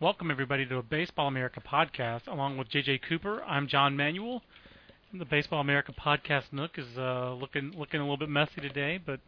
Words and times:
Welcome, 0.00 0.30
everybody, 0.30 0.64
to 0.66 0.76
a 0.76 0.82
Baseball 0.84 1.26
America 1.26 1.60
podcast. 1.60 2.28
Along 2.28 2.56
with 2.56 2.70
JJ 2.70 3.00
Cooper, 3.08 3.42
I'm 3.42 3.66
John 3.66 3.96
Manuel. 3.96 4.42
The 5.12 5.24
Baseball 5.24 5.60
America 5.60 5.92
podcast 5.92 6.52
nook 6.52 6.78
is 6.78 6.86
uh, 6.96 7.34
looking 7.34 7.72
looking 7.76 7.98
a 7.98 8.04
little 8.04 8.16
bit 8.16 8.28
messy 8.28 8.60
today, 8.60 9.00
but 9.04 9.18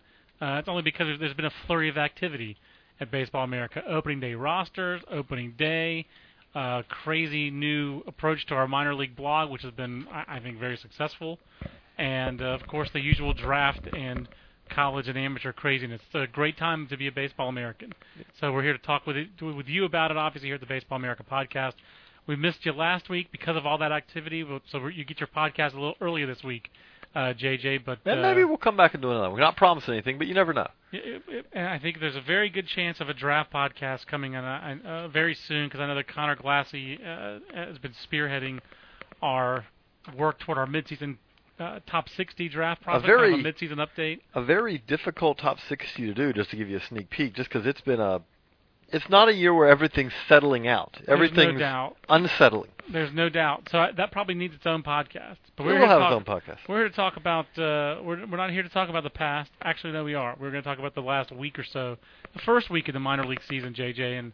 uh, 0.41 0.59
it's 0.61 0.69
only 0.69 0.83
because 0.83 1.09
there's 1.19 1.35
been 1.35 1.47
a 1.47 1.53
flurry 1.67 1.89
of 1.89 1.99
activity 1.99 2.57
at 3.01 3.11
Baseball 3.11 3.43
America. 3.43 3.83
Opening 3.85 4.21
day 4.21 4.35
rosters, 4.35 5.03
opening 5.11 5.55
day, 5.59 6.07
uh, 6.55 6.83
crazy 6.89 7.51
new 7.51 8.05
approach 8.07 8.47
to 8.47 8.55
our 8.55 8.69
minor 8.69 8.95
league 8.95 9.17
blog, 9.17 9.51
which 9.51 9.63
has 9.63 9.73
been, 9.73 10.07
I, 10.13 10.37
I 10.37 10.39
think, 10.39 10.61
very 10.61 10.77
successful, 10.77 11.41
and 11.99 12.41
uh, 12.41 12.45
of 12.45 12.65
course 12.69 12.91
the 12.93 13.01
usual 13.01 13.35
draft 13.35 13.89
and 13.93 14.29
college 14.71 15.09
and 15.09 15.19
amateur 15.19 15.53
craziness. 15.53 16.01
It's 16.07 16.15
a 16.15 16.33
great 16.33 16.57
time 16.57 16.87
to 16.89 16.97
be 16.97 17.07
a 17.07 17.13
baseball 17.13 17.49
American. 17.49 17.93
So 18.41 18.53
we're 18.53 18.63
here 18.63 18.73
to 18.73 18.79
talk 18.79 19.07
with 19.07 19.17
it, 19.17 19.29
with 19.41 19.69
you 19.69 19.85
about 19.85 20.11
it. 20.11 20.17
Obviously, 20.17 20.49
here 20.49 20.55
at 20.55 20.61
the 20.61 20.67
Baseball 20.67 20.97
America 20.97 21.25
podcast. 21.31 21.75
We 22.27 22.37
missed 22.37 22.65
you 22.65 22.73
last 22.73 23.09
week 23.09 23.33
because 23.33 23.57
of 23.57 23.67
all 23.67 23.79
that 23.79 23.93
activity, 23.93 24.47
so 24.71 24.87
you 24.87 25.05
get 25.05 25.21
your 25.21 25.27
podcast 25.27 25.73
a 25.73 25.81
little 25.81 25.97
earlier 26.01 26.27
this 26.27 26.45
week, 26.45 26.71
uh, 27.15 27.33
JJ. 27.33 27.85
But 27.85 27.99
and 28.05 28.21
uh, 28.21 28.23
maybe 28.23 28.45
we'll 28.45 28.57
come 28.57 28.77
back 28.77 28.95
and 28.95 29.03
do 29.03 29.11
another. 29.11 29.31
We're 29.31 29.41
not 29.41 29.57
promising 29.57 29.95
anything, 29.95 30.19
but 30.19 30.27
you 30.27 30.35
never 30.35 30.53
know. 30.53 30.69
It, 30.93 31.23
it, 31.27 31.47
and 31.53 31.67
I 31.67 31.79
think 31.79 31.99
there's 31.99 32.17
a 32.17 32.21
very 32.21 32.51
good 32.51 32.69
chance 32.69 33.01
of 33.01 33.09
a 33.09 33.15
draft 33.15 33.53
podcast 33.53 34.07
coming 34.07 34.37
on 34.37 34.45
uh, 34.45 34.89
uh, 34.89 35.09
very 35.09 35.35
soon 35.35 35.67
because 35.67 35.81
I 35.81 35.87
know 35.87 35.95
that 35.97 36.09
Conor 36.09 36.37
Glassey 36.37 37.01
uh, 37.01 37.41
has 37.53 37.79
been 37.79 37.95
spearheading 38.11 38.61
our 39.23 39.65
work 40.17 40.39
toward 40.41 40.59
our 40.59 40.67
midseason 40.67 41.17
uh, 41.61 41.81
top 41.87 42.09
60 42.09 42.49
draft 42.49 42.83
prospect, 42.83 43.05
a 43.05 43.07
very 43.07 43.33
kind 43.33 43.47
of 43.47 43.53
a 43.53 43.53
midseason 43.53 43.87
update. 43.87 44.21
A 44.35 44.43
very 44.43 44.79
difficult 44.79 45.39
top 45.39 45.59
60 45.69 46.07
to 46.07 46.15
do, 46.15 46.33
just 46.33 46.51
to 46.51 46.57
give 46.57 46.69
you 46.69 46.79
a 46.79 46.85
sneak 46.85 47.11
peek, 47.11 47.35
just 47.35 47.51
because 47.51 47.67
it's 47.67 47.81
been 47.83 48.01
a. 48.01 48.23
It's 48.93 49.09
not 49.09 49.29
a 49.29 49.33
year 49.33 49.55
where 49.55 49.69
everything's 49.69 50.13
settling 50.29 50.67
out. 50.67 51.01
Everything's 51.07 51.53
no 51.53 51.59
doubt. 51.59 51.97
unsettling. 52.09 52.71
There's 52.91 53.13
no 53.13 53.29
doubt. 53.29 53.69
So 53.71 53.79
I, 53.79 53.93
that 53.93 54.11
probably 54.11 54.35
needs 54.35 54.53
its 54.53 54.67
own 54.67 54.83
podcast. 54.83 55.37
But 55.57 55.65
we'll 55.65 55.75
we're 55.75 55.79
here 55.79 55.87
to 55.87 55.93
have 55.93 56.01
talk, 56.01 56.21
its 56.21 56.29
own 56.29 56.41
podcast. 56.41 56.59
We're 56.69 56.79
here 56.79 56.89
to 56.89 56.97
talk 56.97 57.17
about. 57.17 57.47
Uh, 57.57 58.03
we're 58.03 58.27
we're 58.27 58.37
not 58.37 58.51
here 58.51 58.65
to 58.65 58.69
talk 58.69 58.89
about 58.89 59.05
the 59.05 59.11
past. 59.11 59.53
Actually, 59.63 59.93
no, 59.93 60.03
we 60.03 60.15
are. 60.15 60.35
We're 60.41 60.51
going 60.51 60.63
to 60.63 60.69
talk 60.69 60.81
about 60.81 60.97
the 60.97 61.03
last 61.03 61.31
week 61.31 61.57
or 61.57 61.65
so, 61.65 61.99
the 62.33 62.41
first 62.41 62.69
week 62.69 62.89
of 62.89 62.95
the 62.95 63.01
minor 63.01 63.25
league 63.25 63.43
season, 63.49 63.75
JJ, 63.75 64.19
and 64.19 64.33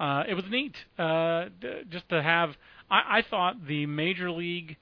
uh, 0.00 0.22
it 0.26 0.32
was 0.32 0.44
neat. 0.48 0.74
Uh, 0.98 1.46
d- 1.60 1.82
just 1.90 2.08
to 2.08 2.22
have. 2.22 2.56
I, 2.90 3.18
I 3.18 3.22
thought 3.28 3.66
the 3.66 3.84
major 3.84 4.30
league 4.30 4.78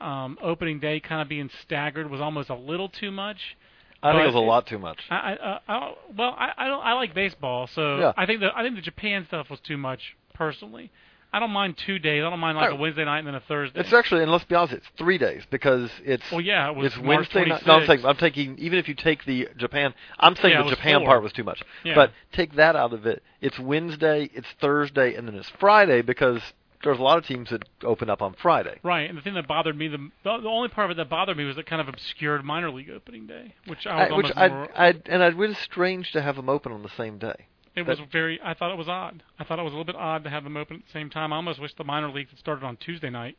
um, 0.00 0.38
opening 0.42 0.80
day 0.80 1.00
kind 1.00 1.22
of 1.22 1.28
being 1.28 1.50
staggered 1.62 2.10
was 2.10 2.20
almost 2.20 2.50
a 2.50 2.54
little 2.54 2.88
too 2.88 3.10
much. 3.10 3.56
I 4.02 4.12
think 4.12 4.24
it 4.24 4.26
was 4.26 4.34
a 4.34 4.38
lot 4.38 4.66
too 4.66 4.78
much. 4.78 4.98
I, 5.08 5.14
I, 5.16 5.32
uh, 5.32 5.58
I 5.66 5.94
well, 6.14 6.36
I, 6.38 6.50
I 6.58 6.68
don't. 6.68 6.84
I 6.84 6.92
like 6.92 7.14
baseball, 7.14 7.66
so 7.68 7.98
Yeah. 7.98 8.12
I 8.16 8.26
think 8.26 8.40
the 8.40 8.50
I 8.54 8.62
think 8.62 8.74
the 8.76 8.82
Japan 8.82 9.24
stuff 9.26 9.48
was 9.48 9.60
too 9.60 9.78
much 9.78 10.14
personally. 10.34 10.90
I 11.32 11.40
don't 11.40 11.50
mind 11.50 11.76
two 11.84 11.98
days. 11.98 12.22
I 12.22 12.30
don't 12.30 12.38
mind 12.38 12.56
like 12.58 12.70
Oh. 12.70 12.74
a 12.74 12.76
Wednesday 12.76 13.04
night 13.04 13.18
and 13.20 13.26
then 13.26 13.34
a 13.34 13.40
Thursday. 13.40 13.80
It's 13.80 13.92
actually, 13.92 14.22
and 14.22 14.30
let's 14.30 14.44
be 14.44 14.54
honest, 14.54 14.74
it's 14.74 14.86
three 14.96 15.18
days 15.18 15.42
because 15.50 15.90
it's 16.04 16.22
well, 16.30 16.40
yeah, 16.40 16.70
it 16.70 16.76
was 16.76 16.86
it's 16.88 16.96
March 16.96 17.06
Wednesday 17.34 17.46
night. 17.46 17.62
26th. 17.62 17.66
No, 17.66 17.72
I'm 17.80 17.86
saying 17.86 18.04
I'm 18.04 18.16
taking 18.16 18.58
even 18.58 18.78
if 18.78 18.88
you 18.88 18.94
take 18.94 19.24
the 19.24 19.48
Japan, 19.56 19.94
I'm 20.20 20.36
saying 20.36 20.52
Yeah, 20.54 20.62
the 20.64 20.70
Japan 20.70 21.00
four. 21.00 21.06
part 21.08 21.22
was 21.22 21.32
too 21.32 21.42
much. 21.42 21.62
Yeah. 21.82 21.94
But 21.96 22.12
take 22.32 22.52
that 22.56 22.76
out 22.76 22.92
of 22.92 23.06
it. 23.06 23.22
It's 23.40 23.58
Wednesday, 23.58 24.30
it's 24.34 24.46
Thursday, 24.60 25.14
and 25.14 25.26
then 25.26 25.34
it's 25.34 25.48
Friday 25.58 26.02
because 26.02 26.40
there's 26.84 26.98
a 26.98 27.02
lot 27.02 27.18
of 27.18 27.26
teams 27.26 27.50
that 27.50 27.62
open 27.82 28.08
up 28.10 28.22
on 28.22 28.34
Friday. 28.40 28.78
Right, 28.82 29.08
and 29.08 29.18
the 29.18 29.22
thing 29.22 29.34
that 29.34 29.48
bothered 29.48 29.76
me, 29.76 29.88
the 29.88 29.98
the, 30.22 30.38
the 30.42 30.48
only 30.48 30.68
part 30.68 30.90
of 30.90 30.96
it 30.96 31.00
that 31.00 31.08
bothered 31.10 31.36
me 31.36 31.44
was 31.44 31.58
it 31.58 31.66
kind 31.66 31.80
of 31.80 31.88
obscured 31.88 32.44
minor 32.44 32.70
league 32.70 32.90
opening 32.90 33.26
day, 33.26 33.54
which 33.66 33.86
I 33.86 33.94
was 33.94 34.10
I, 34.12 34.16
which 34.16 34.26
almost 34.26 34.38
I, 34.38 34.48
more. 34.48 34.68
I 34.76 34.88
and 35.06 35.22
it 35.22 35.36
was 35.36 35.56
strange 35.58 36.12
to 36.12 36.22
have 36.22 36.36
them 36.36 36.48
open 36.48 36.70
on 36.72 36.82
the 36.82 36.90
same 36.96 37.18
day. 37.18 37.46
it 37.74 37.86
was 37.86 37.98
very. 38.12 38.38
I 38.44 38.54
thought 38.54 38.70
it 38.70 38.78
was 38.78 38.88
odd. 38.88 39.22
I 39.38 39.44
thought 39.44 39.58
it 39.58 39.62
was 39.62 39.72
a 39.72 39.76
little 39.76 39.92
bit 39.92 39.96
odd 39.96 40.24
to 40.24 40.30
have 40.30 40.44
them 40.44 40.56
open 40.56 40.76
at 40.76 40.82
the 40.86 40.92
same 40.92 41.10
time. 41.10 41.32
I 41.32 41.36
almost 41.36 41.60
wish 41.60 41.74
the 41.74 41.84
minor 41.84 42.10
leagues 42.10 42.30
had 42.30 42.38
started 42.38 42.64
on 42.64 42.76
Tuesday 42.76 43.10
night 43.10 43.36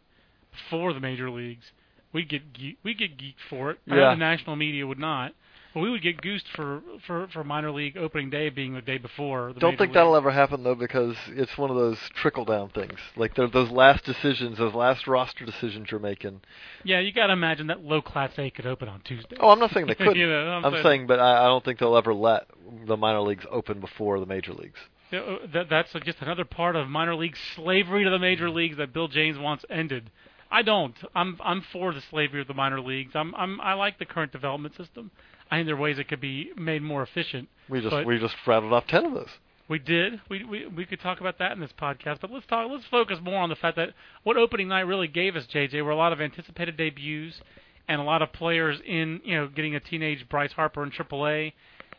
before 0.52 0.94
the 0.94 1.00
major 1.00 1.30
leagues. 1.30 1.72
We'd 2.14 2.30
get 2.30 2.54
ge- 2.54 2.78
we 2.84 2.94
get 2.94 3.18
geeked 3.18 3.42
for 3.50 3.72
it. 3.72 3.80
I 3.90 3.96
know 3.96 4.02
Yeah. 4.02 4.10
the 4.12 4.16
national 4.20 4.56
media 4.56 4.88
would 4.88 5.00
not, 5.00 5.34
but 5.76 5.82
we 5.82 5.92
would 5.92 6.02
get 6.02 6.20
goosed 6.22 6.48
for 6.56 6.82
for 7.06 7.28
for 7.34 7.44
minor 7.44 7.70
league 7.70 7.98
opening 7.98 8.30
day 8.32 8.50
being 8.50 8.74
the 8.74 8.82
day 8.82 8.98
before. 8.98 9.52
The 9.54 9.60
Don't 9.60 9.72
think 9.78 9.90
league. 9.90 9.94
that'll 9.94 10.16
ever 10.16 10.32
happen 10.32 10.64
though, 10.64 10.74
because 10.74 11.16
it's 11.28 11.56
one 11.58 11.70
of 11.70 11.76
those 11.76 12.00
trickle 12.16 12.46
down 12.46 12.70
things. 12.70 12.98
Like 13.18 13.36
those 13.36 13.70
last 13.70 14.06
decisions, 14.06 14.58
those 14.58 14.74
last 14.74 15.06
roster 15.06 15.46
decisions 15.46 15.92
you're 15.92 16.00
making. 16.00 16.42
Yeah, 16.84 17.02
you 17.02 17.12
got 17.12 17.28
to 17.28 17.34
imagine 17.34 17.68
that 17.68 17.82
low 17.84 18.02
class 18.02 18.32
A 18.40 18.50
could 18.50 18.66
open 18.66 18.88
on 18.88 19.02
Tuesday. 19.02 19.36
Oh, 19.40 19.50
I'm 19.50 19.60
not 19.60 19.72
saying 19.72 19.86
they 19.88 19.96
couldn't. 19.96 20.16
You 20.16 20.28
know, 20.28 20.48
I'm 20.48 20.66
I'm 20.66 20.72
saying- 20.72 20.84
saying, 20.84 21.08
but 21.08 21.20
I, 21.20 21.44
I 21.44 21.48
don't 21.48 21.64
think 21.64 21.78
they'll 21.80 21.98
ever 21.98 22.14
let 22.14 22.48
the 22.88 22.98
minor 22.98 23.22
leagues 23.22 23.46
open 23.52 23.82
before 23.82 24.20
the 24.20 24.26
major 24.26 24.54
leagues. 24.54 24.80
Uh, 25.14 25.38
that, 25.54 25.68
that's 25.70 25.92
just 26.04 26.18
another 26.22 26.46
part 26.46 26.76
of 26.76 26.88
minor 26.88 27.16
league 27.16 27.36
slavery 27.56 28.04
to 28.06 28.10
the 28.10 28.18
major 28.18 28.50
leagues 28.50 28.78
that 28.78 28.92
Bill 28.92 29.08
James 29.08 29.38
wants 29.38 29.64
ended. 29.70 30.10
I 30.50 30.62
don't. 30.62 30.96
I'm 31.14 31.38
I'm 31.44 31.62
for 31.74 31.94
the 31.94 32.02
slavery 32.10 32.40
of 32.40 32.48
the 32.48 32.54
minor 32.54 32.80
leagues. 32.80 33.12
I'm 33.14 33.36
I'm 33.36 33.60
I 33.60 33.74
like 33.74 34.00
the 34.00 34.06
current 34.06 34.32
development 34.32 34.76
system. 34.76 35.12
I 35.56 35.60
think 35.60 35.68
there 35.68 35.76
are 35.76 35.80
ways 35.80 36.00
it 36.00 36.10
could 36.10 36.20
be 36.20 36.52
made 36.58 36.82
more 36.82 37.02
efficient. 37.02 37.48
We 37.70 37.80
just 37.80 38.06
we 38.06 38.20
just 38.20 38.36
rattled 38.46 38.74
off 38.74 38.88
ten 38.88 39.06
of 39.06 39.14
those. 39.14 39.30
We 39.70 39.80
did. 39.80 40.20
We, 40.28 40.44
we 40.44 40.68
we 40.68 40.86
could 40.86 41.00
talk 41.00 41.22
about 41.22 41.40
that 41.40 41.54
in 41.54 41.62
this 41.62 41.72
podcast, 41.72 42.20
but 42.20 42.30
let's 42.30 42.46
talk. 42.46 42.70
Let's 42.70 42.84
focus 42.92 43.20
more 43.24 43.40
on 43.40 43.48
the 43.48 43.56
fact 43.56 43.78
that 43.78 43.94
what 44.24 44.36
opening 44.36 44.68
night 44.68 44.82
really 44.82 45.08
gave 45.08 45.38
us, 45.38 45.48
JJ, 45.48 45.82
were 45.86 45.92
a 45.92 45.96
lot 45.96 46.12
of 46.12 46.20
anticipated 46.20 46.76
debuts 46.76 47.40
and 47.88 48.02
a 48.02 48.04
lot 48.04 48.22
of 48.22 48.34
players 48.34 48.82
in 48.86 49.22
you 49.24 49.38
know 49.38 49.48
getting 49.48 49.76
a 49.76 49.80
teenage 49.80 50.28
Bryce 50.28 50.52
Harper 50.52 50.84
in 50.84 50.92
AAA, 50.92 51.54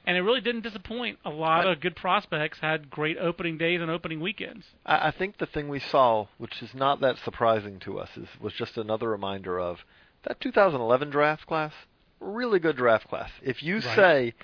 and 0.04 0.18
it 0.18 0.20
really 0.20 0.42
didn't 0.42 0.60
disappoint. 0.60 1.18
A 1.24 1.30
lot 1.30 1.66
I- 1.66 1.72
of 1.72 1.80
good 1.80 1.96
prospects 1.96 2.58
had 2.60 2.90
great 2.90 3.16
opening 3.16 3.56
days 3.56 3.80
and 3.80 3.90
opening 3.90 4.20
weekends. 4.20 4.66
I, 4.84 5.08
I 5.08 5.10
think 5.12 5.38
the 5.38 5.46
thing 5.46 5.70
we 5.70 5.80
saw, 5.80 6.26
which 6.36 6.60
is 6.60 6.74
not 6.74 7.00
that 7.00 7.16
surprising 7.24 7.80
to 7.80 8.00
us, 8.00 8.10
is 8.18 8.28
was 8.38 8.52
just 8.52 8.76
another 8.76 9.08
reminder 9.08 9.58
of 9.58 9.78
that 10.24 10.42
2011 10.42 11.08
draft 11.08 11.46
class. 11.46 11.72
Really 12.20 12.58
good 12.58 12.76
draft 12.76 13.08
class. 13.08 13.30
If 13.42 13.62
you 13.62 13.76
Right. 13.76 13.84
say 13.96 14.34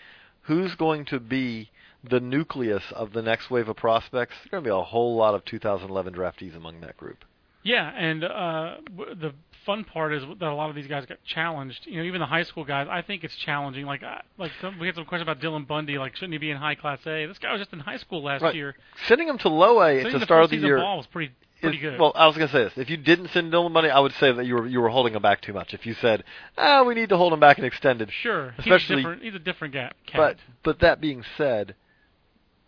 who's 0.43 0.75
going 0.75 1.05
to 1.06 1.21
be 1.21 1.71
the 2.05 2.21
nucleus 2.21 2.83
of 2.93 3.12
the 3.12 3.22
next 3.22 3.50
wave 3.50 3.69
of 3.69 3.77
prospects, 3.77 4.34
there's 4.38 4.50
going 4.50 4.65
to 4.65 4.69
be 4.69 4.72
a 4.77 4.83
whole 4.83 5.15
lot 5.16 5.34
of 5.34 5.44
2011 5.44 6.15
draftees 6.15 6.56
among 6.56 6.81
that 6.81 6.97
group. 6.97 7.25
Yeah, 7.65 7.88
and 7.97 8.25
uh, 8.25 8.77
the 8.97 9.32
fun 9.65 9.84
part 9.84 10.12
is 10.12 10.25
that 10.41 10.49
a 10.49 10.53
lot 10.55 10.69
of 10.69 10.75
these 10.75 10.88
guys 10.88 11.06
got 11.06 11.22
challenged. 11.25 11.87
You 11.87 11.99
know, 11.99 12.03
even 12.03 12.19
the 12.21 12.27
high 12.27 12.43
school 12.43 12.65
guys. 12.65 12.88
I 12.91 13.03
think 13.03 13.22
it's 13.22 13.37
challenging. 13.37 13.87
Like, 13.87 14.03
uh, 14.03 14.19
like 14.37 14.50
some, 14.61 14.81
we 14.81 14.87
had 14.88 14.97
some 14.97 15.05
question 15.05 15.22
about 15.28 15.41
Dylan 15.41 15.65
Bundy. 15.65 15.97
Like, 15.97 16.16
shouldn't 16.16 16.32
he 16.32 16.38
be 16.38 16.50
in 16.50 16.56
high 16.56 16.75
class 16.75 16.99
A? 17.06 17.27
This 17.27 17.38
guy 17.38 17.53
was 17.53 17.61
just 17.61 17.72
in 17.72 17.78
high 17.78 17.99
school 17.99 18.25
last 18.25 18.43
Right. 18.43 18.55
year. 18.56 18.75
Sending 19.06 19.28
him 19.28 19.38
to 19.38 19.49
low 19.49 19.81
A 19.81 20.00
So 20.03 20.09
at 20.09 20.12
the 20.12 20.19
the 20.19 20.25
start 20.25 20.43
of 20.43 20.50
the 20.50 20.56
year 20.56 20.78
ball 20.78 20.97
was 20.97 21.06
pretty 21.06 21.32
pretty 21.62 21.78
is- 21.78 21.83
good. 21.83 22.00
Well, 22.00 22.12
I 22.15 22.27
was 22.27 22.37
going 22.37 22.49
to 22.49 22.53
say 22.53 22.65
this. 22.65 22.73
If 22.77 22.91
you 22.91 22.97
didn't 22.97 23.28
send 23.28 23.53
Dylan 23.53 23.73
Bundy, 23.73 23.91
I 23.91 24.00
would 24.00 24.12
say 24.15 24.33
that 24.33 24.45
you 24.45 24.55
were 24.56 24.67
you 24.67 24.81
were 24.81 24.89
holding 24.89 25.15
him 25.15 25.23
back 25.23 25.41
too 25.41 25.53
much. 25.53 25.73
If 25.75 25.87
you 25.87 25.95
said, 25.95 26.25
"Ah, 26.59 26.83
we 26.83 26.95
need 26.95 27.09
to 27.11 27.17
hold 27.17 27.33
him 27.33 27.41
back 27.41 27.59
and 27.59 27.67
extended," 27.67 28.11
sure, 28.12 28.55
especially- 28.59 28.69
he's 28.69 28.91
a 28.91 28.97
different. 28.97 29.23
He's 29.23 29.34
a 29.34 29.39
different 29.39 29.75
guy. 29.75 29.93
But 30.15 30.37
but 30.62 30.81
that 30.81 31.00
being 31.00 31.25
said, 31.37 31.75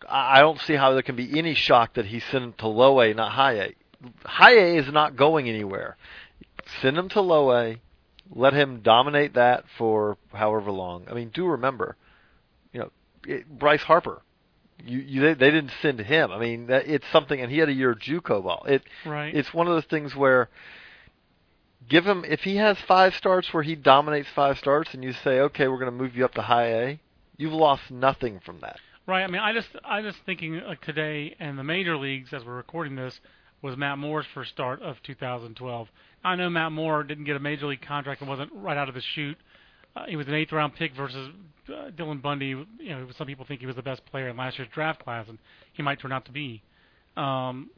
I 0.07 0.37
I 0.37 0.41
don't 0.41 0.59
see 0.59 0.75
how 0.75 0.93
there 0.93 1.01
can 1.01 1.15
be 1.15 1.37
any 1.37 1.53
shock 1.53 1.93
that 1.93 2.05
he 2.07 2.19
sent 2.19 2.43
him 2.43 2.53
to 2.59 2.67
low 2.67 3.01
A, 3.01 3.13
not 3.13 3.31
high 3.31 3.53
A. 3.53 3.75
High 4.25 4.55
A 4.55 4.77
is 4.77 4.91
not 4.91 5.15
going 5.15 5.49
anywhere. 5.49 5.97
Send 6.81 6.97
him 6.97 7.09
to 7.09 7.21
low 7.21 7.51
A. 7.51 7.79
Let 8.31 8.53
him 8.53 8.81
dominate 8.81 9.33
that 9.35 9.65
for 9.77 10.17
however 10.33 10.71
long. 10.71 11.05
I 11.09 11.13
mean, 11.13 11.29
do 11.29 11.45
remember, 11.45 11.95
you 12.73 12.79
know, 12.79 12.91
it, 13.27 13.47
Bryce 13.47 13.83
Harper. 13.83 14.21
You, 14.83 14.99
you 14.99 15.21
they, 15.21 15.33
they 15.35 15.51
didn't 15.51 15.71
send 15.81 15.99
him. 15.99 16.31
I 16.31 16.39
mean, 16.39 16.67
that, 16.67 16.87
it's 16.87 17.05
something, 17.11 17.39
and 17.39 17.51
he 17.51 17.59
had 17.59 17.69
a 17.69 17.73
year 17.73 17.91
of 17.91 17.99
JUCO 17.99 18.43
ball. 18.43 18.65
It 18.67 18.83
right. 19.05 19.33
it's 19.33 19.53
one 19.53 19.67
of 19.67 19.73
those 19.73 19.85
things 19.85 20.15
where 20.15 20.49
give 21.87 22.05
him 22.05 22.25
if 22.25 22.41
he 22.41 22.57
has 22.57 22.77
five 22.87 23.13
starts 23.15 23.53
where 23.53 23.63
he 23.63 23.75
dominates 23.75 24.27
five 24.35 24.57
starts 24.57 24.93
and 24.93 25.03
you 25.03 25.13
say 25.23 25.39
okay 25.39 25.67
we're 25.67 25.77
going 25.77 25.91
to 25.91 25.95
move 25.95 26.15
you 26.15 26.25
up 26.25 26.33
to 26.33 26.41
high 26.41 26.65
A 26.65 26.99
you've 27.37 27.53
lost 27.53 27.91
nothing 27.91 28.39
from 28.43 28.59
that 28.61 28.77
Right. 29.07 29.23
I 29.23 29.27
mean, 29.27 29.41
I 29.41 29.53
just 29.53 29.69
I 29.83 30.01
just 30.01 30.17
thinking 30.25 30.61
like 30.65 30.81
today 30.81 31.35
in 31.39 31.57
the 31.57 31.63
major 31.63 31.95
leagues 31.95 32.33
as 32.33 32.43
we're 32.43 32.55
recording 32.55 32.95
this 32.95 33.19
was 33.61 33.77
Matt 33.77 33.99
Moore's 33.99 34.25
first 34.33 34.49
start 34.49 34.81
of 34.81 35.01
2012. 35.03 35.87
I 36.23 36.35
know 36.35 36.49
Matt 36.49 36.71
Moore 36.71 37.03
didn't 37.03 37.25
get 37.25 37.35
a 37.35 37.39
major 37.39 37.67
league 37.67 37.83
contract 37.83 38.21
and 38.21 38.29
wasn't 38.29 38.51
right 38.53 38.77
out 38.77 38.89
of 38.89 38.95
the 38.95 39.01
chute. 39.01 39.37
Uh, 39.95 40.05
he 40.07 40.15
was 40.15 40.27
an 40.27 40.33
eighth 40.33 40.51
round 40.51 40.73
pick 40.75 40.93
versus 40.95 41.29
uh, 41.69 41.89
Dylan 41.91 42.21
Bundy. 42.21 42.47
You 42.47 42.65
know, 42.89 43.07
some 43.17 43.27
people 43.27 43.45
think 43.45 43.61
he 43.61 43.67
was 43.67 43.75
the 43.75 43.81
best 43.81 44.05
player 44.05 44.27
in 44.29 44.37
last 44.37 44.57
year's 44.57 44.69
draft 44.73 45.03
class, 45.03 45.25
and 45.29 45.37
he 45.73 45.81
might 45.83 45.99
turn 45.99 46.11
out 46.11 46.25
to 46.25 46.31
be. 46.31 46.61
Um, 47.17 47.69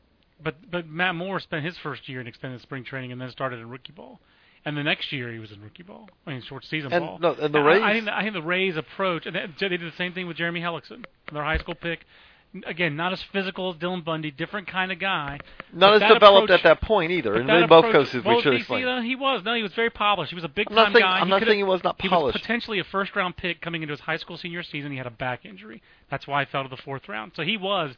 but 0.43 0.55
but 0.71 0.87
Matt 0.87 1.15
Moore 1.15 1.39
spent 1.39 1.65
his 1.65 1.77
first 1.77 2.07
year 2.09 2.19
in 2.21 2.27
extended 2.27 2.61
spring 2.61 2.83
training 2.83 3.11
and 3.11 3.19
then 3.21 3.29
started 3.31 3.59
in 3.59 3.69
rookie 3.69 3.93
ball. 3.93 4.19
And 4.65 4.75
the 4.75 4.83
next 4.83 5.13
year 5.13 5.31
he 5.31 5.39
was 5.39 5.51
in 5.51 5.61
rookie 5.61 5.83
ball, 5.83 6.09
I 6.25 6.31
mean 6.31 6.41
short 6.41 6.65
season 6.65 6.91
And 6.91 7.05
ball. 7.05 7.19
no, 7.19 7.33
and 7.39 7.53
the 7.53 7.61
Rays- 7.61 7.81
I, 7.81 7.93
think 7.93 8.05
the, 8.05 8.17
I 8.17 8.21
think 8.23 8.33
the 8.33 8.41
Rays 8.41 8.75
approach, 8.75 9.25
and 9.25 9.33
they, 9.35 9.45
they 9.61 9.69
did 9.69 9.79
the 9.81 9.95
same 9.97 10.11
thing 10.13 10.27
with 10.27 10.35
Jeremy 10.35 10.59
Hellickson, 10.59 11.05
their 11.31 11.43
high 11.43 11.57
school 11.59 11.75
pick. 11.75 12.05
Again, 12.65 12.95
not 12.95 13.13
as 13.13 13.21
physical 13.21 13.69
as 13.71 13.75
Dylan 13.77 14.03
Bundy, 14.03 14.31
different 14.31 14.67
kind 14.67 14.91
of 14.91 14.99
guy. 14.99 15.39
not 15.73 15.95
as 15.95 16.01
developed 16.01 16.45
approach- 16.45 16.59
at 16.59 16.63
that 16.63 16.81
point 16.81 17.11
either 17.11 17.35
and 17.35 17.49
in 17.49 17.67
both 17.67 17.83
well, 17.93 18.35
we 18.35 18.41
should 18.41 18.53
explain 18.55 18.85
though, 18.85 19.01
he 19.01 19.15
was. 19.15 19.43
No, 19.43 19.53
he 19.53 19.63
was 19.63 19.73
very 19.73 19.89
polished. 19.89 20.31
He 20.31 20.35
was 20.35 20.43
a 20.43 20.49
big 20.49 20.69
time 20.69 20.93
guy. 20.93 21.19
I'm 21.19 21.27
He 21.27 21.29
not 21.31 21.43
saying 21.43 21.57
he 21.57 21.63
was 21.63 21.83
not 21.83 21.97
polished. 21.97 22.11
He 22.11 22.23
was 22.25 22.33
potentially 22.33 22.79
a 22.79 22.83
first 22.83 23.15
round 23.15 23.37
pick 23.37 23.61
coming 23.61 23.81
into 23.81 23.91
his 23.93 24.01
high 24.01 24.17
school 24.17 24.37
senior 24.37 24.63
season. 24.63 24.91
He 24.91 24.97
had 24.97 25.07
a 25.07 25.11
back 25.11 25.45
injury. 25.45 25.81
That's 26.09 26.27
why 26.27 26.45
he 26.45 26.51
fell 26.51 26.63
to 26.63 26.69
the 26.69 26.77
fourth 26.77 27.07
round. 27.09 27.33
So 27.35 27.43
he 27.43 27.57
was 27.57 27.95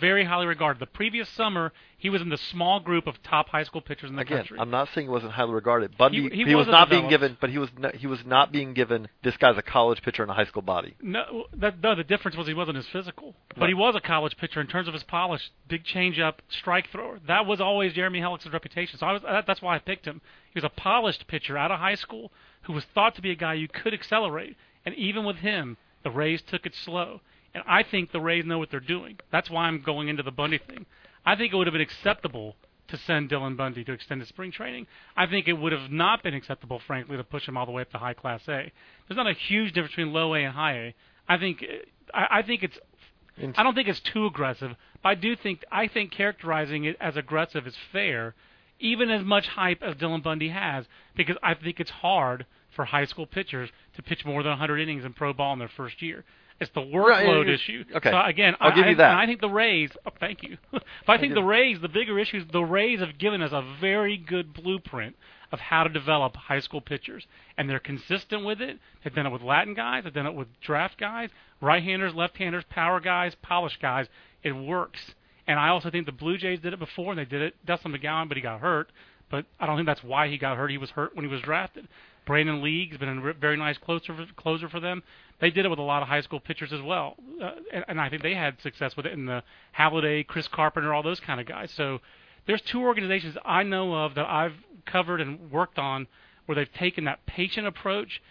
very 0.00 0.24
highly 0.24 0.46
regarded. 0.46 0.80
The 0.80 0.86
previous 0.86 1.28
summer, 1.30 1.72
he 1.98 2.08
was 2.10 2.20
in 2.22 2.28
the 2.28 2.36
small 2.36 2.80
group 2.80 3.06
of 3.06 3.22
top 3.22 3.48
high 3.50 3.62
school 3.64 3.80
pitchers 3.80 4.10
in 4.10 4.16
the 4.16 4.22
Again, 4.22 4.38
country. 4.38 4.58
I'm 4.60 4.70
not 4.70 4.88
saying 4.94 5.06
he 5.06 5.10
wasn't 5.12 5.32
highly 5.32 5.52
regarded. 5.52 5.96
Bundy, 5.96 6.28
He- 6.30 6.44
he 6.44 6.44
was 6.54 6.66
wasn't 6.66 6.72
not 6.72 6.90
being 6.90 7.08
given, 7.08 7.36
but 7.40 7.50
he 7.50 7.58
was 7.58 7.70
not, 7.78 7.94
he 7.94 8.06
was 8.06 8.24
not 8.24 8.50
being 8.52 8.72
given. 8.74 9.08
This 9.22 9.36
guy's 9.36 9.56
a 9.58 9.62
college 9.62 10.02
pitcher 10.02 10.22
in 10.24 10.30
a 10.30 10.34
high 10.34 10.44
school 10.44 10.62
body. 10.62 10.94
No, 11.00 11.46
that, 11.54 11.82
no, 11.82 11.94
the 11.94 12.04
difference 12.04 12.36
was 12.36 12.46
he 12.46 12.54
wasn't 12.54 12.78
as 12.78 12.86
physical, 12.88 13.34
but 13.50 13.60
Right. 13.60 13.68
he 13.68 13.74
was 13.74 13.94
a 13.94 14.00
college 14.00 14.36
pitcher 14.36 14.60
in 14.60 14.66
terms 14.66 14.88
of 14.88 14.94
his 14.94 15.02
polish, 15.04 15.50
big 15.68 15.84
changeup, 15.84 16.34
strike 16.48 16.88
thrower. 16.90 17.18
That 17.26 17.46
was 17.46 17.60
always 17.60 17.92
Jeremy 17.92 18.20
Hellick's 18.20 18.46
reputation. 18.46 18.98
So 18.98 19.06
I 19.06 19.12
was 19.12 19.22
that, 19.22 19.46
that's 19.46 19.62
why 19.62 19.76
I 19.76 19.78
picked 19.78 20.06
him. 20.06 20.20
He 20.52 20.58
was 20.58 20.64
a 20.64 20.68
polished 20.70 21.26
pitcher 21.26 21.56
out 21.56 21.70
of 21.70 21.78
high 21.78 21.94
school 21.96 22.32
who 22.62 22.72
was 22.72 22.84
thought 22.94 23.14
to 23.16 23.22
be 23.22 23.30
a 23.30 23.34
guy 23.36 23.54
you 23.54 23.68
could 23.68 23.92
accelerate, 23.94 24.56
and 24.86 24.94
even 24.94 25.24
with 25.24 25.36
him, 25.36 25.76
the 26.02 26.10
Rays 26.10 26.42
took 26.42 26.66
it 26.66 26.74
slow. 26.74 27.20
And 27.54 27.62
I 27.66 27.82
think 27.82 28.12
the 28.12 28.20
Rays 28.20 28.44
know 28.44 28.58
what 28.58 28.70
they're 28.70 28.80
doing. 28.80 29.18
That's 29.30 29.50
why 29.50 29.64
I'm 29.64 29.82
going 29.82 30.08
into 30.08 30.22
the 30.22 30.30
Bundy 30.30 30.58
thing. 30.58 30.86
I 31.24 31.36
think 31.36 31.52
it 31.52 31.56
would 31.56 31.66
have 31.66 31.72
been 31.72 31.82
acceptable 31.82 32.56
to 32.88 32.96
send 32.98 33.30
Dylan 33.30 33.56
Bundy 33.56 33.84
to 33.84 33.92
extended 33.92 34.28
spring 34.28 34.52
training. 34.52 34.86
I 35.16 35.26
think 35.26 35.48
it 35.48 35.54
would 35.54 35.72
have 35.72 35.90
not 35.90 36.22
been 36.22 36.34
acceptable, 36.34 36.80
frankly, 36.86 37.16
to 37.16 37.24
push 37.24 37.46
him 37.46 37.56
all 37.56 37.66
the 37.66 37.72
way 37.72 37.82
up 37.82 37.90
to 37.92 37.98
high 37.98 38.14
class 38.14 38.42
A. 38.48 38.72
There's 39.08 39.16
not 39.16 39.28
a 39.28 39.34
huge 39.34 39.72
difference 39.72 39.92
between 39.92 40.12
low 40.12 40.34
A 40.34 40.44
and 40.44 40.54
high 40.54 40.72
A. 40.72 40.94
I 41.28 41.38
think 41.38 41.64
I, 42.12 42.26
I 42.38 42.42
think 42.42 42.62
it's 42.62 42.78
I 43.56 43.62
don't 43.62 43.74
think 43.74 43.88
it's 43.88 44.00
too 44.00 44.26
aggressive, 44.26 44.76
but 45.02 45.08
I 45.08 45.14
do 45.14 45.36
think 45.36 45.64
I 45.70 45.88
think 45.88 46.12
characterizing 46.12 46.84
it 46.84 46.96
as 47.00 47.16
aggressive 47.16 47.66
is 47.66 47.76
fair, 47.92 48.34
even 48.78 49.10
as 49.10 49.24
much 49.24 49.48
hype 49.48 49.82
as 49.82 49.94
Dylan 49.94 50.22
Bundy 50.22 50.50
has, 50.50 50.86
because 51.16 51.36
I 51.42 51.54
think 51.54 51.80
it's 51.80 51.90
hard 51.90 52.46
for 52.74 52.84
high 52.84 53.06
school 53.06 53.26
pitchers 53.26 53.70
to 53.94 54.02
pitch 54.02 54.24
more 54.24 54.42
than 54.42 54.50
100 54.50 54.78
innings 54.78 55.04
in 55.04 55.12
pro 55.12 55.32
ball 55.32 55.52
in 55.54 55.58
their 55.58 55.68
first 55.68 56.02
year. 56.02 56.24
It's 56.62 56.70
the 56.74 56.80
workload 56.80 57.46
yeah, 57.48 57.54
issue. 57.54 57.84
okay. 57.96 58.10
So 58.10 58.20
again, 58.20 58.54
I'll 58.60 58.72
I, 58.72 58.74
give 58.74 58.86
you 58.86 58.92
I- 58.92 58.96
that. 58.96 59.16
I 59.18 59.26
think 59.26 59.40
the 59.40 59.50
Rays. 59.50 59.90
Oh, 60.06 60.10
thank 60.20 60.42
you. 60.42 60.56
but 60.72 60.82
I 61.08 61.18
think 61.18 61.30
give- 61.32 61.42
the 61.42 61.42
Rays, 61.42 61.78
the 61.80 61.88
bigger 61.88 62.18
issue 62.18 62.38
is 62.38 62.44
the 62.52 62.62
Rays 62.62 63.00
have 63.00 63.18
given 63.18 63.42
us 63.42 63.50
a 63.52 63.62
very 63.80 64.16
good 64.16 64.54
blueprint 64.54 65.16
of 65.50 65.60
how 65.60 65.82
to 65.84 65.90
develop 65.90 66.34
high 66.36 66.60
school 66.60 66.80
pitchers, 66.80 67.26
and 67.58 67.68
they're 67.68 67.78
consistent 67.78 68.44
with 68.44 68.60
it. 68.60 68.78
They've 69.04 69.14
done 69.14 69.26
it 69.26 69.30
with 69.32 69.42
Latin 69.42 69.74
guys. 69.74 70.04
They've 70.04 70.12
done 70.12 70.26
it 70.26 70.34
with 70.34 70.48
draft 70.62 70.98
guys, 70.98 71.28
right-handers, 71.60 72.14
left-handers, 72.14 72.64
power 72.70 73.00
guys, 73.00 73.34
polish 73.42 73.78
guys. 73.82 74.06
It 74.42 74.52
works. 74.52 75.00
And 75.46 75.58
I 75.58 75.68
also 75.68 75.90
think 75.90 76.06
the 76.06 76.12
Blue 76.12 76.38
Jays 76.38 76.60
did 76.60 76.72
it 76.72 76.78
before, 76.78 77.10
and 77.12 77.18
they 77.18 77.24
did 77.26 77.42
it. 77.42 77.54
Dustin 77.66 77.92
McGowan, 77.92 78.28
but 78.28 78.36
he 78.38 78.42
got 78.42 78.60
hurt. 78.60 78.90
But 79.30 79.44
I 79.58 79.66
don't 79.66 79.76
think 79.76 79.86
that's 79.86 80.02
why 80.04 80.28
he 80.28 80.38
got 80.38 80.56
hurt. 80.56 80.70
He 80.70 80.78
was 80.78 80.90
hurt 80.90 81.14
when 81.16 81.24
he 81.24 81.30
was 81.30 81.40
drafted. 81.42 81.88
Brandon 82.24 82.62
League's 82.62 82.96
been 82.98 83.08
a 83.18 83.32
very 83.34 83.56
nice 83.56 83.78
closer 83.78 84.14
for, 84.14 84.26
closer 84.36 84.68
for 84.68 84.80
them. 84.80 85.02
They 85.40 85.50
did 85.50 85.64
it 85.64 85.68
with 85.68 85.80
a 85.80 85.82
lot 85.82 86.02
of 86.02 86.08
high 86.08 86.20
school 86.20 86.38
pitchers 86.40 86.72
as 86.72 86.80
well, 86.80 87.16
uh, 87.42 87.50
and, 87.72 87.84
and 87.88 88.00
I 88.00 88.08
think 88.08 88.22
they 88.22 88.34
had 88.34 88.60
success 88.62 88.96
with 88.96 89.06
it 89.06 89.12
in 89.12 89.26
the 89.26 89.42
Halladay, 89.76 90.26
Chris 90.26 90.46
Carpenter, 90.46 90.94
all 90.94 91.02
those 91.02 91.18
kind 91.20 91.40
of 91.40 91.46
guys. 91.46 91.72
So 91.76 92.00
there's 92.46 92.62
two 92.62 92.80
organizations 92.82 93.36
I 93.44 93.64
know 93.64 93.92
of 93.94 94.14
that 94.14 94.26
I've 94.28 94.54
covered 94.86 95.20
and 95.20 95.50
worked 95.50 95.78
on 95.78 96.06
where 96.46 96.54
they've 96.56 96.72
taken 96.72 97.04
that 97.04 97.24
patient 97.26 97.66
approach, 97.66 98.22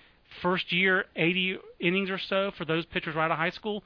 first 0.42 0.72
year 0.72 1.06
80 1.16 1.58
innings 1.80 2.10
or 2.10 2.18
so 2.18 2.52
for 2.58 2.64
those 2.66 2.86
pitchers 2.86 3.16
right 3.16 3.26
out 3.26 3.32
of 3.32 3.38
high 3.38 3.50
school. 3.50 3.84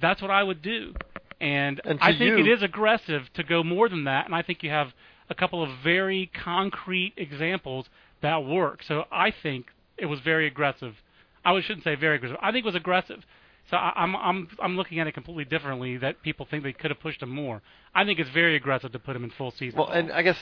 That's 0.00 0.22
what 0.22 0.30
I 0.30 0.44
would 0.44 0.62
do, 0.62 0.94
and, 1.40 1.80
And 1.84 1.98
I 2.00 2.12
think 2.12 2.20
you- 2.20 2.38
it 2.38 2.46
is 2.46 2.62
aggressive 2.62 3.32
to 3.34 3.42
go 3.42 3.64
more 3.64 3.88
than 3.88 4.04
that. 4.04 4.26
And 4.26 4.34
I 4.34 4.42
think 4.42 4.62
you 4.62 4.70
have 4.70 4.92
a 5.28 5.34
couple 5.34 5.62
of 5.62 5.70
very 5.82 6.30
concrete 6.32 7.14
examples 7.16 7.88
that 8.22 8.44
work. 8.44 8.82
So 8.82 9.04
I 9.10 9.32
think 9.42 9.66
it 9.96 10.06
was 10.06 10.20
very 10.20 10.46
aggressive. 10.46 10.94
I 11.44 11.58
shouldn't 11.60 11.84
say 11.84 11.94
very 11.94 12.16
aggressive. 12.16 12.36
I 12.42 12.52
think 12.52 12.64
it 12.64 12.66
was 12.66 12.74
aggressive. 12.74 13.24
So 13.70 13.76
I, 13.76 13.92
I'm 13.96 14.16
I'm 14.16 14.48
I'm 14.60 14.76
looking 14.76 14.98
at 14.98 15.06
it 15.06 15.12
completely 15.12 15.44
differently. 15.44 15.98
That 15.98 16.22
people 16.22 16.46
think 16.50 16.62
they 16.64 16.72
could 16.72 16.90
have 16.90 17.00
pushed 17.00 17.22
him 17.22 17.30
more. 17.30 17.62
I 17.94 18.04
think 18.04 18.18
it's 18.18 18.30
very 18.30 18.56
aggressive 18.56 18.92
to 18.92 18.98
put 18.98 19.14
him 19.16 19.24
in 19.24 19.30
full 19.30 19.50
season. 19.50 19.78
Well, 19.78 19.88
and 19.90 20.10
I 20.10 20.22
guess 20.22 20.38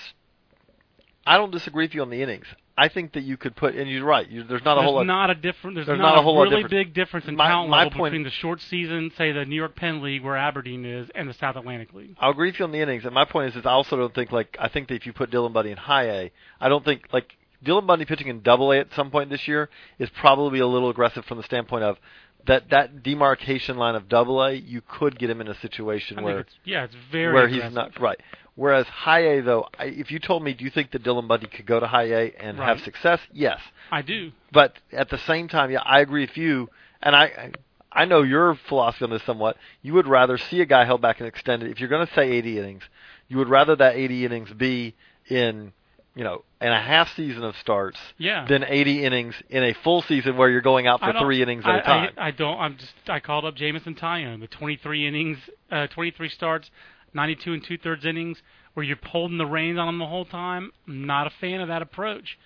I 1.26 1.36
don't 1.36 1.50
disagree 1.50 1.84
with 1.84 1.94
you 1.94 2.02
on 2.02 2.10
the 2.10 2.22
innings. 2.22 2.46
I 2.78 2.88
think 2.88 3.14
that 3.14 3.22
you 3.22 3.38
could 3.38 3.56
put, 3.56 3.74
and 3.74 3.90
you're 3.90 4.04
right. 4.04 4.28
You, 4.28 4.44
there's 4.44 4.62
not 4.62 4.74
a 4.74 4.80
there's 4.80 4.84
whole 4.84 4.94
lot. 4.96 5.06
not 5.06 5.30
a 5.30 5.34
different. 5.34 5.76
There's, 5.76 5.86
there's 5.86 5.98
not, 5.98 6.10
not 6.14 6.18
a 6.18 6.22
whole 6.22 6.36
lot 6.36 6.50
really 6.50 6.64
big 6.68 6.92
difference 6.92 7.26
in 7.26 7.34
My- 7.34 7.48
talent 7.48 7.70
my 7.70 7.84
level 7.84 7.98
point- 7.98 8.12
between 8.12 8.22
the 8.24 8.30
short 8.30 8.60
season, 8.60 9.10
say 9.16 9.32
the 9.32 9.46
New 9.46 9.56
York 9.56 9.74
Penn 9.74 10.02
League, 10.02 10.22
where 10.22 10.36
Aberdeen 10.36 10.84
is, 10.84 11.08
and 11.14 11.28
the 11.28 11.32
South 11.34 11.56
Atlantic 11.56 11.94
League. 11.94 12.16
I'll 12.20 12.32
agree 12.32 12.50
with 12.50 12.58
you 12.58 12.66
on 12.66 12.72
the 12.72 12.80
innings. 12.80 13.06
And 13.06 13.14
my 13.14 13.24
point 13.24 13.48
is, 13.48 13.56
is 13.56 13.64
I 13.64 13.70
also 13.70 13.96
don't 13.96 14.14
think 14.14 14.30
like 14.30 14.56
I 14.60 14.68
think 14.68 14.88
that 14.88 14.94
if 14.94 15.06
you 15.06 15.14
put 15.14 15.30
Dylan 15.30 15.54
Bundy 15.54 15.70
in 15.70 15.78
high 15.78 16.04
A, 16.04 16.32
I 16.60 16.68
don't 16.68 16.84
think 16.84 17.08
like 17.12 17.36
Dylan 17.64 17.86
Bundy 17.86 18.04
pitching 18.04 18.28
in 18.28 18.42
Double 18.42 18.72
A 18.72 18.78
at 18.78 18.92
some 18.94 19.10
point 19.10 19.30
this 19.30 19.46
year 19.48 19.68
is 19.98 20.08
probably 20.10 20.60
a 20.60 20.66
little 20.66 20.90
aggressive 20.90 21.24
from 21.24 21.38
the 21.38 21.44
standpoint 21.44 21.84
of 21.84 21.98
that 22.46 22.70
that 22.70 23.02
demarcation 23.02 23.76
line 23.76 23.94
of 23.94 24.08
Double 24.08 24.42
A. 24.42 24.52
You 24.52 24.80
could 24.80 25.18
get 25.18 25.30
him 25.30 25.40
in 25.40 25.48
a 25.48 25.54
situation 25.60 26.18
I 26.18 26.22
where 26.22 26.40
it's 26.40 26.54
yeah, 26.64 26.84
it's 26.84 26.94
very 27.10 27.32
where 27.32 27.44
aggressive. 27.44 27.64
he's 27.64 27.74
not 27.74 28.00
right. 28.00 28.20
Whereas 28.54 28.86
high 28.86 29.20
A 29.20 29.42
though, 29.42 29.66
I, 29.78 29.86
if 29.86 30.10
you 30.10 30.18
told 30.18 30.42
me, 30.42 30.54
do 30.54 30.64
you 30.64 30.70
think 30.70 30.92
that 30.92 31.02
Dylan 31.02 31.28
Bundy 31.28 31.46
could 31.46 31.66
go 31.66 31.78
to 31.78 31.86
high 31.86 32.04
A 32.10 32.32
and 32.38 32.58
have 32.58 32.80
success? 32.80 33.20
Yes. 33.32 33.60
I 33.90 34.02
do. 34.02 34.32
But 34.52 34.76
at 34.92 35.10
the 35.10 35.18
same 35.18 35.48
time, 35.48 35.70
yeah, 35.70 35.82
I 35.84 36.00
agree 36.00 36.22
with 36.22 36.36
you, 36.36 36.68
and 37.02 37.14
I. 37.14 37.24
I 37.24 37.52
I 37.92 38.04
know 38.04 38.22
your 38.22 38.58
philosophy 38.68 39.04
on 39.06 39.10
this 39.10 39.22
somewhat. 39.22 39.56
You 39.80 39.94
would 39.94 40.06
rather 40.06 40.36
see 40.36 40.60
a 40.60 40.66
guy 40.66 40.84
held 40.84 41.00
back 41.00 41.18
and 41.18 41.26
extended. 41.26 41.70
If 41.70 41.80
you're 41.80 41.88
going 41.88 42.06
to 42.06 42.12
say 42.12 42.30
80 42.30 42.58
innings, 42.58 42.82
you 43.26 43.38
would 43.38 43.48
rather 43.48 43.74
that 43.76 43.96
80 43.96 44.26
innings 44.26 44.52
be 44.52 44.94
in, 45.30 45.72
you 46.16 46.24
know, 46.24 46.42
in 46.62 46.72
a 46.72 46.80
half 46.80 47.14
season 47.14 47.44
of 47.44 47.54
starts 47.58 47.98
Yeah. 48.16 48.46
than 48.48 48.64
80 48.66 49.04
innings 49.04 49.34
in 49.50 49.62
a 49.62 49.74
full 49.84 50.00
season 50.02 50.38
where 50.38 50.48
you're 50.48 50.62
going 50.62 50.86
out 50.86 51.00
for 51.00 51.12
three 51.20 51.42
innings 51.42 51.62
at 51.64 51.70
I, 51.70 51.78
a 51.78 51.82
time. 51.82 52.10
I, 52.16 52.28
I 52.28 52.30
don't. 52.30 52.58
I'm 52.58 52.76
just. 52.78 52.92
I 53.06 53.20
called 53.20 53.44
up 53.44 53.54
Jameson 53.54 53.94
Taillon, 53.94 54.40
the 54.40 54.46
23 54.48 55.06
innings, 55.06 55.38
uh, 55.70 55.86
23 55.88 56.30
starts, 56.30 56.70
92 57.12 57.52
and 57.52 57.62
two 57.62 57.76
thirds 57.76 58.06
innings, 58.06 58.40
where 58.72 58.82
you're 58.84 58.96
holding 59.04 59.36
the 59.36 59.46
reins 59.46 59.78
on 59.78 59.88
him 59.88 59.98
the 59.98 60.06
whole 60.06 60.24
time. 60.24 60.72
I'm 60.88 61.06
not 61.06 61.26
a 61.26 61.32
fan 61.38 61.60
of 61.60 61.68
that 61.68 61.82
approach. 61.82 62.38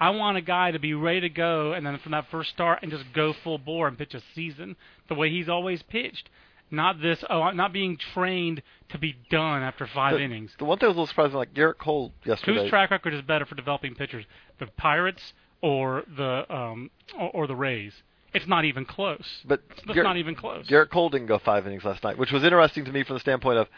I 0.00 0.10
want 0.10 0.38
a 0.38 0.40
guy 0.42 0.70
to 0.70 0.78
be 0.78 0.94
ready 0.94 1.20
to 1.22 1.28
go, 1.28 1.72
and 1.72 1.84
then 1.84 1.98
from 1.98 2.12
that 2.12 2.30
first 2.30 2.50
start, 2.50 2.78
and 2.82 2.90
just 2.90 3.04
go 3.12 3.34
full 3.44 3.58
bore 3.58 3.88
and 3.88 3.98
pitch 3.98 4.14
a 4.14 4.22
season 4.34 4.76
the 5.08 5.14
way 5.14 5.28
he's 5.28 5.48
always 5.50 5.82
pitched. 5.82 6.30
Not 6.70 7.00
this. 7.00 7.24
Oh, 7.28 7.50
not 7.50 7.72
being 7.72 7.96
trained 7.96 8.62
to 8.90 8.98
be 8.98 9.16
done 9.30 9.62
after 9.62 9.86
five 9.86 10.14
the, 10.14 10.22
innings. 10.22 10.52
the 10.58 10.64
one 10.64 10.78
thing 10.78 10.86
that 10.86 10.90
was 10.90 10.96
a 10.96 11.00
little 11.00 11.06
surprising, 11.06 11.36
like 11.36 11.54
Gerrit 11.54 11.78
Cole 11.78 12.12
yesterday. 12.24 12.62
Whose 12.62 12.70
track 12.70 12.90
record 12.90 13.14
is 13.14 13.22
better 13.22 13.46
for 13.46 13.54
developing 13.54 13.94
pitchers, 13.94 14.24
the 14.58 14.66
Pirates 14.66 15.32
or 15.62 16.04
the 16.16 16.44
um, 16.54 16.90
or, 17.18 17.30
or 17.30 17.46
the 17.46 17.56
Rays? 17.56 17.92
It's 18.34 18.46
not 18.46 18.64
even 18.64 18.84
close. 18.84 19.26
but 19.46 19.62
It's 19.70 19.84
Gar- 19.86 20.04
not 20.04 20.18
even 20.18 20.34
close. 20.34 20.66
Gerrit 20.68 20.90
Cole 20.90 21.08
didn't 21.08 21.28
go 21.28 21.38
five 21.38 21.66
innings 21.66 21.84
last 21.84 22.04
night, 22.04 22.18
which 22.18 22.30
was 22.30 22.44
interesting 22.44 22.84
to 22.84 22.92
me 22.92 23.02
from 23.02 23.14
the 23.16 23.20
standpoint 23.20 23.58
of 23.58 23.68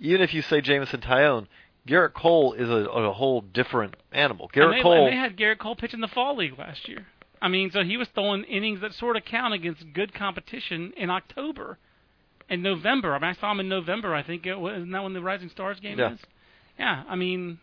even 0.00 0.20
if 0.20 0.34
you 0.34 0.42
say 0.42 0.60
Jameson 0.60 1.00
Taillon, 1.00 1.46
Gerrit 1.86 2.14
Cole 2.14 2.52
is 2.54 2.68
a, 2.68 2.88
a 2.90 3.12
whole 3.12 3.40
different 3.40 3.96
animal. 4.12 4.50
Gerrit 4.54 4.64
and 4.64 4.74
they, 4.74 4.82
Cole, 4.82 5.06
and 5.06 5.12
they 5.12 5.16
had 5.16 5.36
Gerrit 5.36 5.58
Cole 5.58 5.76
pitch 5.76 5.94
in 5.94 6.00
the 6.00 6.08
fall 6.08 6.36
league 6.36 6.58
last 6.58 6.88
year. 6.88 7.06
I 7.40 7.48
mean, 7.48 7.70
so 7.70 7.82
he 7.82 7.96
was 7.96 8.08
throwing 8.14 8.44
innings 8.44 8.80
that 8.80 8.94
sort 8.94 9.16
of 9.16 9.24
count 9.24 9.52
against 9.52 9.92
good 9.92 10.14
competition 10.14 10.92
in 10.96 11.10
October 11.10 11.78
and 12.48 12.62
November. 12.62 13.14
I 13.14 13.18
mean, 13.18 13.30
I 13.30 13.40
saw 13.40 13.50
him 13.52 13.60
in 13.60 13.68
November. 13.68 14.14
I 14.14 14.22
think 14.22 14.46
it 14.46 14.56
was. 14.56 14.76
Isn't 14.78 14.90
that 14.92 15.02
when 15.02 15.12
the 15.14 15.22
Rising 15.22 15.48
Stars 15.50 15.80
game 15.80 15.98
Yeah. 15.98 16.14
is? 16.14 16.20
Yeah. 16.78 17.04
I 17.08 17.16
mean, 17.16 17.58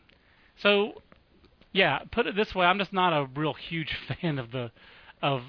so 0.62 1.02
yeah. 1.72 2.00
Put 2.12 2.28
it 2.28 2.36
this 2.36 2.54
way, 2.56 2.66
I'm 2.66 2.78
just 2.80 2.94
not 2.94 3.14
a 3.14 3.28
real 3.36 3.54
huge 3.54 3.96
fan 4.22 4.40
of 4.40 4.52
the 4.52 4.72
of. 5.22 5.42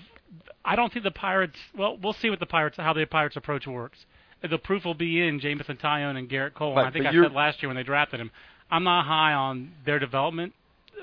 I 0.64 0.76
don't 0.76 0.92
think 0.92 1.04
the 1.04 1.10
Pirates. 1.10 1.58
Well, 1.76 1.98
we'll 2.02 2.12
see 2.14 2.30
what 2.30 2.40
the 2.40 2.46
Pirates 2.46 2.76
how 2.76 2.92
the 2.92 3.04
Pirates 3.04 3.36
approach 3.36 3.66
works. 3.66 4.04
The 4.48 4.58
proof 4.58 4.84
will 4.84 4.94
be 4.94 5.20
in 5.26 5.38
Jameson 5.40 5.76
Taillon 5.76 6.16
and 6.16 6.28
Gerrit 6.28 6.54
Cole. 6.54 6.74
Right, 6.74 6.80
and 6.80 6.88
I 6.88 6.90
think 6.90 7.06
I 7.06 7.12
said 7.12 7.32
last 7.32 7.62
year 7.62 7.68
when 7.68 7.76
they 7.76 7.84
drafted 7.84 8.18
him, 8.20 8.30
I'm 8.70 8.82
not 8.82 9.04
high 9.06 9.32
on 9.34 9.72
their 9.86 9.98
development 10.00 10.52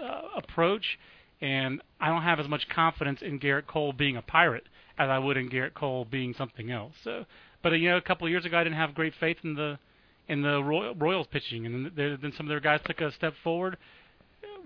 uh, 0.01 0.21
approach, 0.36 1.00
and 1.39 1.81
I 2.01 2.09
don't 2.09 2.24
have 2.24 2.39
as 2.39 2.50
much 2.50 2.67
confidence 2.67 3.21
in 3.21 3.39
Gerrit 3.39 3.65
Cole 3.67 3.93
being 3.93 4.17
a 4.17 4.21
pirate 4.21 4.65
as 4.98 5.09
I 5.09 5.19
would 5.19 5.38
in 5.38 5.50
Gerrit 5.50 5.74
Cole 5.74 6.03
being 6.03 6.33
something 6.33 6.69
else. 6.69 6.93
So, 7.03 7.25
but 7.61 7.73
uh, 7.73 7.75
you 7.75 7.89
know, 7.89 7.97
a 7.97 8.01
couple 8.01 8.25
of 8.27 8.31
years 8.31 8.45
ago, 8.45 8.57
I 8.57 8.63
didn't 8.63 8.77
have 8.77 8.93
great 8.93 9.13
faith 9.19 9.37
in 9.43 9.55
the 9.55 9.79
in 10.27 10.41
the 10.41 10.63
Roy- 10.63 10.93
Royals 10.93 11.27
pitching, 11.27 11.65
and 11.65 11.91
then, 11.95 12.19
then 12.21 12.31
some 12.37 12.45
of 12.45 12.49
their 12.49 12.59
guys 12.59 12.81
took 12.85 13.01
a 13.01 13.11
step 13.11 13.33
forward. 13.43 13.77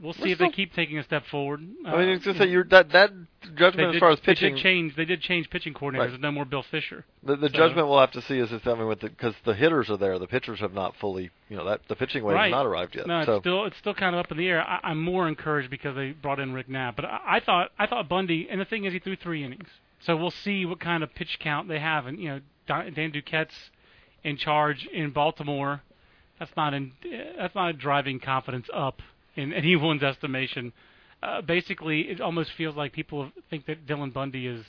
We'll 0.02 0.14
see 0.14 0.24
We're 0.24 0.32
if 0.34 0.38
they 0.40 0.50
keep 0.50 0.74
taking 0.74 0.98
a 0.98 1.04
step 1.04 1.24
forward. 1.28 1.62
I 1.86 1.98
mean, 1.98 2.10
Uh, 2.10 2.14
it's 2.14 2.26
just 2.26 2.40
that 2.40 2.50
you're 2.50 2.64
that 2.66 2.90
that 2.92 3.12
they 3.44 3.50
judgment 3.56 3.90
did, 3.92 3.96
as 3.96 4.00
far 4.00 4.10
as 4.12 4.20
they 4.20 4.26
pitching. 4.34 4.56
did 4.56 4.64
change. 4.64 4.96
They 4.96 5.06
did 5.06 5.22
change 5.22 5.50
pitching 5.50 5.74
coordinators. 5.74 5.98
Right. 6.00 6.10
There's 6.10 6.22
no 6.22 6.32
more 6.32 6.46
Bill 6.46 6.64
Fischer. 6.64 7.06
The, 7.24 7.36
the 7.36 7.50
So- 7.50 7.56
judgment 7.56 7.88
we'll 7.88 8.00
have 8.00 8.12
to 8.12 8.22
see 8.22 8.40
is 8.40 8.50
just 8.50 8.68
I 8.68 8.74
mean 8.74 8.88
with 8.88 9.00
the 9.02 9.10
because 9.10 9.36
the 9.46 9.54
hitters 9.54 9.90
are 9.90 9.98
there, 9.98 10.18
the 10.20 10.28
pitchers 10.28 10.60
have 10.60 10.74
not 10.74 10.96
fully, 10.98 11.30
you 11.50 11.56
know, 11.56 11.66
that 11.66 11.82
the 11.88 11.96
pitching 11.96 12.24
wave 12.24 12.36
right. 12.36 12.46
has 12.46 12.52
not 12.52 12.66
arrived 12.66 12.96
yet. 12.96 13.08
No, 13.08 13.20
it's 13.20 13.28
so 13.28 13.40
still 13.40 13.66
it's 13.66 13.78
still 13.78 13.94
kind 13.94 14.16
of 14.16 14.20
up 14.20 14.32
in 14.32 14.38
the 14.38 14.48
air. 14.48 14.62
I, 14.62 14.80
I'm 14.84 15.02
more 15.02 15.28
encouraged 15.28 15.70
because 15.70 15.96
they 15.96 16.12
brought 16.12 16.40
in 16.40 16.54
Rick 16.54 16.70
Knapp, 16.70 16.96
but 16.96 17.06
I, 17.06 17.38
I 17.38 17.40
thought 17.40 17.72
I 17.80 17.86
thought 17.88 18.10
Bundy, 18.10 18.48
and 18.50 18.60
the 18.60 18.66
thing 18.66 18.86
is, 18.86 18.94
he 18.94 19.00
threw 19.00 19.16
three 19.16 19.44
innings, 19.44 19.70
so 20.02 20.18
we'll 20.18 20.32
see 20.32 20.66
what 20.66 20.80
kind 20.80 21.04
of 21.04 21.14
pitch 21.14 21.38
count 21.40 21.68
they 21.68 21.80
have. 21.80 22.08
And 22.08 22.20
you 22.20 22.30
know, 22.30 22.40
Dan 22.68 23.12
Duquette's 23.12 23.72
in 24.24 24.38
charge 24.38 24.88
in 24.92 25.12
Baltimore. 25.12 25.82
That's 26.40 26.52
not 26.56 26.74
in 26.74 26.94
that's 27.38 27.56
not 27.56 27.78
driving 27.78 28.20
confidence 28.20 28.68
up 28.74 29.02
in 29.36 29.54
anyone's 29.54 30.04
estimation. 30.04 30.74
Uh, 31.22 31.42
basically, 31.42 32.02
it 32.02 32.20
almost 32.20 32.52
feels 32.58 32.76
like 32.76 32.92
people 32.92 33.32
think 33.50 33.66
that 33.68 33.86
Dylan 33.86 34.12
Bundy 34.12 34.48
is 34.48 34.66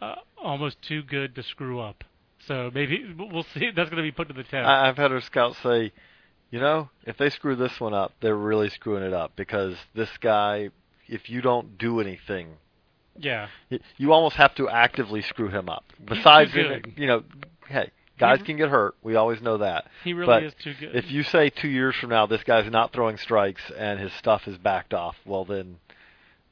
uh, 0.00 0.16
almost 0.42 0.82
too 0.82 1.02
good 1.02 1.34
to 1.36 1.42
screw 1.42 1.80
up. 1.80 2.02
So 2.48 2.70
maybe 2.74 3.04
we'll 3.18 3.46
see. 3.54 3.70
That's 3.74 3.88
going 3.88 4.02
to 4.02 4.08
be 4.08 4.10
put 4.10 4.28
to 4.28 4.34
the 4.34 4.42
test. 4.42 4.66
I've 4.66 4.96
had 4.96 5.12
our 5.12 5.20
scouts 5.20 5.58
say, 5.62 5.92
you 6.50 6.60
know, 6.60 6.90
if 7.04 7.16
they 7.16 7.30
screw 7.30 7.56
this 7.56 7.78
one 7.80 7.94
up, 7.94 8.12
they're 8.20 8.36
really 8.36 8.68
screwing 8.68 9.04
it 9.04 9.12
up 9.12 9.32
because 9.36 9.76
this 9.94 10.10
guy, 10.20 10.70
if 11.08 11.30
you 11.30 11.40
don't 11.40 11.78
do 11.78 12.00
anything, 12.00 12.56
yeah, 13.18 13.48
you 13.96 14.12
almost 14.12 14.36
have 14.36 14.54
to 14.56 14.68
actively 14.68 15.22
screw 15.22 15.48
him 15.48 15.68
up. 15.68 15.84
Besides, 16.04 16.52
you 16.54 17.06
know, 17.06 17.22
hey, 17.68 17.90
guys 18.18 18.38
He- 18.38 18.44
can 18.44 18.56
get 18.56 18.68
hurt. 18.68 18.94
We 19.02 19.16
always 19.16 19.40
know 19.42 19.58
that. 19.58 19.86
he 20.04 20.12
really 20.12 20.26
but 20.26 20.42
is 20.44 20.54
too 20.62 20.74
good. 20.78 20.94
If 20.94 21.10
you 21.10 21.22
say 21.22 21.50
two 21.50 21.68
years 21.68 21.94
from 21.96 22.10
now 22.10 22.26
this 22.26 22.42
guy's 22.44 22.70
not 22.70 22.92
throwing 22.92 23.16
strikes 23.18 23.62
and 23.76 23.98
his 24.00 24.12
stuff 24.14 24.46
is 24.48 24.56
backed 24.58 24.94
off, 24.94 25.16
well 25.24 25.44
then, 25.44 25.78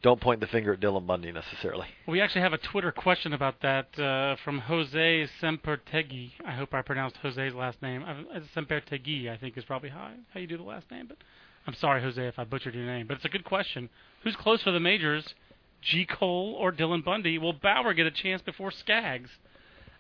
don't 0.03 0.21
point 0.21 0.41
the 0.41 0.47
finger 0.47 0.73
at 0.73 0.81
Dylan 0.81 1.07
Bundy 1.07 1.31
necessarily. 1.31 1.87
We 2.07 2.21
actually 2.23 2.41
have 2.41 2.55
a 2.55 2.59
Twitter 2.59 2.91
question 2.91 3.35
about 3.35 3.61
that 3.61 3.99
uh, 3.99 4.37
from 4.43 4.61
Jose 4.61 5.29
Sempertegui. 5.43 6.31
I 6.45 6.53
hope 6.53 6.73
I 6.73 6.81
pronounced 6.83 7.17
Jose's 7.19 7.55
last 7.55 7.83
name. 7.83 8.03
I- 8.05 8.37
uh, 8.37 8.41
Sempertegui, 8.57 9.31
I 9.31 9.37
think, 9.37 9.59
is 9.59 9.65
probably 9.65 9.91
how, 9.91 10.11
how 10.33 10.41
you 10.41 10.47
do 10.47 10.57
the 10.57 10.63
last 10.63 10.91
name. 10.91 11.07
But 11.07 11.19
I'm 11.67 11.75
sorry, 11.75 12.01
Jose, 12.03 12.21
if 12.27 12.39
I 12.39 12.45
butchered 12.45 12.75
your 12.75 12.87
name. 12.87 13.07
But 13.07 13.17
it's 13.19 13.27
a 13.27 13.31
good 13.31 13.45
question. 13.45 13.91
Who's 14.25 14.37
close 14.37 14.63
for 14.63 14.71
the 14.71 14.81
majors, 14.81 15.35
G. 15.83 16.05
Cole 16.07 16.57
or 16.59 16.73
Dylan 16.73 17.05
Bundy? 17.05 17.39
Will 17.39 17.53
Bauer 17.53 17.95
get 17.95 18.07
a 18.07 18.11
chance 18.11 18.43
before 18.43 18.71
Skaggs? 18.71 19.31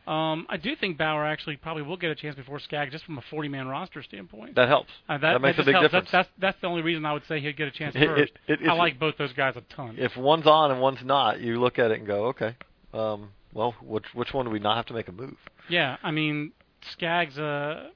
Um, 0.06 0.46
I 0.48 0.56
do 0.56 0.74
think 0.74 0.98
Bauer 0.98 1.24
actually 1.26 1.56
probably 1.56 1.82
will 1.82 1.96
get 1.96 2.10
a 2.10 2.14
chance 2.14 2.34
before 2.34 2.58
Skaggs, 2.58 2.90
just 2.90 3.04
from 3.04 3.18
a 3.18 3.20
40-man 3.32 3.68
roster 3.68 4.02
standpoint. 4.02 4.56
That 4.56 4.68
helps. 4.68 4.90
Uh, 5.08 5.18
that 5.18 5.40
makes 5.40 5.58
a 5.58 5.62
big 5.62 5.74
helps. 5.74 5.86
difference. 5.86 6.10
That's, 6.10 6.28
that's 6.28 6.40
that's 6.40 6.60
the 6.62 6.66
only 6.66 6.82
reason 6.82 7.04
I 7.04 7.12
would 7.12 7.26
say 7.28 7.38
he'd 7.40 7.56
get 7.56 7.68
a 7.68 7.70
chance 7.70 7.94
It- 7.94 8.06
first. 8.06 8.32
it- 8.48 8.62
it- 8.62 8.68
I 8.68 8.72
like 8.72 8.98
both 8.98 9.16
those 9.18 9.32
guys 9.34 9.54
a 9.56 9.60
ton. 9.74 9.96
If 9.98 10.16
one's 10.16 10.46
on 10.46 10.70
and 10.70 10.80
one's 10.80 11.04
not, 11.04 11.40
you 11.40 11.60
look 11.60 11.78
at 11.78 11.90
it 11.90 11.98
and 11.98 12.06
go, 12.06 12.26
okay, 12.28 12.56
um, 12.94 13.28
well, 13.52 13.74
which 13.82 14.06
which 14.14 14.32
one 14.32 14.46
do 14.46 14.50
we 14.50 14.58
not 14.58 14.76
have 14.76 14.86
to 14.86 14.94
make 14.94 15.08
a 15.08 15.12
move? 15.12 15.36
Yeah, 15.68 15.96
I 16.02 16.10
mean, 16.10 16.52
Skaggs, 16.92 17.38
uh, 17.38 17.90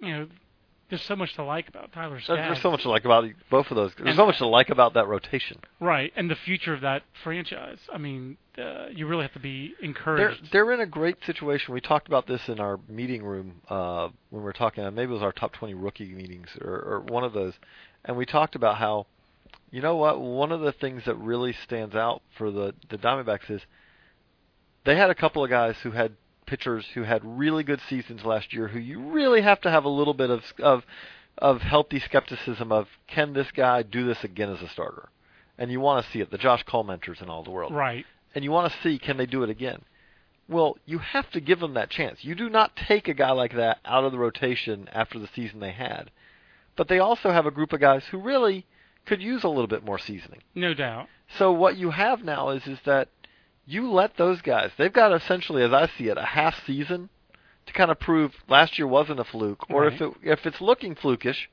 you 0.00 0.08
know, 0.12 0.28
there's 0.90 1.02
so 1.02 1.14
much 1.16 1.34
to 1.34 1.42
like 1.44 1.68
about 1.68 1.92
Tyler 1.92 2.12
There's, 2.14 2.24
Skaggs. 2.24 2.40
there's 2.48 2.62
so 2.62 2.70
much 2.70 2.82
to 2.82 2.88
like 2.90 3.04
about 3.04 3.24
both 3.50 3.70
of 3.70 3.76
those. 3.76 3.92
There's 3.94 4.08
And- 4.08 4.16
so 4.16 4.26
much 4.26 4.38
to 4.38 4.46
like 4.46 4.70
about 4.70 4.94
that 4.94 5.06
rotation. 5.06 5.58
Right, 5.80 6.12
and 6.16 6.30
the 6.30 6.34
future 6.36 6.72
of 6.72 6.80
that 6.80 7.02
franchise. 7.22 7.78
I 7.92 7.98
mean, 7.98 8.38
uh, 8.56 8.86
you 8.90 9.06
really 9.06 9.22
have 9.22 9.32
to 9.34 9.38
be 9.38 9.74
They're 9.80 9.88
encouraged. 9.88 10.50
they're 10.52 10.72
in 10.72 10.80
a 10.80 10.86
great 10.86 11.22
situation. 11.24 11.74
We 11.74 11.80
talked 11.80 12.08
about 12.08 12.26
this 12.26 12.48
in 12.48 12.58
our 12.58 12.80
meeting 12.88 13.22
room 13.22 13.60
uh, 13.68 14.08
when 14.30 14.42
we 14.42 14.44
were 14.44 14.52
talking. 14.52 14.82
Maybe 14.94 15.10
it 15.10 15.14
was 15.14 15.22
our 15.22 15.32
top 15.32 15.52
20 15.52 15.74
rookie 15.74 16.12
meetings 16.14 16.48
or, 16.60 16.70
or 16.70 17.00
one 17.00 17.22
of 17.24 17.32
those, 17.34 17.54
and 18.04 18.16
we 18.16 18.24
talked 18.24 18.54
about 18.56 18.76
how, 18.78 19.06
you 19.70 19.82
know 19.82 19.96
what, 19.96 20.18
one 20.20 20.52
of 20.52 20.60
the 20.60 20.72
things 20.72 21.04
that 21.04 21.16
really 21.16 21.52
stands 21.64 21.94
out 21.94 22.22
for 22.36 22.50
the 22.50 22.74
the 22.88 22.96
Diamondbacks 22.96 23.50
is 23.50 23.60
they 24.84 24.96
had 24.96 25.10
a 25.10 25.14
couple 25.14 25.44
of 25.44 25.50
guys 25.50 25.76
who 25.82 25.90
had 25.90 26.12
pitchers 26.48 26.86
who 26.94 27.02
had 27.02 27.20
really 27.22 27.62
good 27.62 27.80
seasons 27.88 28.24
last 28.24 28.54
year 28.54 28.68
who 28.68 28.78
you 28.78 29.00
really 29.00 29.42
have 29.42 29.60
to 29.60 29.70
have 29.70 29.84
a 29.84 29.88
little 29.88 30.14
bit 30.14 30.30
of 30.30 30.42
of 30.58 30.84
of 31.36 31.60
healthy 31.60 32.00
skepticism 32.00 32.72
of 32.72 32.88
can 33.06 33.32
this 33.32 33.52
guy 33.52 33.82
do 33.82 34.04
this 34.04 34.24
again 34.24 34.50
as 34.50 34.62
a 34.62 34.68
starter, 34.68 35.08
and 35.56 35.70
you 35.70 35.78
want 35.78 36.04
to 36.04 36.10
see 36.10 36.20
it. 36.20 36.30
The 36.30 36.38
Josh 36.38 36.64
Collmenters 36.64 37.22
in 37.22 37.28
all 37.28 37.44
the 37.44 37.50
world 37.50 37.72
right. 37.72 38.04
and 38.34 38.42
you 38.42 38.50
want 38.50 38.72
to 38.72 38.78
see 38.82 38.98
can 38.98 39.18
they 39.18 39.26
do 39.26 39.42
it 39.42 39.50
again. 39.50 39.82
Well, 40.48 40.78
you 40.86 40.98
have 40.98 41.30
to 41.32 41.40
give 41.40 41.60
them 41.60 41.74
that 41.74 41.90
chance. 41.90 42.24
You 42.24 42.34
do 42.34 42.48
not 42.48 42.74
take 42.74 43.06
a 43.06 43.14
guy 43.14 43.32
like 43.32 43.54
that 43.54 43.78
out 43.84 44.04
of 44.04 44.12
the 44.12 44.18
rotation 44.18 44.88
after 44.90 45.18
the 45.18 45.28
season 45.34 45.60
they 45.60 45.72
had. 45.72 46.10
But 46.74 46.88
they 46.88 46.98
also 46.98 47.30
have 47.30 47.44
a 47.44 47.50
group 47.50 47.74
of 47.74 47.80
guys 47.80 48.04
who 48.10 48.18
really 48.18 48.64
could 49.04 49.20
use 49.20 49.44
a 49.44 49.48
little 49.48 49.66
bit 49.66 49.84
more 49.84 49.98
seasoning. 49.98 50.40
No 50.54 50.72
doubt. 50.72 51.08
So 51.36 51.52
what 51.52 51.76
you 51.76 51.90
have 51.90 52.24
now 52.24 52.48
is 52.48 52.66
is 52.66 52.78
that 52.86 53.08
you 53.68 53.90
let 53.92 54.16
those 54.16 54.40
guys. 54.40 54.70
They've 54.78 54.92
got 54.92 55.12
essentially, 55.12 55.62
as 55.62 55.72
I 55.72 55.90
see 55.98 56.08
it, 56.08 56.16
a 56.16 56.24
half 56.24 56.54
season 56.66 57.10
to 57.66 57.72
kind 57.74 57.90
of 57.90 58.00
prove 58.00 58.32
last 58.48 58.78
year 58.78 58.86
wasn't 58.86 59.20
a 59.20 59.24
fluke, 59.24 59.68
or 59.68 59.86
if 59.86 60.00
it 60.00 60.10
if 60.22 60.46
it's 60.46 60.60
looking 60.60 60.94
flukish, 60.94 61.48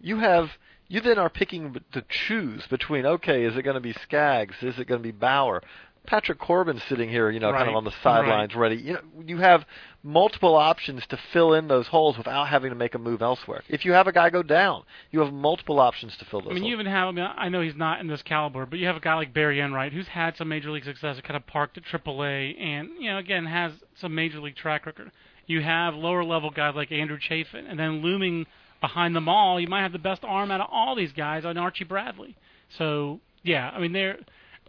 you 0.00 0.20
have 0.20 0.50
you 0.86 1.00
then 1.00 1.18
are 1.18 1.28
picking 1.28 1.76
to 1.92 2.04
choose 2.08 2.64
between 2.68 3.04
okay, 3.04 3.44
is 3.44 3.56
it 3.56 3.62
going 3.62 3.74
to 3.74 3.80
be 3.80 3.92
Skaggs, 3.92 4.54
is 4.62 4.78
it 4.78 4.86
going 4.86 5.02
to 5.02 5.02
be 5.02 5.10
Bauer? 5.10 5.60
Patrick 6.06 6.38
Corbin 6.38 6.80
sitting 6.88 7.08
here, 7.08 7.30
you 7.30 7.40
know, 7.40 7.52
kind 7.52 7.68
of 7.68 7.76
on 7.76 7.84
the 7.84 7.92
sidelines, 8.02 8.54
ready. 8.54 8.76
You 8.76 8.92
know, 8.94 9.00
you 9.24 9.38
have 9.38 9.64
multiple 10.02 10.54
options 10.54 11.06
to 11.08 11.18
fill 11.32 11.54
in 11.54 11.66
those 11.66 11.86
holes 11.86 12.18
without 12.18 12.48
having 12.48 12.70
to 12.70 12.76
make 12.76 12.94
a 12.94 12.98
move 12.98 13.22
elsewhere. 13.22 13.62
If 13.68 13.84
you 13.84 13.92
have 13.92 14.06
a 14.06 14.12
guy 14.12 14.28
go 14.28 14.42
down, 14.42 14.82
you 15.10 15.20
have 15.20 15.32
multiple 15.32 15.80
options 15.80 16.16
to 16.18 16.24
fill 16.26 16.42
those. 16.42 16.50
I 16.50 16.54
mean, 16.54 16.64
you 16.64 16.74
even 16.74 16.86
have. 16.86 17.08
I 17.08 17.12
mean, 17.12 17.26
I 17.36 17.48
know 17.48 17.62
he's 17.62 17.74
not 17.74 18.00
in 18.00 18.06
this 18.06 18.22
caliber, 18.22 18.66
but 18.66 18.78
you 18.78 18.86
have 18.86 18.96
a 18.96 19.00
guy 19.00 19.14
like 19.14 19.32
Barry 19.32 19.60
Enright 19.60 19.92
who's 19.92 20.08
had 20.08 20.36
some 20.36 20.48
major 20.48 20.70
league 20.70 20.84
success, 20.84 21.18
kind 21.22 21.36
of 21.36 21.46
parked 21.46 21.78
at 21.78 21.84
AAA, 21.84 22.60
and 22.60 22.90
you 22.98 23.10
know, 23.10 23.18
again, 23.18 23.46
has 23.46 23.72
some 23.98 24.14
major 24.14 24.40
league 24.40 24.56
track 24.56 24.84
record. 24.84 25.10
You 25.46 25.62
have 25.62 25.94
lower 25.94 26.24
level 26.24 26.50
guys 26.50 26.74
like 26.74 26.92
Andrew 26.92 27.18
Chafin, 27.18 27.66
and 27.66 27.78
then 27.78 28.02
looming 28.02 28.46
behind 28.80 29.16
them 29.16 29.30
all, 29.30 29.58
you 29.58 29.66
might 29.66 29.82
have 29.82 29.92
the 29.92 29.98
best 29.98 30.22
arm 30.24 30.50
out 30.50 30.60
of 30.60 30.68
all 30.70 30.94
these 30.94 31.12
guys 31.12 31.46
on 31.46 31.56
Archie 31.56 31.84
Bradley. 31.84 32.36
So 32.76 33.20
yeah, 33.42 33.70
I 33.70 33.80
mean, 33.80 33.92
they're 33.92 34.18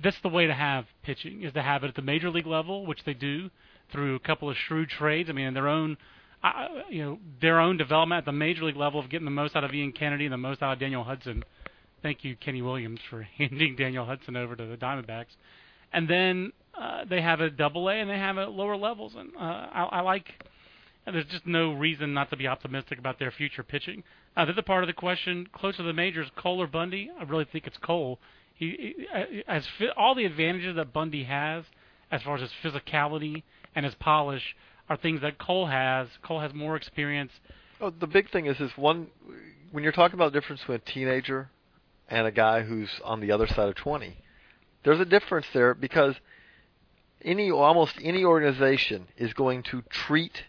that's 0.03 0.19
the 0.21 0.29
way 0.29 0.47
to 0.47 0.53
have 0.53 0.85
pitching 1.03 1.43
is 1.43 1.53
to 1.53 1.61
have 1.61 1.83
it 1.83 1.87
at 1.87 1.95
the 1.95 2.01
major 2.01 2.29
league 2.29 2.47
level, 2.47 2.85
which 2.85 3.03
they 3.05 3.13
do 3.13 3.49
through 3.91 4.15
a 4.15 4.19
couple 4.19 4.49
of 4.49 4.57
shrewd 4.57 4.89
trades. 4.89 5.29
I 5.29 5.33
mean, 5.33 5.47
in 5.47 5.53
their 5.53 5.67
own, 5.67 5.97
uh, 6.43 6.67
you 6.89 7.03
know, 7.03 7.19
their 7.41 7.59
own 7.59 7.77
development 7.77 8.19
at 8.19 8.25
the 8.25 8.31
major 8.31 8.63
league 8.63 8.75
level 8.75 8.99
of 8.99 9.09
getting 9.09 9.25
the 9.25 9.31
most 9.31 9.55
out 9.55 9.63
of 9.63 9.73
Ian 9.73 9.91
Kennedy 9.91 10.25
and 10.25 10.33
the 10.33 10.37
most 10.37 10.61
out 10.61 10.73
of 10.73 10.79
Daniel 10.79 11.03
Hudson. 11.03 11.43
Thank 12.01 12.23
you, 12.23 12.35
Kenny 12.35 12.61
Williams, 12.61 12.99
for 13.09 13.21
handing 13.37 13.75
Daniel 13.75 14.05
Hudson 14.05 14.35
over 14.35 14.55
to 14.55 14.65
the 14.65 14.77
Diamondbacks. 14.77 15.35
And 15.93 16.09
then 16.09 16.51
uh, 16.79 17.05
they 17.09 17.21
have 17.21 17.39
a 17.39 17.49
double 17.49 17.87
A 17.89 17.93
and 17.93 18.09
they 18.09 18.17
have 18.17 18.37
it 18.37 18.41
at 18.41 18.51
lower 18.51 18.75
levels. 18.75 19.13
And 19.15 19.29
uh, 19.35 19.39
I, 19.39 19.87
I 19.91 20.01
like. 20.01 20.27
There's 21.05 21.25
just 21.27 21.45
no 21.45 21.71
reason 21.71 22.15
not 22.15 22.31
to 22.31 22.35
be 22.35 22.47
optimistic 22.47 22.97
about 22.97 23.19
their 23.19 23.31
future 23.31 23.61
pitching. 23.61 24.03
Uh, 24.35 24.45
the 24.45 24.53
other 24.53 24.63
part 24.63 24.83
of 24.83 24.87
the 24.87 24.93
question, 24.93 25.47
close 25.53 25.77
to 25.77 25.83
the 25.83 25.93
majors, 25.93 26.27
Cole 26.35 26.61
or 26.61 26.67
Bundy? 26.67 27.11
I 27.17 27.23
really 27.23 27.45
think 27.45 27.67
it's 27.67 27.77
Cole. 27.77 28.19
He, 28.55 28.95
he 28.97 29.07
uh, 29.13 29.51
has 29.51 29.67
fi- 29.77 29.89
all 29.95 30.15
the 30.15 30.25
advantages 30.25 30.75
that 30.75 30.93
Bundy 30.93 31.23
has, 31.25 31.65
as 32.11 32.21
far 32.23 32.35
as 32.35 32.41
his 32.41 32.51
physicality 32.63 33.43
and 33.75 33.85
his 33.85 33.95
polish, 33.95 34.55
are 34.89 34.97
things 34.97 35.21
that 35.21 35.37
Cole 35.37 35.67
has. 35.67 36.07
Cole 36.23 36.39
has 36.39 36.53
more 36.53 36.75
experience. 36.75 37.31
Oh, 37.81 37.89
the 37.89 38.07
big 38.07 38.31
thing 38.31 38.45
is 38.45 38.59
is 38.59 38.71
one 38.77 39.07
when 39.71 39.83
you're 39.83 39.91
talking 39.91 40.15
about 40.15 40.31
the 40.31 40.39
difference 40.39 40.61
between 40.61 40.77
a 40.77 40.91
teenager 40.91 41.49
and 42.07 42.25
a 42.27 42.31
guy 42.31 42.61
who's 42.61 42.89
on 43.03 43.19
the 43.19 43.31
other 43.31 43.47
side 43.47 43.67
of 43.67 43.75
20. 43.75 44.15
There's 44.83 44.99
a 44.99 45.05
difference 45.05 45.47
there 45.53 45.73
because 45.73 46.15
any 47.21 47.49
almost 47.51 47.95
any 48.01 48.23
organization 48.23 49.07
is 49.17 49.33
going 49.33 49.63
to 49.63 49.81
treat 49.89 50.43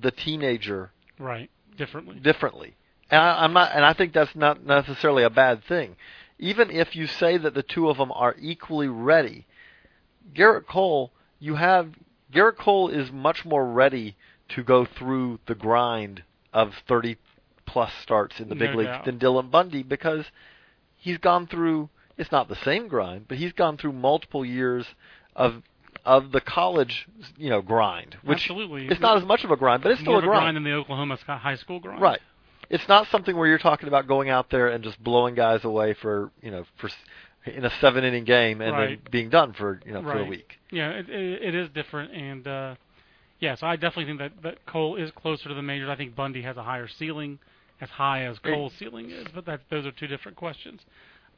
the 0.00 0.10
teenager 0.12 0.92
Right, 1.18 1.50
differently. 1.76 2.20
differently. 2.20 2.76
And 3.10 3.20
I, 3.20 3.44
I'm 3.44 3.52
not, 3.52 3.72
and 3.74 3.84
I 3.84 3.92
think 3.92 4.12
that's 4.12 4.34
not 4.36 4.64
necessarily 4.64 5.24
a 5.24 5.30
bad 5.30 5.64
thing. 5.64 5.96
Even 6.40 6.70
if 6.70 6.96
you 6.96 7.06
say 7.06 7.36
that 7.36 7.52
the 7.54 7.62
two 7.62 7.90
of 7.90 7.98
them 7.98 8.10
are 8.12 8.34
equally 8.40 8.88
ready, 8.88 9.46
Gerrit 10.34 10.66
Cole, 10.66 11.12
you 11.38 11.56
have 11.56 11.94
Gerrit 12.32 12.56
Cole 12.56 12.88
is 12.88 13.12
much 13.12 13.44
more 13.44 13.66
ready 13.66 14.16
to 14.48 14.62
go 14.62 14.86
through 14.86 15.38
the 15.46 15.54
grind 15.54 16.22
of 16.52 16.74
30 16.88 17.16
plus 17.66 17.92
starts 18.02 18.40
in 18.40 18.48
the 18.48 18.54
big 18.54 18.70
No 18.70 18.78
leagues 18.78 19.04
than 19.04 19.18
Dylan 19.18 19.50
Bundy 19.50 19.82
because 19.82 20.24
he's 20.96 21.18
gone 21.18 21.46
through. 21.46 21.90
It's 22.16 22.32
not 22.32 22.48
the 22.48 22.56
same 22.56 22.88
grind, 22.88 23.26
but 23.28 23.36
he's 23.36 23.52
gone 23.52 23.76
through 23.76 23.92
multiple 23.92 24.44
years 24.44 24.86
of 25.36 25.62
of 26.04 26.32
the 26.32 26.40
college, 26.40 27.06
you 27.36 27.50
know, 27.50 27.60
grind, 27.60 28.16
which 28.24 28.38
Absolutely. 28.38 28.88
it's 28.88 29.00
not 29.00 29.18
as 29.18 29.24
much 29.24 29.44
of 29.44 29.50
a 29.50 29.56
grind, 29.56 29.82
but 29.82 29.92
it's 29.92 30.00
still 30.00 30.14
a 30.14 30.18
of 30.18 30.24
a 30.24 30.26
grind. 30.26 30.42
grind 30.44 30.56
than 30.56 30.64
the 30.64 30.72
Oklahoma 30.72 31.18
high 31.26 31.56
school 31.56 31.78
grind. 31.78 32.00
Right. 32.00 32.20
It's 32.70 32.86
not 32.88 33.08
something 33.08 33.36
where 33.36 33.48
you're 33.48 33.58
talking 33.58 33.88
about 33.88 34.06
going 34.06 34.30
out 34.30 34.48
there 34.50 34.68
and 34.68 34.82
just 34.82 35.02
blowing 35.02 35.34
guys 35.34 35.64
away 35.64 35.94
for 36.00 36.30
you 36.40 36.50
know 36.50 36.64
for 36.80 36.88
in 37.44 37.64
a 37.64 37.70
seven 37.80 38.04
inning 38.04 38.24
game 38.24 38.60
and 38.60 38.76
then 38.76 38.98
being 39.10 39.28
done 39.28 39.52
for 39.52 39.80
you 39.84 39.92
know 39.92 40.02
for 40.02 40.18
a 40.18 40.24
week. 40.24 40.58
Yeah, 40.70 40.90
it, 40.90 41.08
it, 41.08 41.42
it 41.42 41.54
is 41.54 41.68
different, 41.70 42.12
and 42.12 42.46
uh, 42.46 42.74
yeah, 43.40 43.56
so 43.56 43.66
I 43.66 43.76
definitely 43.76 44.04
think 44.04 44.18
that, 44.18 44.42
that 44.42 44.66
Cole 44.66 44.96
is 44.96 45.10
closer 45.12 45.48
to 45.48 45.54
the 45.54 45.62
majors. 45.62 45.88
I 45.88 45.96
think 45.96 46.14
Bundy 46.14 46.42
has 46.42 46.56
a 46.56 46.62
higher 46.62 46.88
ceiling, 46.88 47.38
as 47.80 47.88
high 47.88 48.24
as. 48.24 48.38
Cole's 48.38 48.72
ceiling 48.78 49.10
is, 49.10 49.26
but 49.34 49.46
that 49.46 49.62
those 49.70 49.86
are 49.86 49.92
two 49.92 50.06
different 50.06 50.36
questions. 50.36 50.80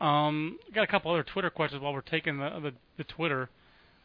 Um, 0.00 0.58
got 0.74 0.82
a 0.82 0.88
couple 0.88 1.12
other 1.12 1.22
Twitter 1.22 1.50
questions 1.50 1.80
while 1.80 1.92
we're 1.92 2.00
taking 2.00 2.38
the 2.38 2.50
the, 2.60 2.72
the 2.98 3.04
Twitter. 3.04 3.48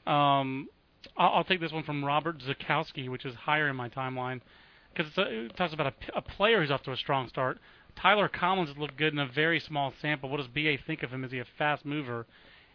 Um, 0.05 0.69
I'll, 1.17 1.37
I'll 1.37 1.43
take 1.43 1.59
this 1.59 1.71
one 1.71 1.83
from 1.83 2.05
Robert 2.05 2.37
Zakowski, 2.39 3.09
which 3.09 3.25
is 3.25 3.33
higher 3.35 3.67
in 3.67 3.75
my 3.75 3.89
timeline, 3.89 4.41
because 4.97 5.11
it 5.17 5.55
talks 5.55 5.73
about 5.73 5.87
a, 5.87 6.17
a, 6.17 6.21
player 6.21 6.61
who's 6.61 6.71
off 6.71 6.83
to 6.83 6.91
a 6.91 6.97
strong 6.97 7.27
start. 7.29 7.59
Tyler 7.95 8.27
Collins 8.27 8.77
looked 8.77 8.97
good 8.97 9.13
in 9.13 9.19
a 9.19 9.27
very 9.27 9.59
small 9.59 9.93
sample. 10.01 10.29
What 10.29 10.37
does 10.37 10.47
BA 10.47 10.77
think 10.85 11.03
of 11.03 11.11
him? 11.11 11.23
Is 11.23 11.31
he 11.31 11.39
a 11.39 11.45
fast 11.57 11.85
mover? 11.85 12.25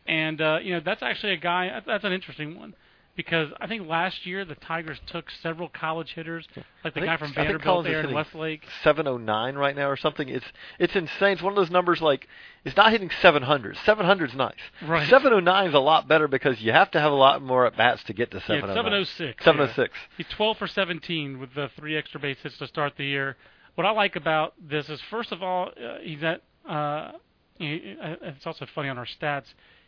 And 0.07 0.41
uh, 0.41 0.59
you 0.63 0.75
know 0.75 0.81
that's 0.85 1.03
actually 1.03 1.33
a 1.33 1.37
guy. 1.37 1.81
That's 1.87 2.05
an 2.05 2.13
interesting 2.13 2.59
one. 2.59 2.75
Because 3.15 3.49
I 3.61 3.67
think 3.67 3.87
last 3.87 4.25
year 4.25 4.45
the 4.47 4.55
Tigers 4.55 4.99
took 5.07 5.27
several 5.43 5.69
college 5.69 6.15
hitters, 6.15 6.49
like 6.83 6.95
the 6.95 7.03
I 7.03 7.07
guy 7.07 7.17
from 7.19 7.33
I 7.33 7.35
think 7.35 7.49
Vanderbilt 7.49 7.87
Aaron 7.87 8.15
Westlake. 8.15 8.63
709 8.83 9.55
right 9.57 9.77
now 9.77 9.91
or 9.91 9.99
something. 9.99 10.31
It's 10.31 10.47
it's 10.79 10.97
insane. 10.97 11.33
It's 11.33 11.43
one 11.43 11.53
of 11.53 11.57
those 11.57 11.71
numbers 11.71 12.01
like 12.01 12.27
it's 12.65 12.75
not 12.77 12.91
hitting 12.91 13.11
700. 13.21 13.77
700's 13.77 14.35
nice. 14.35 14.55
Right. 14.87 15.07
709 15.09 15.69
is 15.69 15.75
a 15.75 15.79
lot 15.79 16.09
better 16.09 16.27
because 16.27 16.61
you 16.63 16.73
have 16.73 16.91
to 16.93 17.01
have 17.01 17.13
a 17.13 17.17
lot 17.17 17.43
more 17.43 17.67
at 17.67 17.77
bats 17.77 18.03
to 18.05 18.15
get 18.15 18.31
to 18.31 18.39
Yeah, 18.39 18.61
709. 18.61 19.05
706. 19.05 19.45
706. 19.45 19.95
He's 20.17 20.27
12 20.35 20.57
for 20.57 20.67
17 20.67 21.39
with 21.39 21.55
the 21.55 21.69
three 21.77 21.97
extra 21.99 22.19
base 22.19 22.39
hits 22.43 22.57
to 22.59 22.67
start 22.67 22.95
the 22.97 23.05
year. 23.05 23.37
What 23.75 23.87
I 23.87 23.91
like 23.91 24.17
about 24.17 24.55
this 24.59 24.89
is, 24.89 25.01
first 25.11 25.33
of 25.33 25.43
all, 25.43 25.69
uh, 25.69 25.99
he's 26.03 26.23
at. 26.23 26.43
Uh, 26.67 26.73
uh, 26.73 27.13
it's 27.61 28.47
also 28.47 28.67
funny 28.75 28.89
on 28.89 28.99
our 28.99 29.07
stats. 29.07 29.45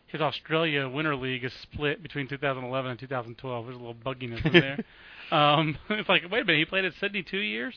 His 0.07 0.21
Australia 0.21 0.87
Winter 0.87 1.15
League 1.15 1.43
is 1.43 1.53
split 1.63 2.01
between 2.01 2.27
2011 2.27 2.91
and 2.91 2.99
2012. 2.99 3.65
There's 3.65 3.75
a 3.75 3.79
little 3.79 3.95
bugginess 3.95 4.45
in 4.45 4.53
there. 4.53 4.85
um, 5.37 5.77
it's 5.89 6.07
like, 6.07 6.23
wait 6.29 6.41
a 6.41 6.45
minute, 6.45 6.59
he 6.59 6.65
played 6.65 6.85
at 6.85 6.93
Sydney 6.99 7.23
two 7.23 7.39
years. 7.39 7.75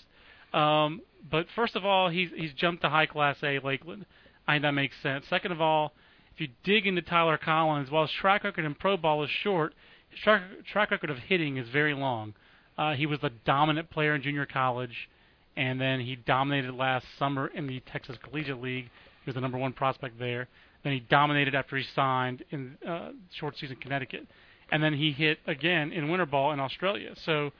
Um, 0.53 1.03
but 1.31 1.47
first 1.55 1.77
of 1.77 1.85
all, 1.85 2.09
he's 2.09 2.31
he's 2.35 2.53
jumped 2.53 2.83
to 2.83 2.89
high 2.89 3.07
class 3.07 3.37
A 3.43 3.59
Lakeland. 3.59 4.07
I 4.47 4.55
think 4.55 4.63
that 4.63 4.73
makes 4.73 4.97
sense. 5.03 5.27
Second 5.29 5.53
of 5.53 5.61
all, 5.61 5.93
if 6.35 6.41
you 6.41 6.49
dig 6.65 6.87
into 6.87 7.03
Tyler 7.03 7.37
Collins, 7.37 7.91
while 7.91 8.07
his 8.07 8.13
track 8.13 8.45
record 8.45 8.65
in 8.65 8.75
pro 8.75 8.97
ball 8.97 9.23
is 9.25 9.31
short, 9.31 9.75
his 10.09 10.21
track, 10.21 10.43
track 10.71 10.91
record 10.91 11.11
of 11.11 11.19
hitting 11.19 11.57
is 11.57 11.69
very 11.69 11.95
long. 11.95 12.35
Uh, 12.79 12.95
he 12.95 13.07
was 13.07 13.19
the 13.21 13.31
dominant 13.45 13.91
player 13.91 14.15
in 14.15 14.23
junior 14.23 14.47
college, 14.47 15.11
and 15.57 15.81
then 15.81 16.01
he 16.01 16.15
dominated 16.15 16.73
last 16.73 17.05
summer 17.19 17.49
in 17.49 17.67
the 17.67 17.81
Texas 17.81 18.17
Collegiate 18.23 18.63
League. 18.63 18.85
He 18.85 19.29
was 19.29 19.35
the 19.35 19.41
number 19.41 19.59
one 19.59 19.73
prospect 19.73 20.19
there. 20.19 20.49
Then 20.85 20.93
he 20.93 21.01
dominated 21.01 21.55
after 21.55 21.77
he 21.77 21.85
signed 21.95 22.45
in 22.51 22.77
uh, 22.87 23.11
short 23.33 23.57
season 23.59 23.77
Connecticut, 23.77 24.27
and 24.71 24.83
then 24.83 24.95
he 24.95 25.13
hit 25.13 25.39
again 25.47 25.93
in 25.93 26.09
winter 26.09 26.27
ball 26.27 26.53
in 26.53 26.61
Australia. 26.61 27.15
So 27.25 27.51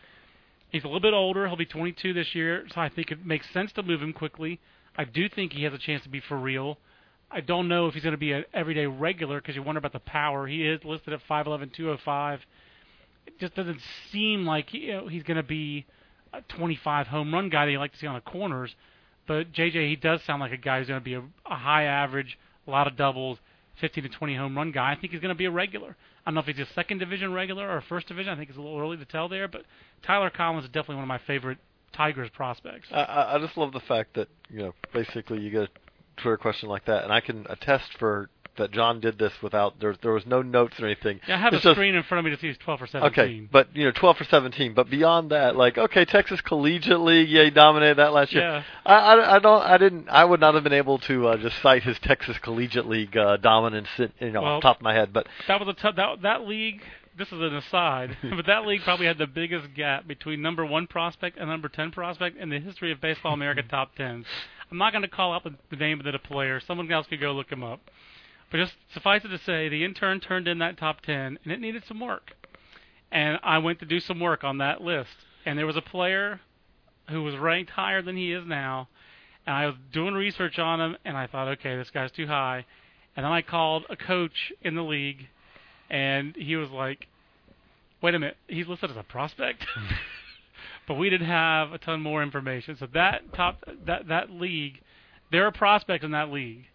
he's 0.71 0.85
a 0.85 0.87
little 0.87 1.01
bit 1.01 1.15
older. 1.15 1.47
He'll 1.47 1.57
be 1.57 1.67
22 1.67 2.13
this 2.13 2.35
year, 2.35 2.67
so 2.73 2.81
I 2.81 2.89
think 2.89 3.11
it 3.11 3.25
makes 3.25 3.51
sense 3.51 3.73
to 3.73 3.83
move 3.83 4.03
him 4.03 4.13
quickly. 4.13 4.61
I 4.97 5.05
do 5.05 5.29
think 5.29 5.53
he 5.53 5.65
has 5.65 5.73
a 5.73 5.79
chance 5.79 6.03
to 6.05 6.09
be 6.09 6.21
for 6.21 6.37
real. 6.37 6.79
I 7.31 7.41
don't 7.41 7.69
know 7.69 7.87
if 7.87 7.95
he's 7.95 8.03
going 8.03 8.13
to 8.13 8.19
be 8.19 8.33
an 8.33 8.45
everyday 8.55 8.87
regular 8.87 9.41
because 9.41 9.55
you 9.55 9.63
wonder 9.63 9.79
about 9.79 9.93
the 9.93 10.01
power. 10.01 10.47
He 10.47 10.67
is 10.67 10.83
listed 10.85 11.13
at 11.13 11.21
5'11", 11.29 11.73
205. 11.73 12.41
It 13.27 13.39
just 13.39 13.55
doesn't 13.55 13.81
seem 14.11 14.47
like 14.47 14.73
you 14.73 14.93
know, 14.95 15.09
he's 15.09 15.23
going 15.23 15.37
to 15.37 15.43
be 15.43 15.85
a 16.33 16.41
25 16.43 17.07
home 17.09 17.33
run 17.33 17.51
guy 17.51 17.67
that 17.67 17.73
you 17.73 17.79
like 17.79 17.93
to 17.93 17.99
see 17.99 18.07
on 18.07 18.15
the 18.15 18.21
corners. 18.23 18.75
But 19.27 19.53
JJ, 19.53 19.89
he 19.89 19.97
does 19.97 20.23
sound 20.23 20.41
like 20.41 20.53
a 20.53 20.57
guy 20.57 20.79
who's 20.79 20.89
going 20.89 21.01
to 21.01 21.05
be 21.05 21.15
a, 21.15 21.23
a 21.47 21.55
high 21.55 21.85
average, 21.85 22.39
a 22.69 22.71
lot 22.71 22.87
of 22.87 22.97
doubles, 22.97 23.39
15 23.81 24.05
to 24.05 24.11
20 24.11 24.37
home 24.37 24.57
run 24.57 24.71
guy. 24.71 24.93
I 24.93 24.97
think 24.97 25.13
he's 25.13 25.21
going 25.21 25.35
to 25.35 25.39
be 25.39 25.47
a 25.47 25.51
regular. 25.51 25.97
I 26.25 26.31
don't 26.31 26.35
know 26.35 26.41
if 26.41 26.47
he's 26.47 26.59
a 26.59 26.73
second 26.75 26.99
division 26.99 27.33
regular 27.33 27.69
or 27.69 27.79
a 27.79 27.83
first 27.83 28.07
division. 28.09 28.33
I 28.33 28.37
think 28.37 28.51
it's 28.51 28.59
a 28.59 28.61
little 28.61 28.79
early 28.79 28.97
to 28.99 29.05
tell 29.05 29.29
there. 29.29 29.49
But 29.49 29.63
Tyler 30.07 30.31
Collins 30.31 30.65
is 30.65 30.71
definitely 30.71 30.97
one 30.97 31.05
of 31.05 31.09
my 31.09 31.21
favorite 31.27 31.59
Tigers 31.93 32.29
prospects. 32.35 32.89
I, 32.93 33.35
I 33.35 33.39
just 33.41 33.57
love 33.57 33.73
the 33.73 33.81
fact 33.81 34.15
that 34.15 34.29
you 34.51 34.59
know 34.59 34.75
basically 34.93 35.41
you 35.41 35.51
get 35.51 35.63
a 35.63 35.69
Twitter 36.21 36.37
question 36.37 36.69
like 36.69 36.85
that, 36.85 37.05
and 37.05 37.13
I 37.13 37.21
can 37.21 37.47
attest 37.49 37.87
for 37.99 38.29
that 38.59 38.71
John 38.71 39.01
did 39.01 39.19
this 39.19 39.33
without 39.43 39.81
there 39.81 39.97
there 40.03 40.13
was 40.13 40.27
no 40.27 40.43
notes 40.43 40.79
or 40.79 40.87
anything. 40.87 41.21
Yeah, 41.27 41.37
I 41.37 41.39
have 41.39 41.55
It's 41.55 41.65
a 41.65 41.69
just- 41.69 41.77
screen 41.77 41.95
in 41.95 42.03
front 42.03 42.21
of 42.21 42.25
me 42.31 42.37
to 42.37 42.41
see 42.41 42.49
he's 42.49 42.59
12 42.59 42.81
for 42.81 42.87
17. 42.87 43.13
Okay, 43.13 43.49
but 43.51 43.75
you 43.75 43.85
know, 43.85 43.91
12 43.93 44.17
for 44.19 44.25
17. 44.25 44.75
But 44.75 44.91
beyond 44.91 45.31
that, 45.31 45.57
like, 45.57 45.79
okay, 45.79 46.05
Texas 46.05 46.41
Collegiate 46.43 47.01
League, 47.01 47.29
yeah, 47.29 47.45
he 47.45 47.51
dominated 47.51 47.97
that 47.99 48.13
last 48.13 48.33
year. 48.33 48.43
Yeah. 48.43 48.63
I, 48.85 48.95
I, 48.95 49.37
I 49.37 49.39
don't, 49.39 49.63
I 49.63 49.79
didn't, 49.79 50.09
I 50.09 50.25
would 50.25 50.41
not 50.41 50.55
have 50.55 50.65
been 50.65 50.73
able 50.73 50.99
to 50.99 51.29
uh, 51.29 51.37
just 51.39 51.61
cite 51.63 51.83
his 51.85 51.99
Texas 52.01 52.37
Collegiate 52.39 52.87
League 52.87 53.17
uh, 53.17 53.37
dominance, 53.39 53.89
in, 53.99 54.13
you 54.21 54.31
know, 54.33 54.43
Well- 54.43 54.53
off 54.57 54.63
the 54.63 54.69
top 54.69 54.77
of 54.77 54.83
my 54.83 54.95
head. 54.95 55.13
But 55.13 55.27
that 55.49 55.59
was 55.59 55.69
a 55.69 55.75
t- 55.75 55.97
that 55.97 56.23
that 56.23 56.47
league. 56.47 56.83
This 57.17 57.33
is 57.33 57.41
an 57.41 57.57
aside, 57.57 58.17
but 58.37 58.47
that 58.47 58.65
league 58.65 58.83
probably 58.83 59.07
had 59.07 59.19
the 59.19 59.27
biggest 59.27 59.75
gap 59.75 60.07
between 60.07 60.41
number 60.41 60.65
one 60.65 60.87
prospect 60.87 61.37
and 61.37 61.49
number 61.49 61.69
ten 61.69 61.91
prospect 61.91 62.37
in 62.37 62.49
the 62.49 62.61
history 62.61 62.93
of 62.93 63.01
Baseball 63.01 63.33
America 63.33 63.63
top 63.69 63.97
tens. 63.97 64.25
I'm 64.71 64.79
not 64.79 64.93
going 64.93 65.03
to 65.03 65.09
call 65.09 65.33
out 65.33 65.43
the, 65.43 65.55
the 65.71 65.77
name 65.77 65.99
of 65.99 66.05
the 66.07 66.17
player. 66.19 66.61
Someone 66.65 66.93
else 66.93 67.07
could 67.09 67.21
go 67.21 67.33
look 67.33 67.51
him 67.51 67.65
up. 67.65 67.81
But 68.51 68.59
just 68.59 68.75
suffice 68.93 69.25
it 69.25 69.29
to 69.29 69.39
say, 69.39 69.69
the 69.69 69.85
intern 69.85 70.21
turned 70.21 70.49
in 70.49 70.59
that 70.59 70.79
top 70.79 71.03
ten, 71.03 71.39
and 71.43 71.53
it 71.53 71.61
needed 71.61 71.85
some 71.87 72.01
work. 72.01 72.33
And 73.11 73.39
I 73.43 73.59
went 73.59 73.81
to 73.81 73.87
do 73.87 74.01
some 74.01 74.21
work 74.21 74.45
on 74.45 74.59
that 74.59 74.81
list, 74.81 75.11
and 75.45 75.59
there 75.59 75.67
was 75.67 75.77
a 75.77 75.83
player 75.83 76.41
who 77.11 77.23
was 77.23 77.37
ranked 77.37 77.71
higher 77.71 78.03
than 78.03 78.17
he 78.17 78.33
is 78.33 78.45
now, 78.47 78.89
and 79.47 79.57
I 79.57 79.67
was 79.67 79.77
doing 79.93 80.15
research 80.15 80.59
on 80.59 80.81
him, 80.81 80.97
and 81.05 81.17
I 81.17 81.27
thought, 81.27 81.49
okay, 81.49 81.77
this 81.77 81.91
guy's 81.91 82.11
too 82.11 82.27
high. 82.27 82.67
And 83.17 83.25
then 83.25 83.33
I 83.33 83.43
called 83.43 83.85
a 83.89 83.97
coach 83.97 84.53
in 84.63 84.75
the 84.75 84.83
league, 84.83 85.27
and 85.91 86.37
he 86.37 86.57
was 86.57 86.71
like, 86.71 87.07
"Wait 88.03 88.15
a 88.15 88.19
minute, 88.19 88.37
he's 88.47 88.69
listed 88.69 88.91
as 88.91 88.97
a 88.97 89.03
prospect." 89.03 89.65
but 90.87 90.95
we 90.95 91.11
didn't 91.11 91.27
have 91.27 91.73
a 91.73 91.79
ton 91.79 92.01
more 92.01 92.23
information. 92.23 92.77
So 92.77 92.87
that 92.95 93.33
top 93.33 93.65
that 93.87 94.09
that 94.09 94.31
league, 94.31 94.81
there 95.33 95.47
are 95.47 95.53
prospects 95.53 96.05
in 96.05 96.13
that 96.13 96.31
league. 96.31 96.67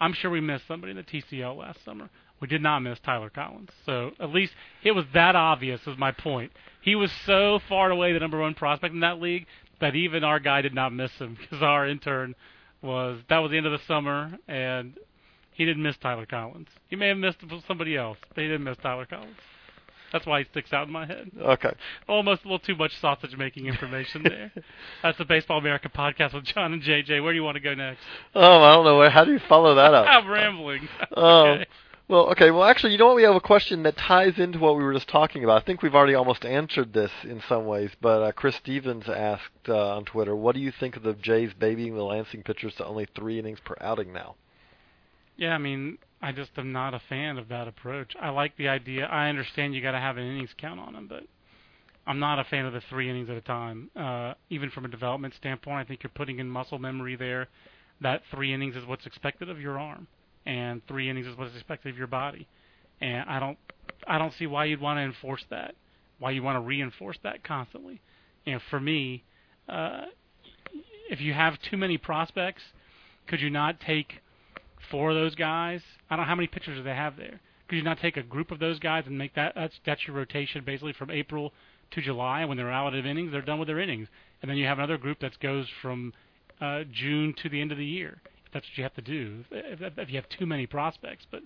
I'm 0.00 0.12
sure 0.12 0.30
we 0.30 0.40
missed 0.40 0.66
somebody 0.66 0.90
in 0.90 0.96
the 0.96 1.02
TCL 1.02 1.56
last 1.56 1.84
summer. 1.84 2.10
We 2.40 2.48
did 2.48 2.62
not 2.62 2.80
miss 2.80 2.98
Tyler 3.00 3.30
Collins. 3.30 3.70
So 3.86 4.10
at 4.20 4.30
least 4.30 4.52
it 4.82 4.92
was 4.92 5.04
that 5.14 5.36
obvious. 5.36 5.80
Is 5.86 5.96
my 5.98 6.12
point. 6.12 6.52
He 6.82 6.94
was 6.94 7.10
so 7.24 7.60
far 7.68 7.90
away 7.90 8.12
the 8.12 8.20
number 8.20 8.38
one 8.38 8.54
prospect 8.54 8.92
in 8.92 9.00
that 9.00 9.20
league 9.20 9.46
that 9.80 9.94
even 9.94 10.24
our 10.24 10.40
guy 10.40 10.60
did 10.60 10.74
not 10.74 10.92
miss 10.92 11.12
him 11.12 11.36
because 11.40 11.62
our 11.62 11.88
intern 11.88 12.34
was 12.82 13.20
that 13.28 13.38
was 13.38 13.50
the 13.50 13.56
end 13.56 13.66
of 13.66 13.72
the 13.72 13.86
summer 13.86 14.36
and 14.46 14.98
he 15.52 15.64
didn't 15.64 15.82
miss 15.82 15.96
Tyler 15.96 16.26
Collins. 16.26 16.68
He 16.88 16.96
may 16.96 17.08
have 17.08 17.16
missed 17.16 17.38
somebody 17.66 17.96
else, 17.96 18.18
but 18.34 18.42
he 18.42 18.48
didn't 18.48 18.64
miss 18.64 18.76
Tyler 18.78 19.06
Collins. 19.06 19.36
That's 20.14 20.26
why 20.26 20.38
he 20.38 20.44
sticks 20.44 20.72
out 20.72 20.86
in 20.86 20.92
my 20.92 21.06
head. 21.06 21.28
okay, 21.38 21.72
Almost 22.08 22.42
a 22.44 22.44
little 22.44 22.60
too 22.60 22.76
much 22.76 22.96
sausage 23.00 23.36
making 23.36 23.66
information 23.66 24.22
there. 24.24 24.52
That's 25.02 25.18
the 25.18 25.24
Baseball 25.24 25.58
America 25.58 25.88
podcast 25.88 26.34
with 26.34 26.44
John 26.44 26.72
and 26.72 26.80
JJ. 26.82 27.20
Where 27.22 27.32
do 27.32 27.36
you 27.36 27.42
want 27.42 27.56
to 27.56 27.60
go 27.60 27.74
next? 27.74 28.00
oh, 28.34 28.62
I 28.62 28.74
don't 28.74 28.84
know, 28.84 29.10
how 29.10 29.24
do 29.24 29.32
you 29.32 29.40
follow 29.40 29.74
that 29.74 29.92
up? 29.92 30.06
I'm 30.08 30.28
rambling. 30.30 30.88
Oh, 31.16 31.44
Okay. 31.54 31.66
well, 32.06 32.26
okay. 32.30 32.50
Well, 32.52 32.62
actually, 32.62 32.92
you 32.92 32.98
know 32.98 33.06
what? 33.06 33.16
We 33.16 33.24
have 33.24 33.34
a 33.34 33.40
question 33.40 33.82
that 33.82 33.96
ties 33.96 34.38
into 34.38 34.58
what 34.60 34.76
we 34.76 34.84
were 34.84 34.92
just 34.92 35.08
talking 35.08 35.42
about. 35.42 35.60
I 35.62 35.64
think 35.64 35.82
we've 35.82 35.94
already 35.96 36.14
almost 36.14 36.44
answered 36.44 36.92
this 36.92 37.10
in 37.24 37.42
some 37.48 37.66
ways, 37.66 37.90
but 38.00 38.22
uh, 38.22 38.30
Chris 38.32 38.54
Stevens 38.56 39.08
asked 39.08 39.68
uh, 39.68 39.96
on 39.96 40.04
Twitter, 40.04 40.36
"What 40.36 40.54
do 40.54 40.60
you 40.60 40.70
think 40.70 40.96
of 40.96 41.02
the 41.02 41.14
Jays 41.14 41.52
babying 41.58 41.96
the 41.96 42.04
Lansing 42.04 42.42
pitchers 42.44 42.74
to 42.76 42.84
only 42.86 43.08
three 43.16 43.38
innings 43.40 43.58
per 43.64 43.74
outing 43.80 44.12
now?" 44.12 44.36
Yeah, 45.36 45.54
I 45.54 45.58
mean, 45.58 45.98
I 46.22 46.32
just 46.32 46.52
am 46.56 46.72
not 46.72 46.94
a 46.94 47.00
fan 47.08 47.38
of 47.38 47.48
that 47.48 47.66
approach. 47.68 48.14
I 48.20 48.30
like 48.30 48.56
the 48.56 48.68
idea. 48.68 49.06
I 49.06 49.28
understand 49.28 49.74
you 49.74 49.82
got 49.82 49.92
to 49.92 49.98
have 49.98 50.16
an 50.16 50.24
innings 50.24 50.54
count 50.56 50.78
on 50.80 50.92
them, 50.92 51.06
but 51.08 51.24
I'm 52.06 52.18
not 52.18 52.38
a 52.38 52.44
fan 52.44 52.66
of 52.66 52.72
the 52.72 52.82
three 52.88 53.10
innings 53.10 53.28
at 53.28 53.36
a 53.36 53.40
time. 53.40 53.90
Uh, 53.96 54.34
even 54.50 54.70
from 54.70 54.84
a 54.84 54.88
development 54.88 55.34
standpoint, 55.34 55.78
I 55.78 55.84
think 55.84 56.02
you're 56.02 56.10
putting 56.14 56.38
in 56.38 56.48
muscle 56.48 56.78
memory 56.78 57.16
there. 57.16 57.48
That 58.00 58.22
three 58.30 58.52
innings 58.52 58.76
is 58.76 58.84
what's 58.86 59.06
expected 59.06 59.48
of 59.48 59.60
your 59.60 59.78
arm, 59.78 60.06
and 60.46 60.82
three 60.86 61.10
innings 61.10 61.26
is 61.26 61.36
what's 61.36 61.54
expected 61.54 61.90
of 61.90 61.98
your 61.98 62.06
body. 62.06 62.46
And 63.00 63.28
I 63.28 63.40
don't, 63.40 63.58
I 64.06 64.18
don't 64.18 64.32
see 64.34 64.46
why 64.46 64.66
you'd 64.66 64.80
want 64.80 64.98
to 64.98 65.02
enforce 65.02 65.44
that. 65.50 65.74
Why 66.18 66.30
you 66.30 66.42
want 66.42 66.56
to 66.56 66.60
reinforce 66.60 67.18
that 67.22 67.42
constantly. 67.42 68.00
Know, 68.46 68.60
for 68.70 68.78
me, 68.78 69.24
uh, 69.68 70.02
if 71.10 71.20
you 71.20 71.32
have 71.32 71.58
too 71.60 71.76
many 71.76 71.98
prospects, 71.98 72.62
could 73.26 73.40
you 73.40 73.50
not 73.50 73.80
take 73.80 74.20
four 74.90 75.10
of 75.10 75.16
those 75.16 75.34
guys. 75.34 75.80
I 76.10 76.16
don't 76.16 76.24
know 76.24 76.28
how 76.28 76.34
many 76.34 76.46
pitchers 76.46 76.76
do 76.76 76.82
they 76.82 76.94
have 76.94 77.16
there. 77.16 77.40
Could 77.68 77.76
you 77.76 77.82
not 77.82 77.98
take 78.00 78.16
a 78.16 78.22
group 78.22 78.50
of 78.50 78.58
those 78.58 78.78
guys 78.78 79.04
and 79.06 79.16
make 79.16 79.34
that 79.34 79.54
that's 79.54 79.74
that's 79.86 80.06
your 80.06 80.16
rotation 80.16 80.64
basically 80.64 80.92
from 80.92 81.10
April 81.10 81.52
to 81.92 82.02
July 82.02 82.40
and 82.40 82.48
when 82.48 82.58
they're 82.58 82.70
out 82.70 82.94
of 82.94 83.06
innings, 83.06 83.32
they're 83.32 83.42
done 83.42 83.58
with 83.58 83.68
their 83.68 83.80
innings. 83.80 84.08
And 84.42 84.50
then 84.50 84.58
you 84.58 84.66
have 84.66 84.78
another 84.78 84.98
group 84.98 85.20
that 85.20 85.38
goes 85.40 85.66
from 85.80 86.12
uh, 86.60 86.84
June 86.92 87.34
to 87.42 87.48
the 87.48 87.60
end 87.60 87.72
of 87.72 87.78
the 87.78 87.84
year. 87.84 88.20
If 88.46 88.52
that's 88.52 88.66
what 88.66 88.76
you 88.76 88.82
have 88.82 88.94
to 88.94 89.02
do. 89.02 89.44
If, 89.50 89.80
if, 89.80 89.98
if 89.98 90.08
you 90.10 90.16
have 90.16 90.28
too 90.28 90.46
many 90.46 90.66
prospects, 90.66 91.26
but 91.30 91.42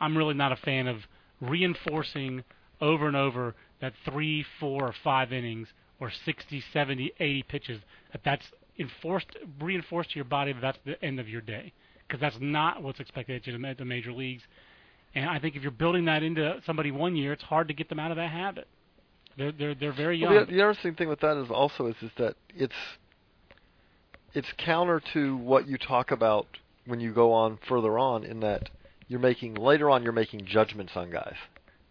I'm 0.00 0.16
really 0.16 0.34
not 0.34 0.52
a 0.52 0.56
fan 0.56 0.88
of 0.88 0.98
reinforcing 1.40 2.42
over 2.80 3.06
and 3.06 3.16
over 3.16 3.54
that 3.80 3.92
three, 4.04 4.44
four, 4.58 4.84
or 4.84 4.94
five 5.04 5.32
innings 5.32 5.68
or 6.00 6.10
60, 6.24 6.62
70, 6.72 7.12
80 7.18 7.42
pitches. 7.44 7.80
That 8.12 8.22
that's 8.24 8.44
enforced, 8.78 9.36
reinforced 9.60 10.10
to 10.10 10.16
your 10.16 10.24
body 10.24 10.52
that 10.52 10.60
that's 10.60 10.78
the 10.84 11.02
end 11.04 11.20
of 11.20 11.28
your 11.28 11.40
day 11.40 11.72
because 12.08 12.20
that's 12.20 12.38
not 12.40 12.82
what's 12.82 13.00
expected 13.00 13.46
at 13.46 13.78
the 13.78 13.84
major 13.84 14.12
leagues. 14.12 14.42
And 15.14 15.28
I 15.28 15.38
think 15.38 15.56
if 15.56 15.62
you're 15.62 15.70
building 15.70 16.06
that 16.06 16.22
into 16.22 16.60
somebody 16.66 16.90
one 16.90 17.16
year, 17.16 17.32
it's 17.32 17.42
hard 17.42 17.68
to 17.68 17.74
get 17.74 17.88
them 17.88 17.98
out 17.98 18.10
of 18.10 18.16
that 18.16 18.30
habit. 18.30 18.66
They're 19.36 19.52
they're 19.52 19.74
they're 19.74 19.92
very 19.92 20.18
young. 20.18 20.34
Well, 20.34 20.46
the, 20.46 20.52
the 20.52 20.58
interesting 20.58 20.94
thing 20.94 21.08
with 21.08 21.20
that 21.20 21.36
is 21.36 21.50
also 21.50 21.86
is 21.86 21.96
is 22.02 22.10
that 22.18 22.34
it's 22.54 22.74
it's 24.34 24.48
counter 24.58 25.00
to 25.12 25.36
what 25.36 25.68
you 25.68 25.78
talk 25.78 26.10
about 26.10 26.46
when 26.86 27.00
you 27.00 27.12
go 27.12 27.32
on 27.32 27.58
further 27.68 27.98
on 27.98 28.24
in 28.24 28.40
that 28.40 28.68
you're 29.06 29.20
making 29.20 29.54
later 29.54 29.90
on 29.90 30.02
you're 30.02 30.12
making 30.12 30.44
judgments 30.44 30.92
on 30.96 31.10
guys. 31.10 31.36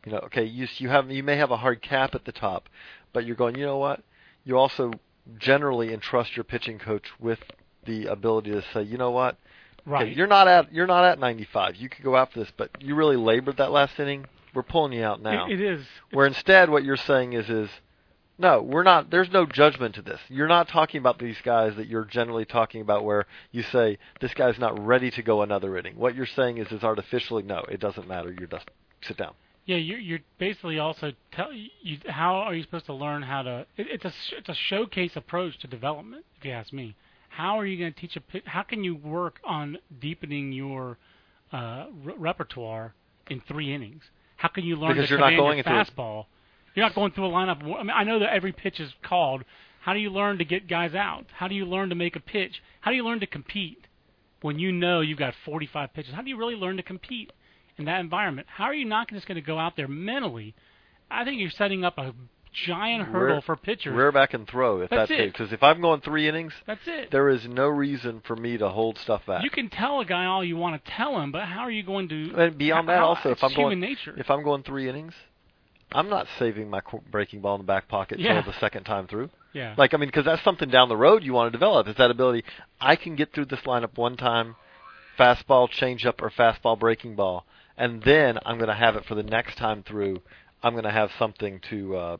You 0.05 0.11
know, 0.11 0.19
okay, 0.19 0.43
you 0.43 0.67
you 0.77 0.89
have 0.89 1.09
you 1.09 1.23
may 1.23 1.37
have 1.37 1.51
a 1.51 1.57
hard 1.57 1.81
cap 1.81 2.15
at 2.15 2.25
the 2.25 2.31
top, 2.31 2.69
but 3.13 3.25
you're 3.25 3.35
going, 3.35 3.55
you 3.55 3.65
know 3.65 3.77
what? 3.77 4.03
You 4.43 4.57
also 4.57 4.91
generally 5.37 5.93
entrust 5.93 6.35
your 6.35 6.43
pitching 6.43 6.79
coach 6.79 7.07
with 7.19 7.39
the 7.85 8.05
ability 8.05 8.51
to 8.51 8.63
say, 8.73 8.83
you 8.83 8.97
know 8.97 9.11
what? 9.11 9.37
Right. 9.87 10.07
Okay, 10.07 10.15
you're 10.15 10.27
not 10.27 10.47
at 10.47 10.71
you're 10.71 10.87
not 10.87 11.05
at 11.05 11.19
95. 11.19 11.77
You 11.77 11.89
could 11.89 12.03
go 12.03 12.15
after 12.15 12.39
this, 12.39 12.51
but 12.55 12.69
you 12.79 12.95
really 12.95 13.17
labored 13.17 13.57
that 13.57 13.71
last 13.71 13.99
inning. 13.99 14.25
We're 14.53 14.63
pulling 14.63 14.93
you 14.93 15.03
out 15.03 15.21
now. 15.21 15.47
It, 15.47 15.59
it 15.59 15.61
is. 15.61 15.85
Where 16.11 16.25
instead, 16.25 16.69
what 16.69 16.83
you're 16.83 16.97
saying 16.97 17.33
is, 17.33 17.49
is 17.49 17.69
no, 18.39 18.61
we're 18.61 18.83
not. 18.83 19.09
There's 19.09 19.31
no 19.31 19.45
judgment 19.45 19.95
to 19.95 20.01
this. 20.01 20.19
You're 20.29 20.47
not 20.47 20.67
talking 20.67 20.99
about 20.99 21.17
these 21.17 21.37
guys 21.43 21.75
that 21.75 21.87
you're 21.87 22.05
generally 22.05 22.45
talking 22.45 22.81
about, 22.81 23.03
where 23.03 23.25
you 23.51 23.63
say 23.63 23.97
this 24.21 24.33
guy's 24.33 24.59
not 24.59 24.79
ready 24.85 25.09
to 25.11 25.23
go 25.23 25.41
another 25.41 25.77
inning. 25.77 25.97
What 25.97 26.15
you're 26.15 26.27
saying 26.27 26.59
is, 26.59 26.71
is 26.71 26.83
artificially, 26.83 27.43
no, 27.43 27.63
it 27.69 27.79
doesn't 27.79 28.07
matter. 28.07 28.33
You're 28.37 28.47
just 28.47 28.69
sit 29.01 29.17
down. 29.17 29.33
Yeah, 29.65 29.77
you're, 29.77 29.99
you're 29.99 30.19
basically 30.37 30.79
also 30.79 31.11
tell 31.31 31.51
you 31.51 31.97
how 32.07 32.35
are 32.35 32.53
you 32.53 32.63
supposed 32.63 32.85
to 32.85 32.93
learn 32.93 33.23
how 33.23 33.41
to? 33.41 33.65
It, 33.75 33.87
it's 33.89 34.05
a 34.05 34.13
it's 34.37 34.49
a 34.49 34.55
showcase 34.55 35.15
approach 35.15 35.57
to 35.59 35.67
development, 35.67 36.25
if 36.37 36.45
you 36.45 36.51
ask 36.51 36.71
me. 36.71 36.95
How 37.37 37.59
are 37.59 37.67
you 37.67 37.77
going 37.77 37.93
to 37.93 37.99
teach 37.99 38.17
a? 38.17 38.49
How 38.49 38.63
can 38.63 38.83
you 38.83 38.95
work 38.95 39.39
on 39.45 39.77
deepening 40.01 40.51
your 40.51 40.97
uh, 41.53 41.85
re- 42.03 42.15
repertoire 42.17 42.95
in 43.29 43.43
three 43.47 43.75
innings? 43.75 44.01
How 44.37 44.47
can 44.47 44.63
you 44.63 44.75
learn 44.75 44.95
Because 44.95 45.09
to 45.09 45.11
you're 45.11 45.19
not 45.19 45.27
command 45.27 45.41
going 45.41 45.57
your 45.57 45.63
fastball? 45.65 46.25
You're 46.73 46.83
not 46.83 46.95
going 46.95 47.11
through 47.11 47.27
a 47.27 47.29
lineup. 47.29 47.61
I 47.61 47.83
mean, 47.83 47.91
I 47.91 48.03
know 48.05 48.17
that 48.17 48.33
every 48.33 48.53
pitch 48.53 48.79
is 48.79 48.91
called. 49.03 49.43
How 49.81 49.93
do 49.93 49.99
you 49.99 50.09
learn 50.09 50.39
to 50.39 50.45
get 50.45 50.67
guys 50.67 50.95
out? 50.95 51.27
How 51.31 51.47
do 51.47 51.53
you 51.53 51.65
learn 51.65 51.89
to 51.89 51.95
make 51.95 52.15
a 52.15 52.19
pitch? 52.19 52.63
How 52.81 52.89
do 52.89 52.97
you 52.97 53.05
learn 53.05 53.19
to 53.19 53.27
compete 53.27 53.85
when 54.41 54.57
you 54.57 54.71
know 54.71 55.01
you've 55.01 55.19
got 55.19 55.35
45 55.45 55.93
pitches? 55.93 56.15
How 56.15 56.23
do 56.23 56.29
you 56.31 56.37
really 56.37 56.55
learn 56.55 56.77
to 56.77 56.83
compete 56.83 57.31
in 57.77 57.85
that 57.85 57.99
environment? 57.99 58.47
How 58.49 58.63
are 58.63 58.73
you 58.73 58.85
not 58.85 59.11
just 59.11 59.27
going 59.27 59.35
to 59.35 59.41
go 59.41 59.59
out 59.59 59.75
there 59.77 59.87
mentally? 59.87 60.55
I 61.11 61.23
think 61.23 61.39
you're 61.39 61.51
setting 61.51 61.85
up 61.85 61.99
a 61.99 62.15
giant 62.65 63.03
hurdle 63.07 63.35
Rear- 63.35 63.41
for 63.41 63.55
pitchers. 63.55 63.93
Rear 63.95 64.11
back 64.11 64.33
and 64.33 64.47
throw 64.47 64.81
if 64.81 64.89
That's 64.89 65.09
that's, 65.09 65.21
it. 65.21 65.31
Because 65.33 65.51
if 65.53 65.61
I'm 65.63 65.81
going 65.81 66.01
three 66.01 66.27
innings, 66.27 66.53
That's 66.65 66.81
it. 66.87 67.11
there 67.11 67.29
is 67.29 67.45
no 67.47 67.67
reason 67.67 68.21
for 68.25 68.35
me 68.35 68.57
to 68.57 68.69
hold 68.69 68.97
stuff 68.97 69.25
back. 69.27 69.43
You 69.43 69.49
can 69.49 69.69
tell 69.69 69.99
a 69.99 70.05
guy 70.05 70.25
all 70.25 70.43
you 70.43 70.57
want 70.57 70.83
to 70.83 70.91
tell 70.91 71.19
him, 71.19 71.31
but 71.31 71.43
how 71.43 71.61
are 71.61 71.71
you 71.71 71.83
going 71.83 72.09
to? 72.09 72.33
and 72.35 72.57
beyond 72.57 72.89
that, 72.89 72.99
also, 72.99 73.29
if 73.31 73.43
I'm 73.43 73.51
human 73.51 73.79
going 73.79 73.79
nature. 73.81 74.13
if 74.17 74.29
I'm 74.29 74.43
going 74.43 74.63
three 74.63 74.89
innings, 74.89 75.13
I'm 75.91 76.09
not 76.09 76.27
saving 76.39 76.69
my 76.69 76.81
breaking 77.11 77.41
ball 77.41 77.55
in 77.55 77.61
the 77.61 77.67
back 77.67 77.87
pocket 77.87 78.19
Yeah. 78.19 78.41
till 78.41 78.51
the 78.51 78.59
second 78.59 78.83
time 78.83 79.07
through. 79.07 79.29
yeah. 79.53 79.73
Like 79.77 79.93
I 79.93 79.97
mean, 79.97 80.09
because 80.09 80.25
that's 80.25 80.43
something 80.43 80.69
down 80.69 80.89
the 80.89 80.97
road 80.97 81.23
you 81.23 81.33
want 81.33 81.47
to 81.51 81.57
develop. 81.57 81.87
Is 81.87 81.95
that 81.97 82.11
ability? 82.11 82.43
I 82.81 82.95
can 82.97 83.15
get 83.15 83.33
through 83.33 83.45
this 83.45 83.61
lineup 83.61 83.97
one 83.97 84.17
time, 84.17 84.55
fastball, 85.17 85.69
changeup, 85.69 86.21
or 86.21 86.29
fastball, 86.29 86.77
breaking 86.77 87.15
ball, 87.15 87.45
and 87.77 88.01
then 88.03 88.37
I'm 88.45 88.57
going 88.57 88.67
to 88.69 88.75
have 88.75 88.95
it 88.95 89.05
for 89.05 89.15
the 89.15 89.23
next 89.23 89.57
time 89.57 89.83
through. 89.83 90.21
I'm 90.63 90.73
going 90.73 90.83
to 90.85 90.91
have 90.91 91.11
something 91.19 91.61
to 91.69 91.95
uh, 91.95 92.17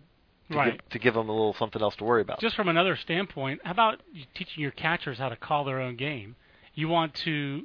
to, 0.51 0.57
Right. 0.57 0.71
give, 0.73 0.89
to 0.89 0.99
give 0.99 1.13
them 1.13 1.29
a 1.29 1.31
little 1.31 1.53
something 1.53 1.81
else 1.81 1.95
to 1.97 2.03
worry 2.03 2.21
about. 2.21 2.39
just 2.39 2.55
from 2.55 2.67
another 2.69 2.95
standpoint, 2.95 3.61
how 3.63 3.71
about 3.71 4.01
teaching 4.33 4.61
your 4.61 4.71
catchers 4.71 5.17
how 5.17 5.29
to 5.29 5.35
call 5.35 5.63
their 5.65 5.79
own 5.81 5.95
game? 5.95 6.35
You 6.73 6.87
want 6.87 7.13
to 7.25 7.63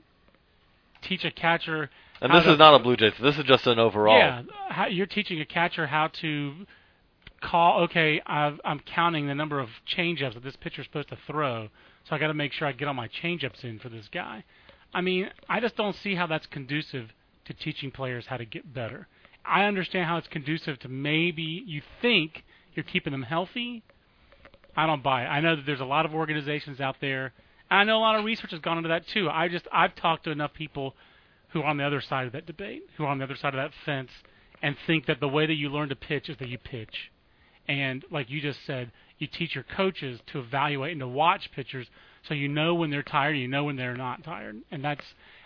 teach 1.03 1.25
a 1.25 1.31
catcher. 1.31 1.91
and 2.21 2.33
this 2.33 2.45
to- 2.45 2.53
is 2.53 2.59
not 2.59 2.75
a 2.75 2.79
Blue 2.83 2.97
Jays. 2.97 3.13
This 3.21 3.37
is 3.39 3.45
just 3.45 3.67
an 3.67 3.79
overall. 3.79 4.17
Yeah, 4.19 4.43
how, 4.69 4.87
you're 4.87 5.07
teaching 5.07 5.41
a 5.41 5.45
catcher 5.45 5.87
how 5.87 6.09
to 6.21 6.67
call. 7.41 7.83
Okay, 7.85 8.21
I've, 8.27 8.61
I'm 8.65 8.81
counting 8.81 9.27
the 9.27 9.35
number 9.35 9.59
of 9.61 9.69
changeups 9.97 10.35
that 10.35 10.43
this 10.45 10.57
pitcher's 10.57 10.87
supposed 10.87 11.09
to 11.09 11.19
throw, 11.27 11.69
so 12.05 12.15
I 12.17 12.19
got 12.19 12.29
to 12.29 12.35
make 12.35 12.53
sure 12.53 12.67
I 12.69 12.73
get 12.73 12.89
all 12.89 12.95
my 12.95 13.09
changeups 13.09 13.65
in 13.65 13.79
for 13.79 13.89
this 13.89 14.09
guy. 14.13 14.45
I 14.95 15.01
mean, 15.01 15.31
I 15.49 15.61
just 15.61 15.77
don't 15.77 15.97
see 15.97 16.15
how 16.15 16.27
that's 16.27 16.47
conducive 16.47 17.11
to 17.47 17.55
teaching 17.55 17.91
players 17.91 18.27
how 18.27 18.37
to 18.37 18.45
get 18.45 18.73
better. 18.73 19.09
I 19.45 19.65
understand 19.65 20.07
how 20.07 20.19
it's 20.19 20.29
conducive 20.29 20.79
to 20.81 20.89
maybe 20.89 21.43
you 21.67 21.83
think 22.01 22.45
you're 22.75 22.85
keeping 22.85 23.13
them 23.13 23.23
healthy. 23.23 23.83
I 24.77 24.87
don't 24.87 25.03
buy 25.03 25.25
it. 25.25 25.27
I 25.27 25.41
know 25.41 25.57
that 25.57 25.67
there's 25.67 25.81
a 25.81 25.85
lot 25.85 26.07
of 26.07 26.15
organizations 26.15 26.81
out 26.81 26.97
there. 27.01 27.33
and 27.71 27.81
I 27.81 27.85
know 27.85 27.99
a 27.99 28.01
lot 28.01 28.19
of 28.19 28.25
research 28.25 28.51
has 28.53 28.61
gone 28.61 28.79
into 28.79 28.89
that 28.89 29.07
too. 29.09 29.29
I 29.29 29.49
just 29.49 29.67
I've 29.73 29.95
talked 29.95 30.25
to 30.25 30.31
enough 30.31 30.55
people 30.55 30.95
who 31.51 31.61
are 31.61 31.67
on 31.67 31.77
the 31.77 31.85
other 31.85 32.01
side 32.01 32.27
of 32.27 32.33
that 32.33 32.47
debate, 32.47 32.83
who 32.97 33.05
are 33.05 33.09
on 33.09 33.19
the 33.19 33.25
other 33.25 33.37
side 33.37 33.55
of 33.55 33.59
that 33.59 33.73
fence, 33.85 34.11
and 34.63 34.77
think 34.87 35.07
that 35.07 35.21
the 35.21 35.29
way 35.29 35.47
that 35.47 35.55
you 35.55 35.69
learn 35.69 35.91
to 35.91 35.97
pitch 35.97 36.29
is 36.29 36.37
that 36.39 36.49
you 36.49 36.59
pitch. 36.59 37.11
And 37.69 38.05
like 38.11 38.31
you 38.31 38.41
just 38.41 38.61
said, 38.67 38.91
you 39.19 39.27
teach 39.27 39.55
your 39.55 39.65
coaches 39.65 40.21
to 40.33 40.41
evaluate 40.41 40.93
and 40.93 41.01
to 41.01 41.09
watch 41.09 41.51
pitchers 41.55 41.89
so 42.27 42.35
you 42.35 42.49
know 42.49 42.75
when 42.75 42.91
they're 42.91 43.03
tired, 43.03 43.37
you 43.37 43.49
know 43.49 43.65
when 43.65 43.77
they're 43.77 43.97
not 43.97 44.25
tired. 44.25 44.57
And 44.71 44.85
that's 44.85 45.05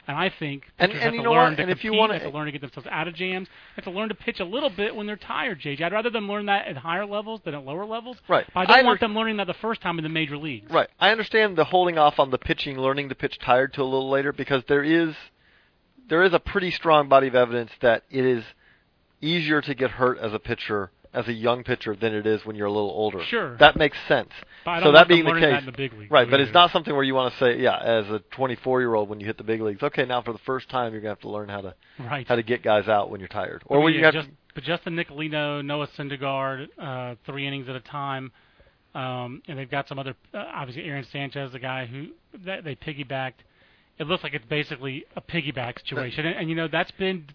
and 0.08 0.16
I 0.16 0.28
think 0.28 0.64
And- 0.78 0.90
pitchers 0.90 0.94
and 0.94 1.02
have 1.02 1.14
you 1.14 1.20
to 1.20 1.24
know 1.24 1.32
learn 1.32 1.50
what? 1.52 1.56
to 1.56 1.62
And 1.62 1.70
if 1.70 1.84
you 1.84 1.92
wanna- 1.92 2.14
have 2.14 2.22
to 2.22 2.28
learn 2.30 2.46
to 2.46 2.52
get 2.52 2.60
themselves 2.60 2.88
out 2.90 3.08
of 3.08 3.14
jams, 3.14 3.48
have 3.74 3.84
to 3.84 3.90
learn 3.90 4.08
to 4.08 4.14
pitch 4.14 4.40
a 4.40 4.44
little 4.44 4.70
bit 4.70 4.94
when 4.94 5.06
they're 5.06 5.16
tired, 5.16 5.60
JJ. 5.60 5.84
I'd 5.84 5.92
rather 5.92 6.10
them 6.10 6.28
learn 6.28 6.46
that 6.46 6.66
at 6.66 6.76
higher 6.76 7.06
levels 7.06 7.40
than 7.42 7.54
at 7.54 7.64
lower 7.64 7.84
levels. 7.84 8.16
Right. 8.28 8.46
But 8.54 8.60
I 8.60 8.64
don't 8.64 8.70
I 8.76 8.82
want 8.82 8.88
under- 9.02 9.08
them 9.08 9.14
learning 9.16 9.36
that 9.38 9.46
the 9.46 9.54
first 9.54 9.80
time 9.80 9.98
in 9.98 10.02
the 10.04 10.08
major 10.08 10.36
leagues. 10.38 10.70
Right. 10.70 10.88
I 11.00 11.10
understand 11.10 11.56
the 11.56 11.64
holding 11.64 11.98
off 11.98 12.18
on 12.18 12.30
the 12.30 12.38
pitching, 12.38 12.78
learning 12.78 13.08
to 13.08 13.14
pitch 13.14 13.38
tired 13.38 13.72
to 13.74 13.82
a 13.82 13.84
little 13.84 14.08
later 14.10 14.32
because 14.32 14.64
there 14.64 14.82
is 14.84 15.14
there 16.08 16.22
is 16.22 16.32
a 16.32 16.38
pretty 16.38 16.70
strong 16.70 17.08
body 17.08 17.26
of 17.26 17.34
evidence 17.34 17.72
that 17.80 18.04
it 18.10 18.24
is 18.24 18.44
easier 19.20 19.60
to 19.60 19.74
get 19.74 19.90
hurt 19.92 20.18
as 20.18 20.32
a 20.32 20.38
pitcher 20.38 20.90
as 21.16 21.26
a 21.28 21.32
young 21.32 21.64
pitcher 21.64 21.96
than 21.96 22.14
it 22.14 22.26
is 22.26 22.44
when 22.44 22.56
you're 22.56 22.66
a 22.66 22.72
little 22.72 22.90
older. 22.90 23.22
Sure. 23.24 23.56
That 23.56 23.74
makes 23.76 23.96
sense. 24.06 24.28
But 24.66 24.70
I 24.70 24.82
so 24.82 24.92
that 24.92 25.08
being 25.08 25.24
the 25.24 25.32
case, 25.32 25.40
that 25.40 25.60
in 25.60 25.66
the 25.66 25.72
big 25.72 25.94
leagues. 25.94 26.10
right? 26.10 26.30
But 26.30 26.40
it's 26.40 26.52
not 26.52 26.72
something 26.72 26.94
where 26.94 27.02
you 27.02 27.14
want 27.14 27.32
to 27.32 27.38
say, 27.38 27.58
yeah, 27.58 27.78
as 27.78 28.06
a 28.10 28.18
24 28.32 28.80
year 28.80 28.94
old 28.94 29.08
when 29.08 29.18
you 29.18 29.26
hit 29.26 29.38
the 29.38 29.44
big 29.44 29.62
leagues, 29.62 29.82
okay, 29.82 30.04
now 30.04 30.20
for 30.20 30.32
the 30.32 30.38
first 30.40 30.68
time 30.68 30.92
you're 30.92 31.00
gonna 31.00 31.12
have 31.12 31.20
to 31.20 31.30
learn 31.30 31.48
how 31.48 31.62
to 31.62 31.74
right. 31.98 32.28
how 32.28 32.36
to 32.36 32.42
get 32.42 32.62
guys 32.62 32.86
out 32.86 33.10
when 33.10 33.20
you're 33.20 33.28
tired, 33.28 33.62
I 33.64 33.74
or 33.74 33.80
when 33.80 33.92
mean, 33.92 34.00
you 34.00 34.04
have 34.04 34.14
just, 34.14 34.28
but 34.54 34.62
Justin 34.62 34.94
Nicolino, 34.94 35.64
Noah 35.64 35.88
Syndergaard, 35.98 36.68
uh, 36.78 37.14
three 37.24 37.46
innings 37.46 37.66
at 37.68 37.76
a 37.76 37.80
time, 37.80 38.30
um, 38.94 39.42
and 39.48 39.58
they've 39.58 39.70
got 39.70 39.88
some 39.88 39.98
other. 39.98 40.14
Uh, 40.34 40.44
obviously, 40.54 40.84
Aaron 40.84 41.06
Sanchez, 41.10 41.52
the 41.52 41.58
guy 41.58 41.86
who 41.86 42.08
that 42.44 42.62
they 42.62 42.74
piggybacked. 42.74 43.40
It 43.98 44.06
looks 44.06 44.22
like 44.22 44.34
it's 44.34 44.44
basically 44.44 45.06
a 45.16 45.22
piggyback 45.22 45.78
situation, 45.78 46.26
and, 46.26 46.36
and 46.36 46.50
you 46.50 46.56
know 46.56 46.68
that's 46.68 46.90
been 46.90 47.28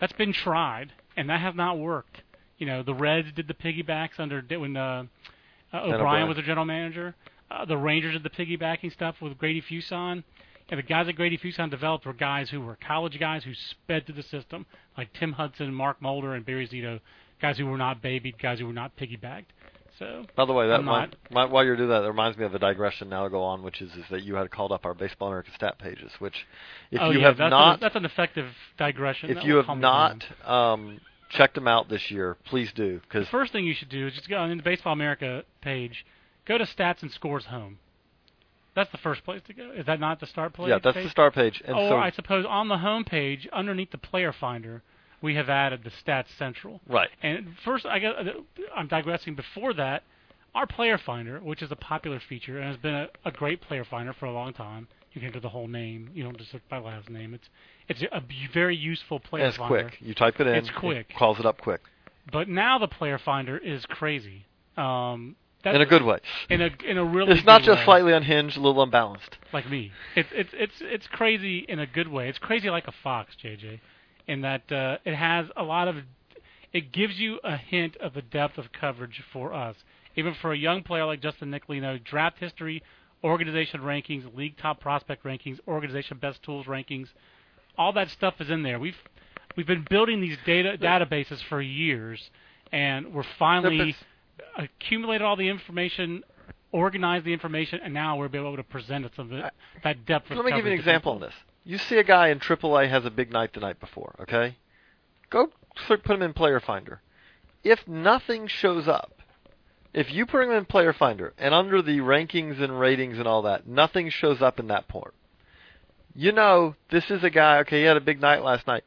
that's 0.00 0.14
been 0.14 0.32
tried, 0.32 0.92
and 1.18 1.28
that 1.28 1.40
has 1.40 1.54
not 1.54 1.78
worked. 1.78 2.22
You 2.58 2.66
know, 2.66 2.82
the 2.82 2.94
Reds 2.94 3.28
did 3.34 3.48
the 3.48 3.54
piggybacks 3.54 4.18
under 4.18 4.42
when 4.58 4.76
uh, 4.76 5.04
uh, 5.72 5.76
O'Brien 5.76 5.94
O'Brien. 5.94 6.28
was 6.28 6.36
the 6.36 6.42
general 6.42 6.66
manager. 6.66 7.14
Uh, 7.50 7.64
the 7.64 7.76
Rangers 7.76 8.12
did 8.14 8.22
the 8.22 8.30
piggybacking 8.30 8.92
stuff 8.92 9.16
with 9.22 9.38
Grady 9.38 9.62
Fuson. 9.62 10.22
And 10.70 10.76
the 10.78 10.82
guys 10.82 11.06
that 11.06 11.14
Grady 11.14 11.38
Fuson 11.38 11.70
developed 11.70 12.04
were 12.04 12.12
guys 12.12 12.50
who 12.50 12.60
were 12.60 12.76
college 12.86 13.18
guys 13.18 13.42
who 13.44 13.52
sped 13.54 14.04
through 14.04 14.16
the 14.16 14.22
system, 14.22 14.66
like 14.98 15.08
Tim 15.14 15.32
Hudson, 15.32 15.72
Mark 15.72 16.02
Mulder, 16.02 16.34
and 16.34 16.44
Barry 16.44 16.68
Zito, 16.68 17.00
guys 17.40 17.56
who 17.56 17.64
were 17.66 17.78
not 17.78 18.02
babied, 18.02 18.38
guys 18.38 18.58
who 18.58 18.66
were 18.66 18.74
not 18.74 18.94
piggybacked. 18.96 19.46
So 19.98 20.26
By 20.36 20.44
the 20.44 20.52
way, 20.52 20.68
that 20.68 20.80
I'm 20.80 20.84
mi- 20.84 20.90
not- 20.92 21.16
mi- 21.30 21.46
while 21.52 21.64
you're 21.64 21.74
doing 21.76 21.88
that, 21.88 22.04
it 22.04 22.06
reminds 22.08 22.36
me 22.38 22.44
of 22.44 22.54
a 22.54 22.58
digression 22.58 23.08
now 23.08 23.24
to 23.24 23.30
go 23.30 23.42
on, 23.42 23.62
which 23.62 23.80
is, 23.80 23.90
is 23.92 24.04
that 24.10 24.22
you 24.24 24.34
had 24.34 24.50
called 24.50 24.70
up 24.70 24.84
our 24.84 24.94
Baseball 24.94 25.28
America 25.28 25.50
stat 25.54 25.78
pages, 25.78 26.12
which 26.18 26.46
if 26.90 27.00
oh, 27.00 27.10
you 27.10 27.20
yeah, 27.20 27.28
have 27.28 27.38
that's 27.38 27.50
not 27.50 27.74
An, 27.74 27.80
that's 27.80 27.96
an 27.96 28.04
effective 28.04 28.46
digression. 28.76 29.30
if 29.30 29.42
you 29.42 29.56
have 29.56 29.76
not 29.78 30.22
um, 30.46 31.00
checked 31.28 31.54
them 31.54 31.68
out 31.68 31.88
this 31.88 32.10
year, 32.10 32.36
please 32.44 32.72
do 32.72 33.00
Cause 33.08 33.24
the 33.24 33.30
first 33.30 33.52
thing 33.52 33.64
you 33.64 33.74
should 33.74 33.88
do 33.88 34.06
is 34.06 34.14
just 34.14 34.28
go 34.28 34.36
on 34.36 34.56
the 34.56 34.62
Baseball 34.62 34.92
America 34.92 35.44
page, 35.60 36.04
go 36.46 36.58
to 36.58 36.64
Stats 36.64 37.02
and 37.02 37.10
Scores 37.10 37.46
Home. 37.46 37.78
That's 38.74 38.90
the 38.92 38.98
first 38.98 39.24
place 39.24 39.42
to 39.48 39.52
go. 39.52 39.72
Is 39.72 39.86
that 39.86 39.98
not 39.98 40.20
the 40.20 40.26
start 40.26 40.52
page? 40.54 40.68
yeah, 40.68 40.78
that's 40.82 40.94
page? 40.94 41.04
the 41.04 41.10
start 41.10 41.34
page. 41.34 41.60
And 41.64 41.76
or 41.76 41.88
so 41.88 41.96
I 41.96 42.10
suppose 42.10 42.46
on 42.48 42.68
the 42.68 42.78
home 42.78 43.04
page, 43.04 43.48
underneath 43.52 43.90
the 43.90 43.98
Player 43.98 44.32
Finder, 44.32 44.82
we 45.20 45.34
have 45.34 45.48
added 45.48 45.82
the 45.82 45.90
Stats 45.90 46.28
Central. 46.38 46.80
right, 46.88 47.08
And 47.22 47.54
first, 47.64 47.84
I 47.86 47.98
got, 47.98 48.14
I'm 48.76 48.86
digressing. 48.86 49.34
Before 49.34 49.74
that, 49.74 50.04
our 50.54 50.66
Player 50.66 50.96
Finder, 50.96 51.40
which 51.40 51.60
is 51.60 51.72
a 51.72 51.76
popular 51.76 52.20
feature 52.20 52.58
and 52.58 52.68
has 52.68 52.76
been 52.76 52.94
a, 52.94 53.08
a 53.24 53.32
great 53.32 53.60
Player 53.60 53.84
Finder 53.84 54.12
for 54.12 54.26
a 54.26 54.32
long 54.32 54.52
time, 54.52 54.86
you 55.12 55.20
can 55.20 55.28
enter 55.28 55.40
the 55.40 55.48
whole 55.48 55.68
name. 55.68 56.10
You 56.14 56.22
don't 56.24 56.36
just 56.36 56.50
search 56.50 56.62
by 56.68 56.78
last 56.78 57.08
name. 57.10 57.34
It's 57.34 57.48
it's 57.88 58.02
a 58.02 58.22
very 58.52 58.76
useful 58.76 59.18
Player 59.20 59.44
and 59.44 59.48
it's 59.50 59.58
Finder. 59.58 59.82
quick. 59.84 59.98
You 60.00 60.14
type 60.14 60.40
it 60.40 60.46
in, 60.46 60.54
It's 60.54 60.70
quick. 60.70 61.06
it 61.10 61.16
calls 61.16 61.38
it 61.40 61.46
up 61.46 61.60
quick 61.60 61.80
But 62.30 62.48
now 62.48 62.78
the 62.78 62.88
Player 62.88 63.18
Finder 63.18 63.56
is 63.56 63.84
crazy. 63.86 64.44
Um, 64.76 65.36
that's, 65.64 65.74
in 65.74 65.80
a 65.82 65.86
good 65.86 66.02
way. 66.04 66.18
in 66.50 66.60
a 66.62 66.70
in 66.86 66.98
a 66.98 67.04
really 67.04 67.32
It's 67.32 67.44
not 67.46 67.62
just 67.62 67.78
way, 67.80 67.84
slightly 67.84 68.12
unhinged, 68.12 68.56
a 68.56 68.60
little 68.60 68.82
unbalanced. 68.82 69.38
like 69.52 69.68
me. 69.68 69.90
It's 70.14 70.28
it's 70.32 70.50
it's 70.52 70.74
it's 70.80 71.06
crazy 71.08 71.58
in 71.68 71.78
a 71.80 71.86
good 71.86 72.08
way. 72.08 72.28
It's 72.28 72.38
crazy 72.38 72.70
like 72.70 72.86
a 72.86 72.92
fox, 73.02 73.34
JJ, 73.42 73.80
in 74.28 74.42
that 74.42 74.70
uh, 74.70 74.98
it 75.04 75.14
has 75.16 75.46
a 75.56 75.62
lot 75.64 75.88
of. 75.88 75.96
It 76.72 76.92
gives 76.92 77.18
you 77.18 77.40
a 77.42 77.56
hint 77.56 77.96
of 77.96 78.12
the 78.14 78.20
depth 78.22 78.58
of 78.58 78.70
coverage 78.72 79.22
for 79.32 79.52
us, 79.54 79.74
even 80.16 80.34
for 80.34 80.52
a 80.52 80.56
young 80.56 80.82
player 80.84 81.06
like 81.06 81.20
Justin 81.22 81.50
Nicolino. 81.50 82.02
Draft 82.04 82.38
history, 82.38 82.82
organization 83.24 83.80
rankings, 83.80 84.34
league 84.36 84.56
top 84.58 84.80
prospect 84.80 85.24
rankings, 85.24 85.58
organization 85.66 86.18
best 86.18 86.42
tools 86.42 86.66
rankings, 86.66 87.08
all 87.76 87.92
that 87.92 88.10
stuff 88.10 88.34
is 88.40 88.50
in 88.50 88.62
there. 88.62 88.78
We've 88.78 88.96
we've 89.56 89.66
been 89.66 89.86
building 89.88 90.20
these 90.20 90.36
data 90.44 90.76
databases 90.78 91.42
for 91.44 91.60
years, 91.60 92.30
and 92.72 93.12
we're 93.12 93.24
finally 93.38 93.96
accumulated 94.56 95.24
all 95.24 95.36
the 95.36 95.48
information, 95.48 96.22
organized 96.72 97.24
the 97.24 97.32
information, 97.32 97.80
and 97.82 97.94
now 97.94 98.16
we're 98.16 98.26
able 98.26 98.56
to 98.56 98.62
present 98.62 99.04
it 99.04 99.12
some 99.16 99.32
of 99.32 99.50
that 99.84 100.06
depth. 100.06 100.30
Let 100.30 100.44
me 100.44 100.52
give 100.52 100.64
you 100.64 100.72
an 100.72 100.78
example 100.78 101.12
on 101.12 101.20
this. 101.20 101.34
You 101.64 101.78
see 101.78 101.98
a 101.98 102.04
guy 102.04 102.28
in 102.28 102.40
AAA 102.40 102.88
has 102.88 103.04
a 103.04 103.10
big 103.10 103.30
night 103.30 103.52
the 103.52 103.60
night 103.60 103.78
before, 103.78 104.14
okay? 104.20 104.56
Go 105.28 105.50
put 105.86 106.06
him 106.06 106.22
in 106.22 106.32
Player 106.32 106.60
Finder. 106.60 107.02
If 107.62 107.86
nothing 107.86 108.46
shows 108.46 108.88
up, 108.88 109.17
if 109.94 110.12
you 110.12 110.26
put 110.26 110.44
him 110.44 110.50
in 110.50 110.64
Player 110.64 110.92
Finder 110.92 111.32
and 111.38 111.54
under 111.54 111.82
the 111.82 111.98
rankings 111.98 112.60
and 112.62 112.78
ratings 112.78 113.18
and 113.18 113.26
all 113.26 113.42
that, 113.42 113.66
nothing 113.66 114.10
shows 114.10 114.42
up 114.42 114.58
in 114.58 114.68
that 114.68 114.88
port, 114.88 115.14
you 116.14 116.32
know 116.32 116.74
this 116.90 117.10
is 117.10 117.22
a 117.22 117.30
guy. 117.30 117.58
Okay, 117.58 117.80
he 117.80 117.86
had 117.86 117.96
a 117.96 118.00
big 118.00 118.20
night 118.20 118.42
last 118.42 118.66
night. 118.66 118.84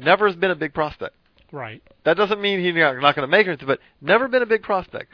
Never 0.00 0.26
has 0.26 0.36
been 0.36 0.50
a 0.50 0.56
big 0.56 0.72
prospect. 0.74 1.14
Right. 1.52 1.82
That 2.04 2.16
doesn't 2.16 2.40
mean 2.40 2.60
he's 2.60 2.74
not, 2.74 2.96
not 3.00 3.16
going 3.16 3.28
to 3.28 3.30
make 3.30 3.46
it, 3.46 3.66
but 3.66 3.80
never 4.00 4.28
been 4.28 4.42
a 4.42 4.46
big 4.46 4.62
prospect. 4.62 5.12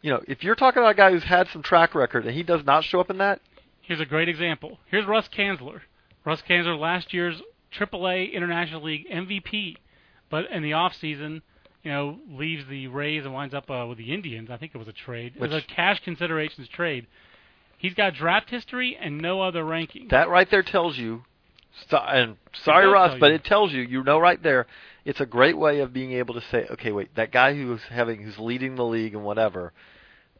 You 0.00 0.10
know, 0.10 0.22
if 0.26 0.42
you're 0.42 0.54
talking 0.54 0.80
about 0.80 0.92
a 0.92 0.96
guy 0.96 1.10
who's 1.10 1.24
had 1.24 1.48
some 1.52 1.62
track 1.62 1.94
record 1.94 2.24
and 2.24 2.34
he 2.34 2.42
does 2.42 2.64
not 2.64 2.84
show 2.84 3.00
up 3.00 3.10
in 3.10 3.18
that, 3.18 3.40
Here's 3.82 4.00
a 4.00 4.06
great 4.06 4.28
example. 4.28 4.78
Here's 4.86 5.06
Russ 5.06 5.28
Canzler. 5.28 5.80
Russ 6.24 6.40
Canzler, 6.48 6.78
last 6.78 7.12
year's 7.12 7.42
AAA 7.76 8.32
International 8.32 8.80
League 8.80 9.08
MVP, 9.12 9.76
but 10.30 10.48
in 10.50 10.62
the 10.62 10.72
off 10.72 10.94
season, 10.94 11.42
you 11.82 11.90
know, 11.90 12.18
leaves 12.28 12.64
the 12.68 12.86
Rays 12.88 13.24
and 13.24 13.34
winds 13.34 13.54
up 13.54 13.70
uh, 13.70 13.86
with 13.88 13.98
the 13.98 14.12
Indians. 14.12 14.50
I 14.50 14.56
think 14.56 14.72
it 14.74 14.78
was 14.78 14.88
a 14.88 14.92
trade. 14.92 15.34
It 15.36 15.40
was 15.40 15.52
a 15.52 15.62
cash 15.62 16.00
considerations 16.04 16.68
trade. 16.68 17.06
He's 17.78 17.94
got 17.94 18.14
draft 18.14 18.50
history 18.50 18.96
and 19.00 19.18
no 19.18 19.40
other 19.42 19.64
ranking. 19.64 20.08
that 20.10 20.28
right 20.28 20.48
there 20.50 20.62
tells 20.62 20.96
you. 20.96 21.24
So, 21.88 21.96
and 21.96 22.36
sorry, 22.64 22.86
Russ, 22.86 23.16
but 23.18 23.32
it 23.32 23.44
tells 23.44 23.72
you. 23.72 23.80
You 23.80 24.04
know 24.04 24.18
right 24.18 24.40
there. 24.42 24.66
It's 25.04 25.20
a 25.20 25.26
great 25.26 25.56
way 25.58 25.80
of 25.80 25.92
being 25.92 26.12
able 26.12 26.34
to 26.34 26.42
say, 26.42 26.66
okay, 26.70 26.92
wait, 26.92 27.14
that 27.16 27.32
guy 27.32 27.54
who's 27.54 27.80
having 27.90 28.22
who's 28.22 28.38
leading 28.38 28.76
the 28.76 28.84
league 28.84 29.14
and 29.14 29.24
whatever, 29.24 29.72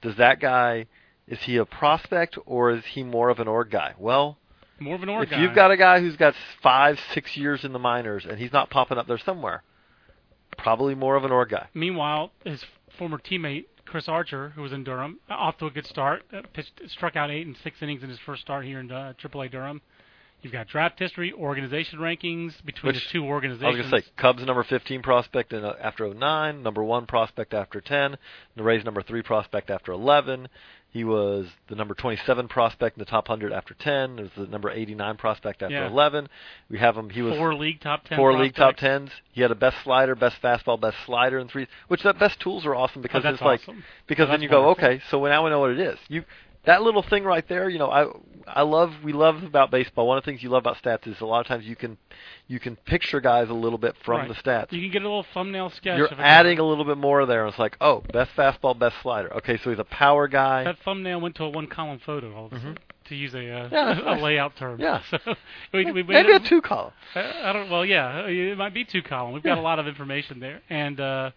does 0.03 0.17
that 0.17 0.41
guy 0.41 0.87
is 1.27 1.41
he 1.43 1.57
a 1.57 1.65
prospect 1.65 2.37
or 2.47 2.71
is 2.73 2.85
he 2.85 3.03
more 3.03 3.31
of 3.31 3.41
an 3.41 3.49
org 3.49 3.71
guy? 3.71 3.95
Well, 3.99 4.37
More 4.79 4.95
of 4.97 5.03
an 5.03 5.09
org 5.09 5.25
if 5.25 5.31
guy. 5.31 5.41
you've 5.41 5.55
got 5.55 5.71
a 5.71 5.77
guy 5.77 6.01
who's 6.01 6.17
got 6.17 6.35
five, 6.63 7.01
six 7.15 7.37
years 7.37 7.65
in 7.65 7.73
the 7.73 7.79
minors 7.79 8.27
and 8.29 8.39
he's 8.39 8.53
not 8.53 8.71
popping 8.71 8.99
up 8.99 9.07
there 9.07 9.19
somewhere, 9.19 9.63
probably 10.59 10.95
more 10.95 11.17
of 11.17 11.25
an 11.25 11.33
org 11.33 11.51
guy. 11.51 11.69
Meanwhile, 11.75 12.33
his 12.45 12.65
former 12.99 13.19
teammate 13.19 13.67
Chris 13.87 14.09
Archer, 14.09 14.51
who 14.51 14.62
was 14.62 14.73
in 14.73 14.85
Durham, 14.85 15.19
off 15.29 15.59
to 15.59 15.67
a 15.67 15.71
good 15.71 15.87
start, 15.87 16.23
uh, 16.33 16.43
pitched, 16.55 16.81
struck 16.88 17.17
out 17.17 17.31
eight 17.31 17.47
and 17.47 17.57
six 17.62 17.77
innings 17.83 18.03
in 18.03 18.09
his 18.09 18.19
first 18.25 18.43
start 18.43 18.65
here 18.65 18.81
in 18.81 18.91
uh, 18.91 19.12
AAA 19.23 19.51
Durham. 19.51 19.83
You've 20.43 20.53
got 20.53 20.67
draft 20.67 20.99
history, 20.99 21.33
organization 21.33 22.01
rankings 22.01 22.53
between 22.65 22.95
Which, 22.95 23.05
the 23.05 23.12
two 23.12 23.25
organizations. 23.25 23.65
I 23.65 23.79
was 23.79 23.91
gonna 23.91 24.03
say 24.03 24.09
Cubs 24.17 24.45
number 24.45 24.65
15 24.65 25.01
prospect 25.03 25.53
in, 25.53 25.65
uh, 25.65 25.75
after 25.81 26.12
09, 26.12 26.62
number 26.62 26.83
one 26.83 27.07
prospect 27.07 27.55
after 27.55 27.81
10, 27.81 28.17
the 28.57 28.62
Rays 28.62 28.85
number 28.85 29.03
three 29.03 29.23
prospect 29.23 29.71
after 29.71 29.93
11. 29.93 30.49
He 30.93 31.05
was 31.05 31.47
the 31.69 31.75
number 31.75 31.95
27 31.95 32.49
prospect 32.49 32.99
in 32.99 33.01
the 33.01 33.07
top 33.11 33.27
100 33.29 33.51
after 33.51 33.73
10. 33.73 34.19
It 34.19 34.23
was 34.23 34.31
the 34.37 34.47
number 34.47 34.71
89 34.71 35.17
prospect 35.17 35.63
after 35.63 35.75
Yeah. 35.75 35.87
11. 35.89 36.29
We 36.69 36.79
have 36.79 36.97
him. 36.97 37.09
He 37.09 37.23
was 37.23 37.35
four 37.35 37.55
league 37.55 37.81
top 37.81 38.05
ten. 38.05 38.19
four 38.19 38.39
league 38.39 38.55
top 38.55 38.77
tens. 38.77 39.11
He 39.33 39.41
had 39.41 39.51
a 39.51 39.55
best 39.55 39.79
slider, 39.85 40.15
best 40.15 40.37
fastball, 40.43 40.79
best 40.79 40.99
slider, 41.07 41.39
and 41.39 41.51
three. 41.51 41.67
Which 41.89 42.03
that 42.03 42.19
best 42.19 42.41
tools 42.41 42.67
are 42.67 42.75
awesome 42.75 43.01
Oh, 43.01 43.03
because 43.03 43.23
that's 43.23 43.35
it's 43.37 43.43
like 43.43 43.61
because 44.07 44.29
Oh, 44.29 44.33
then 44.33 44.43
you 44.43 44.51
go, 44.51 44.69
okay, 44.71 45.01
so 45.11 45.25
now 45.25 45.43
we 45.45 45.49
know 45.51 45.61
what 45.61 45.71
it 45.71 45.81
is. 45.81 45.99
You 46.09 46.25
that 46.64 46.83
little 46.83 47.03
thing 47.03 47.25
right 47.25 47.46
there, 47.48 47.68
you 47.68 47.79
know, 47.79 47.90
I 47.90 48.07
I 48.46 48.62
love 48.62 48.90
we 49.05 49.12
love 49.12 49.42
about 49.42 49.70
baseball. 49.70 50.07
One 50.07 50.18
of 50.18 50.25
the 50.25 50.31
things 50.31 50.42
you 50.42 50.48
love 50.51 50.62
about 50.64 50.77
stats 50.83 51.07
is 51.07 51.20
a 51.20 51.25
lot 51.27 51.40
of 51.40 51.46
times 51.46 51.64
you 51.64 51.77
can 51.77 51.96
you 52.48 52.59
can 52.61 52.77
picture 52.77 53.20
guys 53.20 53.48
a 53.51 53.55
little 53.55 53.79
bit 53.79 53.94
from 54.05 54.20
Right. 54.20 54.29
the 54.29 54.35
stats. 54.35 54.72
You 54.72 54.81
can 54.81 54.90
get 54.92 55.03
a 55.03 55.09
little 55.09 55.27
thumbnail 55.35 55.70
sketch. 55.70 55.98
You're 55.98 56.12
adding 56.18 56.59
a 56.59 56.64
little 56.64 56.85
bit 56.85 56.98
more 56.98 57.25
there. 57.27 57.46
It's 57.46 57.59
like, 57.59 57.77
oh, 57.81 58.03
best 58.12 58.31
fastball, 58.37 58.79
best 58.79 58.96
slider. 59.03 59.33
Okay, 59.38 59.59
so 59.62 59.70
he's 59.70 59.79
a 59.79 59.85
power 59.85 60.29
guy. 60.29 60.64
That 60.64 60.77
thumbnail 60.85 61.20
went 61.20 61.35
to 61.37 61.44
a 61.44 61.48
one-column 61.51 62.01
photo, 62.05 62.35
all 62.35 62.46
of 62.46 62.53
a 62.53 62.57
Mhm. 62.57 62.77
to 63.07 63.14
use 63.16 63.35
a 63.35 63.38
uh, 63.38 63.68
Yeah, 63.72 63.92
a 64.01 64.05
nice. 64.14 64.22
layout 64.22 64.57
term. 64.57 64.81
Yeah. 64.81 65.03
So 65.12 65.18
we, 65.72 65.85
we, 65.87 66.03
we 66.03 66.14
Maybe 66.14 66.33
a 66.33 66.40
two 66.40 66.61
column. 66.62 66.92
I 67.14 67.51
I 67.51 67.53
don't. 67.53 67.70
Well, 67.70 67.85
yeah, 67.87 68.27
it 68.27 68.59
might 68.59 68.75
be 68.75 68.85
two 68.85 69.03
column. 69.03 69.33
We've 69.35 69.42
got 69.42 69.59
a 69.59 69.62
lot 69.62 69.79
of 69.79 69.87
information 69.87 70.38
there, 70.40 70.61
and 70.68 71.01
uh, 71.01 71.31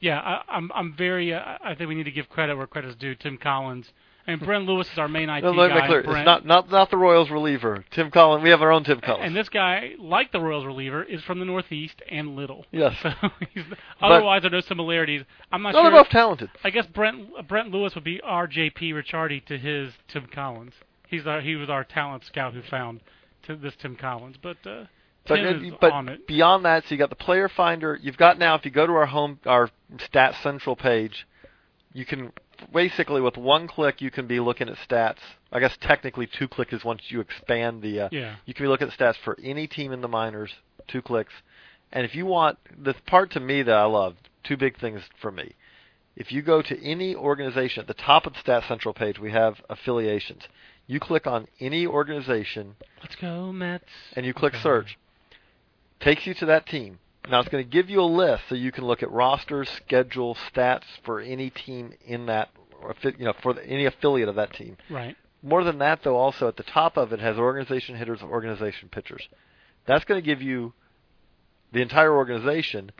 yeah, 0.00 0.18
I, 0.20 0.42
I'm 0.56 0.70
I'm 0.74 0.94
very. 0.96 1.32
Uh, 1.32 1.40
I 1.64 1.74
think 1.74 1.88
we 1.88 1.94
need 1.94 2.04
to 2.04 2.10
give 2.10 2.28
credit 2.28 2.56
where 2.56 2.66
credit's 2.66 2.96
due. 2.96 3.14
Tim 3.14 3.36
Collins. 3.38 3.86
Mean, 4.26 4.38
Brent 4.38 4.64
Lewis 4.66 4.86
is 4.92 4.98
our 4.98 5.08
main 5.08 5.28
IT 5.28 5.42
No, 5.42 5.50
let 5.50 5.68
guy. 5.70 5.86
clear. 5.86 6.02
Brent, 6.02 6.18
It's 6.20 6.24
not 6.26 6.46
not 6.46 6.70
not 6.70 6.90
the 6.90 6.96
Royals 6.96 7.30
reliever. 7.30 7.84
Tim 7.90 8.10
Collins. 8.10 8.42
We 8.44 8.50
have 8.50 8.62
our 8.62 8.70
own 8.70 8.84
Tim 8.84 9.00
Collins. 9.00 9.26
and 9.26 9.36
this 9.36 9.48
guy, 9.48 9.92
like 9.98 10.30
the 10.32 10.40
Royals 10.40 10.64
reliever, 10.66 11.02
is 11.02 11.22
from 11.24 11.38
the 11.40 11.44
Northeast 11.44 12.00
and 12.10 12.36
little. 12.36 12.64
yes. 12.70 12.94
So 13.02 13.10
he's, 13.52 13.64
otherwise, 14.00 14.42
there 14.42 14.50
are 14.50 14.54
no 14.54 14.60
similarities. 14.60 15.22
I'm 15.50 15.62
not 15.62 15.72
No, 15.72 15.82
they're 15.82 15.92
sure. 15.92 16.04
both 16.04 16.10
talented. 16.10 16.50
I 16.62 16.70
guess 16.70 16.86
Brent 16.86 17.48
Brent 17.48 17.70
Lewis 17.70 17.94
would 17.94 18.04
be 18.04 18.20
our 18.20 18.46
JP 18.46 18.92
Ricciardi 18.94 19.44
to 19.46 19.58
his 19.58 19.92
Tim 20.08 20.26
Collins. 20.32 20.74
He's 21.08 21.26
our, 21.26 21.40
he 21.40 21.56
was 21.56 21.68
our 21.68 21.82
talent 21.82 22.24
scout 22.24 22.54
who 22.54 22.62
found 22.62 23.00
this 23.48 23.74
Tim 23.82 23.96
Collins, 23.96 24.36
but 24.40 24.58
uh, 24.64 24.84
Tim 25.24 25.38
and- 25.44 25.66
is 25.66 25.72
but 25.80 25.92
on 25.92 26.08
it. 26.08 26.26
beyond 26.28 26.64
that, 26.66 26.84
so 26.84 26.90
you 26.94 26.98
got 26.98 27.10
the 27.10 27.16
player 27.16 27.48
finder. 27.48 27.98
You've 28.00 28.16
got 28.16 28.38
now, 28.38 28.54
if 28.54 28.64
you 28.64 28.70
go 28.70 28.86
to 28.86 28.92
our 28.92 29.06
home, 29.06 29.40
our 29.44 29.70
Stats 29.96 30.40
Central 30.42 30.76
page, 30.76 31.26
you 31.92 32.04
can 32.06 32.30
basically 32.72 33.20
with 33.20 33.36
one 33.36 33.66
click 33.68 34.00
you 34.00 34.10
can 34.10 34.26
be 34.26 34.40
looking 34.40 34.68
at 34.68 34.76
stats. 34.88 35.18
I 35.52 35.60
guess 35.60 35.76
technically 35.80 36.26
two 36.26 36.48
click 36.48 36.72
is 36.72 36.84
once 36.84 37.02
you 37.08 37.20
expand 37.20 37.82
the. 37.82 38.00
Uh, 38.02 38.08
Yeah. 38.12 38.36
You 38.46 38.54
can 38.54 38.64
be 38.64 38.68
looking 38.68 38.88
at 38.88 38.96
stats 38.98 39.16
for 39.24 39.36
any 39.42 39.66
team 39.66 39.92
in 39.92 40.00
the 40.00 40.08
minors, 40.08 40.52
two 40.88 41.02
clicks. 41.02 41.32
And 41.92 42.04
if 42.04 42.14
you 42.14 42.26
want 42.26 42.58
the 42.82 42.94
part 43.06 43.30
to 43.32 43.40
me 43.40 43.62
that 43.62 43.74
I 43.74 43.84
love, 43.84 44.16
two 44.44 44.56
big 44.56 44.78
things 44.78 45.02
for 45.20 45.30
me. 45.32 45.54
If 46.16 46.30
you 46.32 46.42
go 46.42 46.60
to 46.62 46.84
any 46.84 47.14
organization 47.14 47.80
at 47.80 47.86
the 47.86 47.94
top 47.94 48.26
of 48.26 48.34
the 48.34 48.38
Stats 48.40 48.68
Central 48.68 48.92
page, 48.94 49.18
we 49.18 49.32
have 49.32 49.60
affiliations. 49.70 50.42
You 50.86 51.00
click 51.00 51.26
on 51.26 51.46
any 51.60 51.86
organization 51.86 52.76
Let's 53.00 53.16
go 53.16 53.52
Mets. 53.52 53.84
and 54.14 54.26
you 54.26 54.34
click 54.34 54.54
Okay. 54.54 54.62
search, 54.62 54.98
takes 56.00 56.26
you 56.26 56.34
to 56.34 56.46
that 56.46 56.66
team. 56.66 56.98
Now 57.28 57.40
it's 57.40 57.48
going 57.48 57.64
to 57.64 57.70
give 57.70 57.90
you 57.90 58.00
a 58.00 58.02
list 58.02 58.44
so 58.48 58.54
you 58.54 58.72
can 58.72 58.84
look 58.84 59.02
at 59.02 59.10
rosters, 59.10 59.68
schedule, 59.68 60.36
stats 60.52 60.84
for 61.04 61.20
any 61.20 61.50
team 61.50 61.92
in 62.04 62.26
that, 62.26 62.48
you 63.04 63.24
know, 63.24 63.34
for 63.42 63.52
the, 63.52 63.64
any 63.66 63.84
affiliate 63.84 64.28
of 64.28 64.36
that 64.36 64.54
team. 64.54 64.76
Right. 64.88 65.16
More 65.42 65.64
than 65.64 65.78
that, 65.78 66.02
though, 66.02 66.16
also 66.16 66.48
at 66.48 66.56
the 66.56 66.62
top 66.62 66.96
of 66.96 67.12
it 67.12 67.20
has 67.20 67.38
organization 67.38 67.96
hitters, 67.96 68.22
organization 68.22 68.88
pitchers. 68.90 69.28
That's 69.86 70.04
going 70.04 70.20
to 70.20 70.24
give 70.26 70.42
you 70.42 70.72
the 71.72 71.80
entire 71.80 72.14
organization 72.14 72.90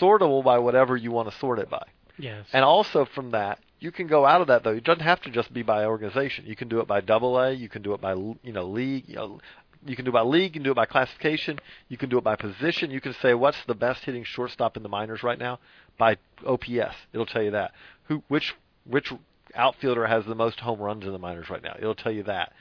sortable 0.00 0.44
by 0.44 0.58
whatever 0.58 0.96
you 0.96 1.10
want 1.10 1.30
to 1.30 1.38
sort 1.38 1.58
it 1.58 1.70
by. 1.70 1.84
Yes. 2.18 2.46
And 2.52 2.64
also 2.64 3.04
from 3.04 3.30
that, 3.30 3.58
you 3.80 3.92
can 3.92 4.08
go 4.08 4.26
out 4.26 4.40
of 4.40 4.48
that 4.48 4.64
though. 4.64 4.72
It 4.72 4.84
doesn't 4.84 5.04
have 5.04 5.22
to 5.22 5.30
just 5.30 5.52
be 5.52 5.62
by 5.62 5.84
organization. 5.84 6.46
You 6.46 6.56
can 6.56 6.68
do 6.68 6.80
it 6.80 6.88
by 6.88 7.00
double 7.00 7.38
A. 7.38 7.52
You 7.52 7.68
can 7.68 7.82
do 7.82 7.94
it 7.94 8.00
by 8.00 8.14
you 8.14 8.52
know 8.52 8.66
league. 8.66 9.04
You, 9.06 9.16
know, 9.16 9.40
you 9.88 9.96
can 9.96 10.04
do 10.04 10.10
it 10.10 10.14
by 10.14 10.22
league. 10.22 10.54
You 10.54 10.60
can 10.60 10.62
do 10.62 10.70
it 10.72 10.74
by 10.74 10.86
classification. 10.86 11.58
You 11.88 11.96
can 11.96 12.08
do 12.08 12.18
it 12.18 12.24
by 12.24 12.36
position. 12.36 12.90
You 12.90 13.00
can 13.00 13.14
say 13.14 13.34
what's 13.34 13.64
the 13.66 13.74
best 13.74 14.04
hitting 14.04 14.24
shortstop 14.24 14.76
in 14.76 14.82
the 14.82 14.88
minors 14.88 15.22
right 15.22 15.38
now 15.38 15.58
by 15.96 16.16
OPS. 16.46 16.94
It'll 17.12 17.26
tell 17.26 17.42
you 17.42 17.52
that. 17.52 17.72
Who 18.04 18.22
which 18.28 18.54
which 18.84 19.12
outfielder 19.54 20.06
has 20.06 20.24
the 20.26 20.34
most 20.34 20.60
home 20.60 20.80
runs 20.80 21.04
in 21.04 21.12
the 21.12 21.18
minors 21.18 21.48
right 21.50 21.62
now. 21.62 21.74
It'll 21.78 21.94
tell 21.94 22.12
you 22.12 22.22
that. 22.24 22.52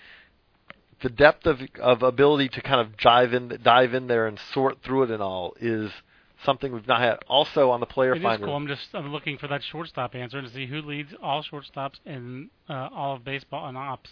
The 1.01 1.09
depth 1.09 1.45
of 1.45 1.61
of 1.79 2.01
ability 2.01 2.49
to 2.49 2.61
kind 2.61 2.81
of 2.81 2.97
dive 2.97 3.33
in 3.33 3.59
dive 3.63 3.93
in 3.93 4.07
there 4.07 4.25
and 4.27 4.39
sort 4.53 4.81
through 4.81 5.03
it 5.03 5.11
and 5.11 5.21
all 5.21 5.55
is 5.59 5.91
something 6.43 6.71
we've 6.71 6.87
not 6.87 7.01
had. 7.01 7.17
Also 7.27 7.69
on 7.71 7.79
the 7.79 7.85
player 7.85 8.13
It 8.13 8.17
is 8.17 8.23
finder. 8.23 8.45
cool. 8.45 8.55
I'm 8.55 8.67
just 8.67 8.89
I'm 8.93 9.11
looking 9.11 9.37
for 9.37 9.47
that 9.47 9.63
shortstop 9.63 10.15
answer 10.15 10.41
to 10.41 10.49
see 10.49 10.65
who 10.65 10.81
leads 10.81 11.13
all 11.21 11.43
shortstops 11.43 11.95
in 12.05 12.49
uh, 12.69 12.89
all 12.91 13.15
of 13.15 13.23
baseball 13.23 13.67
and 13.67 13.77
ops. 13.77 14.09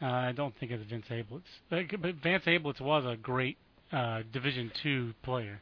Uh, 0.00 0.06
I 0.06 0.32
don't 0.32 0.54
think 0.58 0.72
it's 0.72 0.84
Vince 0.90 1.06
Ablitz, 1.10 1.42
but, 1.70 2.14
Vince 2.22 2.44
Ablitz 2.44 2.80
was 2.80 3.04
a 3.06 3.16
great 3.16 3.56
uh, 3.92 4.22
Division 4.32 4.70
two 4.82 5.14
player. 5.22 5.60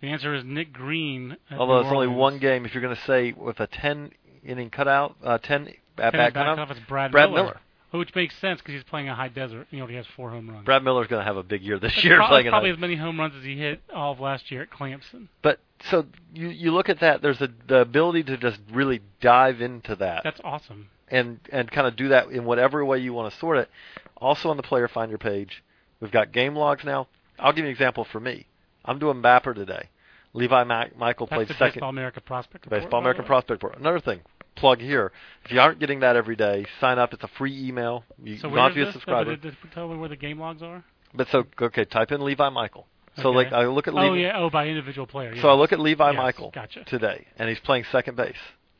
The 0.00 0.08
answer 0.08 0.34
is 0.34 0.44
Nick 0.44 0.72
Green. 0.72 1.36
Although 1.50 1.80
it's 1.80 1.90
only 1.90 2.08
one 2.08 2.38
game, 2.38 2.66
if 2.66 2.74
you're 2.74 2.82
going 2.82 2.96
to 2.96 3.02
say 3.02 3.32
with 3.32 3.60
a 3.60 3.66
10 3.66 4.10
inning 4.44 4.70
cutout, 4.70 5.16
uh, 5.22 5.38
10 5.38 5.68
at 5.68 5.74
bat 5.96 6.12
back 6.12 6.34
cutout, 6.34 6.70
is 6.70 6.78
Brad, 6.88 7.10
Brad 7.10 7.30
Miller, 7.30 7.42
Miller. 7.42 7.60
which 7.92 8.14
makes 8.14 8.36
sense 8.38 8.60
because 8.60 8.74
he's 8.74 8.84
playing 8.84 9.08
a 9.08 9.14
high 9.14 9.28
desert. 9.28 9.66
You 9.70 9.80
know, 9.80 9.86
he 9.86 9.94
has 9.96 10.06
four 10.16 10.30
home 10.30 10.50
runs. 10.50 10.64
Brad 10.64 10.82
Miller's 10.82 11.06
going 11.06 11.20
to 11.20 11.24
have 11.24 11.36
a 11.36 11.42
big 11.42 11.62
year 11.62 11.78
this 11.78 11.92
That's 11.94 12.04
year 12.04 12.16
prob- 12.16 12.30
playing 12.30 12.48
probably 12.48 12.70
as 12.70 12.78
many 12.78 12.96
home 12.96 13.18
runs 13.18 13.34
as 13.36 13.44
he 13.44 13.56
hit 13.56 13.80
all 13.94 14.12
of 14.12 14.20
last 14.20 14.50
year 14.50 14.62
at 14.62 14.70
Clemson. 14.70 15.28
But 15.42 15.60
so 15.90 16.06
you 16.32 16.48
you 16.48 16.70
look 16.72 16.88
at 16.88 17.00
that. 17.00 17.22
There's 17.22 17.40
a, 17.40 17.48
the 17.68 17.80
ability 17.80 18.24
to 18.24 18.36
just 18.36 18.60
really 18.72 19.00
dive 19.20 19.60
into 19.60 19.96
that 19.96 20.22
That's 20.24 20.40
awesome. 20.44 20.88
And 21.14 21.38
and 21.50 21.70
kind 21.70 21.86
of 21.86 21.96
do 21.96 22.08
that 22.08 22.28
in 22.30 22.44
whatever 22.44 22.84
way 22.84 22.98
you 22.98 23.12
want 23.12 23.32
to 23.32 23.38
sort 23.38 23.58
it. 23.58 23.68
Also 24.16 24.48
on 24.50 24.56
the 24.56 24.62
player 24.62 24.88
finder 24.88 25.18
page, 25.18 25.62
we've 26.00 26.12
got 26.12 26.32
game 26.32 26.54
logs 26.56 26.84
now. 26.84 27.08
I'll 27.38 27.52
give 27.52 27.64
you 27.64 27.66
an 27.66 27.72
example 27.72 28.06
for 28.10 28.20
me. 28.20 28.46
I'm 28.84 28.98
doing 28.98 29.22
Bapper 29.22 29.54
today. 29.54 29.88
Levi 30.34 30.64
Michael 30.64 31.26
That's 31.26 31.36
played 31.36 31.48
second. 31.48 31.74
Baseball 31.74 31.90
America 31.90 32.20
prospect. 32.20 32.66
Report, 32.66 32.82
Baseball 32.82 32.90
by 32.90 32.96
the 32.96 33.00
American 33.02 33.24
way. 33.24 33.28
Prospect 33.28 33.62
Report. 33.62 33.80
Another 33.80 34.00
thing, 34.00 34.20
plug 34.56 34.80
here. 34.80 35.12
If 35.44 35.52
you 35.52 35.60
aren't 35.60 35.78
getting 35.78 36.00
that 36.00 36.16
every 36.16 36.36
day, 36.36 36.66
sign 36.80 36.98
up. 36.98 37.12
It's 37.12 37.22
a 37.22 37.28
free 37.38 37.68
email. 37.68 38.04
You 38.22 38.38
So 38.38 38.48
you 38.48 38.54
where 38.54 38.62
don't 38.62 38.76
have 38.76 38.76
is 38.76 38.76
to 38.76 38.84
be 38.84 38.88
a 38.88 38.92
subscriber. 38.92 39.36
Did 39.36 39.56
tell 39.72 39.88
me 39.88 39.96
where 39.96 40.08
the 40.08 40.16
game 40.16 40.40
logs 40.40 40.62
are? 40.62 40.84
But 41.14 41.28
so 41.30 41.44
okay, 41.62 41.84
type 41.84 42.10
in 42.10 42.20
Levi 42.24 42.48
Michael. 42.48 42.86
So 43.22 43.28
Okay. 43.28 43.36
like 43.36 43.52
I 43.52 43.66
look 43.66 43.86
at 43.86 43.94
oh, 43.94 43.98
Levi. 43.98 44.08
Oh 44.08 44.14
yeah. 44.14 44.38
Oh, 44.38 44.50
by 44.50 44.66
individual 44.66 45.06
player. 45.06 45.34
So 45.40 45.48
I 45.48 45.54
look 45.54 45.72
at 45.72 45.78
Levi 45.78 46.10
Yes, 46.10 46.16
Michael 46.16 46.50
Gotcha. 46.52 46.84
today, 46.84 47.26
and 47.38 47.48
he's 47.48 47.60
playing 47.60 47.84
second 47.92 48.16
base, 48.16 48.34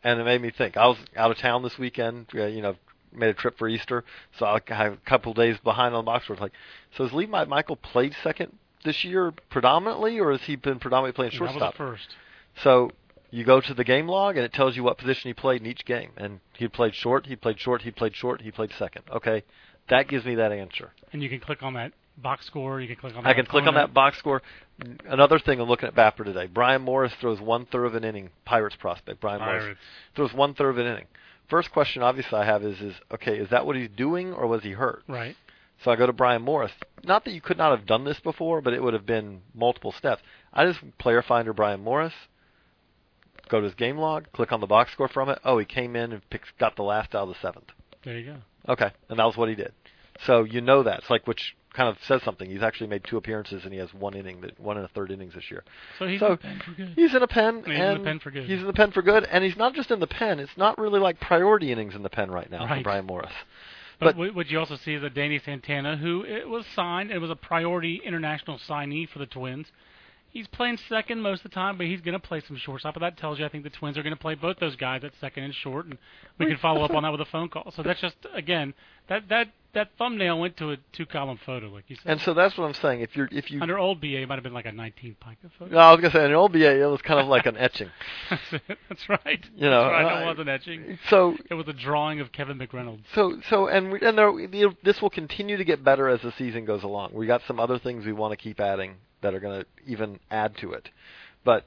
and 0.05 0.21
it 0.21 0.25
made 0.25 0.41
me 0.41 0.51
think. 0.51 0.77
I 0.77 0.87
was 0.87 0.99
out 1.17 1.31
of 1.31 1.39
town 1.39 1.63
this 1.63 1.79
weekend. 1.79 2.27
uh, 2.35 2.45
You 2.47 2.63
know, 2.63 2.77
made 3.13 3.31
a 3.31 3.35
trip 3.35 3.57
for 3.59 3.69
Easter, 3.69 4.05
so 4.39 4.47
I 4.47 4.61
have 4.75 4.93
a 4.93 4.97
couple 4.99 5.33
days 5.35 5.57
behind 5.63 5.95
on 5.95 6.05
the 6.05 6.07
box 6.07 6.25
score. 6.25 6.37
Like, 6.37 6.53
so 6.97 7.05
has 7.05 7.13
Levi 7.13 7.45
Michael 7.45 7.77
played 7.77 8.15
second 8.23 8.57
this 8.85 9.05
year 9.05 9.33
predominantly, 9.51 10.19
or 10.21 10.33
has 10.33 10.43
he 10.43 10.57
been 10.57 10.79
predominantly 10.79 11.17
playing 11.17 11.33
shortstop? 11.33 11.75
first. 11.77 12.15
So 12.63 12.91
you 13.31 13.45
go 13.45 13.61
to 13.61 13.75
the 13.75 13.85
game 13.85 14.07
log 14.07 14.37
and 14.37 14.45
it 14.45 14.53
tells 14.53 14.77
you 14.77 14.85
what 14.85 14.99
position 14.99 15.29
he 15.29 15.35
played 15.35 15.61
in 15.61 15.67
each 15.67 15.85
game. 15.85 16.11
And 16.17 16.41
he 16.53 16.69
played 16.69 16.95
short, 16.95 17.27
he 17.27 17.35
played 17.37 17.59
short, 17.59 17.83
he 17.83 17.91
played 17.91 18.15
short, 18.15 18.43
he 18.43 18.51
played 18.51 18.71
second. 18.79 19.05
Okay, 19.11 19.43
that 19.89 20.09
gives 20.09 20.25
me 20.25 20.35
that 20.37 20.53
answer. 20.53 20.93
And 21.13 21.23
you 21.23 21.29
can 21.29 21.41
click 21.41 21.63
on 21.63 21.75
that 21.75 21.93
box 22.17 22.47
score. 22.47 22.81
You 22.81 22.89
can 22.89 22.97
click 22.97 23.17
on. 23.17 23.25
That 23.25 23.31
I 23.31 23.35
can 23.35 23.47
click 23.47 23.67
on 23.67 23.75
that 23.75 23.95
box 23.95 24.19
score. 24.19 24.43
Another 25.07 25.39
thing, 25.39 25.61
I'm 25.61 25.69
looking 25.69 25.89
at 25.89 25.95
Bapper 25.95 26.25
today. 26.25 26.47
Bryan 26.47 26.83
Morris 26.83 27.13
throws 27.21 27.41
one 27.41 27.67
third 27.67 27.85
of 27.85 27.95
an 27.95 28.05
inning. 28.05 28.31
Pirates 28.45 28.77
prospect. 28.77 29.21
Bryan 29.21 29.41
Morris 29.41 29.77
throws 30.17 30.33
one 30.33 30.55
third 30.55 30.71
of 30.71 30.79
an 30.79 30.87
inning. 30.87 31.07
First 31.49 31.71
question, 31.73 32.03
obviously, 32.03 32.39
I 32.39 32.45
have 32.45 32.63
is, 32.65 32.81
is 32.81 32.95
okay, 33.13 33.37
is 33.37 33.51
that 33.51 33.67
what 33.67 33.77
he's 33.77 33.91
doing 33.91 34.33
or 34.33 34.47
was 34.47 34.63
he 34.63 34.73
hurt? 34.73 35.03
Right. 35.07 35.37
So 35.85 35.91
I 35.91 35.97
go 35.97 36.07
to 36.07 36.13
Bryan 36.13 36.43
Morris. 36.43 36.73
Not 37.05 37.25
that 37.25 37.33
you 37.33 37.41
could 37.41 37.59
not 37.59 37.77
have 37.77 37.87
done 37.87 38.05
this 38.05 38.19
before, 38.21 38.61
but 38.63 38.73
it 38.73 38.83
would 38.83 38.95
have 38.95 39.05
been 39.05 39.43
multiple 39.55 39.93
steps. 39.93 40.23
I 40.53 40.65
just 40.65 40.81
player 40.99 41.21
finder 41.21 41.53
Bryan 41.53 41.83
Morris, 41.83 42.15
go 43.49 43.61
to 43.61 43.67
his 43.67 43.75
game 43.75 43.99
log, 43.99 44.33
click 44.33 44.53
on 44.53 44.61
the 44.61 44.67
box 44.67 44.93
score 44.93 45.09
from 45.09 45.29
it. 45.29 45.39
Oh, 45.45 45.59
he 45.59 45.67
came 45.67 45.97
in 45.97 46.13
and 46.13 46.31
picked, 46.31 46.57
got 46.59 46.77
the 46.77 46.83
last 46.83 47.15
out 47.15 47.25
of 47.25 47.29
the 47.29 47.41
seventh. 47.43 47.71
There 48.05 48.19
you 48.19 48.33
go. 48.33 48.73
Okay, 48.73 48.91
and 49.11 49.19
that 49.19 49.25
was 49.25 49.37
what 49.37 49.49
he 49.51 49.55
did. 49.55 49.73
So 50.25 50.45
you 50.45 50.61
know 50.61 50.85
that. 50.85 51.01
It's 51.01 51.11
like 51.11 51.27
which 51.27 51.55
kind 51.75 51.89
of 51.89 51.97
says 52.07 52.23
something. 52.25 52.49
He's 52.49 52.63
actually 52.63 52.87
made 52.87 53.03
two 53.05 53.17
appearances 53.17 53.65
and 53.65 53.73
he 53.73 53.79
has 53.81 53.93
one 53.93 54.15
inning, 54.15 54.41
that 54.43 54.59
one 54.59 54.77
and 54.77 54.87
a 54.87 54.89
third 54.89 55.11
innings 55.11 55.35
this 55.35 55.51
year. 55.51 55.65
So 55.99 56.07
he's 56.07 56.21
So, 56.21 56.27
in 56.27 56.33
the 56.33 56.39
pen 56.39 56.61
for 56.65 56.73
good. 56.73 56.93
He's 56.97 57.15
in 57.15 57.23
a 57.23 57.27
pen, 57.27 57.63
He's 57.67 57.79
in 57.79 57.95
the 57.99 58.05
pen 58.05 58.19
for 58.21 58.31
good. 58.31 58.45
He's 58.49 58.61
in 58.61 58.67
the 58.67 58.73
pen 58.73 58.93
for 58.93 59.03
good, 59.03 59.25
and 59.25 59.45
he's 59.45 59.57
not 59.57 59.75
just 59.75 59.91
in 59.91 60.01
the 60.01 60.07
pen. 60.07 60.39
It's 60.39 60.57
not 60.57 60.79
really 60.79 61.01
like 61.01 61.21
priority 61.21 61.73
innings 61.73 61.95
in 61.95 62.03
the 62.03 62.11
pen 62.11 62.31
right 62.31 62.51
now 62.51 62.67
for 62.67 62.83
Bryan 62.83 63.07
Morris. 63.07 63.33
But, 63.99 64.07
But- 64.07 64.17
what 64.17 64.35
what 64.35 64.51
you 64.51 64.59
also 64.59 64.77
see 64.77 64.95
is 64.95 65.03
that 65.03 65.15
Danny 65.15 65.39
Santana, 65.39 65.97
who 65.97 66.25
it 66.25 66.49
was 66.49 66.65
signed, 66.75 67.11
it 67.11 67.19
was 67.19 67.31
a 67.31 67.37
priority 67.37 68.01
international 68.05 68.59
signee 68.59 69.09
for 69.09 69.19
the 69.19 69.27
Twins. 69.27 69.67
He's 70.31 70.49
playing 70.49 70.79
second 70.89 71.21
most 71.21 71.45
of 71.45 71.51
the 71.53 71.55
time, 71.55 71.77
but 71.77 71.87
he's 71.87 72.01
going 72.01 72.15
to 72.15 72.19
play 72.19 72.41
some 72.41 72.57
shortstop. 72.57 72.95
But 72.95 73.01
that 73.01 73.17
tells 73.17 73.39
you, 73.39 73.45
I 73.45 73.49
think 73.49 73.63
the 73.63 73.71
Twins 73.71 73.97
are 73.97 74.03
going 74.03 74.17
to 74.17 74.21
play 74.21 74.35
both 74.35 74.59
those 74.59 74.75
guys 74.75 75.05
at 75.05 75.13
second 75.21 75.45
and 75.45 75.55
short, 75.55 75.87
and 75.87 75.97
we 76.39 76.47
can 76.47 76.57
follow 76.57 76.83
up 76.85 76.91
on 76.91 77.05
that 77.05 77.13
with 77.13 77.21
a 77.21 77.25
phone 77.27 77.49
call. 77.49 77.71
So 77.77 77.85
that's 77.85 78.01
just 78.01 78.17
again 78.35 78.75
that 79.09 79.29
that 79.29 79.49
that 79.75 79.91
thumbnail 79.99 80.39
went 80.41 80.57
to 80.59 80.73
a 80.73 80.77
two-column 80.93 81.39
photo, 81.45 81.67
like 81.69 81.85
you 81.89 81.97
said. 81.97 82.13
And 82.13 82.21
so 82.21 82.35
that's 82.35 82.57
what 82.57 82.65
I'm 82.67 82.75
saying. 82.75 83.01
If 83.01 83.17
you're 83.17 83.29
if 83.31 83.51
you 83.51 83.61
Under 83.61 83.79
old 83.79 84.01
BA, 84.01 84.23
it 84.23 84.29
might 84.29 84.37
have 84.37 84.43
been 84.45 84.53
like 84.55 84.67
a 84.67 84.73
19 84.73 85.17
pica 85.21 85.53
photo. 85.59 85.73
no, 85.73 85.79
I 85.79 85.91
was 85.93 86.01
gonna 86.01 86.13
say 86.13 86.25
under 86.25 86.37
old 86.37 86.53
BA, 86.53 86.81
it 86.83 86.87
was 86.87 87.03
kind 87.03 87.21
of 87.21 87.27
like 87.27 87.47
an 87.47 87.57
etching. 87.57 87.91
that's, 88.31 88.43
it. 88.53 88.79
that's 88.89 89.09
right. 89.09 89.45
You 89.57 89.71
know, 89.71 89.83
that's 89.83 89.93
right. 89.93 90.05
I- 90.07 90.23
it 90.23 90.27
wasn't 90.27 90.49
etching. 90.49 90.99
So 91.11 91.37
It 91.51 91.55
was 91.55 91.69
a 91.69 91.73
drawing 91.73 92.21
of 92.21 92.33
Kevin 92.33 92.59
McReynolds. 92.59 93.03
so 93.15 93.41
so 93.49 93.69
and 93.69 93.93
we, 93.93 94.01
and 94.01 94.17
there, 94.19 94.31
you 94.39 94.69
know, 94.69 94.75
this 94.83 95.01
will 95.03 95.11
continue 95.11 95.57
to 95.57 95.65
get 95.65 95.85
better 95.85 96.09
as 96.09 96.21
the 96.23 96.33
season 96.33 96.65
goes 96.65 96.83
along. 96.83 97.13
We 97.13 97.27
got 97.27 97.43
some 97.47 97.61
other 97.61 97.79
things 97.79 98.05
we 98.07 98.13
want 98.13 98.33
to 98.33 98.37
keep 98.37 98.61
adding 98.61 98.95
that 99.23 99.35
are 99.35 99.41
going 99.41 99.61
to 99.61 99.67
even 99.87 100.19
add 100.31 100.57
to 100.59 100.73
it. 100.73 100.91
But 101.45 101.65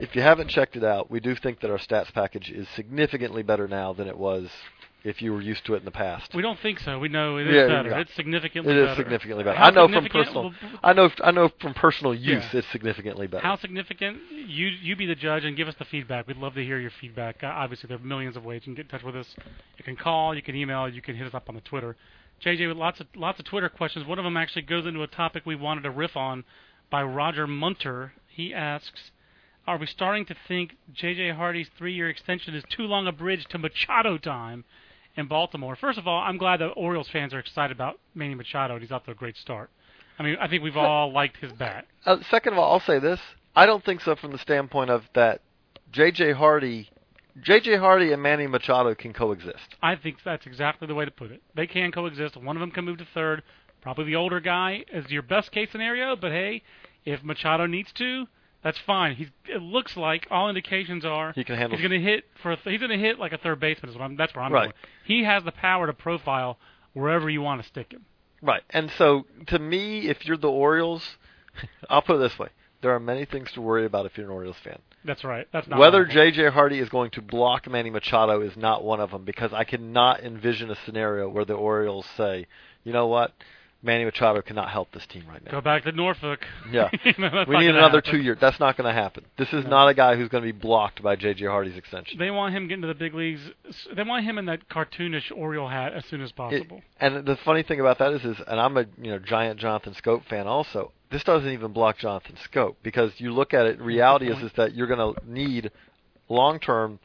if 0.00 0.14
you 0.16 0.22
haven't 0.22 0.48
checked 0.48 0.76
it 0.76 0.84
out, 0.84 1.10
we 1.10 1.20
do 1.20 1.34
think 1.34 1.60
that 1.60 1.70
our 1.70 1.78
stats 1.78 2.12
package 2.12 2.50
is 2.50 2.68
significantly 2.76 3.42
better 3.42 3.66
now 3.68 3.92
than 3.92 4.06
it 4.08 4.16
was 4.18 4.48
if 5.04 5.22
you 5.22 5.32
were 5.32 5.40
used 5.40 5.64
to 5.66 5.74
it 5.74 5.78
in 5.78 5.84
the 5.84 5.90
past. 5.92 6.34
We 6.34 6.42
don't 6.42 6.58
think 6.58 6.80
so. 6.80 6.98
We 6.98 7.08
know 7.08 7.36
it 7.38 7.46
is 7.46 7.54
Yeah, 7.54 7.66
better. 7.68 7.90
yeah. 7.90 7.98
It's 8.00 8.14
significantly 8.14 8.72
It 8.72 8.78
is 8.78 8.86
better. 8.88 9.02
significantly 9.02 9.44
better. 9.44 9.56
How 9.56 9.66
I 9.68 9.70
know 9.70 9.88
from 9.88 10.06
personal. 10.06 10.42
well, 10.42 10.54
I 10.82 10.92
know. 10.92 11.10
I 11.22 11.30
know 11.30 11.48
from 11.60 11.74
personal 11.74 12.14
use, 12.14 12.44
Yeah. 12.52 12.58
it's 12.58 12.68
significantly 12.68 13.26
better. 13.28 13.46
How 13.46 13.56
significant? 13.56 14.18
You 14.32 14.66
you 14.68 14.96
be 14.96 15.06
the 15.06 15.14
judge 15.14 15.44
and 15.44 15.56
give 15.56 15.68
us 15.68 15.76
the 15.76 15.84
feedback. 15.84 16.26
We'd 16.26 16.36
love 16.36 16.54
to 16.54 16.64
hear 16.64 16.78
your 16.80 16.90
feedback. 17.00 17.44
Uh, 17.44 17.46
obviously, 17.46 17.86
there 17.88 17.96
are 17.96 18.00
millions 18.00 18.36
of 18.36 18.44
ways 18.44 18.62
you 18.62 18.74
can 18.74 18.74
get 18.74 18.86
in 18.86 18.88
touch 18.90 19.04
with 19.04 19.14
us. 19.16 19.34
You 19.78 19.84
can 19.84 19.94
call, 19.96 20.34
you 20.34 20.42
can 20.42 20.56
email, 20.56 20.88
you 20.88 21.00
can 21.00 21.14
hit 21.14 21.26
us 21.26 21.34
up 21.34 21.48
on 21.48 21.54
the 21.54 21.60
Twitter. 21.62 21.96
JJ 22.44 22.66
with 22.68 22.76
lots 22.76 23.00
of 23.00 23.06
lots 23.14 23.38
of 23.38 23.44
Twitter 23.46 23.68
questions. 23.68 24.04
One 24.06 24.18
of 24.18 24.24
them 24.24 24.36
actually 24.36 24.62
goes 24.62 24.84
into 24.86 25.02
a 25.02 25.06
topic 25.08 25.44
we 25.46 25.54
wanted 25.56 25.82
to 25.82 25.90
riff 25.90 26.16
on 26.16 26.44
by 26.90 27.02
Roger 27.04 27.46
Munter. 27.46 28.12
He 28.28 28.52
asks, 28.52 29.10
"Are 29.66 29.76
we 29.76 29.86
starting 29.86 30.24
to 30.26 30.34
think 30.48 30.76
JJ 30.92 31.30
Hardy's 31.34 31.68
three-year 31.78 32.08
extension 32.08 32.54
is 32.54 32.64
too 32.68 32.82
long 32.84 33.06
a 33.06 33.12
bridge 33.12 33.44
to 33.46 33.58
Machado 33.58 34.18
time 34.18 34.64
in 35.16 35.26
Baltimore?" 35.26 35.76
First 35.76 35.98
of 35.98 36.06
all, 36.06 36.20
I'm 36.20 36.36
glad 36.38 36.60
that 36.60 36.68
Orioles 36.68 37.08
fans 37.08 37.34
are 37.34 37.38
excited 37.38 37.74
about 37.76 37.98
Manny 38.14 38.34
Machado. 38.34 38.74
and 38.74 38.82
He's 38.82 38.92
off 38.92 39.04
to 39.04 39.10
a 39.10 39.14
great 39.14 39.36
start. 39.36 39.70
I 40.18 40.22
mean, 40.22 40.36
I 40.40 40.48
think 40.48 40.62
we've 40.62 40.76
all 40.76 41.12
liked 41.12 41.36
his 41.38 41.52
bat. 41.52 41.86
Uh, 42.04 42.16
second 42.30 42.52
of 42.54 42.58
all, 42.58 42.72
I'll 42.72 42.80
say 42.80 42.98
this: 42.98 43.20
I 43.54 43.66
don't 43.66 43.84
think 43.84 44.00
so 44.00 44.16
from 44.16 44.32
the 44.32 44.38
standpoint 44.38 44.90
of 44.90 45.04
that. 45.14 45.40
J.J. 45.90 46.32
Hardy, 46.32 46.90
J.J. 47.40 47.76
Hardy 47.78 48.12
and 48.12 48.22
Manny 48.22 48.46
Machado 48.46 48.94
can 48.94 49.12
coexist. 49.12 49.76
I 49.82 49.96
think 49.96 50.18
that's 50.24 50.44
exactly 50.46 50.86
the 50.86 50.94
way 50.94 51.04
to 51.04 51.10
put 51.10 51.30
it. 51.30 51.40
They 51.54 51.66
can 51.66 51.92
coexist. 51.92 52.36
One 52.36 52.56
of 52.56 52.60
them 52.60 52.70
can 52.70 52.84
move 52.84 52.98
to 52.98 53.06
third. 53.14 53.42
Probably 53.80 54.04
the 54.04 54.16
older 54.16 54.40
guy 54.40 54.84
is 54.92 55.08
your 55.10 55.22
best 55.22 55.52
case 55.52 55.70
scenario. 55.70 56.16
But 56.16 56.32
hey, 56.32 56.62
if 57.04 57.22
Machado 57.22 57.66
needs 57.66 57.92
to, 57.92 58.26
that's 58.62 58.78
fine. 58.86 59.14
He's. 59.16 59.28
It 59.46 59.62
looks 59.62 59.96
like 59.96 60.26
all 60.30 60.48
indications 60.48 61.04
are 61.04 61.32
He 61.32 61.44
can 61.44 61.56
handle. 61.56 61.78
he's 61.78 61.86
going 61.88 62.00
to 62.00 62.06
hit 62.06 62.24
for. 62.42 62.52
A 62.52 62.56
th- 62.56 62.64
he's 62.72 62.80
going 62.80 62.98
to 62.98 63.04
hit 63.04 63.18
like 63.18 63.32
a 63.32 63.38
third 63.38 63.60
baseman. 63.60 63.90
Is 63.90 63.96
what 63.96 64.04
I'm, 64.04 64.16
that's 64.16 64.34
where 64.34 64.44
I'm 64.44 64.52
Right. 64.52 64.64
going. 64.64 64.72
He 65.04 65.24
has 65.24 65.44
the 65.44 65.52
power 65.52 65.86
to 65.86 65.92
profile 65.92 66.58
wherever 66.92 67.28
you 67.30 67.40
want 67.42 67.62
to 67.62 67.68
stick 67.68 67.92
him. 67.92 68.04
Right. 68.42 68.62
And 68.70 68.90
so, 68.98 69.26
to 69.48 69.58
me, 69.58 70.08
if 70.08 70.24
you're 70.26 70.36
the 70.36 70.50
Orioles, 70.50 71.02
I'll 71.88 72.02
put 72.02 72.16
it 72.16 72.18
this 72.20 72.38
way: 72.38 72.48
there 72.82 72.92
are 72.94 73.00
many 73.00 73.24
things 73.24 73.50
to 73.52 73.60
worry 73.60 73.84
about 73.84 74.06
if 74.06 74.16
you're 74.16 74.26
an 74.26 74.32
Orioles 74.32 74.56
fan. 74.62 74.78
That's 75.04 75.22
right. 75.24 75.46
That's 75.52 75.68
not 75.68 75.78
Whether. 75.78 76.04
J.J. 76.04 76.50
Hardy 76.50 76.80
is 76.80 76.88
going 76.88 77.10
to 77.12 77.22
block 77.22 77.70
Manny 77.70 77.88
Machado 77.90 78.40
is 78.40 78.56
not 78.56 78.82
one 78.82 79.00
of 79.00 79.12
them 79.12 79.24
because 79.24 79.52
I 79.52 79.62
cannot 79.64 80.22
envision 80.24 80.70
a 80.70 80.76
scenario 80.84 81.28
where 81.28 81.44
the 81.44 81.54
Orioles 81.54 82.04
say, 82.16 82.46
you 82.82 82.92
know 82.92 83.06
what, 83.06 83.32
Manny 83.80 84.04
Machado 84.04 84.42
cannot 84.42 84.70
help 84.70 84.90
this 84.92 85.06
team 85.06 85.22
right 85.28 85.44
now. 85.44 85.52
go 85.52 85.60
back 85.60 85.84
to 85.84 85.92
Norfolk. 85.92 86.40
Yeah. 86.70 86.90
We 87.04 87.58
need 87.58 87.70
another 87.70 87.98
happen. 87.98 88.10
two 88.12 88.18
years. 88.18 88.38
That's 88.40 88.58
not 88.58 88.76
going 88.76 88.92
to 88.92 89.00
happen. 89.00 89.24
This 89.36 89.48
is 89.52 89.62
No. 89.64 89.70
not 89.70 89.88
a 89.88 89.94
guy 89.94 90.16
who's 90.16 90.28
going 90.28 90.42
to 90.42 90.52
be 90.52 90.58
blocked 90.58 91.00
by 91.00 91.14
J.J. 91.14 91.44
Hardy's 91.46 91.76
extension. 91.76 92.18
They 92.18 92.30
want 92.32 92.54
him 92.56 92.66
getting 92.66 92.82
to 92.82 92.88
the 92.88 92.94
big 92.94 93.14
leagues. 93.14 93.40
They 93.94 94.02
want 94.02 94.24
him 94.24 94.36
in 94.36 94.46
that 94.46 94.68
cartoonish 94.68 95.30
Oriole 95.30 95.68
hat 95.68 95.92
as 95.92 96.04
soon 96.06 96.22
as 96.22 96.30
It- 96.30 96.36
possible. 96.36 96.82
and 97.00 97.24
the 97.24 97.36
funny 97.44 97.62
thing 97.62 97.78
about 97.78 97.98
that 97.98 98.12
is, 98.14 98.24
is, 98.24 98.36
and 98.48 98.58
I'm 98.60 98.76
a 98.76 98.84
you 99.00 99.10
know 99.12 99.18
giant 99.20 99.60
Jonathan 99.60 99.94
Schoop 99.94 100.24
fan 100.28 100.46
also. 100.48 100.90
This 101.12 101.22
doesn't 101.22 101.48
even 101.50 101.72
block 101.72 101.98
Jonathan 101.98 102.34
Schoop 102.52 102.74
because 102.82 103.12
you 103.18 103.32
look 103.32 103.54
at 103.54 103.64
it. 103.66 103.80
Reality 103.80 104.28
is, 104.30 104.42
is 104.42 104.50
that 104.56 104.74
you're 104.74 104.88
going 104.88 105.14
to 105.14 105.20
need 105.30 105.70
long 106.28 106.58
term. 106.58 106.98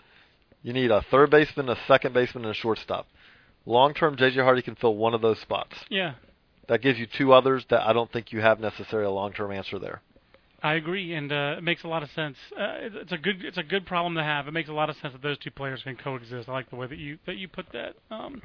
You 0.63 0.73
need 0.73 0.89
a 0.91 1.03
third 1.11 1.29
baseman, 1.29 1.69
a 1.69 1.77
second 1.87 2.13
baseman, 2.13 2.45
and 2.45 2.51
a 2.51 2.55
shortstop. 2.55 3.05
Long 3.65 3.93
term, 3.93 4.17
J.J. 4.17 4.41
Hardy 4.41 4.61
can 4.61 4.75
fill 4.75 4.95
one 4.95 5.13
of 5.13 5.21
those 5.21 5.39
spots. 5.39 5.75
yeah. 5.89 6.13
That 6.67 6.81
gives 6.81 6.97
you 6.97 7.07
two 7.17 7.33
others 7.33 7.65
that 7.69 7.81
I 7.85 7.93
don't 7.93 8.11
think 8.11 8.31
you 8.31 8.39
have 8.41 8.59
necessarily 8.59 9.07
a 9.07 9.11
long 9.11 9.33
term 9.33 9.51
answer 9.51 9.79
there. 9.79 10.01
I 10.61 10.75
agree, 10.75 11.13
and 11.13 11.29
uh, 11.29 11.55
it 11.57 11.63
makes 11.63 11.83
a 11.83 11.89
lot 11.89 12.03
of 12.03 12.09
sense. 12.11 12.37
Uh, 12.57 12.63
it- 12.79 12.95
it's 12.95 13.11
a 13.11 13.17
good 13.17 13.43
it's 13.43 13.57
a 13.57 13.63
good 13.63 13.85
problem 13.85 14.15
to 14.15 14.23
have. 14.23 14.47
It 14.47 14.51
makes 14.51 14.69
a 14.69 14.73
lot 14.73 14.89
of 14.89 14.95
sense 14.97 15.11
that 15.13 15.21
those 15.21 15.37
two 15.37 15.51
players 15.51 15.83
can 15.83 15.97
coexist. 15.97 16.47
I 16.47 16.53
like 16.53 16.69
the 16.69 16.77
way 16.77 16.87
that 16.87 16.97
you 16.97 17.17
that 17.25 17.35
you 17.35 17.47
put 17.49 17.65
that. 17.73 17.95
Um, 18.09 18.41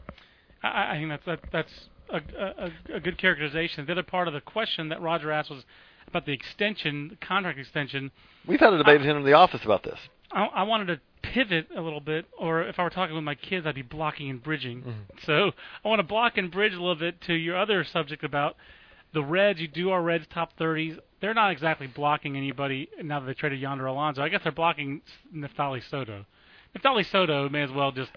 I, 0.62 0.92
I 0.92 0.96
think 0.96 1.10
that's 1.10 1.24
that, 1.26 1.40
that's 1.52 1.72
a, 2.10 2.20
a, 2.90 2.96
a 2.96 3.00
good 3.00 3.18
characterization. 3.18 3.86
The 3.86 3.92
other 3.92 4.02
part 4.02 4.26
of 4.26 4.34
the 4.34 4.40
question 4.40 4.88
that 4.88 5.00
Roger 5.00 5.30
asked 5.30 5.50
was 5.50 5.62
about 6.08 6.26
the 6.26 6.32
extension, 6.32 7.08
the 7.08 7.26
contract 7.26 7.58
extension. 7.58 8.10
We've 8.46 8.58
had 8.58 8.72
a 8.72 8.78
debate 8.78 9.02
in 9.02 9.24
the 9.24 9.34
office 9.34 9.60
about 9.64 9.84
this. 9.84 9.98
I, 10.30 10.44
I 10.46 10.62
wanted 10.64 10.86
to 10.86 11.00
pivot 11.22 11.68
a 11.76 11.80
little 11.80 12.00
bit, 12.00 12.26
or 12.38 12.62
if 12.62 12.78
I 12.78 12.84
were 12.84 12.90
talking 12.90 13.14
with 13.14 13.24
my 13.24 13.34
kids, 13.34 13.66
I'd 13.66 13.74
be 13.74 13.82
blocking 13.82 14.30
and 14.30 14.42
bridging. 14.42 14.82
Mhm. 14.82 15.24
So 15.24 15.52
I 15.84 15.88
want 15.88 15.98
to 16.00 16.04
block 16.04 16.38
and 16.38 16.50
bridge 16.50 16.72
a 16.72 16.76
little 16.80 16.94
bit 16.94 17.20
to 17.22 17.34
your 17.34 17.56
other 17.56 17.84
subject 17.84 18.24
about 18.24 18.56
the 19.12 19.22
Reds. 19.22 19.60
You 19.60 19.68
do 19.68 19.90
our 19.90 20.02
Reds 20.02 20.26
top 20.28 20.56
30s. 20.58 20.98
They're 21.20 21.34
not 21.34 21.50
exactly 21.50 21.86
blocking 21.86 22.36
anybody 22.36 22.88
now 23.02 23.20
that 23.20 23.26
they 23.26 23.34
traded 23.34 23.58
Yonder 23.60 23.86
Alonso. 23.86 24.22
I 24.22 24.28
guess 24.28 24.42
they're 24.42 24.52
blocking 24.52 25.02
Neftali 25.34 25.82
Soto. 25.90 26.24
Neftali 26.76 27.04
Soto 27.10 27.48
may 27.48 27.62
as 27.62 27.70
well 27.72 27.90
just. 27.92 28.10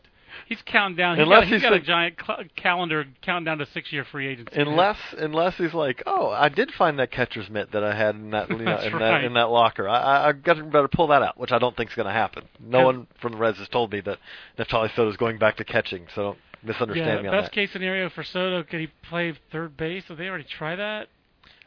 He's 0.47 0.61
counting 0.65 0.97
down. 0.97 1.17
He's 1.17 1.23
Unless 1.23 1.41
got, 1.41 1.47
he's 1.47 1.55
he's 1.55 1.61
got 1.61 1.73
a 1.73 1.79
giant 1.79 2.15
cl- 2.25 2.43
calendar 2.55 3.05
counting 3.21 3.45
down 3.45 3.57
to 3.59 3.65
six-year 3.67 4.05
free 4.11 4.27
agency. 4.27 4.59
Unless 4.59 4.97
unless 5.17 5.57
he's 5.57 5.73
like, 5.73 6.03
oh, 6.05 6.29
I 6.29 6.49
did 6.49 6.71
find 6.71 6.99
that 6.99 7.11
catcher's 7.11 7.49
mitt 7.49 7.71
that 7.71 7.83
I 7.83 7.95
had 7.95 8.15
in 8.15 8.31
that 8.31 8.49
you 8.49 8.57
know, 8.57 8.77
in 8.77 8.93
right. 8.93 8.99
that 8.99 9.23
in 9.23 9.33
that 9.33 9.49
locker. 9.49 9.87
I 9.87 9.97
I, 9.97 10.29
I 10.29 10.31
got 10.33 10.55
to 10.55 10.63
better 10.63 10.87
pull 10.87 11.07
that 11.07 11.21
out, 11.21 11.39
which 11.39 11.51
I 11.51 11.59
don't 11.59 11.75
think 11.75 11.89
is 11.89 11.95
going 11.95 12.07
to 12.07 12.13
happen. 12.13 12.43
No 12.59 12.85
one 12.85 13.07
from 13.21 13.33
the 13.33 13.37
Reds 13.37 13.57
has 13.59 13.69
told 13.69 13.91
me 13.91 14.01
that 14.01 14.19
Neftali 14.57 14.89
Soto 14.95 15.09
is 15.09 15.17
going 15.17 15.37
back 15.37 15.57
to 15.57 15.63
catching, 15.63 16.07
so 16.15 16.23
don't 16.23 16.37
misunderstand 16.63 17.07
yeah, 17.07 17.21
me 17.21 17.27
on 17.27 17.35
best 17.35 17.51
that. 17.51 17.55
case 17.55 17.71
scenario 17.71 18.09
for 18.09 18.23
Soto, 18.23 18.63
could 18.63 18.79
he 18.79 18.87
play 19.09 19.33
third 19.51 19.77
base? 19.77 20.03
Did 20.07 20.17
they 20.17 20.27
already 20.27 20.45
try 20.45 20.75
that? 20.75 21.07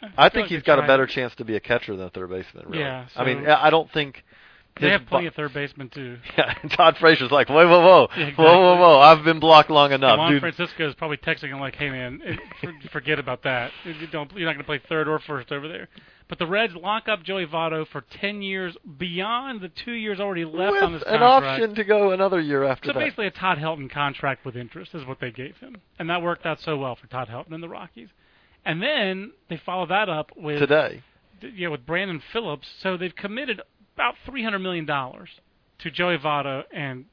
I 0.03 0.29
feel 0.29 0.31
think 0.31 0.35
like 0.35 0.51
he's 0.51 0.63
got 0.63 0.79
a 0.79 0.87
better 0.87 1.05
it. 1.05 1.11
chance 1.11 1.35
to 1.37 1.45
be 1.45 1.57
a 1.57 1.61
catcher 1.61 1.97
than 1.97 2.07
a 2.07 2.11
third 2.11 2.31
baseman. 2.31 2.67
Really. 2.67 2.81
Yeah, 2.81 3.07
I 3.17 3.25
mean, 3.25 3.47
I 3.47 3.71
don't 3.71 3.91
think. 3.91 4.23
They 4.81 4.91
have 4.91 5.07
plenty 5.07 5.27
bu- 5.27 5.29
of 5.29 5.35
third 5.35 5.55
basemen 5.55 5.89
too. 5.91 6.19
Yeah, 6.37 6.53
Todd 6.77 6.97
Frazier's 6.99 7.31
like, 7.31 7.49
whoa, 7.49 7.69
whoa, 7.69 7.81
whoa, 7.81 8.09
Yeah, 8.17 8.31
whoa, 8.33 8.61
whoa, 8.61 8.77
whoa! 8.77 8.99
I've 9.01 9.25
been 9.25 9.39
blocked 9.41 9.71
long 9.71 9.93
enough, 9.93 10.19
Juan. 10.19 10.41
Francisco 10.41 10.89
is 10.89 10.95
probably 10.97 11.17
texting 11.19 11.51
him 11.51 11.61
like, 11.61 11.77
"Hey 11.77 11.91
man, 11.91 12.21
forget 12.91 13.19
about 13.19 13.45
that. 13.45 13.71
You 13.85 14.07
don't, 14.09 14.31
you're 14.33 14.47
not 14.47 14.55
going 14.55 14.59
to 14.59 14.65
play 14.65 14.81
third 14.89 15.07
or 15.09 15.19
first 15.21 15.53
over 15.53 15.69
there." 15.69 15.89
But 16.27 16.39
the 16.39 16.47
Reds 16.47 16.75
lock 16.75 17.07
up 17.07 17.23
Joey 17.23 17.47
Votto 17.47 17.87
for 17.87 18.01
10 18.21 18.41
years 18.41 18.75
beyond 18.99 19.61
the 19.61 19.69
two 19.85 19.93
years 19.93 20.19
already 20.21 20.47
left 20.47 20.73
With 20.73 20.83
on 20.83 20.93
this 20.95 21.03
contract. 21.05 21.23
an 21.23 21.53
option 21.63 21.75
to 21.77 21.85
go 21.85 22.13
another 22.13 22.41
year 22.41 22.65
after 22.65 22.87
So 22.89 22.93
that. 22.95 22.99
basically, 22.99 23.27
a 23.27 23.31
Todd 23.31 23.59
Helton 23.59 23.91
contract 23.91 24.45
with 24.47 24.57
interest 24.57 24.95
is 24.95 25.05
what 25.07 25.21
they 25.21 25.31
gave 25.31 25.59
him, 25.59 25.77
and 25.99 26.09
that 26.09 26.23
worked 26.23 26.47
out 26.47 26.61
so 26.61 26.79
well 26.79 26.97
for 26.97 27.07
Todd 27.09 27.29
Helton 27.29 27.53
and 27.53 27.63
the 27.63 27.69
Rockies. 27.69 28.09
And 28.65 28.83
then 28.83 29.33
they 29.51 29.59
follow 29.59 29.87
that 29.87 30.09
up 30.09 30.31
with 30.35 30.59
Today, 30.61 31.03
yeah, 31.55 31.69
with 31.69 31.85
Brandon 31.85 32.23
Phillips. 32.33 32.67
So 32.83 32.97
they've 32.97 33.15
committed 33.15 33.61
about 33.95 34.15
three 34.27 34.43
hundred 34.43 34.61
million 34.61 34.85
dollars 34.87 35.29
to 35.81 35.91
Joey 35.91 36.19
Votto 36.19 36.63
and 36.73 37.05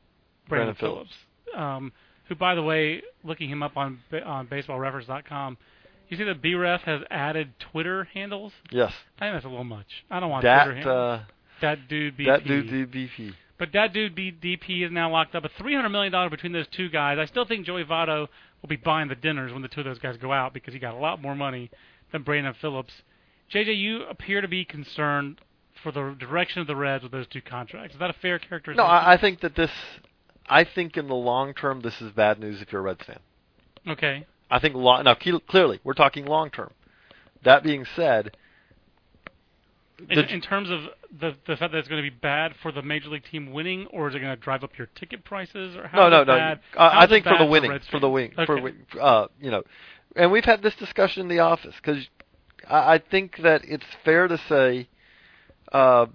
Brandon, 0.48 0.74
Brandon 0.74 0.76
Phillips. 0.76 1.12
Um, 1.56 1.92
who, 2.28 2.36
by 2.36 2.56
the 2.56 2.64
way, 2.64 3.02
looking 3.24 3.50
him 3.50 3.62
up 3.64 3.76
on 3.78 4.00
on 4.26 4.48
BaseballReference.com, 4.48 5.58
You 6.10 6.18
see 6.18 6.24
that 6.24 6.42
BREF 6.42 6.82
has 6.82 7.02
added 7.10 7.54
Twitter 7.60 8.06
handles? 8.14 8.54
Yes. 8.72 8.94
I 9.20 9.26
think 9.26 9.36
that's 9.36 9.46
a 9.46 9.50
little 9.50 9.64
much. 9.64 9.88
I 10.10 10.20
don't 10.20 10.30
want 10.30 10.44
that 10.44 10.64
Twitter 10.66 10.76
handles. 10.80 11.20
uh, 11.22 11.24
that 11.62 11.88
dude 11.88 12.18
BP. 12.18 12.26
that 12.26 12.46
dude 12.46 12.92
BP. 12.92 13.34
But 13.60 13.74
that 13.74 13.94
dude 13.94 14.16
B- 14.16 14.32
DP 14.42 14.84
is 14.86 14.92
now 14.92 15.12
locked 15.12 15.36
up. 15.36 15.46
A 15.46 15.50
three 15.60 15.76
hundred 15.76 15.90
million 15.90 16.12
dollar 16.12 16.30
between 16.30 16.52
those 16.52 16.68
two 16.76 16.90
guys. 16.90 17.18
I 17.20 17.26
still 17.26 17.46
think 17.46 17.66
Joey 17.66 17.84
Votto 17.84 18.28
will 18.62 18.70
be 18.70 18.76
buying 18.78 19.08
the 19.08 19.16
dinners 19.16 19.52
when 19.54 19.62
the 19.62 19.68
two 19.68 19.82
of 19.82 19.86
those 19.86 20.00
guys 20.00 20.18
go 20.18 20.32
out 20.32 20.54
because 20.54 20.74
he 20.74 20.80
got 20.80 20.94
a 20.96 20.98
lot 20.98 21.22
more 21.22 21.36
money 21.36 21.70
than 22.12 22.24
Brandon 22.24 22.56
Phillips. 22.60 22.94
JJ, 23.54 23.78
you 23.78 24.04
appear 24.04 24.42
to 24.42 24.48
be 24.48 24.64
concerned 24.66 25.40
for 25.84 25.92
the 25.92 26.16
direction 26.20 26.62
of 26.62 26.68
the 26.68 26.76
Reds 26.76 27.04
with 27.04 27.12
those 27.12 27.28
two 27.28 27.42
contracts. 27.42 27.94
Is 27.96 28.00
that 28.00 28.10
a 28.10 28.14
fair 28.22 28.40
characterization? 28.40 28.78
No, 28.86 28.90
I, 28.90 29.14
I 29.14 29.18
think 29.18 29.42
that 29.42 29.56
this. 29.56 29.72
I 30.48 30.64
think 30.66 30.98
in 30.98 31.08
the 31.08 31.16
long 31.16 31.54
term, 31.54 31.82
this 31.82 32.02
is 32.02 32.12
bad 32.12 32.40
news 32.40 32.62
if 32.62 32.72
you're 32.72 32.82
a 32.82 32.84
Reds 32.84 33.04
fan. 33.06 33.20
okay. 33.88 34.26
I 34.50 34.60
think 34.60 34.76
long, 34.76 35.06
now 35.06 35.16
clearly 35.16 35.80
we're 35.84 35.94
talking 35.94 36.26
long 36.26 36.50
term. 36.50 36.72
That 37.44 37.64
being 37.64 37.86
said, 37.96 38.36
In, 40.10 40.20
in 40.20 40.42
terms 40.42 40.70
of 40.70 40.82
the 41.20 41.36
the 41.48 41.56
fact 41.56 41.72
that 41.72 41.78
it's 41.78 41.88
going 41.88 42.04
to 42.04 42.10
be 42.10 42.16
bad 42.16 42.54
for 42.62 42.72
the 42.72 42.82
major 42.82 43.08
league 43.10 43.24
team 43.32 43.52
winning, 43.54 43.86
or 43.88 44.10
is 44.10 44.16
it 44.16 44.20
going 44.20 44.36
to 44.36 44.42
drive 44.42 44.64
up 44.64 44.72
your 44.78 44.88
ticket 44.96 45.24
prices? 45.24 45.76
Or 45.78 45.88
how 45.88 45.98
no, 45.98 46.10
no, 46.10 46.24
no. 46.26 46.36
bad? 46.38 46.60
Uh, 46.76 46.90
How 46.90 47.00
I 47.02 47.08
think 47.08 47.26
for 47.26 47.38
the 47.38 47.46
winning, 47.46 47.70
Reds 47.72 47.88
for 47.88 48.00
the 48.02 48.10
wing, 48.10 48.34
Okay. 48.38 48.46
for 48.92 49.00
uh, 49.02 49.28
you 49.40 49.52
know, 49.52 49.64
and 50.18 50.32
we've 50.32 50.44
had 50.46 50.62
this 50.62 50.76
discussion 50.76 51.22
in 51.22 51.28
the 51.30 51.40
office 51.40 51.76
because 51.82 52.06
I, 52.68 52.96
I 52.96 52.98
think 53.00 53.38
that 53.44 53.62
it's 53.64 53.86
fair 54.04 54.28
to 54.28 54.38
say, 54.50 54.90
uh, 55.72 56.08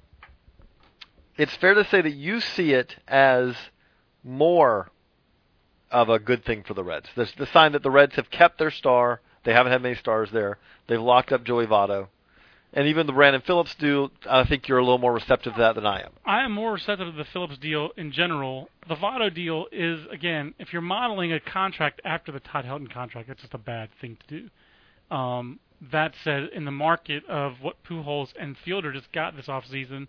it's 1.37 1.55
fair 1.57 1.75
to 1.75 1.85
say 1.85 2.01
that 2.01 2.15
you 2.15 2.41
see 2.41 2.73
it 2.73 2.97
as 3.07 3.55
more 4.25 4.91
of 5.91 6.09
a 6.09 6.19
good 6.19 6.45
thing 6.45 6.65
for 6.67 6.75
the 6.75 6.85
Reds. 6.85 7.09
There's 7.17 7.33
the 7.39 7.47
sign 7.47 7.73
that 7.73 7.83
the 7.83 7.91
Reds 7.91 8.17
have 8.17 8.31
kept 8.31 8.59
their 8.59 8.71
star. 8.71 9.21
They 9.45 9.53
haven't 9.53 9.73
had 9.73 9.83
many 9.83 9.95
stars 9.95 10.31
there. 10.33 10.59
They've 10.89 11.01
locked 11.01 11.33
up 11.33 11.45
Joey 11.45 11.67
Votto. 11.67 12.09
And 12.73 12.89
even 12.89 13.07
the 13.07 13.13
Brandon 13.13 13.43
Phillips 13.47 13.75
deal, 13.77 14.11
I 14.29 14.45
think 14.45 14.69
you're 14.69 14.79
a 14.79 14.83
little 14.85 14.99
more 14.99 15.15
receptive 15.15 15.55
to 15.55 15.61
that 15.61 15.77
than 15.77 15.87
I 15.87 16.01
am. 16.03 16.11
I 16.27 16.43
am 16.43 16.53
more 16.53 16.73
receptive 16.73 17.07
to 17.07 17.17
the 17.17 17.25
Phillips 17.33 17.57
deal 17.59 17.91
in 17.97 18.13
general. 18.13 18.69
The 18.89 18.97
Votto 18.97 19.33
deal 19.33 19.67
is, 19.73 20.01
again, 20.11 20.53
if 20.59 20.73
you're 20.73 20.83
modeling 20.83 21.33
a 21.33 21.41
contract 21.41 22.03
after 22.05 22.33
the 22.33 22.41
Todd 22.41 22.65
Helton 22.65 22.93
contract, 22.93 23.29
that's 23.29 23.41
just 23.41 23.55
a 23.55 23.59
bad 23.59 23.89
thing 24.01 24.19
to 24.29 24.41
do. 24.41 25.15
Um, 25.15 25.61
that 25.93 26.15
said, 26.25 26.51
in 26.55 26.65
the 26.65 26.71
market 26.71 27.25
of 27.27 27.55
what 27.61 27.83
Pujols 27.85 28.29
and 28.39 28.57
Fielder 28.65 28.93
just 28.93 29.13
got 29.13 29.37
this 29.37 29.47
offseason, 29.47 30.09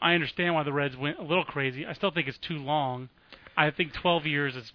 I 0.00 0.14
understand 0.14 0.54
why 0.54 0.62
the 0.62 0.72
Reds 0.72 0.96
went 0.96 1.18
a 1.18 1.22
little 1.22 1.44
crazy. 1.44 1.86
I 1.86 1.94
still 1.94 2.10
think 2.10 2.28
it's 2.28 2.38
too 2.38 2.58
long. 2.58 3.08
I 3.56 3.70
think 3.70 3.92
12 3.94 4.26
years 4.26 4.56
is 4.56 4.72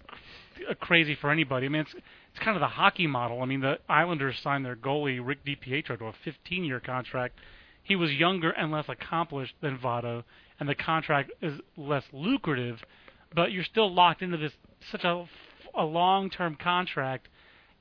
crazy 0.80 1.14
for 1.14 1.30
anybody. 1.30 1.66
I 1.66 1.68
mean, 1.68 1.82
it's 1.82 1.94
it's 1.94 2.44
kind 2.44 2.56
of 2.56 2.60
the 2.60 2.68
hockey 2.68 3.06
model. 3.06 3.42
I 3.42 3.46
mean, 3.46 3.60
the 3.60 3.78
Islanders 3.88 4.38
signed 4.42 4.64
their 4.64 4.76
goalie 4.76 5.20
Rick 5.22 5.44
DiPietro 5.44 5.98
to 5.98 6.06
a 6.06 6.14
15-year 6.24 6.80
contract. 6.80 7.38
He 7.82 7.96
was 7.96 8.12
younger 8.12 8.50
and 8.50 8.70
less 8.70 8.84
accomplished 8.88 9.54
than 9.60 9.78
Votto, 9.78 10.22
and 10.60 10.68
the 10.68 10.76
contract 10.76 11.32
is 11.42 11.60
less 11.76 12.04
lucrative, 12.12 12.84
but 13.34 13.50
you're 13.50 13.64
still 13.64 13.92
locked 13.92 14.22
into 14.22 14.36
this 14.36 14.52
such 14.92 15.02
a, 15.02 15.24
a 15.74 15.84
long-term 15.84 16.56
contract. 16.56 17.28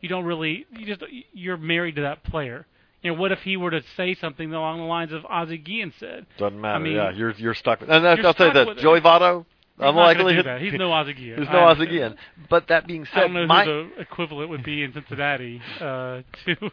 You 0.01 0.09
don't 0.09 0.25
really 0.25 0.65
you 0.71 0.85
just 0.85 1.03
you're 1.33 1.57
married 1.57 1.95
to 1.95 2.01
that 2.03 2.23
player. 2.23 2.65
You 3.01 3.13
know, 3.13 3.19
what 3.19 3.31
if 3.31 3.39
he 3.39 3.55
were 3.55 3.71
to 3.71 3.81
say 3.95 4.13
something 4.15 4.53
along 4.53 4.79
the 4.79 4.83
lines 4.85 5.13
of 5.13 5.25
Ozzie 5.25 5.57
Guillen 5.57 5.93
said? 5.99 6.25
Doesn't 6.37 6.59
matter. 6.59 6.75
I 6.75 6.79
mean, 6.79 6.95
yeah, 6.95 7.11
you're 7.11 7.31
you're 7.31 7.53
stuck. 7.53 7.79
With, 7.79 7.89
and 7.89 8.03
that's, 8.03 8.17
you're 8.17 8.27
I'll 8.27 8.33
tell 8.33 8.47
you 8.47 8.53
that. 8.53 8.77
Joey 8.77 8.99
Votto, 8.99 9.45
He's 9.79 10.17
gonna 10.17 10.35
do 10.35 10.43
that. 10.43 10.61
He's 10.61 10.73
no 10.73 10.91
Ozzie 10.91 11.13
Guillen. 11.13 11.47
I 11.47 11.53
no 11.53 11.59
Ozzie. 11.59 11.85
Guillen. 11.85 12.17
But 12.49 12.67
that 12.67 12.85
being 12.85 13.05
I 13.11 13.13
said, 13.13 13.19
don't 13.21 13.33
know 13.33 13.45
my 13.47 13.63
who 13.63 13.89
the 13.95 14.01
equivalent 14.01 14.49
would 14.49 14.63
be 14.63 14.83
in 14.83 14.91
Cincinnati. 14.93 15.61
Uh, 15.79 16.21
to 16.45 16.71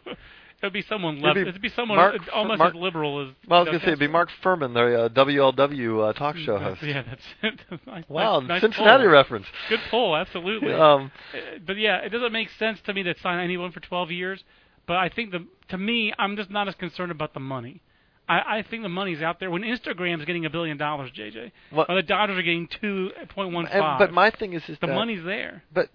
it 0.61 0.65
would 0.65 0.73
be 0.73 0.81
someone 0.81 1.19
left. 1.21 1.35
be 1.35 1.41
It'd 1.41 1.61
be 1.61 1.69
someone 1.69 1.97
Mark- 1.97 2.15
almost 2.33 2.57
Mark- 2.59 2.75
as 2.75 2.81
liberal 2.81 3.21
as. 3.27 3.33
well, 3.47 3.59
I 3.59 3.63
was 3.63 3.65
Doug 3.67 3.73
gonna 3.73 3.83
say 3.85 3.87
it'd 3.89 3.99
be 3.99 4.07
Mark 4.07 4.29
Furman, 4.41 4.73
the 4.73 5.03
uh, 5.05 5.09
WLW 5.09 6.09
uh, 6.09 6.13
talk 6.13 6.35
show 6.37 6.57
host. 6.57 6.81
Yeah, 6.83 7.03
that's 7.03 7.21
it. 7.43 7.59
nice, 7.85 8.03
Wow, 8.09 8.39
nice, 8.39 8.61
Cincinnati 8.61 9.03
pull. 9.03 9.11
reference. 9.11 9.45
Good 9.69 9.79
pull, 9.91 10.15
absolutely. 10.15 10.73
Um, 10.73 11.11
Uh, 11.33 11.59
but 11.65 11.77
yeah, 11.77 11.97
it 11.97 12.09
doesn't 12.09 12.31
make 12.31 12.49
sense 12.57 12.79
to 12.85 12.93
me 12.93 13.03
to 13.03 13.13
sign 13.21 13.39
anyone 13.39 13.71
for 13.71 13.79
12 13.81 14.11
years. 14.11 14.43
But 14.87 14.97
I 14.97 15.09
think 15.09 15.31
the 15.31 15.45
to 15.69 15.77
me, 15.77 16.13
I'm 16.17 16.35
just 16.37 16.49
not 16.49 16.67
as 16.67 16.75
concerned 16.75 17.11
about 17.11 17.33
the 17.33 17.39
money. 17.41 17.81
I, 18.29 18.57
I 18.59 18.63
think 18.69 18.83
the 18.83 18.89
money's 18.89 19.21
out 19.21 19.39
there. 19.39 19.49
When 19.51 19.61
Instagram's 19.61 20.25
getting 20.25 20.45
a 20.45 20.49
billion 20.49 20.77
dollars, 20.77 21.11
JJ, 21.11 21.51
What- 21.71 21.89
or 21.89 21.95
the 21.95 22.01
Dodgers 22.03 22.37
are 22.37 22.41
getting 22.41 22.67
2.15, 22.67 23.99
but 23.99 24.11
my 24.11 24.31
thing 24.31 24.53
is, 24.53 24.63
is 24.67 24.77
the 24.79 24.87
money's 24.87 25.23
there. 25.23 25.63
But 25.73 25.89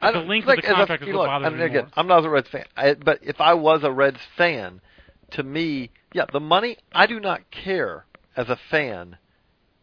But 0.00 0.14
I 0.16 0.20
the 0.20 0.26
length 0.26 0.44
of 0.44 0.48
like, 0.48 0.62
the 0.62 0.68
as 0.68 0.72
a- 0.72 0.76
contract 0.76 1.02
is 1.02 1.06
what 1.08 1.14
look, 1.16 1.26
bothers 1.26 1.46
and 1.46 1.56
me 1.58 1.64
again, 1.64 1.82
more. 1.84 1.90
I'm 1.96 2.06
not 2.06 2.24
a 2.24 2.28
Reds 2.28 2.48
fan, 2.48 2.64
I, 2.76 2.94
but 2.94 3.20
if 3.22 3.40
I 3.40 3.54
was 3.54 3.82
a 3.82 3.90
Reds 3.90 4.20
fan, 4.36 4.80
to 5.32 5.42
me, 5.42 5.90
yeah, 6.12 6.26
the 6.32 6.40
money. 6.40 6.78
I 6.92 7.06
do 7.06 7.20
not 7.20 7.50
care 7.50 8.06
as 8.36 8.48
a 8.48 8.56
fan. 8.70 9.18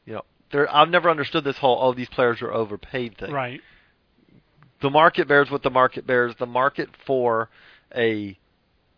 You 0.05 0.15
know, 0.15 0.25
there. 0.51 0.73
I've 0.73 0.89
never 0.89 1.09
understood 1.09 1.43
this 1.43 1.57
whole 1.57 1.79
"oh, 1.81 1.93
these 1.93 2.09
players 2.09 2.41
are 2.41 2.51
overpaid" 2.51 3.17
thing. 3.17 3.31
Right. 3.31 3.61
The 4.81 4.89
market 4.89 5.27
bears 5.27 5.49
what 5.49 5.63
the 5.63 5.69
market 5.69 6.05
bears. 6.05 6.35
The 6.37 6.45
market 6.45 6.89
for 7.05 7.49
a 7.95 8.37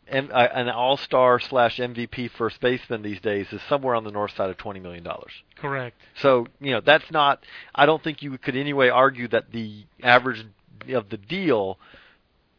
an, 0.07 0.31
an 0.31 0.69
all-star 0.69 1.39
slash 1.39 1.77
MVP 1.77 2.29
first 2.31 2.59
baseman 2.61 3.01
these 3.01 3.19
days 3.19 3.47
is 3.51 3.61
somewhere 3.67 3.95
on 3.95 4.03
the 4.03 4.11
north 4.11 4.35
side 4.35 4.49
of 4.49 4.57
twenty 4.57 4.79
million 4.79 5.03
dollars. 5.03 5.31
Correct. 5.57 5.95
So 6.21 6.47
you 6.59 6.71
know 6.71 6.81
that's 6.81 7.09
not. 7.11 7.43
I 7.73 7.85
don't 7.85 8.03
think 8.03 8.21
you 8.21 8.37
could 8.37 8.55
anyway 8.55 8.89
argue 8.89 9.27
that 9.29 9.51
the 9.51 9.85
average 10.03 10.45
of 10.93 11.09
the 11.09 11.17
deal 11.17 11.79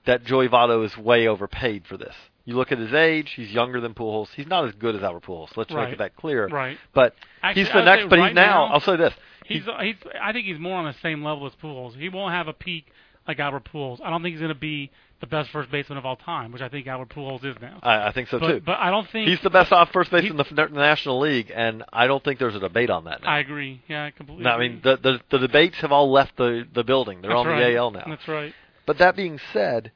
that 0.07 0.25
Joey 0.25 0.49
Votto 0.49 0.85
is 0.85 0.97
way 0.97 1.27
overpaid 1.27 1.85
for 1.87 1.97
this. 1.97 2.15
You 2.45 2.55
look 2.55 2.71
at 2.71 2.79
his 2.79 2.95
age; 2.95 3.33
he's 3.35 3.51
younger 3.51 3.81
than 3.81 3.93
Pujols. 3.95 4.29
He's 4.37 4.47
not 4.47 4.67
as 4.69 4.75
good 4.75 4.95
as 4.95 5.03
Albert 5.03 5.25
Pujols. 5.25 5.57
Let's 5.57 5.73
Right. 5.73 5.89
make 5.91 5.99
that 5.99 6.15
clear. 6.17 6.47
Right. 6.47 6.79
But 6.95 7.15
Actually, 7.43 7.65
he's 7.65 7.73
the 7.73 7.83
next. 7.83 8.09
But 8.09 8.19
right 8.21 8.29
he's 8.29 8.35
now, 8.37 8.67
now- 8.67 8.75
I'll 8.75 8.81
say 8.81 8.97
this. 8.97 9.13
He's, 9.47 9.65
he's. 9.81 9.97
I 10.21 10.33
think 10.33 10.47
he's 10.47 10.59
more 10.59 10.77
on 10.77 10.85
the 10.87 10.95
same 11.03 11.25
level 11.25 11.47
as 11.47 11.53
Pujols. 11.57 11.97
He 11.97 12.09
won't 12.09 12.33
have 12.33 12.47
a 12.49 12.53
peak 12.53 12.87
like 13.27 13.39
Albert 13.39 13.69
Pujols. 13.73 14.01
I 14.03 14.11
don't 14.11 14.23
think 14.23 14.35
he's 14.35 14.41
going 14.41 14.55
to 14.55 14.59
be 14.59 14.91
the 15.21 15.27
best 15.27 15.51
first 15.51 15.71
baseman 15.71 15.99
of 15.99 16.05
all 16.05 16.17
time, 16.17 16.53
which 16.53 16.61
I 16.61 16.69
think 16.69 16.87
Albert 16.87 17.09
Pujols 17.09 17.45
is 17.45 17.57
now. 17.61 17.79
I, 17.83 18.09
I 18.09 18.13
think 18.13 18.29
so 18.29 18.39
but, 18.39 18.49
too. 18.49 18.61
but 18.65 18.79
I 18.79 18.91
don't 18.91 19.09
think 19.11 19.29
He's 19.29 19.41
the 19.41 19.51
best 19.51 19.73
off 19.73 19.91
first 19.93 20.11
base 20.11 20.31
in 20.31 20.37
the, 20.37 20.69
National 20.73 21.21
League, 21.21 21.51
and 21.55 21.85
I 21.93 22.07
don't 22.07 22.23
think 22.23 22.39
there's 22.39 22.55
a 22.55 22.61
debate 22.61 22.91
on 22.91 23.05
that 23.05 23.23
now. 23.23 23.29
I 23.29 23.39
agree. 23.39 23.83
Yeah, 23.89 24.05
I 24.05 24.11
completely. 24.11 24.45
No, 24.45 24.51
I 24.51 24.59
mean 24.59 24.81
the, 24.83 24.97
the 24.97 25.21
the 25.31 25.39
debates 25.39 25.77
have 25.77 25.93
all 25.93 26.13
left 26.13 26.37
the 26.37 26.67
the 26.75 26.85
building. 26.85 27.23
They're 27.23 27.31
That's 27.31 27.39
on 27.39 27.47
right. 27.47 27.73
the 27.73 27.77
AL 27.77 27.91
now. 27.93 28.05
That's 28.07 28.29
right. 28.29 28.53
But 28.87 28.99
that 28.99 29.17
being 29.17 29.41
said, 29.53 29.91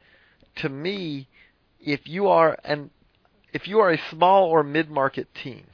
to 0.57 0.69
me, 0.69 1.29
if 1.81 2.01
you 2.07 2.29
are 2.29 2.57
and 2.65 2.91
if 3.53 3.69
you 3.69 3.81
are 3.81 3.91
a 3.91 4.01
small 4.11 4.45
or 4.45 4.63
mid-market 4.63 5.29
team, 5.35 5.65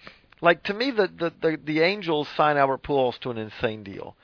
like 0.40 0.64
to 0.64 0.74
me, 0.74 0.90
the 0.90 1.08
the 1.08 1.32
the, 1.40 1.58
the 1.64 1.80
Angels 1.80 2.28
sign 2.36 2.56
Albert 2.56 2.82
Pujols 2.82 3.18
to 3.20 3.30
an 3.30 3.38
insane 3.38 3.84
deal, 3.84 4.16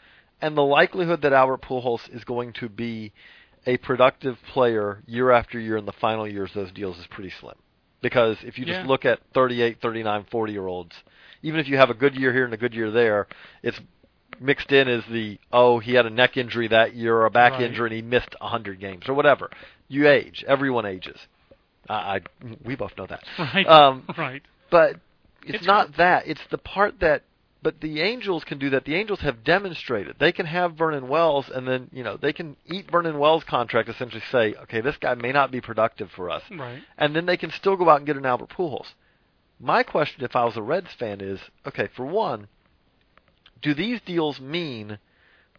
and 0.42 0.56
the 0.56 0.62
likelihood 0.62 1.22
that 1.22 1.32
Albert 1.32 1.62
Pujols 1.62 2.14
is 2.14 2.24
going 2.24 2.52
to 2.54 2.68
be 2.68 3.12
a 3.66 3.76
productive 3.78 4.36
player 4.52 5.02
year 5.06 5.30
after 5.30 5.58
year 5.58 5.76
in 5.76 5.86
the 5.86 5.92
final 5.92 6.26
years 6.28 6.50
of 6.50 6.54
those 6.56 6.72
deals 6.72 6.98
is 6.98 7.06
pretty 7.06 7.30
slim. 7.40 7.54
Because 8.02 8.36
if 8.42 8.58
you 8.58 8.66
just 8.66 8.80
Yeah. 8.80 8.86
look 8.88 9.04
at 9.04 9.20
38, 9.32 9.80
39, 9.80 10.24
40 10.24 10.52
year 10.52 10.66
olds, 10.66 10.96
even 11.42 11.60
if 11.60 11.68
you 11.68 11.76
have 11.76 11.88
a 11.90 11.94
good 11.94 12.16
year 12.16 12.32
here 12.32 12.44
and 12.44 12.52
a 12.52 12.56
good 12.56 12.74
year 12.74 12.90
there, 12.90 13.28
it's 13.62 13.80
mixed 14.40 14.72
in 14.72 14.88
as 14.88 15.04
the 15.06 15.38
oh 15.52 15.78
he 15.78 15.94
had 15.94 16.06
a 16.06 16.10
neck 16.10 16.36
injury 16.36 16.66
that 16.68 16.94
year 16.94 17.14
or 17.14 17.26
a 17.26 17.30
back 17.30 17.52
Right. 17.52 17.62
injury 17.62 17.86
and 17.88 17.94
he 17.94 18.02
missed 18.02 18.34
a 18.40 18.48
hundred 18.48 18.80
games 18.80 19.08
or 19.08 19.14
whatever. 19.14 19.48
You 19.88 20.08
age. 20.08 20.44
Everyone 20.48 20.84
ages. 20.86 21.18
I, 21.88 21.94
I 21.94 22.20
we 22.64 22.74
both 22.74 22.96
know 22.98 23.06
that. 23.06 23.22
Right. 23.38 23.66
Um, 23.66 24.04
right. 24.18 24.42
But 24.70 24.96
it's, 25.44 25.58
It's 25.58 25.66
not 25.66 25.96
that. 25.98 26.26
It's 26.26 26.44
the 26.50 26.58
part 26.58 26.98
that. 27.00 27.22
But 27.62 27.80
the 27.80 28.00
Angels 28.00 28.42
can 28.42 28.58
do 28.58 28.70
that. 28.70 28.84
The 28.84 28.96
Angels 28.96 29.20
have 29.20 29.44
demonstrated 29.44 30.16
they 30.18 30.32
can 30.32 30.46
have 30.46 30.74
Vernon 30.74 31.06
Wells, 31.08 31.48
and 31.48 31.66
then 31.66 31.88
you 31.92 32.02
know 32.02 32.16
they 32.16 32.32
can 32.32 32.56
eat 32.66 32.90
Vernon 32.90 33.18
Wells' 33.18 33.44
contract. 33.44 33.88
Essentially, 33.88 34.22
say, 34.32 34.54
okay, 34.62 34.80
this 34.80 34.96
guy 34.96 35.14
may 35.14 35.30
not 35.30 35.52
be 35.52 35.60
productive 35.60 36.10
for 36.10 36.28
us, 36.28 36.42
Right. 36.50 36.82
and 36.98 37.14
then 37.14 37.26
they 37.26 37.36
can 37.36 37.50
still 37.52 37.76
go 37.76 37.88
out 37.88 37.98
and 37.98 38.06
get 38.06 38.16
an 38.16 38.26
Albert 38.26 38.50
Pujols. 38.50 38.94
My 39.60 39.84
question, 39.84 40.24
if 40.24 40.34
I 40.34 40.44
was 40.44 40.56
a 40.56 40.62
Reds 40.62 40.92
fan, 40.98 41.20
is 41.20 41.38
okay. 41.64 41.88
For 41.94 42.04
one, 42.04 42.48
do 43.62 43.74
these 43.74 44.00
deals 44.00 44.40
mean 44.40 44.98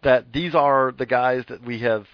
that 0.02 0.34
these 0.34 0.54
are 0.54 0.92
the 0.92 1.06
guys 1.06 1.46
that 1.48 1.64
we 1.64 1.80
have 1.80 2.08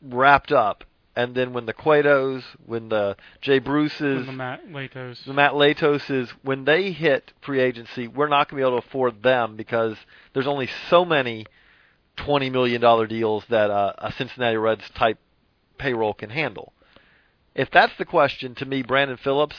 wrapped 0.00 0.52
up, 0.52 0.84
and 1.14 1.34
then 1.34 1.52
when 1.52 1.66
the 1.66 1.74
Cuetos, 1.74 2.42
when 2.64 2.88
the 2.88 3.16
Jay 3.40 3.58
Bruces, 3.58 4.18
With 4.18 4.26
the 4.26 4.32
Matt 4.32 4.68
Latos. 4.68 5.24
the 5.24 5.32
Matt 5.32 5.52
Latos 5.52 6.10
is 6.10 6.30
when 6.42 6.64
they 6.64 6.92
hit 6.92 7.32
free 7.42 7.60
agency, 7.60 8.08
we're 8.08 8.28
not 8.28 8.48
going 8.48 8.62
to 8.62 8.64
be 8.64 8.68
able 8.68 8.80
to 8.80 8.86
afford 8.86 9.22
them 9.22 9.56
because 9.56 9.96
there's 10.32 10.46
only 10.46 10.68
so 10.88 11.04
many 11.04 11.46
twenty 12.16 12.50
million 12.50 12.80
dollar 12.80 13.06
deals 13.06 13.44
that 13.48 13.70
uh, 13.70 13.92
a 13.98 14.12
Cincinnati 14.12 14.56
Reds 14.56 14.88
type 14.94 15.18
payroll 15.78 16.14
can 16.14 16.30
handle. 16.30 16.72
If 17.54 17.70
that's 17.70 17.96
the 17.98 18.04
question, 18.04 18.54
to 18.56 18.64
me, 18.64 18.82
Brandon 18.82 19.18
Phillips, 19.18 19.56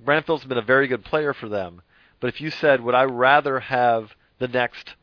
Brandon 0.00 0.24
Phillips 0.24 0.44
has 0.44 0.48
been 0.48 0.58
a 0.58 0.62
very 0.62 0.86
good 0.86 1.04
player 1.04 1.34
for 1.34 1.48
them. 1.48 1.82
But 2.20 2.28
if 2.28 2.40
you 2.40 2.50
said, 2.50 2.80
would 2.80 2.94
I 2.94 3.04
rather 3.04 3.60
have 3.60 4.12
the 4.38 4.48
next 4.48 4.94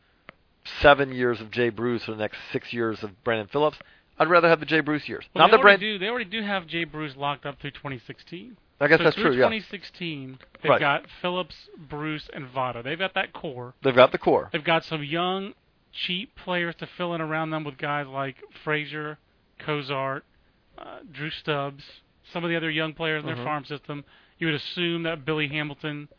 seven 0.82 1.12
years 1.12 1.42
of 1.42 1.52
Jay 1.52 1.70
Bruce 1.70 2.08
or 2.08 2.14
the 2.14 2.22
next 2.22 2.40
six 2.52 2.74
years 2.74 3.04
of 3.04 3.24
Brandon 3.24 3.48
Phillips, 3.48 3.78
I'd 4.20 4.30
rather 4.30 4.48
have 4.50 4.60
the 4.60 4.66
Jay 4.66 4.80
Bruce 4.80 5.08
years. 5.10 5.26
Well, 5.34 5.44
Not 5.44 5.52
they 5.52 5.58
the 5.58 5.64
already 5.64 5.78
Brand. 5.80 6.00
do. 6.00 6.00
They 6.00 6.10
already 6.10 6.30
do 6.30 6.42
have 6.44 6.68
Jay 6.68 6.84
Bruce 6.84 7.16
locked 7.16 7.46
up 7.46 7.60
through 7.60 7.72
2016. 7.72 8.56
I 8.80 8.88
guess 8.88 9.00
so 9.00 9.04
that's 9.06 9.16
through 9.16 9.24
true. 9.24 9.32
Yeah, 9.34 9.46
2016, 9.48 10.38
they've 10.62 10.70
Right. 10.72 10.80
got 10.80 11.06
Phillips, 11.22 11.70
Bruce, 11.78 12.30
and 12.34 12.46
Votto. 12.48 12.84
They've 12.84 13.00
got 13.00 13.14
that 13.16 13.32
core. 13.34 13.74
they've 13.84 13.96
got 13.96 14.12
the 14.12 14.18
core. 14.18 14.50
They've 14.52 14.64
got 14.64 14.84
some 14.84 15.04
young, 15.04 15.54
cheap 15.94 16.36
players 16.36 16.76
to 16.76 16.86
fill 16.88 17.14
in 17.14 17.22
around 17.22 17.52
them 17.52 17.64
with 17.64 17.78
guys 17.78 18.08
like 18.08 18.36
Frazier, 18.64 19.18
Cozart, 19.60 20.26
uh, 20.78 21.00
Drew 21.12 21.30
Stubbs, 21.30 21.84
some 22.32 22.44
of 22.44 22.50
the 22.50 22.56
other 22.56 22.70
young 22.70 22.94
players 22.94 23.22
in 23.22 23.28
their 23.28 23.36
Mhm. 23.38 23.44
farm 23.44 23.66
system. 23.66 24.04
You 24.40 24.48
would 24.48 24.56
assume 24.56 25.04
that 25.04 25.24
Billy 25.26 25.48
Hamilton 25.48 26.10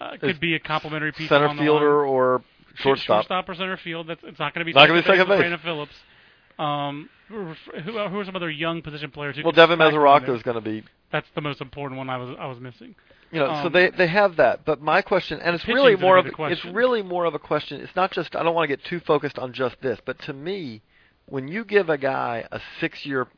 uh, 0.00 0.16
could 0.16 0.30
Is 0.30 0.38
be 0.38 0.54
a 0.54 0.60
complimentary 0.60 1.10
piece 1.12 1.28
Center 1.28 1.48
on 1.48 1.56
the 1.56 1.62
fielder 1.62 2.04
or 2.04 2.42
shortstop. 2.76 3.16
shortstop 3.24 3.48
or 3.48 3.54
center 3.56 3.76
field. 3.76 4.06
That's 4.06 4.22
it's 4.22 4.38
not 4.38 4.54
going 4.54 4.60
to 4.60 4.64
be 4.64 4.72
Not 4.72 4.86
gonna 4.86 5.00
be 5.02 5.06
second 5.06 5.26
base. 5.26 5.38
Brandon 5.38 5.58
Phillips. 5.58 6.00
Um, 6.58 7.08
who, 7.28 7.54
who, 7.84 8.08
who 8.08 8.18
are 8.18 8.24
some 8.24 8.34
other 8.36 8.50
young 8.50 8.82
position 8.82 9.10
players? 9.10 9.36
Who 9.36 9.42
Well, 9.44 9.52
Devin 9.52 9.78
Mesoraco 9.78 10.34
is 10.34 10.42
going 10.42 10.56
to 10.56 10.60
be 10.60 10.82
That's 11.12 11.26
the 11.34 11.40
most 11.40 11.60
important 11.60 11.98
one 11.98 12.10
I 12.10 12.16
was 12.16 12.36
I 12.38 12.46
was 12.46 12.58
missing. 12.58 12.94
You 13.30 13.40
know, 13.40 13.46
so 13.46 13.66
Um, 13.66 13.72
they 13.72 13.90
they 13.90 14.06
have 14.08 14.36
that, 14.36 14.64
but 14.64 14.80
my 14.80 15.02
question, 15.02 15.38
and 15.40 15.54
it's 15.54 15.68
really 15.68 15.96
more 15.96 16.16
of 16.16 16.26
it's 16.26 16.64
really 16.64 17.02
more 17.02 17.26
of 17.26 17.34
a 17.34 17.38
question. 17.38 17.80
It's 17.80 17.94
not 17.94 18.10
just 18.10 18.34
I 18.34 18.42
don't 18.42 18.54
want 18.54 18.68
to 18.68 18.76
get 18.76 18.84
too 18.84 19.00
focused 19.00 19.38
on 19.38 19.52
just 19.52 19.76
this, 19.82 19.98
but 20.04 20.18
to 20.22 20.32
me, 20.32 20.80
when 21.26 21.46
you 21.46 21.64
give 21.64 21.90
a 21.90 21.98
guy 21.98 22.46
a 22.50 22.60
six 22.80 23.04
year 23.04 23.28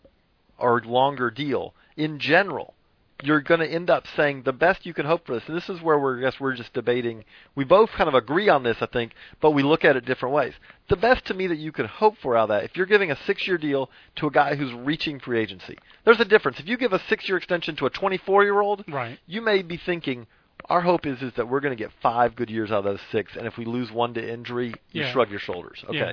or 0.56 0.80
longer 0.82 1.30
deal, 1.30 1.74
in 1.96 2.20
general, 2.20 2.74
you're 3.22 3.40
going 3.40 3.60
to 3.60 3.66
end 3.66 3.90
up 3.90 4.06
saying 4.16 4.42
the 4.42 4.52
best 4.52 4.84
you 4.86 4.94
can 4.94 5.06
hope 5.06 5.26
for 5.26 5.34
this. 5.34 5.42
And 5.46 5.56
this 5.56 5.68
is 5.68 5.80
where 5.82 5.98
we're 5.98 6.18
I 6.18 6.22
guess 6.22 6.40
we're 6.40 6.54
just 6.54 6.72
debating. 6.72 7.24
We 7.54 7.64
both 7.64 7.90
kind 7.90 8.08
of 8.08 8.14
agree 8.14 8.48
on 8.48 8.62
this, 8.62 8.78
I 8.80 8.86
think, 8.86 9.12
but 9.40 9.50
we 9.52 9.62
look 9.62 9.84
at 9.84 9.96
it 9.96 10.04
different 10.04 10.34
ways. 10.34 10.54
The 10.88 10.96
best 10.96 11.24
to 11.26 11.34
me 11.34 11.46
that 11.48 11.58
you 11.58 11.72
could 11.72 11.86
hope 11.86 12.16
for 12.22 12.36
out 12.36 12.44
of 12.44 12.48
that, 12.50 12.64
if 12.64 12.76
you're 12.76 12.86
giving 12.86 13.10
a 13.10 13.16
six 13.26 13.46
year 13.46 13.58
deal 13.58 13.90
to 14.16 14.26
a 14.26 14.30
guy 14.30 14.54
who's 14.56 14.72
reaching 14.72 15.20
free 15.20 15.38
agency, 15.40 15.78
there's 16.04 16.20
a 16.20 16.24
difference. 16.24 16.58
If 16.60 16.68
you 16.68 16.76
give 16.76 16.92
a 16.92 17.00
six 17.08 17.28
year 17.28 17.36
extension 17.36 17.76
to 17.76 17.86
a 17.86 17.90
24 17.90 18.44
year 18.44 18.60
old, 18.60 18.84
Right. 18.88 19.18
you 19.26 19.40
may 19.40 19.62
be 19.62 19.76
thinking 19.76 20.26
our 20.68 20.82
hope 20.82 21.06
is 21.06 21.22
is 21.22 21.32
that 21.34 21.48
we're 21.48 21.60
going 21.60 21.76
to 21.76 21.82
get 21.82 21.90
five 22.02 22.36
good 22.36 22.50
years 22.50 22.70
out 22.70 22.78
of 22.78 22.84
those 22.84 23.00
six, 23.10 23.34
and 23.36 23.46
if 23.46 23.56
we 23.56 23.64
lose 23.64 23.90
one 23.90 24.12
to 24.14 24.32
injury, 24.32 24.74
you 24.92 25.02
Yeah. 25.02 25.12
shrug 25.12 25.30
your 25.30 25.38
shoulders. 25.40 25.82
Okay. 25.88 25.96
Yeah. 25.98 26.12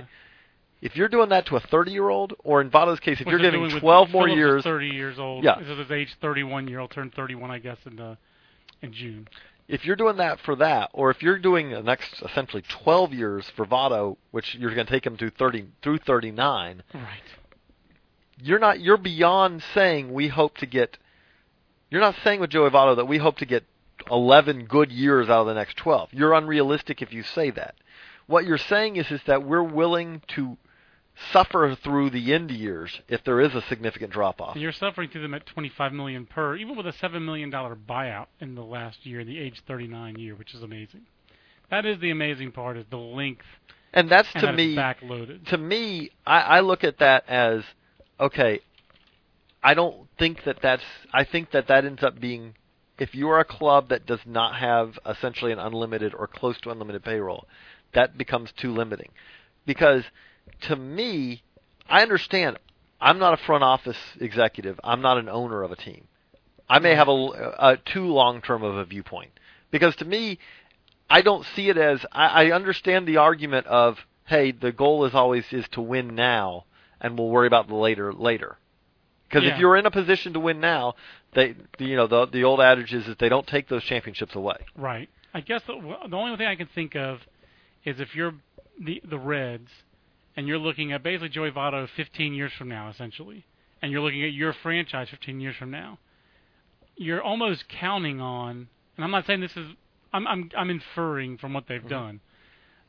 If 0.82 0.95
you're 0.95 1.07
doing 1.07 1.30
that 1.30 1.47
to 1.47 1.55
a 1.55 1.59
30 1.59 1.91
year 1.91 2.07
old, 2.09 2.34
or 2.43 2.61
in 2.61 2.69
Votto's 2.69 2.99
case, 2.99 3.19
if 3.19 3.25
Which 3.25 3.32
you're 3.32 3.39
giving 3.41 3.67
doing 3.67 3.80
12 3.80 4.11
more 4.11 4.23
Phillips 4.25 4.38
years, 4.38 4.63
30 4.63 4.88
years 4.88 5.17
old. 5.19 5.43
Yeah. 5.43 5.55
This 5.59 5.69
is 5.69 5.78
his 5.80 5.91
age 5.91 6.15
31 6.21 6.67
year 6.67 6.80
old 6.80 6.91
turned 6.91 7.13
31, 7.15 7.49
I 7.49 7.57
guess, 7.59 7.78
in 7.86 7.99
uh, 7.99 8.15
in 8.82 8.93
June. 8.93 9.28
if 9.67 9.86
you're 9.86 9.95
doing 9.95 10.17
that 10.17 10.39
for 10.41 10.55
that, 10.57 10.91
or 10.93 11.09
if 11.09 11.23
you're 11.23 11.39
doing 11.39 11.71
the 11.71 11.82
next 11.82 12.21
essentially 12.21 12.63
12 12.69 13.13
years 13.13 13.49
for 13.55 13.65
Votto, 13.65 14.17
which 14.32 14.53
you're 14.55 14.73
going 14.75 14.86
to 14.86 14.91
take 14.93 15.05
him 15.05 15.17
to 15.17 15.32
30 15.32 15.65
through 15.82 15.97
39, 15.97 16.84
Right. 16.93 17.03
you're 18.39 18.59
not 18.59 18.80
you're 18.80 18.97
beyond 18.97 19.63
saying 19.73 20.13
we 20.13 20.28
hope 20.28 20.57
to 20.57 20.65
get. 20.65 20.97
You're 21.89 22.01
not 22.01 22.15
saying 22.23 22.39
with 22.39 22.49
Joey 22.51 22.69
Votto 22.69 22.97
that 22.97 23.05
we 23.05 23.17
hope 23.17 23.38
to 23.38 23.45
get 23.45 23.63
11 24.11 24.65
good 24.65 24.91
years 24.91 25.28
out 25.30 25.41
of 25.41 25.47
the 25.47 25.53
next 25.53 25.78
12. 25.78 26.09
You're 26.13 26.34
unrealistic 26.34 27.01
if 27.01 27.11
you 27.13 27.23
say 27.23 27.49
that. 27.51 27.75
What 28.28 28.45
you're 28.45 28.57
saying 28.57 28.97
is 28.97 29.09
is 29.09 29.21
that 29.25 29.43
we're 29.43 29.63
willing 29.63 30.21
to 30.36 30.57
suffer 31.32 31.76
through 31.84 32.09
the 32.11 32.34
end 32.34 32.51
years 32.51 33.01
if 33.07 33.24
there 33.24 33.41
is 33.41 33.53
a 33.55 33.61
significant 33.63 34.11
drop 34.11 34.39
off. 34.39 34.55
You're 34.55 34.72
suffering 34.72 35.09
through 35.09 35.24
them 35.24 35.34
at 35.34 35.45
25 35.45 35.93
million 35.93 36.26
per, 36.26 36.55
even 36.55 36.76
with 36.76 36.86
a 36.88 36.93
seven 36.93 37.26
million 37.26 37.49
dollar 37.49 37.76
buyout 37.76 38.28
in 38.39 38.55
the 38.55 38.63
last 38.63 39.05
year, 39.05 39.24
the 39.24 39.39
age 39.39 39.61
39 39.68 40.18
year, 40.20 40.36
which 40.36 40.53
is 40.53 40.61
amazing. 40.63 41.01
That 41.70 41.86
is 41.86 41.99
the 41.99 42.11
amazing 42.11 42.51
part, 42.51 42.78
is 42.78 42.86
the 42.89 42.97
length 42.97 43.45
And 43.93 44.09
that's 44.09 44.32
to 44.34 44.53
me 44.53 44.76
backloaded. 44.76 45.47
to 45.47 45.57
me, 45.57 46.11
I, 46.26 46.39
I 46.39 46.59
look 46.61 46.84
at 46.84 46.99
that 46.99 47.28
as 47.28 47.63
okay. 48.20 48.61
I 49.63 49.74
don't 49.74 50.07
think 50.18 50.43
that 50.45 50.57
that's. 50.61 50.84
I 51.11 51.24
think 51.24 51.51
that 51.51 51.68
that 51.68 51.84
ends 51.84 52.03
up 52.03 52.20
being, 52.20 52.53
if 52.99 53.13
you 53.15 53.28
are 53.30 53.39
a 53.39 53.45
club 53.45 53.89
that 53.89 54.05
does 54.05 54.20
not 54.26 54.55
have 54.55 54.97
essentially 55.05 55.51
an 55.51 55.59
unlimited 55.59 56.13
or 56.13 56.28
close 56.28 56.59
to 56.61 56.70
unlimited 56.70 57.03
payroll, 57.03 57.47
that 57.93 58.18
becomes 58.18 58.51
too 58.55 58.72
limiting. 58.72 59.09
Because 59.65 60.03
to 60.61 60.75
me, 60.75 61.43
I 61.89 62.01
understand. 62.01 62.59
I'm 62.99 63.19
not 63.19 63.33
a 63.33 63.37
front 63.37 63.63
office 63.63 63.97
executive. 64.19 64.79
I'm 64.83 65.01
not 65.01 65.17
an 65.17 65.29
owner 65.29 65.63
of 65.63 65.71
a 65.71 65.75
team. 65.75 66.07
I 66.69 66.79
may 66.79 66.95
have 66.95 67.07
a, 67.07 67.11
a 67.11 67.77
too 67.77 68.05
long 68.07 68.41
term 68.41 68.63
of 68.63 68.75
a 68.75 68.85
viewpoint 68.85 69.31
because 69.71 69.95
to 69.97 70.05
me, 70.05 70.39
I 71.09 71.21
don't 71.21 71.45
see 71.55 71.69
it 71.69 71.77
as 71.77 72.05
I, 72.11 72.47
I 72.47 72.51
understand 72.51 73.07
the 73.07 73.17
argument 73.17 73.67
of 73.67 73.97
hey, 74.25 74.51
the 74.51 74.73
goal 74.73 75.05
is 75.05 75.13
always 75.13 75.45
is 75.51 75.65
to 75.69 75.81
win 75.81 76.15
now, 76.15 76.65
and 76.99 77.17
we'll 77.17 77.29
worry 77.29 77.47
about 77.47 77.67
the 77.67 77.75
later 77.75 78.11
later. 78.11 78.57
Because 79.29 79.43
Yeah. 79.43 79.53
if 79.53 79.59
you're 79.59 79.77
in 79.77 79.85
a 79.85 79.91
position 79.91 80.33
to 80.33 80.39
win 80.39 80.59
now, 80.59 80.95
they 81.33 81.55
you 81.79 81.95
know 81.95 82.07
the 82.07 82.25
the 82.25 82.43
old 82.43 82.59
adage 82.59 82.93
is 82.93 83.05
that 83.05 83.19
they 83.19 83.29
don't 83.29 83.47
take 83.47 83.69
those 83.69 83.83
championships 83.83 84.35
away. 84.35 84.57
Right. 84.75 85.09
I 85.33 85.41
guess 85.41 85.61
the, 85.67 85.73
the 86.09 86.15
only 86.15 86.35
thing 86.37 86.47
I 86.47 86.55
can 86.55 86.67
think 86.67 86.95
of 86.95 87.19
is 87.85 87.99
if 87.99 88.15
you're 88.15 88.33
the 88.81 89.01
the 89.07 89.19
Reds 89.19 89.69
and 90.38 90.47
you're 90.47 90.57
looking 90.59 90.93
at 90.93 91.03
basically 91.03 91.29
Joey 91.29 91.51
Votto 91.51 91.89
15 91.97 92.33
years 92.33 92.53
from 92.57 92.69
now, 92.69 92.89
essentially, 92.89 93.43
and 93.81 93.91
you're 93.91 94.01
looking 94.01 94.23
at 94.23 94.31
your 94.31 94.53
franchise 94.53 95.09
15 95.09 95.41
years 95.41 95.55
from 95.57 95.71
now, 95.71 95.97
you're 96.95 97.21
almost 97.21 97.67
counting 97.67 98.21
on. 98.21 98.69
And 98.95 99.03
I'm 99.03 99.11
not 99.11 99.25
saying 99.25 99.41
this 99.41 99.55
is. 99.57 99.67
I'm 100.13 100.25
I'm 100.25 100.49
I'm 100.57 100.69
inferring 100.69 101.38
from 101.38 101.53
what 101.53 101.67
they've 101.67 101.81
Mhm. 101.83 101.89
done. 101.89 102.19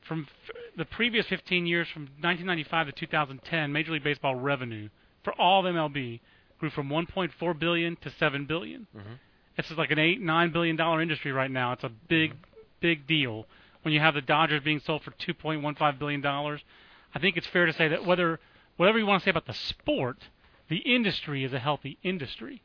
From 0.02 0.28
f- 0.48 0.56
the 0.76 0.84
previous 0.84 1.26
15 1.26 1.66
years, 1.66 1.88
from 1.88 2.04
1995 2.20 2.86
to 2.86 2.92
2010, 2.92 3.72
Major 3.72 3.92
League 3.92 4.04
Baseball 4.04 4.36
revenue 4.36 4.88
for 5.24 5.32
all 5.40 5.66
of 5.66 5.74
MLB 5.74 6.20
grew 6.60 6.70
from 6.70 6.88
1.4 6.88 7.52
billion 7.58 7.96
to 7.96 8.10
7 8.10 8.46
billion. 8.46 8.86
Mhm. 8.96 9.18
It's 9.58 9.70
like 9.76 9.90
an 9.90 9.98
eight 9.98 10.20
nine 10.20 10.50
billion 10.50 10.76
dollar 10.76 11.02
industry 11.02 11.32
right 11.32 11.50
now. 11.50 11.72
It's 11.72 11.84
a 11.84 11.88
big 11.88 12.34
big 12.80 13.06
deal. 13.06 13.46
When 13.82 13.92
you 13.92 14.00
have 14.00 14.14
the 14.14 14.22
Dodgers 14.22 14.62
being 14.62 14.78
sold 14.80 15.02
for 15.02 15.10
2.15 15.12 15.98
billion 15.98 16.20
dollars, 16.20 16.62
I 17.14 17.18
think 17.18 17.36
it's 17.36 17.46
fair 17.46 17.66
to 17.66 17.72
say 17.72 17.88
that 17.88 18.04
whether 18.04 18.38
whatever 18.76 18.98
you 18.98 19.06
want 19.06 19.22
to 19.22 19.24
say 19.24 19.30
about 19.30 19.46
the 19.46 19.54
sport, 19.54 20.18
the 20.68 20.76
industry 20.78 21.44
is 21.44 21.52
a 21.52 21.58
healthy 21.58 21.98
industry. 22.02 22.62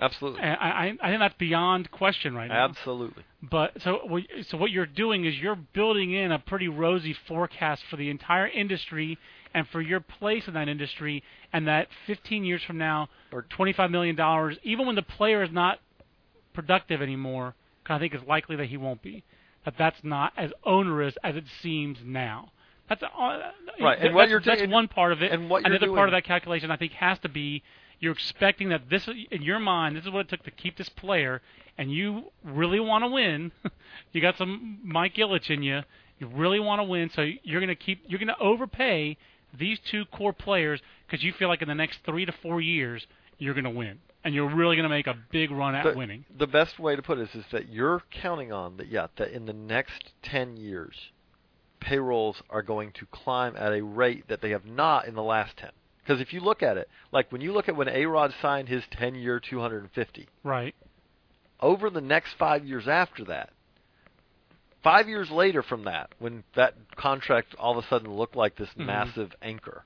Absolutely, 0.00 0.40
And 0.40 0.56
I, 0.60 0.68
I, 0.68 0.86
I 1.00 1.08
think 1.10 1.20
that's 1.20 1.36
beyond 1.38 1.88
question 1.92 2.34
right 2.34 2.48
now. 2.48 2.64
absolutely. 2.64 3.22
But 3.40 3.80
so 3.80 4.00
what- 4.06 4.24
so 4.48 4.56
what 4.58 4.72
you're 4.72 4.86
doing 4.86 5.24
is 5.24 5.36
you're 5.36 5.54
building 5.54 6.12
in 6.12 6.32
a 6.32 6.38
pretty 6.40 6.66
rosy 6.66 7.12
forecast 7.28 7.84
for 7.88 7.94
the 7.96 8.10
entire 8.10 8.48
industry 8.48 9.18
and 9.54 9.68
for 9.68 9.80
your 9.80 10.00
place 10.00 10.48
in 10.48 10.54
that 10.54 10.68
industry 10.68 11.22
and 11.52 11.68
that 11.68 11.86
15 12.08 12.44
years 12.44 12.60
from 12.64 12.76
now 12.78 13.08
Or- 13.30 13.42
25 13.42 13.92
million 13.92 14.16
dollars 14.16 14.56
even 14.64 14.84
when 14.86 14.96
the 14.96 15.02
player 15.02 15.44
is 15.44 15.52
not 15.52 15.78
productive 16.54 17.00
anymore 17.00 17.54
'cause 17.84 17.96
I 17.96 17.98
think 18.00 18.14
it's 18.14 18.26
likely 18.26 18.56
that 18.56 18.66
he 18.66 18.76
won't 18.76 19.00
be 19.02 19.22
that 19.64 19.76
that's 19.78 20.02
not 20.02 20.32
as 20.36 20.52
onerous 20.64 21.16
as 21.22 21.36
it 21.36 21.46
seems 21.62 21.98
now. 22.04 22.50
That's 22.88 23.02
uh, 23.02 23.08
Right, 23.80 23.98
and 23.98 24.14
what 24.14 24.22
that's, 24.22 24.30
you're 24.30 24.40
that's 24.40 24.60
doing- 24.60 24.70
one 24.70 24.88
part 24.88 25.12
of 25.12 25.22
it. 25.22 25.32
and 25.32 25.48
what 25.48 25.64
Another 25.64 25.86
doing- 25.86 25.96
part 25.96 26.08
of 26.08 26.12
that 26.12 26.24
calculation 26.24 26.70
I 26.70 26.76
think 26.76 26.92
has 26.92 27.18
to 27.20 27.28
be 27.28 27.62
you're 28.00 28.12
expecting 28.12 28.68
that 28.68 28.90
this 28.90 29.08
in 29.30 29.42
your 29.42 29.58
mind 29.58 29.96
this 29.96 30.04
is 30.04 30.10
what 30.10 30.20
it 30.20 30.28
took 30.28 30.42
to 30.44 30.50
keep 30.50 30.76
this 30.76 30.88
player 30.90 31.40
and 31.78 31.90
you 31.90 32.24
really 32.42 32.80
want 32.80 33.02
to 33.04 33.08
win 33.08 33.52
you 34.12 34.20
got 34.20 34.36
some 34.36 34.78
Mike 34.84 35.14
Ilitch 35.14 35.48
in 35.48 35.62
you 35.62 35.80
you 36.18 36.26
really 36.26 36.60
want 36.60 36.80
to 36.80 36.84
win 36.84 37.08
so 37.08 37.22
you're 37.42 37.60
going 37.60 37.68
to 37.68 37.74
keep 37.74 38.02
you're 38.06 38.18
going 38.18 38.28
to 38.28 38.38
overpay 38.38 39.16
these 39.56 39.78
two 39.78 40.04
core 40.06 40.32
players 40.34 40.82
because 41.06 41.24
you 41.24 41.32
feel 41.32 41.48
like 41.48 41.62
in 41.62 41.68
the 41.68 41.74
next 41.74 42.00
3 42.04 42.26
to 42.26 42.32
4 42.32 42.60
years 42.60 43.06
you're 43.38 43.54
going 43.54 43.64
to 43.64 43.70
win 43.70 43.98
and 44.24 44.34
you're 44.34 44.48
really 44.54 44.76
going 44.76 44.84
to 44.84 44.88
make 44.88 45.06
a 45.06 45.16
big 45.30 45.50
run 45.50 45.74
at 45.74 45.84
the, 45.84 45.96
winning 45.96 46.24
The 46.36 46.46
best 46.46 46.78
way 46.78 46.96
to 46.96 47.02
put 47.02 47.18
it 47.18 47.30
is, 47.30 47.34
is 47.36 47.44
that 47.52 47.68
you're 47.70 48.02
counting 48.10 48.52
on 48.52 48.76
that. 48.78 48.88
Yeah, 48.88 49.06
that 49.16 49.30
in 49.30 49.46
the 49.46 49.52
next 49.52 50.12
ten 50.22 50.56
years, 50.56 50.96
payrolls 51.84 52.42
are 52.48 52.62
going 52.62 52.92
to 52.92 53.06
climb 53.06 53.54
at 53.56 53.72
a 53.72 53.84
rate 53.84 54.26
that 54.28 54.40
they 54.40 54.50
have 54.50 54.64
not 54.64 55.06
in 55.06 55.14
the 55.14 55.22
last 55.22 55.56
ten. 55.56 55.70
Because 56.02 56.20
if 56.20 56.32
you 56.32 56.40
look 56.40 56.62
at 56.62 56.76
it, 56.76 56.88
like 57.12 57.30
when 57.30 57.40
you 57.40 57.52
look 57.52 57.68
at 57.68 57.76
when 57.76 57.88
A 57.88 58.06
Rod 58.06 58.32
signed 58.40 58.68
his 58.68 58.82
ten-year, 58.90 59.40
250, 59.40 60.28
right 60.42 60.74
over 61.60 61.88
the 61.88 62.00
next 62.00 62.34
five 62.38 62.64
years 62.64 62.88
after 62.88 63.24
that, 63.24 63.50
five 64.82 65.08
years 65.08 65.30
later 65.30 65.62
from 65.62 65.84
that, 65.84 66.10
when 66.18 66.44
that 66.56 66.74
contract 66.96 67.54
all 67.58 67.78
of 67.78 67.84
a 67.84 67.88
sudden 67.88 68.10
looked 68.12 68.36
like 68.36 68.56
this 68.56 68.70
Mhm. 68.76 68.86
massive 68.86 69.34
anchor, 69.40 69.84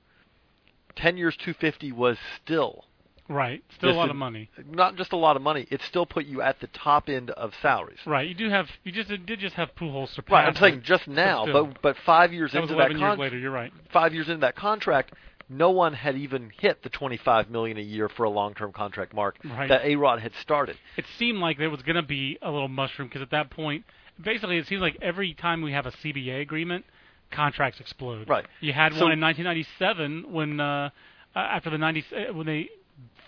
ten 0.96 1.16
years, 1.16 1.36
250 1.36 1.92
was 1.92 2.18
still 2.42 2.84
right 3.28 3.62
still 3.76 3.90
a 3.90 3.92
lot 3.92 4.10
of 4.10 4.16
money 4.16 4.48
not 4.70 4.96
just 4.96 5.12
a 5.12 5.16
lot 5.16 5.36
of 5.36 5.42
money. 5.42 5.66
It 5.70 5.82
still 5.82 6.06
put 6.06 6.24
you 6.24 6.40
at 6.42 6.60
the 6.60 6.66
top 6.68 7.08
end 7.08 7.30
of 7.30 7.52
salaries. 7.60 7.98
right 8.06 8.26
you 8.28 8.34
do 8.34 8.48
have 8.50 8.68
you 8.84 8.92
just 8.92 9.08
did 9.08 9.38
just 9.40 9.54
have 9.56 9.74
Pujols 9.74 10.08
surpass 10.14 10.32
Right, 10.32 10.46
I'm 10.46 10.54
saying 10.54 10.82
just 10.84 11.06
now, 11.08 11.44
still. 11.44 11.66
but 11.66 11.82
but 11.82 11.96
five 12.04 12.32
years 12.32 12.52
that 12.52 12.62
into 12.62 12.74
that 12.74 12.90
11 12.92 12.98
years 12.98 13.08
con- 13.10 13.18
later 13.18 13.38
you're 13.38 13.50
right 13.50 13.72
five 13.92 14.14
years 14.14 14.28
into 14.28 14.40
that 14.40 14.56
contract, 14.56 15.12
no 15.50 15.70
one 15.70 15.92
had 15.94 16.16
even 16.16 16.50
hit 16.58 16.82
the 16.82 16.88
25 16.90 17.50
million 17.50 17.76
a 17.78 17.82
year 17.82 18.08
for 18.08 18.24
a 18.24 18.30
long-term 18.30 18.72
contract 18.72 19.12
mark 19.14 19.36
Right. 19.44 19.68
that 19.68 19.84
A 19.84 19.96
Rod 19.96 20.20
had 20.20 20.32
started. 20.40 20.76
it 20.96 21.04
seemed 21.18 21.38
like 21.38 21.58
there 21.58 21.70
was 21.70 21.82
going 21.82 21.96
to 21.96 22.02
be 22.02 22.38
a 22.42 22.50
little 22.50 22.68
mushroom 22.68 23.08
because 23.08 23.22
at 23.22 23.30
that 23.30 23.48
point, 23.50 23.84
basically, 24.22 24.58
it 24.58 24.66
seems 24.66 24.80
like 24.82 24.96
every 25.00 25.32
time 25.34 25.62
we 25.62 25.72
have 25.72 25.86
a 25.86 25.90
CBA 25.92 26.40
agreement, 26.42 26.84
contracts 27.30 27.80
explode. 27.80 28.28
Right. 28.28 28.44
You 28.60 28.72
had 28.72 28.92
So- 28.94 29.04
one 29.04 29.12
in 29.12 29.20
1997 29.20 30.32
when 30.32 30.60
uh, 30.60 30.90
after 31.34 31.70
the 31.70 31.78
90 31.78 32.04
uh, 32.14 32.32
when 32.34 32.46
they 32.46 32.68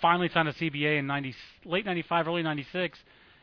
finally 0.01 0.29
signed 0.33 0.49
a 0.49 0.53
CBA 0.53 0.99
in 0.99 1.07
90 1.07 1.35
late 1.65 1.85
95, 1.85 2.29
early 2.29 2.43
96. 2.43 2.99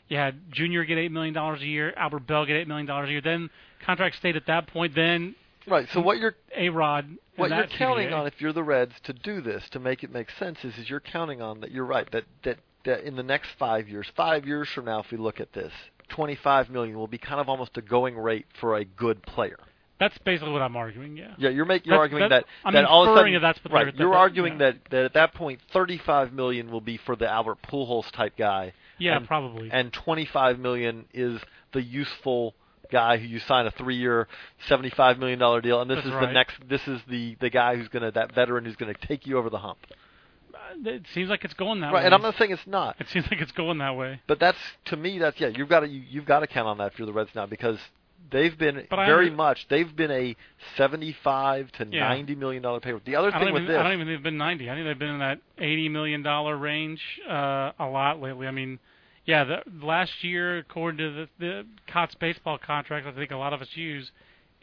You 0.10 0.18
had 0.18 0.52
Junior 0.52 0.86
get 0.86 0.98
eight 0.98 1.12
million 1.12 1.34
dollars 1.34 1.62
a 1.62 1.66
year, 1.66 1.94
Albert 1.98 2.28
Belle 2.28 2.46
get 2.46 2.56
eight 2.56 2.68
million 2.68 2.86
dollars 2.88 3.10
a 3.10 3.12
year. 3.12 3.22
Then 3.22 3.50
contract 3.86 4.16
stayed 4.16 4.36
at 4.36 4.48
that 4.48 4.68
point. 4.68 4.96
Then 4.96 5.36
Right. 5.68 5.88
So 5.94 6.00
what 6.00 6.18
you're 6.18 6.36
A 6.56 6.70
Rod. 6.70 7.10
what 7.36 7.50
you're 7.50 7.68
counting 7.68 8.08
CBA. 8.08 8.18
on 8.20 8.28
if 8.28 8.40
you're 8.40 8.54
the 8.54 8.64
Reds 8.64 8.94
to 9.04 9.14
do 9.14 9.42
this 9.42 9.68
to 9.72 9.80
make 9.80 10.04
it 10.04 10.12
make 10.12 10.30
sense 10.32 10.64
is 10.64 10.78
is 10.78 10.90
you're 10.90 11.02
counting 11.02 11.42
on 11.42 11.60
that 11.60 11.72
you're 11.72 11.86
right 11.86 12.10
that 12.12 12.24
that 12.44 12.58
that 12.86 13.04
in 13.04 13.18
the 13.18 13.24
next 13.24 13.50
five 13.60 13.90
years, 13.90 14.10
five 14.16 14.48
years 14.48 14.70
from 14.70 14.86
now, 14.86 15.00
if 15.00 15.12
we 15.12 15.18
look 15.18 15.42
at 15.42 15.52
this, 15.52 15.74
25 16.10 16.70
million 16.70 16.98
will 16.98 17.08
be 17.08 17.18
kind 17.18 17.42
of 17.42 17.50
almost 17.50 17.78
a 17.78 17.82
going 17.82 18.18
rate 18.18 18.46
for 18.62 18.78
a 18.78 18.86
good 18.86 19.22
player. 19.24 19.60
That's 20.00 20.18
basically 20.20 20.54
what 20.54 20.62
I'm 20.62 20.76
arguing. 20.76 21.18
Yeah. 21.18 21.34
Yeah, 21.38 21.50
you're 21.50 21.66
making 21.66 21.92
you're 21.92 21.98
That's- 21.98 22.14
arguing 22.14 22.30
that- 22.30 22.46
that 22.66 22.72
that 22.74 22.86
all 22.86 23.04
of 23.04 23.10
a 23.14 23.16
sudden 23.20 23.34
that 23.34 23.40
that's 23.42 23.60
right. 23.72 23.96
you're 23.96 24.12
that- 24.12 24.16
arguing 24.18 24.54
yeah. 24.54 24.72
that 24.72 24.76
that 24.92 25.06
at 25.06 25.14
that 25.14 25.34
point 25.34 25.60
35 25.72 26.34
million 26.34 26.70
will 26.72 26.82
be 26.82 26.98
for 26.98 27.16
the 27.16 27.28
Albert 27.28 27.58
Pujols 27.64 28.10
type 28.12 28.38
guy. 28.38 28.74
Yeah, 29.00 29.18
and, 29.18 29.28
probably. 29.28 29.70
And 29.72 29.92
25 29.94 30.60
million 30.60 31.06
is 31.14 31.42
the 31.72 31.82
useful 31.82 32.54
guy 32.92 33.18
who 33.18 33.28
you 33.28 33.40
sign 33.40 33.66
a 33.68 33.72
three-year, 33.72 34.28
75 34.68 35.20
million 35.20 35.40
dollar 35.40 35.62
deal, 35.62 35.82
and 35.82 35.90
this 35.90 35.98
That's 35.98 36.08
is 36.08 36.14
the 36.14 36.32
next. 36.32 36.56
This 36.70 36.88
is 36.88 37.02
the 37.08 37.36
the 37.40 37.50
guy 37.50 37.76
who's 37.76 37.88
gonna 37.88 38.12
that 38.12 38.34
veteran 38.34 38.66
who's 38.66 38.76
gonna 38.76 38.94
take 38.94 39.26
you 39.26 39.38
over 39.38 39.50
the 39.50 39.60
hump. 39.60 39.80
Uh, 40.54 40.90
it 40.90 41.04
seems 41.14 41.30
like 41.30 41.44
it's 41.44 41.54
going 41.54 41.82
that 41.82 41.88
Right, 41.94 42.02
way. 42.02 42.06
and 42.06 42.14
I'm 42.14 42.22
not 42.22 42.36
saying 42.38 42.52
it's 42.52 42.68
not. 42.68 42.96
It 43.00 43.08
seems 43.10 43.26
like 43.32 43.42
it's 43.42 43.52
going 43.52 43.78
that 43.80 43.96
way. 43.96 44.22
But 44.28 44.40
that's 44.40 44.58
to 44.86 44.96
me. 44.98 45.18
That's 45.20 45.40
yeah. 45.40 45.48
You've 45.50 45.70
got 45.70 45.82
to 45.82 45.88
you, 45.88 46.02
you've 46.10 46.26
got 46.26 46.40
to 46.42 46.48
count 46.48 46.68
on 46.68 46.78
that 46.78 46.94
if 46.94 47.00
you're 47.00 47.06
the 47.06 47.14
Reds 47.14 47.32
now 47.36 47.46
because 47.46 47.80
they've 48.32 48.58
been 48.58 48.86
But 48.90 49.06
very 49.06 49.30
much. 49.30 49.68
They've 49.70 49.94
been 49.96 50.12
a 50.12 50.36
75 50.78 51.72
to 51.74 51.88
Yeah. 51.92 52.10
90 52.10 52.36
million 52.36 52.64
dollar 52.64 52.80
payroll. 52.80 53.02
The 53.06 53.16
other 53.16 53.28
I 53.28 53.32
don't 53.32 53.40
thing 53.40 53.50
even 53.50 53.64
with 53.64 53.68
this, 53.68 53.78
I 53.80 53.84
don't 53.84 53.94
even 53.94 54.08
think 54.08 54.18
they've 54.18 54.24
been 54.24 54.38
90. 54.38 54.70
I 54.70 54.76
think 54.76 54.86
they've 54.86 55.00
been 55.00 55.10
in 55.10 55.20
that 55.20 55.40
80 55.58 55.90
million 55.90 56.24
dollar 56.24 56.58
range 56.58 57.02
uh, 57.30 57.72
a 57.80 57.86
lot 57.86 58.22
lately. 58.22 58.48
I 58.48 58.52
mean, 58.52 58.80
yeah, 59.26 59.44
the, 59.44 59.86
last 59.86 60.12
year 60.24 60.60
according 60.60 60.98
to 61.00 61.12
the, 61.12 61.30
the 61.40 61.66
Cots 61.92 62.16
baseball 62.16 62.58
contract, 62.58 63.06
I 63.08 63.12
think 63.12 63.32
a 63.32 63.38
lot 63.38 63.54
of 63.54 63.62
us 63.62 63.68
use 63.76 64.12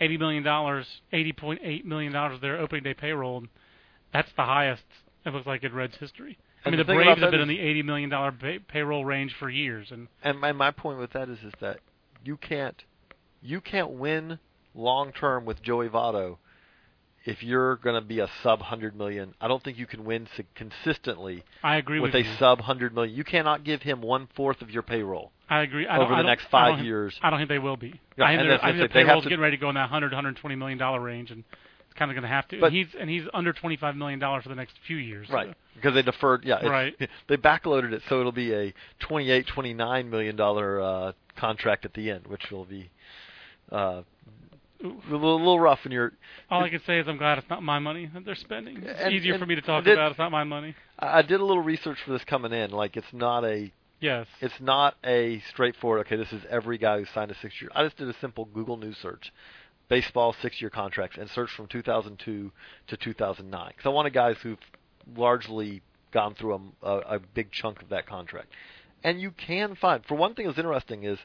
80 0.00 0.18
million 0.18 0.42
dollars, 0.42 0.86
80.8 1.12 1.84
million 1.84 2.12
dollars 2.12 2.34
of 2.36 2.40
their 2.40 2.58
opening 2.58 2.82
day 2.82 2.94
payroll. 2.94 3.44
That's 4.12 4.30
the 4.36 4.44
highest 4.44 4.82
it 5.26 5.32
looks 5.32 5.46
like 5.46 5.64
in 5.64 5.72
Reds 5.74 5.96
history. 5.98 6.38
I 6.64 6.68
And 6.68 6.72
mean, 6.72 6.78
the 6.78 6.84
the, 6.92 6.94
Braves 6.94 7.20
have 7.20 7.30
been 7.30 7.40
that 7.40 7.40
in 7.40 7.48
the 7.48 7.60
80 7.60 7.82
million 7.82 8.10
dollar 8.10 8.32
pay, 8.32 8.58
payroll 8.58 9.04
range 9.04 9.34
for 9.38 9.50
years, 9.50 9.88
and 9.90 10.08
and 10.22 10.40
my, 10.40 10.52
my 10.52 10.70
point 10.70 10.98
with 10.98 11.12
that 11.12 11.28
is 11.28 11.38
is 11.40 11.52
that 11.60 11.80
you 12.24 12.36
can't 12.38 12.82
you 13.44 13.60
can't 13.60 13.90
win 13.90 14.38
long 14.74 15.12
term 15.12 15.44
with 15.44 15.62
Joey 15.62 15.88
Votto 15.88 16.38
if 17.26 17.42
you're 17.42 17.76
going 17.76 17.94
to 17.94 18.06
be 18.06 18.18
a 18.20 18.28
sub 18.42 18.60
100 18.60 18.96
million. 18.96 19.34
I 19.40 19.48
don't 19.48 19.62
think 19.62 19.78
you 19.78 19.86
can 19.86 20.04
win 20.04 20.26
consistently 20.54 21.44
I 21.62 21.76
agree 21.76 22.00
with 22.00 22.12
with 22.14 22.26
a 22.26 22.28
you. 22.28 22.34
sub 22.38 22.58
100 22.58 22.94
million. 22.94 23.14
You 23.14 23.24
cannot 23.24 23.64
give 23.64 23.82
him 23.82 24.00
one 24.02 24.28
fourth 24.34 24.60
of 24.62 24.70
your 24.70 24.82
payroll. 24.82 25.30
I 25.48 25.60
agree. 25.60 25.86
I 25.86 25.98
over 25.98 26.16
the 26.16 26.22
next 26.22 26.46
five 26.50 26.76
don't- 26.78 26.86
years. 26.86 27.18
I 27.22 27.30
don't 27.30 27.38
think 27.38 27.48
they 27.50 27.58
will 27.58 27.76
be. 27.76 28.00
Yeah, 28.16 28.24
I 28.24 28.36
think, 28.36 28.48
I 28.50 28.72
think 28.72 28.76
they 28.76 28.76
the 28.76 28.82
have 28.82 28.90
payroll's 28.92 29.24
to- 29.24 29.28
getting 29.28 29.42
ready 29.42 29.56
to 29.56 29.60
go 29.60 29.68
in 29.68 29.74
that 29.74 29.82
100, 29.90 30.12
120 30.12 30.56
million 30.56 30.78
dollar 30.78 31.00
range, 31.00 31.30
and 31.30 31.44
it's 31.84 31.98
kind 31.98 32.10
of 32.10 32.14
going 32.14 32.22
to 32.22 32.28
have 32.28 32.48
to. 32.48 32.60
But- 32.60 32.66
and 32.68 32.74
he's 32.76 32.86
and 32.98 33.08
he's 33.10 33.24
under 33.34 33.52
25 33.52 33.94
million 33.96 34.18
dollars 34.18 34.42
for 34.44 34.48
the 34.48 34.54
next 34.54 34.74
few 34.86 34.96
years. 34.96 35.28
so- 35.28 35.34
Right. 35.34 35.54
Because 35.76 35.94
they 35.94 36.02
deferred, 36.02 36.44
yeah, 36.44 36.64
Right. 36.66 36.94
They 37.28 37.36
backloaded 37.36 37.92
it, 37.92 38.02
so 38.08 38.20
it'll 38.20 38.32
be 38.32 38.54
a 38.54 38.72
28, 39.00 39.46
29 39.48 40.08
million 40.10 40.36
dollar 40.36 40.80
uh, 40.80 41.12
contract 41.36 41.84
at 41.84 41.94
the 41.94 42.10
end, 42.10 42.26
which 42.26 42.50
will 42.50 42.64
be 42.64 42.90
uh, 43.74 44.02
a 44.82 44.86
little, 45.10 45.38
little 45.38 45.60
rough. 45.60 45.80
And 45.84 45.92
you're, 45.92 46.12
All 46.50 46.62
I 46.62 46.68
can 46.70 46.80
say 46.86 46.98
is 46.98 47.08
I'm 47.08 47.16
glad 47.16 47.38
it's 47.38 47.48
not 47.48 47.62
my 47.62 47.78
money 47.78 48.10
that 48.12 48.24
they're 48.24 48.34
spending. 48.34 48.82
It's 48.82 49.00
And- 49.00 49.12
easier 49.14 49.34
and 49.34 49.40
for 49.40 49.46
me 49.46 49.54
to 49.54 49.62
talk 49.62 49.84
did- 49.84 49.94
about. 49.94 50.10
It's 50.10 50.18
not 50.18 50.30
my 50.30 50.44
money. 50.44 50.74
I 50.98 51.22
did 51.22 51.40
a 51.40 51.44
little 51.44 51.62
research 51.62 51.98
for 52.04 52.12
this 52.12 52.24
coming 52.24 52.52
in. 52.52 52.70
Like, 52.70 52.96
it's 52.96 53.12
not 53.12 53.44
a, 53.44 53.72
Yes. 54.00 54.26
it's 54.40 54.60
not 54.60 54.96
a 55.04 55.40
straightforward. 55.50 56.00
Okay, 56.06 56.16
this 56.16 56.32
is 56.32 56.42
every 56.50 56.78
guy 56.78 56.98
who 56.98 57.04
signed 57.06 57.30
a 57.30 57.34
six 57.34 57.60
year. 57.60 57.70
I 57.74 57.82
just 57.84 57.96
did 57.96 58.08
a 58.08 58.14
simple 58.20 58.44
Google 58.44 58.76
News 58.76 58.96
search, 58.98 59.32
baseball 59.88 60.34
six 60.34 60.60
year 60.60 60.70
contracts, 60.70 61.16
and 61.18 61.28
searched 61.30 61.54
from 61.54 61.66
2002 61.66 62.52
to 62.88 62.96
2009 62.96 63.68
because 63.68 63.86
I 63.86 63.88
wanted 63.88 64.12
guys 64.12 64.36
who've 64.42 64.58
largely 65.16 65.82
gone 66.12 66.34
through 66.34 66.54
a, 66.82 66.86
a, 66.88 66.98
a 67.16 67.18
big 67.18 67.50
chunk 67.50 67.82
of 67.82 67.88
that 67.88 68.06
contract. 68.06 68.48
And 69.02 69.20
you 69.20 69.30
can 69.32 69.74
find. 69.74 70.04
For 70.06 70.14
one 70.14 70.34
thing, 70.34 70.46
what's 70.46 70.58
interesting 70.58 71.04
is 71.04 71.18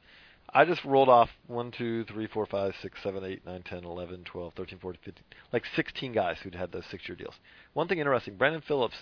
I 0.53 0.65
just 0.65 0.83
rolled 0.83 1.09
off 1.09 1.29
1, 1.47 1.71
2, 1.71 2.05
3, 2.05 2.27
4, 2.27 2.45
5, 2.45 2.73
6, 2.81 2.99
7, 3.03 3.23
8, 3.23 3.45
9, 3.45 3.63
10, 3.63 3.83
11, 3.83 4.23
12, 4.25 4.53
13, 4.53 4.79
14, 4.79 4.99
15, 5.03 5.23
like 5.53 5.63
16 5.75 6.13
guys 6.13 6.37
who'd 6.43 6.55
had 6.55 6.71
those 6.71 6.85
six 6.89 7.07
year 7.07 7.15
deals. 7.15 7.35
One 7.73 7.87
thing 7.87 7.99
interesting, 7.99 8.35
Brandon 8.35 8.61
Phillips 8.67 8.95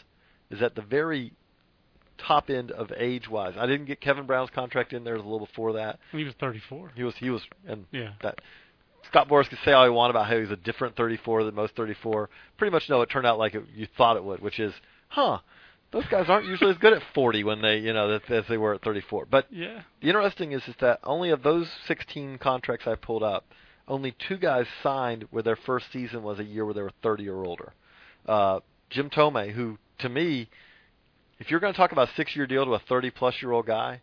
is 0.49 0.61
at 0.61 0.75
the 0.75 0.81
very 0.81 1.33
top 2.17 2.49
end 2.49 2.71
of 2.71 2.91
age 2.97 3.29
wise. 3.29 3.53
I 3.57 3.65
didn't 3.67 3.85
get 3.85 4.01
Kevin 4.01 4.25
Brown's 4.25 4.49
contract 4.49 4.93
in 4.93 5.03
there, 5.03 5.15
a 5.15 5.17
little 5.17 5.45
before 5.45 5.73
that. 5.73 5.99
He 6.11 6.23
was 6.23 6.33
34. 6.39 6.91
He 6.95 7.03
was 7.03 7.15
he 7.17 7.29
was 7.29 7.41
and 7.67 7.85
Yeah. 7.91 8.13
that 8.23 8.39
Scott 9.05 9.29
Boras 9.29 9.47
could 9.47 9.59
say 9.63 9.71
all 9.71 9.85
he 9.85 9.89
want 9.89 10.09
about 10.09 10.27
how 10.27 10.37
he's 10.37 10.51
a 10.51 10.55
different 10.57 10.95
34 10.95 11.43
than 11.45 11.55
most 11.55 11.75
34. 11.75 12.29
Pretty 12.57 12.71
much 12.71 12.89
no, 12.89 13.01
it 13.01 13.09
turned 13.09 13.27
out 13.27 13.37
like 13.37 13.55
it, 13.55 13.63
you 13.73 13.87
thought 13.97 14.17
it 14.17 14.23
would, 14.23 14.41
which 14.41 14.59
is, 14.59 14.73
huh, 15.09 15.39
those 15.91 16.05
guys 16.07 16.25
aren't 16.27 16.45
usually 16.45 16.71
as 16.71 16.77
good 16.77 16.93
at 16.93 17.01
40 17.13 17.43
when 17.43 17.61
they, 17.61 17.77
you 17.77 17.93
know, 17.93 18.19
as, 18.27 18.43
they 18.49 18.57
were 18.57 18.73
at 18.75 18.81
34. 18.81 19.25
But 19.25 19.47
Yeah. 19.51 19.81
the 20.01 20.07
interesting 20.07 20.51
is, 20.51 20.61
is 20.67 20.75
that 20.81 20.99
only 21.03 21.29
of 21.29 21.43
those 21.43 21.69
16 21.87 22.37
contracts 22.39 22.85
I 22.87 22.95
pulled 22.95 23.23
up, 23.23 23.45
only 23.87 24.13
two 24.27 24.37
guys 24.37 24.65
signed 24.83 25.25
where 25.31 25.43
their 25.43 25.55
first 25.55 25.91
season 25.93 26.23
was 26.23 26.39
a 26.39 26.43
year 26.43 26.65
where 26.65 26.73
they 26.73 26.81
were 26.81 26.91
30 27.01 27.29
or 27.29 27.45
older. 27.45 27.73
Uh, 28.27 28.59
Jim 28.89 29.09
Thome, 29.09 29.53
who 29.53 29.77
to 29.99 30.09
me, 30.09 30.49
if 31.39 31.49
you're 31.49 31.59
going 31.59 31.73
to 31.73 31.77
talk 31.77 31.91
about 31.91 32.09
a 32.09 32.13
six-year 32.15 32.47
deal 32.47 32.65
to 32.65 32.73
a 32.73 32.79
30-plus-year-old 32.79 33.65
guy, 33.65 34.01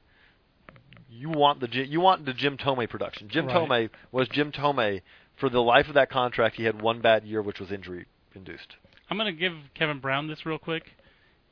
you 1.11 1.29
want 1.29 1.61
the 1.61 1.69
you 1.87 2.01
want 2.01 2.25
the 2.25 2.33
Jim 2.33 2.57
Thome 2.57 2.89
production. 2.89 3.29
Jim 3.29 3.47
Right. 3.47 3.57
Thome 3.57 3.91
was 4.11 4.29
Jim 4.29 4.51
Thome 4.53 5.01
for 5.37 5.49
the 5.49 5.61
life 5.61 5.89
of 5.89 5.95
that 5.95 6.11
contract. 6.11 6.57
He 6.57 6.65
had 6.65 6.81
one 6.81 7.01
bad 7.01 7.25
year, 7.25 7.43
which 7.43 7.61
was 7.61 7.71
injury 7.71 8.07
induced. 8.35 8.77
I'm 9.11 9.17
going 9.19 9.33
to 9.33 9.39
give 9.39 9.53
Kevin 9.75 10.01
Brown 10.01 10.29
this 10.29 10.45
real 10.47 10.59
quick. 10.59 10.85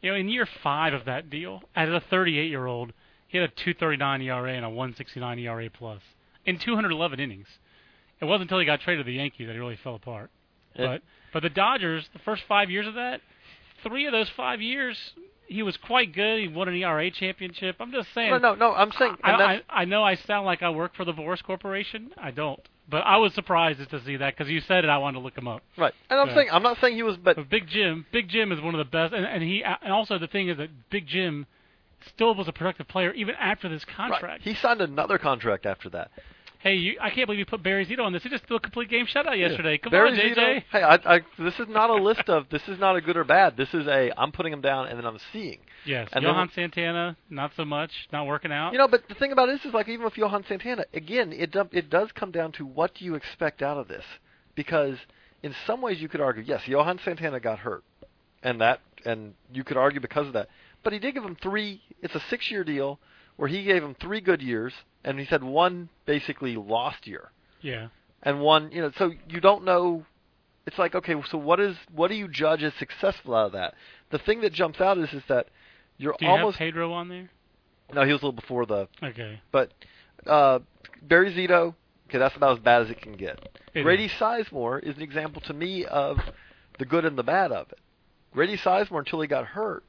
You 0.03 0.11
know, 0.11 0.17
in 0.17 0.29
year 0.29 0.47
five 0.63 0.93
of 0.93 1.05
that 1.07 1.31
deal, 1.31 1.63
as 1.75 1.89
a 1.89 2.01
38 2.11 2.51
year 2.51 2.67
old, 2.67 2.93
he 3.29 3.39
had 3.39 3.49
a 3.49 3.53
2.39 3.53 4.25
ERA 4.25 4.53
and 4.53 4.67
a 4.67 4.69
1.69 4.69 5.41
ERA 5.41 5.71
plus 5.71 6.03
in 6.45 6.59
211 6.59 7.21
innings. 7.21 7.47
It 8.21 8.27
wasn't 8.27 8.43
until 8.43 8.59
he 8.59 8.67
got 8.67 8.81
traded 8.81 9.05
to 9.07 9.11
the 9.11 9.17
Yankees 9.17 9.47
that 9.47 9.55
he 9.55 9.59
really 9.59 9.79
fell 9.83 9.95
apart. 9.95 10.31
But 10.77 11.03
but 11.33 11.43
the 11.43 11.51
Dodgers, 11.51 12.09
the 12.13 12.19
first 12.19 12.43
five 12.49 12.71
years 12.71 12.87
of 12.87 12.95
that, 12.95 13.21
three 13.83 14.07
of 14.07 14.13
those 14.13 14.29
five 14.37 14.61
years, 14.61 14.97
he 15.47 15.63
was 15.63 15.77
quite 15.77 16.15
good. 16.15 16.41
He 16.41 16.49
won 16.49 16.69
an 16.69 16.75
ERA 16.75 17.11
championship. 17.11 17.77
I'm 17.81 17.93
just 17.93 18.13
saying. 18.15 18.31
No, 18.31 18.39
no, 18.39 18.55
no. 18.55 18.75
I'm 18.75 18.93
saying, 18.93 19.17
I, 19.23 19.33
I, 19.33 19.63
I 19.69 19.85
know 19.85 20.03
I 20.03 20.15
sound 20.15 20.47
like 20.47 20.63
I 20.63 20.71
work 20.71 20.95
for 20.95 21.05
the 21.05 21.13
Boras 21.13 21.43
Corporation. 21.43 22.13
I 22.17 22.31
don't. 22.31 22.61
But 22.93 23.07
I 23.07 23.17
was 23.17 23.33
surprised 23.33 23.81
to 23.89 24.05
see 24.05 24.17
that 24.19 24.37
because 24.37 24.51
you 24.51 24.61
said 24.61 24.85
it. 24.85 24.91
I 24.91 24.99
wanted 24.99 25.19
to 25.19 25.25
look 25.25 25.37
him 25.37 25.49
up. 25.49 25.63
right. 25.79 25.95
And 26.11 26.21
I'm 26.21 26.33
saying, 26.35 26.49
I'm 26.53 26.63
not 26.63 26.77
saying 26.79 26.95
he 26.95 27.03
was, 27.03 27.17
but 27.17 27.37
But 27.37 27.49
Big 27.49 27.67
Jim, 27.67 28.05
Big 28.13 28.29
Jim 28.29 28.53
is 28.53 28.61
one 28.61 28.75
of 28.75 28.79
the 28.79 28.85
best, 28.91 29.15
and, 29.15 29.25
and 29.25 29.43
he 29.43 29.65
and 29.65 29.91
also 29.91 30.19
the 30.19 30.27
thing 30.27 30.49
is 30.49 30.59
that 30.59 30.69
Big 30.91 31.07
Jim 31.07 31.47
still 32.15 32.35
was 32.35 32.49
a 32.49 32.53
productive 32.53 32.87
player 32.89 33.11
even 33.15 33.35
after 33.37 33.71
this 33.71 33.85
contract. 33.97 34.23
right, 34.23 34.41
he 34.43 34.55
signed 34.55 34.83
another 34.83 35.17
contract 35.17 35.65
after 35.65 35.89
that. 35.89 36.11
Hey, 36.63 36.75
you, 36.75 36.97
I 37.01 37.11
can't 37.11 37.27
believe 37.27 37.41
you 37.41 37.47
put 37.47 37.63
Barry 37.63 37.85
Zito 37.85 38.01
on 38.01 38.13
this. 38.13 38.23
He 38.23 38.29
just 38.29 38.47
threw 38.47 38.57
a 38.57 38.61
complete 38.61 38.89
game 38.89 39.07
shutout 39.07 39.37
yesterday. 39.39 39.79
Come 39.79 39.91
Barry 39.91 40.11
on, 40.11 40.17
Zito- 40.17 40.37
JJ. 40.37 40.65
Hey, 40.71 40.83
I, 40.83 41.17
I, 41.17 41.21
this 41.39 41.59
is 41.59 41.67
not 41.69 41.91
a 41.91 41.95
list 41.95 42.29
of. 42.29 42.49
This 42.51 42.63
is 42.69 42.79
not 42.79 42.97
a 42.97 43.01
good 43.01 43.17
or 43.17 43.25
bad. 43.25 43.57
This 43.57 43.75
is 43.75 43.87
a. 43.87 44.13
I'm 44.17 44.33
putting 44.33 44.53
him 44.53 44.61
down, 44.61 44.87
and 44.89 44.99
then 44.99 45.05
I'm 45.05 45.19
seeing. 45.33 45.59
Yes, 45.85 46.09
And 46.13 46.25
then 46.25 46.33
Johan 46.33 46.51
Santana, 46.55 47.17
not 47.29 47.51
so 47.57 47.65
much, 47.65 47.91
not 48.13 48.27
working 48.27 48.53
out. 48.53 48.73
You 48.73 48.79
know, 48.79 48.89
but 48.89 49.09
the 49.09 49.15
thing 49.15 49.33
about 49.33 49.47
this 49.47 49.65
is 49.65 49.75
like 49.75 49.89
even 49.89 50.05
with 50.05 50.17
Johan 50.17 50.45
Santana, 50.47 50.85
again, 50.95 51.33
it 51.33 51.55
it 51.73 51.91
does 51.91 52.11
come 52.13 52.31
down 52.31 52.53
to 52.53 52.65
what 52.65 52.95
do 52.95 53.05
you 53.05 53.17
expect 53.17 53.63
out 53.63 53.77
of 53.77 53.89
this? 53.89 54.05
Because 54.55 54.97
in 55.43 55.55
some 55.67 55.83
ways 55.83 56.01
you 56.01 56.09
could 56.09 56.21
argue, 56.21 56.45
yes, 56.47 56.63
Johan 56.69 57.01
Santana 57.05 57.41
got 57.41 57.59
hurt, 57.59 57.83
and 58.43 58.61
that 58.61 58.81
and 59.05 59.35
you 59.53 59.65
could 59.65 59.77
argue 59.77 60.01
because 60.01 60.29
of 60.29 60.35
that. 60.35 60.49
But 60.85 60.93
he 60.93 60.99
did 60.99 61.15
give 61.15 61.25
him 61.25 61.37
three. 61.41 61.81
It's 62.01 62.15
a 62.15 62.23
six-year 62.29 62.65
deal 62.65 62.99
where 63.37 63.49
he 63.49 63.65
gave 63.65 63.83
him 63.83 63.95
three 64.01 64.21
good 64.21 64.43
years, 64.43 64.73
and 65.05 65.19
he 65.19 65.27
said 65.27 65.43
one 65.43 65.89
basically 66.07 66.57
lost 66.57 67.07
year. 67.07 67.31
yeah, 67.61 67.89
and 68.23 68.41
one 68.41 68.71
you 68.73 68.81
know 68.81 68.91
so 68.97 69.13
you 69.29 69.41
don't 69.41 69.65
know 69.65 70.05
it's 70.67 70.79
like 70.79 70.95
okay 70.95 71.15
so 71.31 71.39
what 71.39 71.59
is 71.61 71.77
what 71.93 72.09
do 72.09 72.15
you 72.15 72.29
judge 72.29 72.63
as 72.63 72.73
successful 72.79 73.35
out 73.35 73.47
of 73.47 73.53
that 73.53 73.75
the 74.11 74.19
thing 74.19 74.41
that 74.43 74.53
jumps 74.53 74.81
out 74.81 74.97
is 74.99 75.13
is 75.13 75.23
that 75.29 75.49
you're 75.99 76.15
do 76.19 76.25
you 76.25 76.31
almost 76.31 76.57
have 76.59 76.67
Pedro 76.67 76.93
on 76.93 77.09
there? 77.09 77.31
no 77.93 78.05
he 78.05 78.13
was 78.13 78.23
a 78.23 78.27
little 78.27 78.41
before 78.41 78.65
the 78.67 78.89
Okay, 79.03 79.41
but 79.51 79.73
uh 80.27 80.61
Barry 81.03 81.35
Zito 81.35 81.75
okay 82.09 82.19
that's 82.19 82.37
about 82.37 82.59
as 82.59 82.63
bad 82.63 82.83
as 82.83 82.91
it 82.91 83.01
can 83.01 83.15
get 83.17 83.41
It 83.75 83.83
Grady 83.83 84.05
is. 84.07 84.13
Sizemore 84.13 84.83
is 84.83 84.97
an 84.97 85.03
example 85.03 85.43
to 85.43 85.53
me 85.53 85.85
of 85.85 86.19
the 86.79 86.85
good 86.85 87.05
and 87.05 87.19
the 87.19 87.25
bad 87.25 87.51
of 87.51 87.73
it 87.73 87.79
Grady 88.33 88.57
Sizemore 88.57 89.01
until 89.01 89.21
he 89.21 89.27
got 89.27 89.47
hurt 89.47 89.83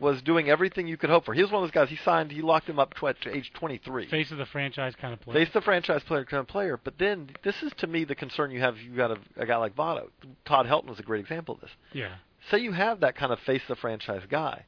was 0.00 0.22
doing 0.22 0.48
everything 0.48 0.86
you 0.86 0.96
could 0.96 1.10
hope 1.10 1.24
for 1.24 1.34
he 1.34 1.42
was 1.42 1.50
one 1.50 1.62
of 1.62 1.68
those 1.68 1.74
guys 1.74 1.88
he 1.88 1.96
signed 2.04 2.30
he 2.30 2.42
locked 2.42 2.68
him 2.68 2.78
up 2.78 2.94
tw- 2.94 3.20
to 3.20 3.34
age 3.34 3.50
23 3.54 4.08
face 4.08 4.30
of 4.30 4.38
the 4.38 4.46
franchise 4.46 4.94
kind 5.00 5.12
of 5.12 5.20
player. 5.20 5.44
Face 5.44 5.52
the 5.52 5.60
franchise 5.60 6.02
player 6.04 6.24
kind 6.24 6.40
of 6.40 6.46
player, 6.48 6.78
but 6.82 6.98
then 6.98 7.30
this 7.44 7.62
is 7.62 7.72
to 7.78 7.86
me 7.86 8.04
the 8.04 8.14
concern 8.14 8.50
you 8.50 8.60
have. 8.60 8.76
You 8.78 8.96
got 8.96 9.10
a, 9.10 9.18
a 9.36 9.46
guy 9.46 9.56
like 9.56 9.74
Votto. 9.74 10.08
Todd 10.44 10.66
Helton 10.66 10.86
was 10.88 10.98
a 10.98 11.02
great 11.02 11.20
example 11.20 11.54
of 11.56 11.60
this. 11.60 11.70
yeah, 11.92 12.14
say 12.50 12.58
you 12.58 12.72
have 12.72 13.00
that 13.00 13.16
kind 13.16 13.32
of 13.32 13.38
face 13.40 13.62
of 13.62 13.68
the 13.76 13.80
franchise 13.80 14.22
guy, 14.30 14.64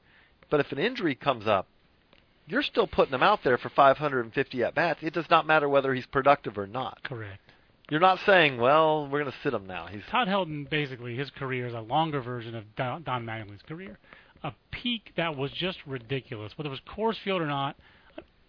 but 0.51 0.61
if 0.61 0.73
an 0.73 0.79
injury 0.79 1.15
comes 1.15 1.47
up, 1.47 1.67
you're 2.47 2.63
still 2.63 2.87
putting 2.89 3.15
him 3.15 3.23
out 3.23 3.41
there 3.45 3.57
for 3.59 3.69
550 3.69 4.63
at 4.65 4.75
bats. 4.75 5.01
It 5.03 5.13
does 5.15 5.31
not 5.31 5.47
matter 5.47 5.69
whether 5.69 5.95
he's 5.95 6.07
productive 6.07 6.59
or 6.59 6.67
not. 6.67 7.03
Correct. 7.05 7.39
You're 7.89 8.01
not 8.01 8.21
saying, 8.25 8.59
well, 8.59 9.09
we're 9.09 9.21
going 9.21 9.33
to 9.33 9.39
sit 9.43 9.53
him 9.53 9.67
now. 9.67 9.87
He's 9.87 10.03
Todd 10.11 10.29
Helton, 10.29 10.69
basically, 10.71 11.17
his 11.17 11.31
career 11.31 11.67
is 11.67 11.75
a 11.75 11.81
longer 11.81 12.21
version 12.21 12.55
of 12.55 12.77
Don, 12.77 13.03
Don 13.03 13.25
Mattingly's 13.25 13.63
career. 13.63 13.99
A 14.43 14.53
peak 14.71 15.13
that 15.17 15.37
was 15.37 15.51
just 15.53 15.79
ridiculous, 15.87 16.57
whether 16.57 16.69
it 16.69 16.71
was 16.71 16.81
Coors 16.89 17.17
Field 17.23 17.43
or 17.43 17.47
not, 17.47 17.77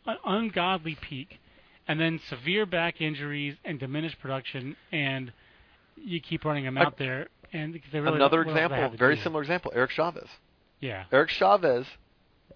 an 0.05 0.17
ungodly 0.25 0.97
peak, 0.99 1.39
and 1.87 1.99
then 1.99 2.19
severe 2.29 2.65
back 2.65 3.01
injuries 3.01 3.55
and 3.65 3.79
diminished 3.79 4.19
production, 4.19 4.75
and 4.91 5.33
you 5.95 6.21
keep 6.21 6.45
running 6.45 6.65
him 6.65 6.77
out 6.77 6.97
there. 6.97 7.27
And 7.53 7.79
they 7.91 7.99
really 7.99 8.15
another 8.15 8.41
example, 8.43 8.93
very 8.97 9.15
do? 9.15 9.21
similar 9.21 9.41
example, 9.41 9.73
Eric 9.75 9.91
Chavez. 9.91 10.29
Yeah, 10.79 11.03
Eric 11.11 11.29
Chavez, 11.29 11.85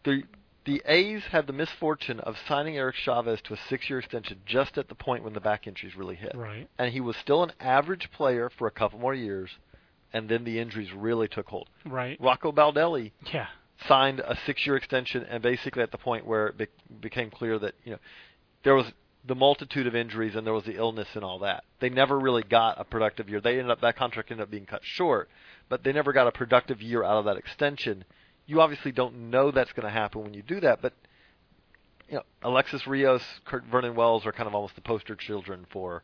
the 0.06 0.24
the 0.66 0.82
A's 0.86 1.22
had 1.32 1.48
the 1.48 1.54
misfortune 1.54 2.20
of 2.20 2.36
signing 2.48 2.78
Eric 2.78 2.96
Chavez 2.96 3.40
to 3.44 3.54
a 3.54 3.58
six-year 3.70 4.00
extension 4.00 4.42
just 4.46 4.78
at 4.78 4.90
the 4.90 4.96
point 4.96 5.24
when 5.24 5.34
the 5.34 5.40
back 5.40 5.68
injuries 5.68 5.96
really 5.96 6.16
hit, 6.16 6.34
right. 6.36 6.68
and 6.80 6.92
he 6.92 7.00
was 7.00 7.16
still 7.18 7.44
an 7.44 7.52
average 7.60 8.10
player 8.12 8.50
for 8.50 8.68
a 8.68 8.72
couple 8.72 9.00
more 9.00 9.14
years, 9.14 9.52
and 10.14 10.30
then 10.30 10.44
the 10.44 10.60
injuries 10.60 10.92
really 10.94 11.28
took 11.28 11.48
hold. 11.48 11.70
Right. 11.86 12.18
Rocco 12.22 12.52
Baldelli 12.52 13.12
Yeah. 13.34 13.48
signed 13.88 14.20
a 14.22 14.38
six-year 14.46 14.76
extension, 14.78 15.24
and 15.30 15.42
basically 15.44 15.84
at 15.84 15.92
the 15.92 15.98
point 15.98 16.26
where 16.26 16.48
it 16.48 16.58
be- 16.58 16.68
became 17.02 17.30
clear 17.30 17.60
that 17.60 17.76
you 17.84 17.92
know 17.92 18.00
there 18.64 18.76
was 18.76 18.92
the 19.28 19.36
multitude 19.36 19.88
of 19.88 19.96
injuries 19.96 20.36
and 20.36 20.46
there 20.46 20.54
was 20.54 20.66
the 20.66 20.76
illness 20.76 21.08
and 21.16 21.24
all 21.24 21.40
that. 21.40 21.64
They 21.80 21.90
never 21.90 22.20
really 22.20 22.44
got 22.44 22.80
a 22.80 22.84
productive 22.84 23.28
year. 23.28 23.42
They 23.42 23.54
ended 23.58 23.72
up 23.72 23.82
that 23.82 23.96
contract 23.98 24.30
ended 24.32 24.44
up 24.44 24.52
being 24.52 24.66
cut 24.68 24.82
short, 24.84 25.30
but 25.68 25.84
they 25.84 25.92
never 25.92 26.14
got 26.14 26.28
a 26.28 26.32
productive 26.32 26.82
year 26.82 27.04
out 27.04 27.18
of 27.18 27.26
that 27.26 27.36
extension. 27.38 28.06
You 28.46 28.62
obviously 28.62 28.92
don't 28.92 29.32
know 29.32 29.50
that's 29.50 29.74
going 29.74 29.86
to 29.88 29.92
happen 29.92 30.22
when 30.24 30.36
you 30.36 30.44
do 30.44 30.60
that, 30.60 30.80
but 30.82 30.94
you 32.08 32.16
know 32.18 32.24
Alexis 32.44 32.86
Rios, 32.86 33.24
Kurt 33.46 33.64
Vernon 33.66 33.96
Wells 33.96 34.26
are 34.28 34.32
kind 34.32 34.48
of 34.48 34.54
almost 34.54 34.76
the 34.76 34.82
poster 34.82 35.16
children 35.16 35.66
for 35.72 36.04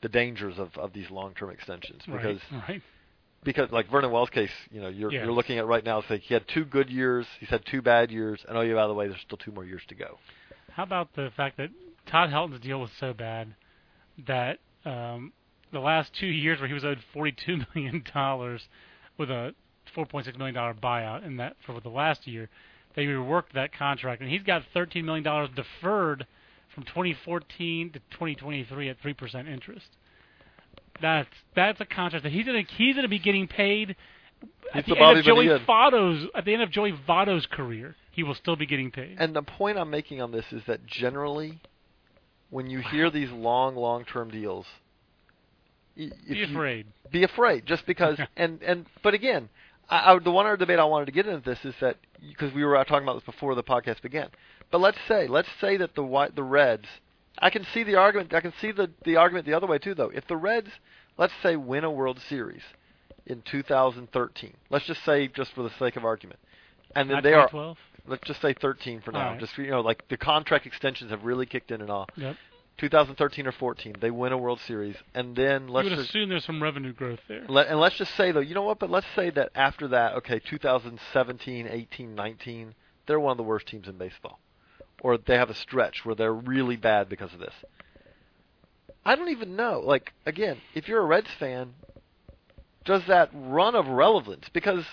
the 0.00 0.08
dangers 0.08 0.58
of, 0.58 0.76
of 0.78 0.92
these 0.94 1.10
long-term 1.10 1.50
extensions 1.50 2.02
because 2.06 2.40
right. 2.50 2.68
Right. 2.68 2.82
Because 3.44 3.70
like 3.72 3.90
Vernon 3.90 4.10
Wells' 4.10 4.30
case, 4.30 4.50
you 4.70 4.80
know, 4.80 4.88
you're 4.88 5.12
Yes. 5.12 5.24
you're 5.24 5.32
looking 5.32 5.58
at 5.58 5.66
right 5.66 5.84
now. 5.84 5.98
It's 5.98 6.10
like 6.10 6.22
he 6.22 6.34
had 6.34 6.46
two 6.48 6.64
good 6.64 6.90
years, 6.90 7.26
he's 7.40 7.48
had 7.48 7.64
two 7.66 7.82
bad 7.82 8.10
years, 8.10 8.44
and 8.48 8.56
oh 8.56 8.60
yeah, 8.60 8.74
by 8.74 8.86
the 8.86 8.94
way, 8.94 9.08
there's 9.08 9.20
still 9.20 9.38
two 9.38 9.52
more 9.52 9.64
years 9.64 9.82
to 9.88 9.94
go. 9.94 10.18
How 10.72 10.84
about 10.84 11.14
the 11.14 11.30
fact 11.36 11.56
that 11.58 11.70
Todd 12.06 12.30
Helton's 12.30 12.60
deal 12.60 12.80
was 12.80 12.90
so 12.98 13.12
bad 13.12 13.54
that 14.26 14.58
um, 14.84 15.32
the 15.72 15.80
last 15.80 16.12
two 16.18 16.26
years 16.26 16.58
where 16.60 16.68
he 16.68 16.74
was 16.74 16.84
owed 16.84 16.98
forty-two 17.12 17.60
million 17.74 18.04
dollars 18.12 18.62
with 19.18 19.30
a 19.30 19.54
four 19.94 20.06
point 20.06 20.26
six 20.26 20.36
million 20.38 20.54
dollar 20.54 20.74
buyout, 20.74 21.24
and 21.24 21.38
that 21.40 21.56
for 21.66 21.78
the 21.80 21.88
last 21.88 22.26
year 22.26 22.48
they 22.94 23.06
reworked 23.06 23.52
that 23.54 23.72
contract, 23.72 24.20
and 24.20 24.30
he's 24.30 24.42
got 24.42 24.62
thirteen 24.72 25.04
million 25.04 25.24
dollars 25.24 25.48
deferred 25.54 26.26
from 26.74 26.84
2014 26.84 27.90
to 27.92 27.98
2023 27.98 28.88
at 28.88 28.98
three 29.00 29.12
percent 29.14 29.48
interest. 29.48 29.86
That's 31.02 31.28
that's 31.54 31.80
a 31.80 31.84
contract 31.84 32.22
that 32.22 32.32
he's 32.32 32.46
gonna 32.46 32.62
he's 32.78 32.96
gonna 32.96 33.08
be 33.08 33.18
getting 33.18 33.48
paid. 33.48 33.96
At 34.74 34.86
the 34.86 34.94
the 34.94 35.00
end 35.00 35.18
of 35.18 35.24
Joey. 35.24 35.46
Votto's 35.68 36.28
at 36.34 36.44
the 36.44 36.54
end 36.54 36.62
of 36.62 36.70
Joey 36.70 36.92
Votto's 37.06 37.46
career, 37.46 37.94
he 38.12 38.22
will 38.22 38.34
still 38.34 38.56
be 38.56 38.66
getting 38.66 38.90
paid. 38.90 39.16
And 39.18 39.36
the 39.36 39.42
point 39.42 39.76
I'm 39.76 39.90
making 39.90 40.22
on 40.22 40.32
this 40.32 40.46
is 40.52 40.62
that 40.66 40.86
generally, 40.86 41.60
when 42.48 42.70
you 42.70 42.80
hear 42.80 43.10
these 43.10 43.30
long, 43.30 43.76
long-term 43.76 44.30
deals, 44.30 44.66
be 45.96 46.44
afraid. 46.50 46.86
be 47.10 47.24
afraid 47.24 47.66
just 47.66 47.86
because 47.86 48.18
and 48.36 48.62
and 48.62 48.86
but 49.02 49.14
again 49.14 49.48
I, 49.90 50.12
I, 50.12 50.18
the 50.18 50.30
one 50.30 50.46
other 50.46 50.56
debate 50.56 50.78
I 50.78 50.84
wanted 50.84 51.06
to 51.06 51.12
get 51.12 51.26
into 51.26 51.48
this 51.48 51.58
is 51.64 51.74
that 51.80 51.96
because 52.26 52.54
we 52.54 52.64
were 52.64 52.76
talking 52.84 53.02
about 53.02 53.14
this 53.14 53.24
before 53.24 53.54
the 53.54 53.62
podcast 53.62 54.00
began 54.00 54.28
but 54.70 54.80
let's 54.80 54.98
say 55.06 55.26
let's 55.28 55.48
say 55.60 55.76
that 55.76 55.94
the 55.94 56.02
white 56.02 56.34
the 56.34 56.42
Reds 56.42 56.86
I 57.38 57.50
can 57.50 57.64
see 57.72 57.82
the 57.82 57.96
argument 57.96 58.32
I 58.34 58.40
can 58.40 58.52
see 58.60 58.72
the 58.72 58.90
the 59.04 59.16
argument 59.16 59.46
the 59.46 59.54
other 59.54 59.66
way 59.66 59.78
too 59.78 59.94
though 59.94 60.10
if 60.10 60.26
the 60.26 60.36
Reds 60.36 60.70
let's 61.18 61.32
say 61.42 61.56
win 61.56 61.84
a 61.84 61.90
World 61.90 62.20
Series 62.28 62.62
in 63.26 63.42
2013 63.42 64.54
let's 64.70 64.84
just 64.86 65.04
say 65.04 65.28
just 65.28 65.52
for 65.54 65.62
the 65.62 65.70
sake 65.78 65.96
of 65.96 66.04
argument 66.04 66.38
and 66.94 67.08
then 67.08 67.16
Not 67.16 67.22
they 67.22 67.32
are 67.34 67.46
2012? 67.48 67.78
let's 68.06 68.26
just 68.26 68.40
say 68.42 68.52
13 68.54 69.00
for 69.00 69.12
now 69.12 69.30
right. 69.30 69.40
just 69.40 69.56
you 69.58 69.70
know 69.70 69.80
like 69.80 70.06
the 70.08 70.16
contract 70.16 70.66
extensions 70.66 71.10
have 71.10 71.24
really 71.24 71.46
kicked 71.46 71.70
in 71.70 71.80
and 71.80 71.90
all 71.90 72.06
Yep. 72.16 72.36
2013 72.78 73.46
or 73.46 73.52
14 73.52 73.96
they 74.00 74.10
win 74.10 74.32
a 74.32 74.38
World 74.38 74.58
Series 74.66 74.96
and 75.14 75.36
then 75.36 75.68
let's 75.68 75.84
you 75.84 75.90
would 75.90 75.96
just 75.98 76.10
assume 76.10 76.28
there's 76.30 76.44
some 76.44 76.62
revenue 76.62 76.92
growth 76.92 77.20
there. 77.28 77.44
let, 77.48 77.68
and 77.68 77.78
let's 77.78 77.96
just 77.96 78.14
say 78.16 78.32
though, 78.32 78.40
you 78.40 78.54
know 78.54 78.62
what? 78.62 78.78
But 78.78 78.90
let's 78.90 79.06
say 79.14 79.30
that 79.30 79.50
after 79.54 79.88
that, 79.88 80.14
okay, 80.14 80.38
2017, 80.40 81.68
18, 81.68 82.14
19, 82.14 82.74
they're 83.06 83.20
one 83.20 83.30
of 83.32 83.36
the 83.36 83.42
worst 83.42 83.66
teams 83.68 83.86
in 83.88 83.98
baseball, 83.98 84.40
or 85.02 85.18
they 85.18 85.34
have 85.34 85.50
a 85.50 85.54
stretch 85.54 86.04
where 86.04 86.14
they're 86.14 86.32
really 86.32 86.76
bad 86.76 87.08
because 87.08 87.34
of 87.34 87.40
this. 87.40 87.54
I 89.04 89.16
don't 89.16 89.30
even 89.30 89.56
know. 89.56 89.82
Like 89.84 90.12
again, 90.24 90.58
if 90.74 90.88
you're 90.88 91.02
a 91.02 91.06
Reds 91.06 91.30
fan, 91.38 91.74
does 92.84 93.02
that 93.08 93.30
run 93.34 93.74
of 93.74 93.88
relevance? 93.88 94.46
Because 94.52 94.84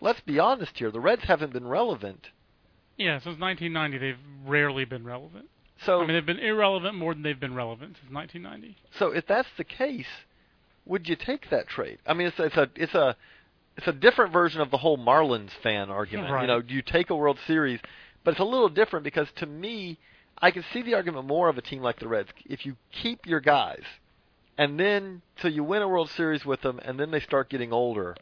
let's 0.00 0.20
be 0.20 0.38
honest 0.38 0.78
here, 0.78 0.90
the 0.90 1.00
Reds 1.00 1.24
haven't 1.24 1.52
been 1.52 1.68
relevant. 1.68 2.28
Yeah, 2.96 3.18
since 3.18 3.38
1990, 3.38 3.98
they've 3.98 4.16
rarely 4.46 4.84
been 4.84 5.04
relevant. 5.04 5.46
So 5.84 6.00
I 6.00 6.06
mean, 6.06 6.14
they've 6.14 6.24
been 6.24 6.38
irrelevant 6.38 6.94
more 6.94 7.12
than 7.12 7.22
they've 7.22 7.38
been 7.38 7.54
relevant 7.54 7.96
since 8.00 8.12
1990. 8.12 8.76
So 8.98 9.10
if 9.10 9.26
that's 9.26 9.48
the 9.58 9.64
case, 9.64 10.06
would 10.86 11.06
you 11.06 11.16
take 11.16 11.50
that 11.50 11.68
trade? 11.68 11.98
I 12.06 12.14
mean, 12.14 12.28
it's 12.28 12.38
it's 12.38 12.56
a 12.56 12.70
it's 12.76 12.94
a 12.94 13.14
it's 13.76 13.88
a 13.88 13.92
different 13.92 14.32
version 14.32 14.62
of 14.62 14.70
the 14.70 14.78
whole 14.78 14.96
Marlins 14.96 15.50
fan 15.62 15.90
argument. 15.90 16.30
Right. 16.30 16.42
You 16.42 16.46
know, 16.46 16.62
do 16.62 16.72
you 16.72 16.82
take 16.82 17.10
a 17.10 17.16
World 17.16 17.38
Series? 17.46 17.80
But 18.24 18.32
it's 18.32 18.40
a 18.40 18.44
little 18.44 18.68
different 18.68 19.04
because 19.04 19.28
to 19.36 19.46
me, 19.46 19.98
I 20.38 20.50
can 20.50 20.64
see 20.72 20.82
the 20.82 20.94
argument 20.94 21.26
more 21.26 21.48
of 21.48 21.58
a 21.58 21.62
team 21.62 21.82
like 21.82 22.00
the 22.00 22.08
Reds. 22.08 22.30
If 22.46 22.66
you 22.66 22.76
keep 22.90 23.26
your 23.26 23.40
guys, 23.40 23.82
and 24.58 24.80
then 24.80 25.22
so 25.40 25.48
you 25.48 25.62
win 25.62 25.82
a 25.82 25.88
World 25.88 26.10
Series 26.10 26.44
with 26.44 26.62
them, 26.62 26.80
and 26.82 26.98
then 26.98 27.10
they 27.10 27.20
start 27.20 27.50
getting 27.50 27.72
older. 27.72 28.16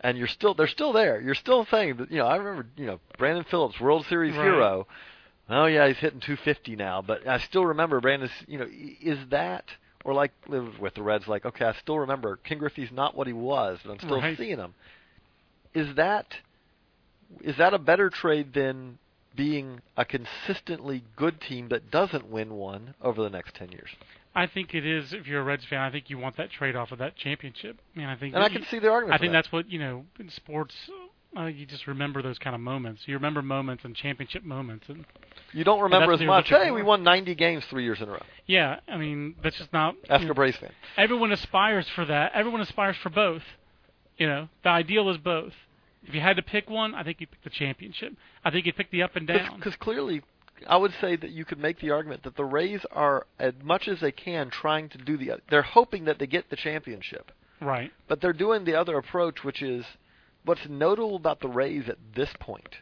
And 0.00 0.18
you're 0.18 0.26
still, 0.26 0.54
they're 0.54 0.66
still 0.66 0.92
there. 0.92 1.20
You're 1.20 1.36
still 1.36 1.64
saying 1.66 1.98
that, 1.98 2.10
you 2.10 2.18
know, 2.18 2.26
I 2.26 2.36
remember, 2.36 2.66
you 2.76 2.86
know, 2.86 2.98
Brandon 3.18 3.44
Phillips, 3.48 3.80
World 3.80 4.04
Series 4.06 4.34
Right. 4.34 4.42
hero. 4.42 4.86
Oh 5.48 5.66
yeah, 5.66 5.86
he's 5.86 5.98
hitting 5.98 6.20
250 6.20 6.76
now, 6.76 7.02
but 7.02 7.26
I 7.26 7.38
still 7.38 7.66
remember 7.66 8.00
Brandon. 8.00 8.30
You 8.46 8.58
know, 8.58 8.66
is 8.70 9.18
that 9.30 9.64
or 10.04 10.14
like 10.14 10.32
live 10.48 10.80
with 10.80 10.94
the 10.94 11.02
Reds? 11.02 11.28
Like, 11.28 11.44
okay, 11.44 11.66
I 11.66 11.72
still 11.74 11.98
remember 11.98 12.36
King 12.36 12.58
Griffey's 12.58 12.90
not 12.90 13.14
what 13.14 13.26
he 13.26 13.32
was, 13.32 13.78
but 13.84 13.92
I'm 13.92 13.98
still 13.98 14.20
Right. 14.20 14.36
seeing 14.36 14.58
him. 14.58 14.74
Is 15.74 15.94
that 15.96 16.38
is 17.40 17.56
that 17.56 17.74
a 17.74 17.78
better 17.78 18.10
trade 18.10 18.52
than 18.52 18.98
being 19.36 19.80
a 19.96 20.04
consistently 20.04 21.04
good 21.16 21.40
team 21.40 21.68
that 21.68 21.90
doesn't 21.90 22.26
win 22.30 22.54
one 22.54 22.94
over 23.02 23.22
the 23.22 23.30
next 23.30 23.54
10 23.56 23.72
years? 23.72 23.90
I 24.34 24.46
think 24.46 24.74
it 24.74 24.86
is. 24.86 25.12
If 25.12 25.26
you're 25.26 25.40
a 25.40 25.44
Reds 25.44 25.64
fan, 25.68 25.80
I 25.80 25.90
think 25.90 26.08
you 26.08 26.18
want 26.18 26.36
that 26.38 26.50
trade 26.50 26.74
off 26.74 26.90
of 26.92 26.98
that 26.98 27.16
championship. 27.16 27.78
I 27.94 27.98
mean, 27.98 28.08
I 28.08 28.16
think. 28.16 28.34
And 28.34 28.42
I 28.42 28.48
can 28.48 28.62
you- 28.62 28.66
see 28.70 28.78
the 28.78 28.88
argument. 28.90 29.14
I 29.14 29.18
think 29.18 29.32
that. 29.32 29.38
that's 29.42 29.52
what 29.52 29.70
you 29.70 29.78
know 29.78 30.04
in 30.18 30.30
sports. 30.30 30.74
Uh, 31.36 31.46
you 31.46 31.64
just 31.64 31.86
remember 31.86 32.20
those 32.22 32.38
kind 32.38 32.54
of 32.54 32.60
moments. 32.60 33.02
You 33.06 33.14
remember 33.14 33.40
moments 33.40 33.84
and 33.84 33.96
championship 33.96 34.44
moments, 34.44 34.84
and 34.88 35.04
you 35.52 35.64
don't 35.64 35.80
remember 35.80 36.12
as 36.12 36.20
much. 36.20 36.48
Hey, 36.50 36.70
we 36.70 36.82
won 36.82 37.02
90 37.02 37.34
games 37.34 37.64
three 37.70 37.84
years 37.84 38.00
in 38.02 38.08
a 38.08 38.12
row. 38.12 38.22
yeah, 38.46 38.80
I 38.88 38.96
mean 38.98 39.34
that's 39.42 39.56
just 39.56 39.72
not. 39.72 39.94
Ask 40.10 40.24
you 40.24 40.30
a 40.30 40.34
Braves 40.34 40.58
fan. 40.58 40.72
everyone 40.96 41.32
aspires 41.32 41.86
for 41.94 42.04
that. 42.04 42.32
Everyone 42.34 42.60
aspires 42.60 42.96
for 43.02 43.10
both. 43.10 43.42
You 44.18 44.26
know, 44.28 44.48
the 44.62 44.68
ideal 44.70 45.08
is 45.10 45.16
both. 45.18 45.52
If 46.04 46.14
you 46.14 46.20
had 46.20 46.36
to 46.36 46.42
pick 46.42 46.68
one, 46.68 46.94
I 46.94 47.04
think 47.04 47.20
you'd 47.20 47.30
pick 47.30 47.42
the 47.44 47.50
championship. 47.50 48.14
I 48.44 48.50
think 48.50 48.66
you'd 48.66 48.76
pick 48.76 48.90
the 48.90 49.02
up 49.02 49.16
and 49.16 49.26
down. 49.26 49.56
Because 49.56 49.76
clearly, 49.76 50.22
I 50.66 50.76
would 50.76 50.92
say 51.00 51.16
that 51.16 51.30
you 51.30 51.44
could 51.44 51.58
make 51.58 51.80
the 51.80 51.90
argument 51.90 52.24
that 52.24 52.36
the 52.36 52.44
Rays 52.44 52.84
are, 52.90 53.26
as 53.38 53.54
much 53.62 53.88
as 53.88 54.00
they 54.00 54.12
can, 54.12 54.50
trying 54.50 54.88
to 54.90 54.98
do 54.98 55.16
the. 55.16 55.40
They're 55.48 55.62
hoping 55.62 56.04
that 56.06 56.18
they 56.18 56.26
get 56.26 56.50
the 56.50 56.56
championship, 56.56 57.30
Right. 57.60 57.92
but 58.08 58.20
they're 58.20 58.32
doing 58.32 58.64
the 58.64 58.74
other 58.74 58.98
approach, 58.98 59.44
which 59.44 59.62
is 59.62 59.84
what's 60.44 60.68
notable 60.68 61.16
about 61.16 61.40
the 61.40 61.48
Rays 61.48 61.88
at 61.88 61.98
this 62.14 62.30
point 62.40 62.78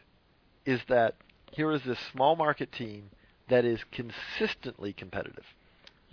is 0.65 0.81
that 0.87 1.15
here 1.51 1.71
is 1.71 1.83
this 1.83 1.99
small 2.11 2.35
market 2.35 2.71
team 2.71 3.09
that 3.49 3.65
is 3.65 3.83
consistently 3.91 4.93
competitive, 4.93 5.45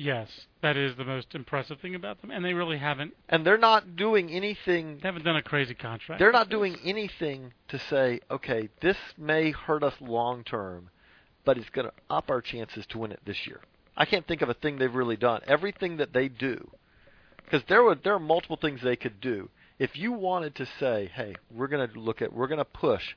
Yes, 0.01 0.47
that 0.63 0.77
is 0.77 0.95
the 0.97 1.05
most 1.05 1.35
impressive 1.35 1.81
thing 1.81 1.97
about 1.97 2.21
them, 2.21 2.31
and 2.31 2.45
they 2.45 2.55
really 2.55 2.79
haven't. 2.79 3.15
and 3.29 3.45
they're 3.45 3.59
not 3.59 3.97
doing 3.97 4.31
anything. 4.31 5.01
They 5.03 5.09
haven't 5.09 5.25
done 5.25 5.35
a 5.35 5.43
crazy 5.43 5.75
contract. 5.75 6.21
They're 6.21 6.31
not 6.31 6.49
doing 6.49 6.77
anything 6.85 7.53
to 7.67 7.81
say, 7.81 8.21
okay, 8.31 8.69
this 8.81 8.97
may 9.19 9.51
hurt 9.51 9.83
us 9.83 9.95
long 10.01 10.45
term, 10.45 10.91
but 11.45 11.59
it's 11.59 11.69
going 11.71 11.89
to 11.89 11.93
up 12.09 12.31
our 12.31 12.41
chances 12.41 12.87
to 12.91 12.99
win 12.99 13.11
it 13.11 13.19
this 13.27 13.45
year. 13.45 13.61
I 13.97 14.05
can't 14.05 14.25
think 14.25 14.41
of 14.41 14.49
a 14.49 14.55
thing 14.55 14.79
they've 14.79 14.95
really 14.95 15.17
done. 15.17 15.41
Everything 15.49 15.97
that 15.97 16.13
they 16.13 16.29
do, 16.29 16.71
because 17.45 17.65
there 17.69 17.83
were 17.83 17.97
there 17.97 18.15
are 18.15 18.21
multiple 18.21 18.57
things 18.57 18.81
they 18.81 18.95
could 18.95 19.21
do. 19.21 19.51
If 19.81 19.97
you 19.97 20.13
wanted 20.13 20.55
to 20.57 20.67
say, 20.79 21.11
hey, 21.13 21.35
we're 21.53 21.67
going 21.67 21.89
to 21.89 21.99
look 21.99 22.23
at, 22.23 22.33
we're 22.33 22.47
going 22.47 22.59
to 22.59 22.65
push. 22.65 23.17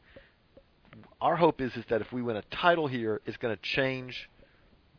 Our 1.21 1.35
hope 1.35 1.61
is 1.61 1.75
is 1.75 1.85
that 1.89 2.01
if 2.01 2.11
we 2.11 2.23
win 2.23 2.37
a 2.37 2.43
title 2.49 2.87
here, 2.87 3.21
it's 3.27 3.37
going 3.37 3.55
to 3.55 3.61
change 3.61 4.30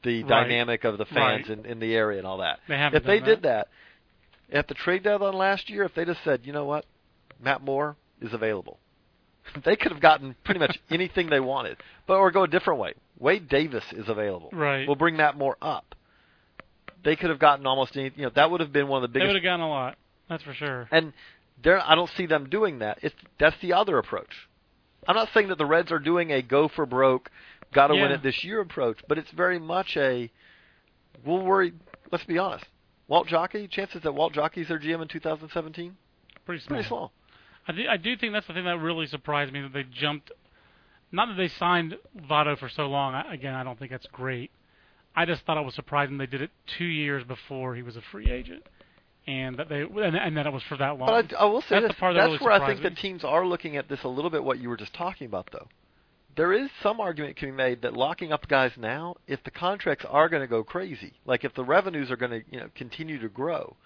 the 0.02 0.22
Right. 0.22 0.28
dynamic 0.28 0.84
of 0.84 0.98
the 0.98 1.06
fans 1.06 1.48
Right. 1.48 1.58
in, 1.58 1.66
in 1.66 1.80
the 1.80 1.94
area 1.94 2.18
and 2.18 2.26
all 2.26 2.38
that. 2.38 2.60
They 2.68 2.74
If 2.74 3.04
they 3.04 3.18
done 3.18 3.28
did 3.28 3.42
that, 3.42 3.68
at 4.52 4.68
the 4.68 4.74
trade 4.74 5.02
deadline 5.02 5.34
last 5.34 5.70
year, 5.70 5.84
if 5.84 5.94
they 5.94 6.04
just 6.04 6.22
said, 6.24 6.40
you 6.44 6.52
know 6.52 6.64
what, 6.64 6.84
Matt 7.40 7.62
Moore, 7.62 7.96
is 8.20 8.32
available. 8.32 8.78
they 9.64 9.76
could 9.76 9.92
have 9.92 10.00
gotten 10.00 10.36
pretty 10.44 10.60
much 10.60 10.78
anything 10.90 11.28
they 11.28 11.40
wanted, 11.40 11.76
but 12.06 12.16
or 12.16 12.30
go 12.30 12.44
a 12.44 12.48
different 12.48 12.80
way. 12.80 12.94
Wade 13.18 13.48
Davis 13.48 13.84
is 13.92 14.08
available. 14.08 14.50
Right. 14.52 14.86
We'll 14.86 14.96
bring 14.96 15.18
that 15.18 15.36
more 15.36 15.56
up. 15.60 15.94
They 17.04 17.16
could 17.16 17.30
have 17.30 17.38
gotten 17.38 17.66
almost 17.66 17.96
any. 17.96 18.12
You 18.16 18.24
know, 18.24 18.30
that 18.34 18.50
would 18.50 18.60
have 18.60 18.72
been 18.72 18.88
one 18.88 19.02
of 19.02 19.10
the 19.10 19.12
biggest. 19.12 19.24
They 19.24 19.32
would 19.32 19.36
have 19.36 19.44
gotten 19.44 19.60
a 19.60 19.68
lot. 19.68 19.96
That's 20.28 20.42
for 20.44 20.54
sure. 20.54 20.88
And 20.90 21.12
there, 21.62 21.80
I 21.80 21.94
don't 21.94 22.10
see 22.16 22.26
them 22.26 22.48
doing 22.48 22.78
that. 22.78 22.98
It's 23.02 23.14
that's 23.38 23.56
the 23.60 23.72
other 23.72 23.98
approach. 23.98 24.30
I'm 25.06 25.16
not 25.16 25.28
saying 25.34 25.48
that 25.48 25.58
the 25.58 25.66
Reds 25.66 25.90
are 25.90 25.98
doing 25.98 26.30
a 26.30 26.42
go 26.42 26.68
for 26.68 26.86
broke, 26.86 27.28
got 27.72 27.88
to 27.88 27.94
win 27.94 28.10
it 28.12 28.22
this 28.22 28.44
year 28.44 28.60
approach, 28.60 28.98
but 29.08 29.18
it's 29.18 29.30
very 29.32 29.58
much 29.58 29.96
a 29.96 30.30
we'll 31.24 31.42
worry. 31.42 31.72
Let's 32.10 32.24
be 32.24 32.38
honest. 32.38 32.64
Walt 33.08 33.26
Jocketty, 33.28 33.70
chances 33.70 34.02
that 34.02 34.12
Walt 34.12 34.32
Jocketty's 34.34 34.68
their 34.68 34.78
GM 34.78 35.02
in 35.02 35.08
2017, 35.08 35.96
Pretty 36.46 36.60
small. 36.62 36.68
pretty 36.76 36.88
small. 36.88 37.12
I 37.68 37.72
do, 37.72 37.82
I 37.88 37.96
do 37.96 38.16
think 38.16 38.32
that's 38.32 38.46
the 38.46 38.54
thing 38.54 38.64
that 38.64 38.78
really 38.78 39.06
surprised 39.06 39.52
me 39.52 39.60
that 39.62 39.72
they 39.72 39.82
jumped. 39.84 40.30
Not 41.10 41.28
that 41.28 41.36
they 41.36 41.48
signed 41.48 41.96
Votto 42.30 42.58
for 42.58 42.68
so 42.68 42.86
long. 42.86 43.14
I, 43.14 43.34
again, 43.34 43.54
I 43.54 43.62
don't 43.64 43.78
think 43.78 43.90
that's 43.90 44.06
great. 44.12 44.50
I 45.14 45.26
just 45.26 45.44
thought 45.44 45.58
it 45.58 45.64
was 45.64 45.74
surprising 45.74 46.16
they 46.16 46.26
did 46.26 46.40
it 46.40 46.50
two 46.78 46.84
years 46.86 47.22
before 47.24 47.74
he 47.74 47.82
was 47.82 47.96
a 47.96 48.02
free 48.10 48.30
agent, 48.30 48.62
and 49.26 49.56
that 49.58 49.68
they 49.68 49.82
and, 49.82 50.16
and 50.16 50.36
that 50.38 50.46
it 50.46 50.52
was 50.52 50.62
for 50.64 50.76
that 50.78 50.98
long. 50.98 51.06
But 51.08 51.34
I, 51.36 51.42
I 51.42 51.44
will 51.44 51.60
say 51.60 51.66
That's 51.76 51.82
the 51.82 51.88
this. 51.88 51.96
part 52.00 52.14
that 52.14 52.20
that's 52.30 52.40
really 52.40 52.44
where 52.44 52.52
I 52.62 52.66
think 52.74 52.82
me. 52.82 52.90
teams 53.00 53.24
are 53.24 53.46
looking 53.46 53.76
at 53.76 53.88
this 53.90 54.02
a 54.04 54.08
little 54.08 54.30
bit. 54.30 54.42
What 54.42 54.58
you 54.58 54.70
were 54.70 54.76
just 54.78 54.94
talking 54.94 55.26
about, 55.26 55.50
though, 55.52 55.68
there 56.36 56.52
is 56.52 56.70
some 56.82 57.00
argument 57.00 57.36
can 57.36 57.50
be 57.50 57.56
made 57.56 57.82
that 57.82 57.94
locking 57.94 58.32
up 58.32 58.48
guys 58.48 58.72
now, 58.76 59.16
if 59.26 59.42
the 59.44 59.50
contracts 59.50 60.04
are 60.08 60.28
going 60.28 60.42
to 60.42 60.46
go 60.46 60.64
crazy, 60.64 61.14
like 61.24 61.44
if 61.44 61.54
the 61.54 61.64
revenues 61.64 62.10
are 62.10 62.16
going 62.16 62.30
to 62.30 62.42
you 62.50 62.60
know 62.60 62.68
continue 62.74 63.20
to 63.20 63.28
grow, 63.28 63.76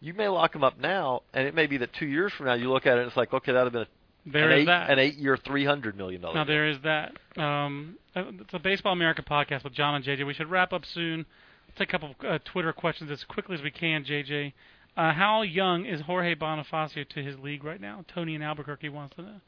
you 0.00 0.14
may 0.14 0.28
lock 0.28 0.52
them 0.52 0.64
up 0.64 0.78
now, 0.78 1.22
and 1.34 1.46
it 1.46 1.54
may 1.54 1.66
be 1.66 1.78
that 1.78 1.90
two 1.98 2.06
years 2.06 2.32
from 2.36 2.46
now 2.46 2.54
you 2.54 2.70
look 2.70 2.86
at 2.86 2.96
it 2.96 3.00
and 3.00 3.08
it's 3.08 3.16
like, 3.16 3.32
okay, 3.32 3.52
that'd 3.52 3.66
have 3.66 3.72
been 3.72 3.82
a, 3.82 4.32
there 4.32 4.50
an 4.50 4.58
is 4.58 4.62
eight 4.62 4.66
that. 4.66 4.90
an 4.90 4.98
eight-year, 4.98 5.38
three 5.44 5.64
hundred 5.64 5.96
million 5.96 6.20
dollar. 6.20 6.34
Now 6.34 6.44
there 6.44 6.68
is 6.68 6.78
that. 6.84 7.12
Um, 7.36 7.96
it's 8.14 8.54
a 8.54 8.58
Baseball 8.58 8.92
America 8.92 9.22
podcast 9.22 9.64
with 9.64 9.74
John 9.74 9.94
and 9.94 10.04
JJ. 10.04 10.26
We 10.26 10.34
should 10.34 10.50
wrap 10.50 10.72
up 10.72 10.82
soon. 10.94 11.26
Let's 11.68 11.78
take 11.78 11.88
a 11.88 11.92
couple 11.92 12.14
of 12.18 12.26
uh, 12.26 12.38
Twitter 12.44 12.72
questions 12.72 13.10
as 13.10 13.24
quickly 13.24 13.56
as 13.56 13.62
we 13.62 13.70
can, 13.70 14.04
JJ. 14.04 14.52
Uh, 14.96 15.12
how 15.12 15.42
young 15.42 15.84
is 15.84 16.00
Jorge 16.00 16.34
Bonifacio 16.34 17.06
to 17.10 17.22
his 17.22 17.38
league 17.38 17.62
right 17.62 17.80
now? 17.80 18.04
Tony 18.14 18.34
in 18.34 18.42
Albuquerque 18.42 18.88
wants 18.88 19.14
to 19.16 19.22
know. 19.22 19.40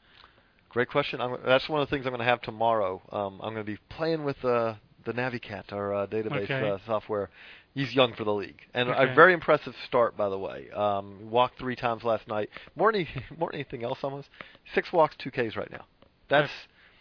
Great 0.69 0.89
question. 0.89 1.19
I'm, 1.19 1.37
that's 1.45 1.67
one 1.67 1.81
of 1.81 1.89
the 1.89 1.95
things 1.95 2.05
I'm 2.05 2.11
going 2.11 2.19
to 2.19 2.25
have 2.25 2.41
tomorrow. 2.41 3.01
Um, 3.11 3.39
I'm 3.41 3.53
going 3.53 3.65
to 3.65 3.71
be 3.71 3.79
playing 3.89 4.23
with 4.23 4.43
uh, 4.45 4.75
the 5.05 5.13
Navicat, 5.13 5.73
our 5.73 5.93
uh, 5.93 6.07
database 6.07 6.43
Okay. 6.43 6.69
uh, 6.69 6.77
software. 6.85 7.29
He's 7.73 7.93
young 7.93 8.13
for 8.13 8.23
the 8.23 8.33
league, 8.33 8.59
and 8.73 8.89
Okay. 8.89 9.11
a 9.11 9.15
very 9.15 9.31
impressive 9.33 9.75
start, 9.87 10.17
by 10.17 10.27
the 10.29 10.37
way. 10.37 10.69
Um, 10.71 11.29
walked 11.29 11.59
three 11.59 11.75
times 11.75 12.03
last 12.03 12.27
night. 12.27 12.49
More 12.75 12.91
than 12.91 13.07
more 13.37 13.49
than 13.51 13.55
anything 13.59 13.83
else, 13.83 13.99
almost 14.03 14.27
six 14.73 14.91
walks, 14.91 15.15
two 15.17 15.29
Ks 15.31 15.55
right 15.55 15.71
now. 15.71 15.85
That's 16.29 16.51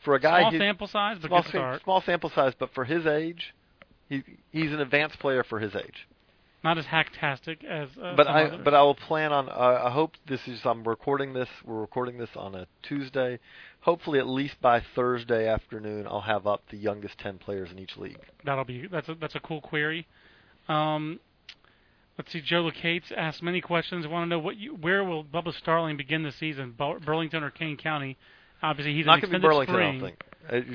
for 0.05 0.15
a 0.15 0.21
guy. 0.21 0.41
Small 0.41 0.51
he- 0.53 0.59
sample 0.59 0.87
size, 0.87 1.17
but 1.21 1.29
small, 1.29 1.43
good 1.43 1.49
start. 1.49 1.83
small 1.83 2.01
sample 2.03 2.31
size, 2.31 2.53
but 2.59 2.73
for 2.75 2.85
his 2.85 3.07
age, 3.07 3.55
he 4.09 4.23
he's 4.53 4.73
an 4.73 4.81
advanced 4.81 5.19
player 5.19 5.43
for 5.43 5.59
his 5.59 5.75
age. 5.75 6.07
Not 6.65 6.77
as 6.77 6.87
hacktastic 6.87 7.63
as. 7.65 7.89
Uh, 8.03 8.15
but 8.17 8.27
I 8.27 8.45
others. 8.45 8.61
but 8.65 8.75
I 8.75 8.83
will 8.83 8.95
plan 8.97 9.33
on. 9.33 9.49
Uh, 9.49 9.83
I 9.85 9.91
hope 9.91 10.15
this 10.27 10.41
is. 10.49 10.61
I'm 10.65 10.83
recording 10.83 11.33
this. 11.33 11.49
We're 11.65 11.81
recording 11.81 12.19
this 12.19 12.31
on 12.35 12.55
a 12.57 12.67
Tuesday. 12.83 13.39
Hopefully, 13.81 14.19
at 14.19 14.27
least 14.27 14.61
by 14.61 14.83
Thursday 14.97 15.47
afternoon, 15.49 16.07
I'll 16.09 16.21
have 16.21 16.47
up 16.49 16.63
the 16.71 16.77
youngest 16.77 17.19
ten 17.19 17.39
players 17.39 17.71
in 17.71 17.79
each 17.79 17.97
league. 17.97 18.19
That'll 18.45 18.65
be 18.65 18.89
that's 18.89 19.09
a 19.09 19.15
that's 19.15 19.37
a 19.37 19.41
cool 19.41 19.61
query. 19.61 20.09
Um, 20.69 21.21
let's 22.19 22.33
see. 22.33 22.41
Joe 22.41 22.65
Lucates 22.69 23.13
asked 23.17 23.41
many 23.41 23.61
questions. 23.61 24.07
Want 24.09 24.25
to 24.25 24.29
know 24.29 24.41
what 24.41 24.57
you, 24.57 24.75
where 24.75 25.05
will 25.05 25.25
Bubba 25.25 25.57
Starling 25.59 25.97
begin 25.97 26.25
the 26.25 26.33
season? 26.33 26.75
Burlington 26.77 27.45
or 27.45 27.51
Kane 27.51 27.77
County? 27.77 28.17
Obviously, 28.63 28.95
he's 28.95 29.07
Not 29.07 29.21
going 29.21 29.33
to 29.33 29.39
be 29.39 29.43
Burlington, 29.43 29.75
spring, 29.75 29.89
I 29.89 29.93
don't 29.93 30.01
think. 30.01 30.25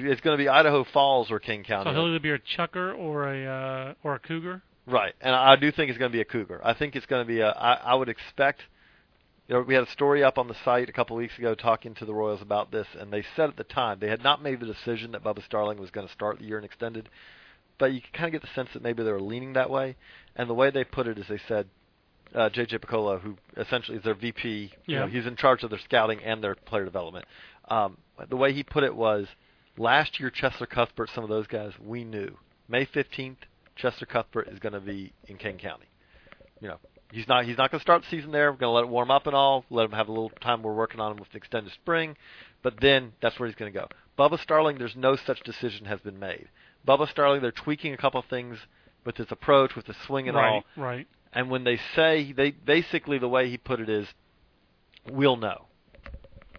It's 0.06 0.22
going 0.22 0.38
to 0.38 0.42
be 0.42 0.48
Idaho 0.48 0.86
Falls 0.94 1.30
or 1.30 1.40
Kane 1.40 1.66
County. 1.66 1.90
so 1.90 1.94
he'll 1.94 2.08
either 2.08 2.20
be 2.22 2.30
a 2.30 2.40
Chukar 2.40 2.98
or 2.98 3.28
a 3.28 3.46
uh, 3.46 3.94
or 4.04 4.16
a 4.16 4.20
Cougar. 4.20 4.62
Right, 4.86 5.14
and 5.22 5.34
I 5.34 5.56
do 5.56 5.72
think 5.72 5.90
it's 5.90 5.98
going 5.98 6.12
to 6.12 6.16
be 6.16 6.22
a 6.22 6.26
Cougar. 6.26 6.60
I 6.64 6.74
think 6.74 6.96
it's 6.96 7.06
going 7.06 7.26
to 7.26 7.28
be 7.28 7.40
a. 7.40 7.50
I, 7.50 7.74
I 7.74 7.96
would 7.96 8.10
expect. 8.10 8.64
You 9.48 9.56
know, 9.56 9.62
we 9.62 9.74
had 9.74 9.84
a 9.84 9.92
story 9.92 10.24
up 10.24 10.38
on 10.38 10.48
the 10.48 10.56
site 10.64 10.90
a 10.90 10.94
couple 10.94 11.18
of 11.18 11.22
weeks 11.22 11.38
ago 11.38 11.54
talking 11.54 11.94
to 11.96 12.06
the 12.06 12.14
Royals 12.14 12.42
about 12.42 12.72
this, 12.72 12.88
and 12.98 13.12
they 13.12 13.24
said 13.36 13.50
at 13.50 13.58
the 13.58 13.66
time 13.66 14.00
they 14.00 14.10
had 14.10 14.24
not 14.24 14.42
made 14.42 14.60
the 14.60 14.66
decision 14.66 15.12
that 15.12 15.24
Bubba 15.24 15.44
Starling 15.44 15.80
was 15.80 15.92
going 15.92 16.08
to 16.08 16.14
start 16.14 16.40
the 16.40 16.46
year 16.46 16.58
in 16.58 16.64
extended, 16.64 17.10
but 17.78 17.94
you 17.94 18.02
can 18.02 18.12
kind 18.14 18.26
of 18.28 18.32
get 18.32 18.42
the 18.42 18.54
sense 18.56 18.70
that 18.74 18.82
maybe 18.82 19.04
they 19.04 19.12
were 19.12 19.22
leaning 19.22 19.54
that 19.54 19.70
way. 19.70 19.96
And 20.36 20.50
the 20.50 20.54
way 20.54 20.70
they 20.72 20.86
put 20.86 21.08
it 21.08 21.18
is 21.18 21.26
they 21.28 21.42
said, 21.48 21.68
uh, 22.34 22.50
JJ 22.50 22.80
Picollo, 22.80 23.20
who 23.20 23.36
essentially 23.58 23.98
is 23.98 24.04
their 24.04 24.16
VP, 24.16 24.72
you 24.86 24.96
know, 24.96 25.08
he's 25.08 25.26
in 25.26 25.36
charge 25.36 25.64
of 25.64 25.70
their 25.70 25.80
scouting 25.80 26.22
and 26.24 26.44
their 26.44 26.56
player 26.56 26.86
development. 26.86 27.26
Um, 27.68 27.98
the 28.30 28.38
way 28.38 28.54
he 28.54 28.64
put 28.64 28.84
it 28.84 28.96
was, 28.96 29.28
last 29.78 30.20
year 30.20 30.32
Cheslor 30.32 30.70
Cuthbert, 30.70 31.10
some 31.14 31.24
of 31.24 31.30
those 31.30 31.48
guys 31.48 31.72
we 31.84 32.04
knew. 32.04 32.38
May 32.68 32.86
15th, 32.86 33.38
Cheslor 33.78 34.08
Cuthbert 34.08 34.48
is 34.50 34.60
going 34.60 34.74
to 34.74 34.80
be 34.80 35.14
in 35.28 35.38
Kane 35.38 35.58
County. 35.58 35.86
You 36.60 36.70
know, 36.70 36.78
he's 37.12 37.28
not 37.28 37.46
he's 37.46 37.58
not 37.58 37.72
going 37.72 37.80
to 37.80 37.84
start 37.84 38.04
the 38.04 38.10
season 38.10 38.32
there. 38.32 38.52
We're 38.52 38.58
going 38.58 38.70
to 38.72 38.76
let 38.76 38.84
it 38.86 38.90
warm 38.90 39.12
up 39.12 39.28
and 39.28 39.36
all. 39.36 39.66
Let 39.70 39.86
him 39.86 39.92
have 39.92 40.08
a 40.08 40.12
little 40.12 40.30
time. 40.30 40.64
We're 40.64 40.74
working 40.74 41.00
on 41.00 41.12
him 41.14 41.18
with 41.18 41.32
the 41.32 41.38
extended 41.38 41.74
spring, 41.74 42.16
but 42.62 42.80
then 42.80 43.14
that's 43.22 43.40
where 43.40 43.48
he's 43.48 43.56
going 43.56 43.72
to 43.72 43.80
go. 43.80 43.88
Bubba 44.18 44.40
Starling, 44.40 44.78
there's 44.78 44.96
no 44.96 45.16
such 45.16 45.42
decision 45.42 45.86
has 45.86 46.00
been 46.02 46.20
made. 46.20 46.48
Bubba 46.88 47.10
Starling, 47.10 47.42
they're 47.42 47.52
tweaking 47.52 47.94
a 47.94 47.98
couple 47.98 48.20
of 48.20 48.26
things 48.28 48.60
with 49.06 49.18
his 49.18 49.28
approach, 49.32 49.76
with 49.76 49.86
the 49.86 49.96
swing 50.06 50.28
and 50.28 50.38
all. 50.38 50.44
right, 50.44 50.64
right. 50.78 51.08
And 51.34 51.50
when 51.50 51.64
they 51.64 51.80
say 51.96 52.32
they 52.32 52.52
basically 52.52 53.18
the 53.18 53.28
way 53.28 53.50
he 53.50 53.58
put 53.58 53.80
it 53.80 53.90
is, 53.90 54.08
we'll 55.10 55.38
know. 55.38 55.66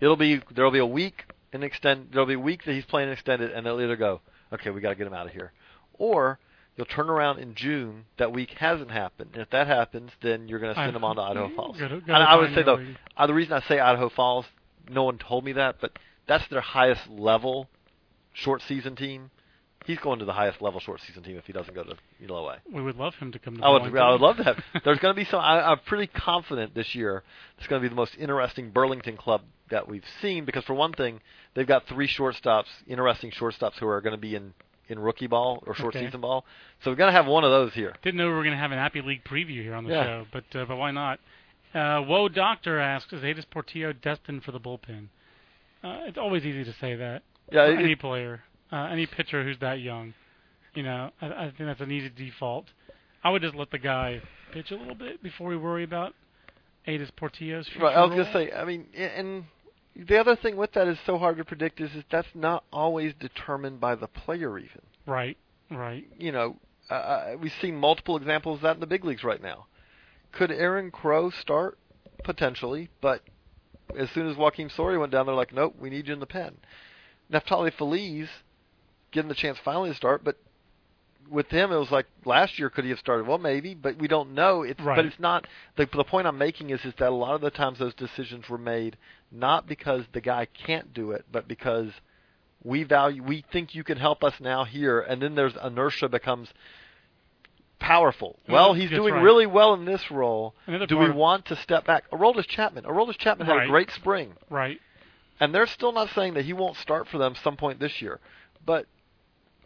It'll 0.00 0.16
be 0.16 0.42
there'll 0.54 0.72
be 0.72 0.78
a 0.78 0.86
week 0.86 1.24
in 1.52 1.62
extend 1.62 2.08
there'll 2.12 2.26
be 2.26 2.34
a 2.34 2.38
week 2.38 2.64
that 2.64 2.72
he's 2.72 2.84
playing 2.84 3.08
extended, 3.10 3.52
and 3.52 3.64
they'll 3.64 3.80
either 3.80 3.96
go, 3.96 4.20
okay, 4.52 4.70
we 4.70 4.80
got 4.80 4.90
to 4.90 4.94
get 4.96 5.06
him 5.06 5.14
out 5.14 5.26
of 5.26 5.32
here, 5.32 5.52
or 5.94 6.38
you'll 6.76 6.86
turn 6.86 7.08
around 7.10 7.38
in 7.38 7.54
June. 7.54 8.04
That 8.18 8.32
week 8.32 8.50
hasn't 8.58 8.90
happened. 8.90 9.30
And 9.34 9.42
if 9.42 9.50
that 9.50 9.66
happens, 9.66 10.10
then 10.22 10.48
you're 10.48 10.58
going 10.58 10.74
to 10.74 10.80
send 10.80 10.96
him 10.96 11.04
on 11.04 11.16
to 11.16 11.22
Idaho 11.22 11.50
Falls. 11.54 11.76
Go 11.78 11.88
to- 11.88 11.88
go 11.88 11.94
and 11.96 12.06
to 12.06 12.12
I 12.14 12.34
would 12.36 12.54
say 12.54 12.62
though, 12.62 12.78
uh, 13.16 13.26
the 13.26 13.34
reason 13.34 13.52
I 13.52 13.60
say 13.68 13.78
Idaho 13.78 14.08
Falls, 14.08 14.46
no 14.88 15.04
one 15.04 15.18
told 15.18 15.44
me 15.44 15.52
that, 15.52 15.76
but 15.80 15.92
that's 16.26 16.46
their 16.48 16.60
highest 16.60 17.08
level 17.08 17.68
short 18.32 18.62
season 18.62 18.96
team. 18.96 19.30
He's 19.86 19.98
going 19.98 20.18
to 20.20 20.24
the 20.24 20.32
highest 20.32 20.62
level 20.62 20.80
short 20.80 21.00
season 21.02 21.22
team 21.22 21.36
if 21.36 21.44
he 21.44 21.52
doesn't 21.52 21.74
go 21.74 21.82
to 21.84 21.94
Low 22.26 22.48
A. 22.48 22.56
We 22.72 22.80
would 22.80 22.96
love 22.96 23.14
him 23.16 23.32
to 23.32 23.38
come 23.38 23.58
to. 23.58 23.62
I 23.64 23.68
would, 23.68 23.82
Burlington. 23.82 24.02
I 24.02 24.10
would 24.12 24.20
love 24.22 24.36
to 24.38 24.44
have. 24.44 24.56
There's 24.82 24.98
going 24.98 25.14
to 25.14 25.20
be 25.20 25.26
some. 25.26 25.40
I, 25.40 25.60
I'm 25.60 25.78
pretty 25.80 26.06
confident 26.06 26.74
this 26.74 26.94
year 26.94 27.22
it's 27.58 27.66
going 27.66 27.82
to 27.82 27.84
be 27.84 27.90
the 27.90 27.94
most 27.94 28.16
interesting 28.18 28.70
Burlington 28.70 29.18
club 29.18 29.42
that 29.70 29.86
we've 29.86 30.04
seen 30.22 30.46
because 30.46 30.64
for 30.64 30.72
one 30.72 30.94
thing, 30.94 31.20
they've 31.54 31.66
got 31.66 31.86
three 31.86 32.08
shortstops, 32.08 32.64
interesting 32.86 33.30
shortstops 33.30 33.74
who 33.78 33.86
are 33.86 34.00
going 34.00 34.14
to 34.14 34.20
be 34.20 34.34
in 34.34 34.54
in 34.88 34.98
rookie 34.98 35.26
ball 35.26 35.62
or 35.66 35.74
short 35.74 35.94
Okay. 35.94 36.06
season 36.06 36.20
ball. 36.20 36.44
So 36.82 36.90
we're 36.90 36.96
going 36.96 37.08
to 37.08 37.16
have 37.16 37.26
one 37.26 37.44
of 37.44 37.50
those 37.50 37.72
here. 37.74 37.94
Didn't 38.02 38.18
know 38.18 38.26
we 38.28 38.34
were 38.34 38.42
going 38.42 38.52
to 38.54 38.58
have 38.60 38.72
an 38.72 38.78
Appy 38.78 39.00
League 39.00 39.24
preview 39.24 39.62
here 39.62 39.74
on 39.74 39.84
the 39.84 39.90
Yeah. 39.90 40.04
show, 40.04 40.26
but 40.32 40.44
uh, 40.54 40.64
but 40.66 40.76
why 40.76 40.90
not? 40.90 41.20
Uh, 41.74 42.00
Whoa, 42.02 42.28
Doctor 42.28 42.78
asks, 42.78 43.12
is 43.12 43.22
Adys 43.24 43.44
Portillo 43.50 43.92
destined 43.92 44.44
for 44.44 44.52
the 44.52 44.60
bullpen? 44.60 45.08
Uh, 45.82 46.00
it's 46.06 46.18
always 46.18 46.44
easy 46.44 46.64
to 46.64 46.72
say 46.80 46.94
that. 46.94 47.22
Yeah, 47.50 47.66
it- 47.66 47.78
any 47.78 47.94
player, 47.96 48.42
uh, 48.72 48.88
any 48.90 49.06
pitcher 49.06 49.42
who's 49.42 49.58
that 49.58 49.80
young, 49.80 50.14
you 50.74 50.82
know, 50.82 51.10
I, 51.20 51.26
I 51.26 51.44
think 51.46 51.58
that's 51.58 51.80
an 51.80 51.90
easy 51.90 52.10
default. 52.10 52.66
I 53.22 53.30
would 53.30 53.42
just 53.42 53.54
let 53.54 53.70
the 53.70 53.78
guy 53.78 54.20
pitch 54.52 54.70
a 54.70 54.76
little 54.76 54.94
bit 54.94 55.22
before 55.22 55.48
we 55.48 55.56
worry 55.56 55.82
about 55.82 56.14
Adys 56.86 57.10
Portillo's 57.16 57.66
future 57.68 57.84
Right, 57.84 57.96
I 57.96 58.02
was 58.04 58.10
going 58.10 58.26
to 58.26 58.32
say. 58.32 58.52
I 58.52 58.64
mean, 58.64 58.86
and 58.94 59.44
the 59.96 60.18
other 60.18 60.36
thing 60.36 60.56
with 60.56 60.72
that 60.72 60.88
is 60.88 60.98
so 61.06 61.18
hard 61.18 61.36
to 61.38 61.44
predict 61.44 61.80
is, 61.80 61.94
is 61.94 62.04
that's 62.10 62.28
not 62.34 62.64
always 62.72 63.14
determined 63.14 63.80
by 63.80 63.94
the 63.94 64.08
player 64.08 64.58
even. 64.58 64.82
Right, 65.06 65.36
right. 65.70 66.06
you 66.18 66.32
know, 66.32 66.56
uh, 66.90 66.94
uh, 66.94 67.36
we've 67.40 67.52
seen 67.60 67.76
multiple 67.76 68.16
examples 68.16 68.58
of 68.58 68.62
that 68.62 68.74
in 68.74 68.80
the 68.80 68.86
big 68.86 69.04
leagues 69.04 69.24
right 69.24 69.42
now. 69.42 69.66
Could 70.32 70.50
Aaron 70.50 70.90
Crow 70.90 71.30
start? 71.30 71.78
Potentially, 72.22 72.88
but 73.02 73.22
as 73.98 74.10
soon 74.10 74.28
as 74.28 74.36
Joakim 74.36 74.70
Soria 74.74 74.98
went 74.98 75.12
down, 75.12 75.26
they're 75.26 75.34
like, 75.34 75.52
nope, 75.52 75.76
we 75.78 75.90
need 75.90 76.06
you 76.06 76.14
in 76.14 76.20
the 76.20 76.26
pen. 76.26 76.56
Neftali 77.30 77.72
Feliz, 77.72 78.28
given 79.10 79.28
the 79.28 79.34
chance 79.34 79.58
finally 79.64 79.90
to 79.90 79.96
start, 79.96 80.24
but 80.24 80.38
with 81.30 81.48
him 81.48 81.72
it 81.72 81.76
was 81.76 81.90
like 81.90 82.06
last 82.24 82.58
year 82.58 82.70
could 82.70 82.84
he 82.84 82.90
have 82.90 82.98
started? 82.98 83.26
Well, 83.26 83.38
maybe, 83.38 83.74
but 83.74 83.96
we 83.96 84.08
don't 84.08 84.34
know. 84.34 84.62
It's 84.62 84.80
Right. 84.80 84.96
but 84.96 85.06
it's 85.06 85.18
not. 85.18 85.46
The, 85.76 85.86
the 85.86 86.04
point 86.04 86.26
I'm 86.26 86.38
making 86.38 86.70
is 86.70 86.84
is 86.84 86.94
that 86.98 87.08
a 87.08 87.14
lot 87.14 87.34
of 87.34 87.40
the 87.40 87.50
times 87.50 87.78
those 87.78 87.94
decisions 87.94 88.48
were 88.48 88.58
made 88.58 88.96
not 89.32 89.66
because 89.66 90.04
the 90.12 90.20
guy 90.20 90.46
can't 90.46 90.92
do 90.94 91.10
it, 91.12 91.24
but 91.32 91.48
because 91.48 91.90
we 92.62 92.82
value 92.84 93.22
we 93.22 93.44
think 93.52 93.74
you 93.74 93.84
can 93.84 93.98
help 93.98 94.22
us 94.24 94.34
now 94.40 94.64
here 94.64 95.00
and 95.00 95.20
then 95.20 95.34
there's 95.34 95.54
inertia 95.62 96.08
becomes 96.08 96.48
powerful. 97.78 98.38
Well, 98.48 98.74
Mm, 98.74 98.80
he's 98.80 98.90
that's 98.90 99.00
doing 99.00 99.14
right. 99.14 99.22
really 99.22 99.46
well 99.46 99.74
in 99.74 99.84
this 99.84 100.10
role. 100.10 100.54
Another 100.66 100.86
Do 100.86 100.98
we 100.98 101.06
of- 101.06 101.14
want 101.16 101.46
to 101.46 101.56
step 101.56 101.84
back? 101.84 102.08
Aroldis 102.10 102.46
Chapman. 102.46 102.84
Aroldis 102.84 103.18
Chapman 103.18 103.46
had 103.46 103.64
a 103.64 103.66
great 103.66 103.90
spring, 103.90 104.34
Right. 104.48 104.80
and 105.40 105.54
they're 105.54 105.66
still 105.66 105.92
not 105.92 106.08
saying 106.10 106.34
that 106.34 106.44
he 106.44 106.52
won't 106.52 106.76
start 106.76 107.08
for 107.08 107.18
them 107.18 107.34
some 107.34 107.56
point 107.56 107.80
this 107.80 108.00
year. 108.00 108.20
But 108.64 108.86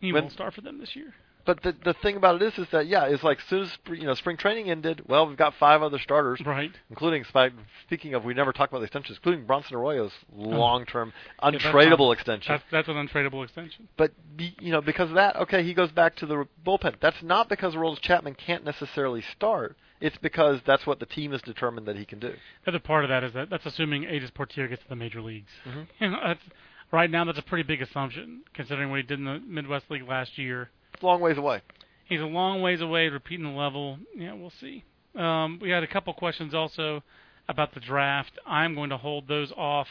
He 0.00 0.12
When- 0.12 0.24
won't 0.24 0.32
start 0.32 0.54
for 0.54 0.60
them 0.60 0.78
this 0.78 0.94
year. 0.94 1.12
But 1.48 1.62
the 1.62 1.74
the 1.82 1.94
thing 1.94 2.16
about 2.16 2.42
it 2.42 2.42
is, 2.42 2.58
is 2.58 2.66
that 2.72 2.88
yeah, 2.88 3.06
it's 3.06 3.22
like 3.22 3.38
as 3.38 3.44
soon 3.46 3.62
as 3.62 3.78
you 3.88 4.04
know 4.04 4.12
spring 4.12 4.36
training 4.36 4.68
ended, 4.70 5.00
well, 5.08 5.26
we've 5.26 5.34
got 5.38 5.54
five 5.54 5.80
other 5.80 5.98
starters, 5.98 6.42
Right. 6.44 6.70
including 6.90 7.24
speaking 7.86 8.12
of, 8.12 8.22
we 8.26 8.34
never 8.34 8.52
talked 8.52 8.70
about 8.70 8.80
the 8.80 8.84
extensions, 8.84 9.16
including 9.16 9.46
Bronson 9.46 9.74
Arroyo's 9.74 10.12
Oh. 10.38 10.78
that's 10.78 10.92
untradeable 11.64 12.08
on- 12.08 12.12
extension. 12.12 12.52
That's 12.52 12.64
that's 12.70 12.88
an 12.88 12.96
untradeable 12.96 13.42
extension. 13.44 13.88
But 13.96 14.12
you 14.60 14.72
know, 14.72 14.82
because 14.82 15.08
of 15.08 15.14
that, 15.14 15.36
okay, 15.36 15.62
he 15.62 15.72
goes 15.72 15.90
back 15.90 16.16
to 16.16 16.26
the 16.26 16.46
bullpen. 16.66 16.96
That's 17.00 17.22
not 17.22 17.48
because 17.48 17.74
Rolls 17.74 17.98
Chapman 18.00 18.34
can't 18.34 18.62
necessarily 18.64 19.22
start. 19.22 19.78
It's 20.02 20.18
because 20.18 20.60
that's 20.66 20.86
what 20.86 21.00
the 21.00 21.06
team 21.06 21.32
has 21.32 21.40
determined 21.40 21.86
that 21.86 21.96
he 21.96 22.04
can 22.04 22.18
do. 22.18 22.34
The 22.66 22.72
other 22.72 22.78
part 22.78 23.04
of 23.04 23.08
that 23.08 23.24
is 23.24 23.32
that 23.32 23.48
that's 23.48 23.64
assuming 23.64 24.04
Adys 24.04 24.30
Portillo 24.32 24.68
gets 24.68 24.82
to 24.82 24.88
the 24.90 24.96
major 24.96 25.22
leagues. 25.22 25.50
Mhm. 25.66 25.86
You 26.00 26.10
know, 26.10 26.20
that's 26.22 26.44
right 26.92 27.10
now 27.10 27.24
that's 27.24 27.38
a 27.38 27.42
pretty 27.42 27.62
big 27.64 27.80
assumption 27.80 28.42
considering 28.52 28.90
what 28.90 28.96
he 28.98 29.02
did 29.02 29.18
in 29.18 29.24
the 29.24 29.40
Midwest 29.40 29.90
League 29.90 30.06
last 30.06 30.36
year. 30.36 30.68
Long 31.02 31.20
ways 31.20 31.38
away. 31.38 31.62
He's 32.04 32.20
a 32.20 32.26
long 32.26 32.62
ways 32.62 32.80
away, 32.80 33.08
repeating 33.08 33.44
the 33.44 33.58
level. 33.58 33.98
Yeah, 34.16 34.32
we'll 34.32 34.50
see. 34.50 34.84
Um, 35.14 35.58
we 35.60 35.70
had 35.70 35.82
a 35.82 35.86
couple 35.86 36.12
questions 36.14 36.54
also 36.54 37.02
about 37.48 37.74
the 37.74 37.80
draft. 37.80 38.38
I'm 38.46 38.74
going 38.74 38.90
to 38.90 38.96
hold 38.96 39.28
those 39.28 39.52
off 39.56 39.88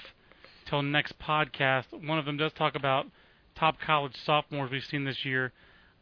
till 0.67 0.81
next 0.81 1.19
podcast. 1.19 1.85
One 1.91 2.19
of 2.19 2.25
them 2.25 2.37
does 2.37 2.53
talk 2.53 2.75
about 2.75 3.07
top 3.55 3.79
college 3.79 4.15
sophomores 4.25 4.71
we've 4.71 4.83
seen 4.83 5.03
this 5.05 5.25
year. 5.25 5.51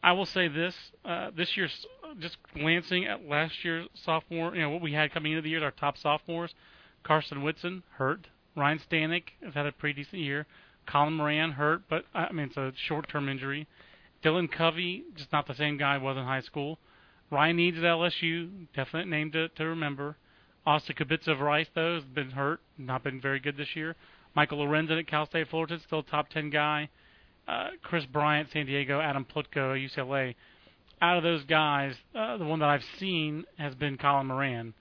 I 0.02 0.12
will 0.12 0.26
say 0.26 0.48
this: 0.48 0.74
uh, 1.04 1.30
this 1.36 1.56
year's 1.56 1.86
just 2.20 2.36
glancing 2.54 3.06
at 3.06 3.26
last 3.28 3.64
year's 3.64 3.88
sophomore, 3.94 4.54
you 4.54 4.62
know 4.62 4.70
what 4.70 4.82
we 4.82 4.92
had 4.92 5.12
coming 5.12 5.32
into 5.32 5.42
the 5.42 5.50
year, 5.50 5.64
our 5.64 5.70
top 5.70 5.98
sophomores. 5.98 6.54
Karsten 7.02 7.42
Whitson 7.42 7.82
hurt. 7.96 8.28
Ryan 8.56 8.78
Stanek 8.78 9.24
has 9.44 9.54
had 9.54 9.66
a 9.66 9.72
pretty 9.72 10.02
decent 10.02 10.22
year. 10.22 10.46
Colin 10.86 11.14
Moran 11.14 11.52
hurt, 11.52 11.82
but 11.88 12.04
I 12.14 12.32
mean 12.32 12.46
it's 12.46 12.56
a 12.56 12.72
short-term 12.76 13.28
injury. 13.28 13.66
Dylan 14.26 14.50
Covey, 14.50 15.04
just 15.14 15.32
not 15.32 15.46
the 15.46 15.54
same 15.54 15.76
guy 15.76 15.98
was 15.98 16.16
in 16.16 16.24
high 16.24 16.40
school. 16.40 16.80
Ryan 17.30 17.60
Eades 17.60 17.78
at 17.78 17.84
LSU, 17.84 18.66
definite 18.74 19.06
name 19.06 19.30
to, 19.30 19.48
to 19.50 19.64
remember. 19.64 20.16
Austin 20.66 20.96
Kubitza 20.96 21.28
of 21.28 21.38
Rice, 21.38 21.68
though, 21.76 21.94
has 21.94 22.02
been 22.02 22.30
hurt, 22.30 22.60
not 22.76 23.04
been 23.04 23.20
very 23.20 23.38
good 23.38 23.56
this 23.56 23.76
year. 23.76 23.94
Michael 24.34 24.58
Lorenzen 24.58 24.98
at 24.98 25.06
Cal 25.06 25.26
State 25.26 25.48
Fullerton, 25.48 25.80
still 25.86 26.02
top 26.02 26.28
10 26.30 26.50
guy. 26.50 26.88
Uh, 27.46 27.68
Kris 27.84 28.04
Bryant, 28.04 28.48
San 28.52 28.66
Diego, 28.66 29.00
Adam 29.00 29.24
Plutko, 29.24 29.76
UCLA. 29.78 30.34
Out 31.00 31.18
of 31.18 31.22
those 31.22 31.44
guys, 31.44 31.94
uh, 32.12 32.36
the 32.36 32.44
one 32.44 32.58
that 32.58 32.68
I've 32.68 32.84
seen 32.98 33.44
has 33.58 33.76
been 33.76 33.96
Colin 33.96 34.26
Moran. 34.26 34.74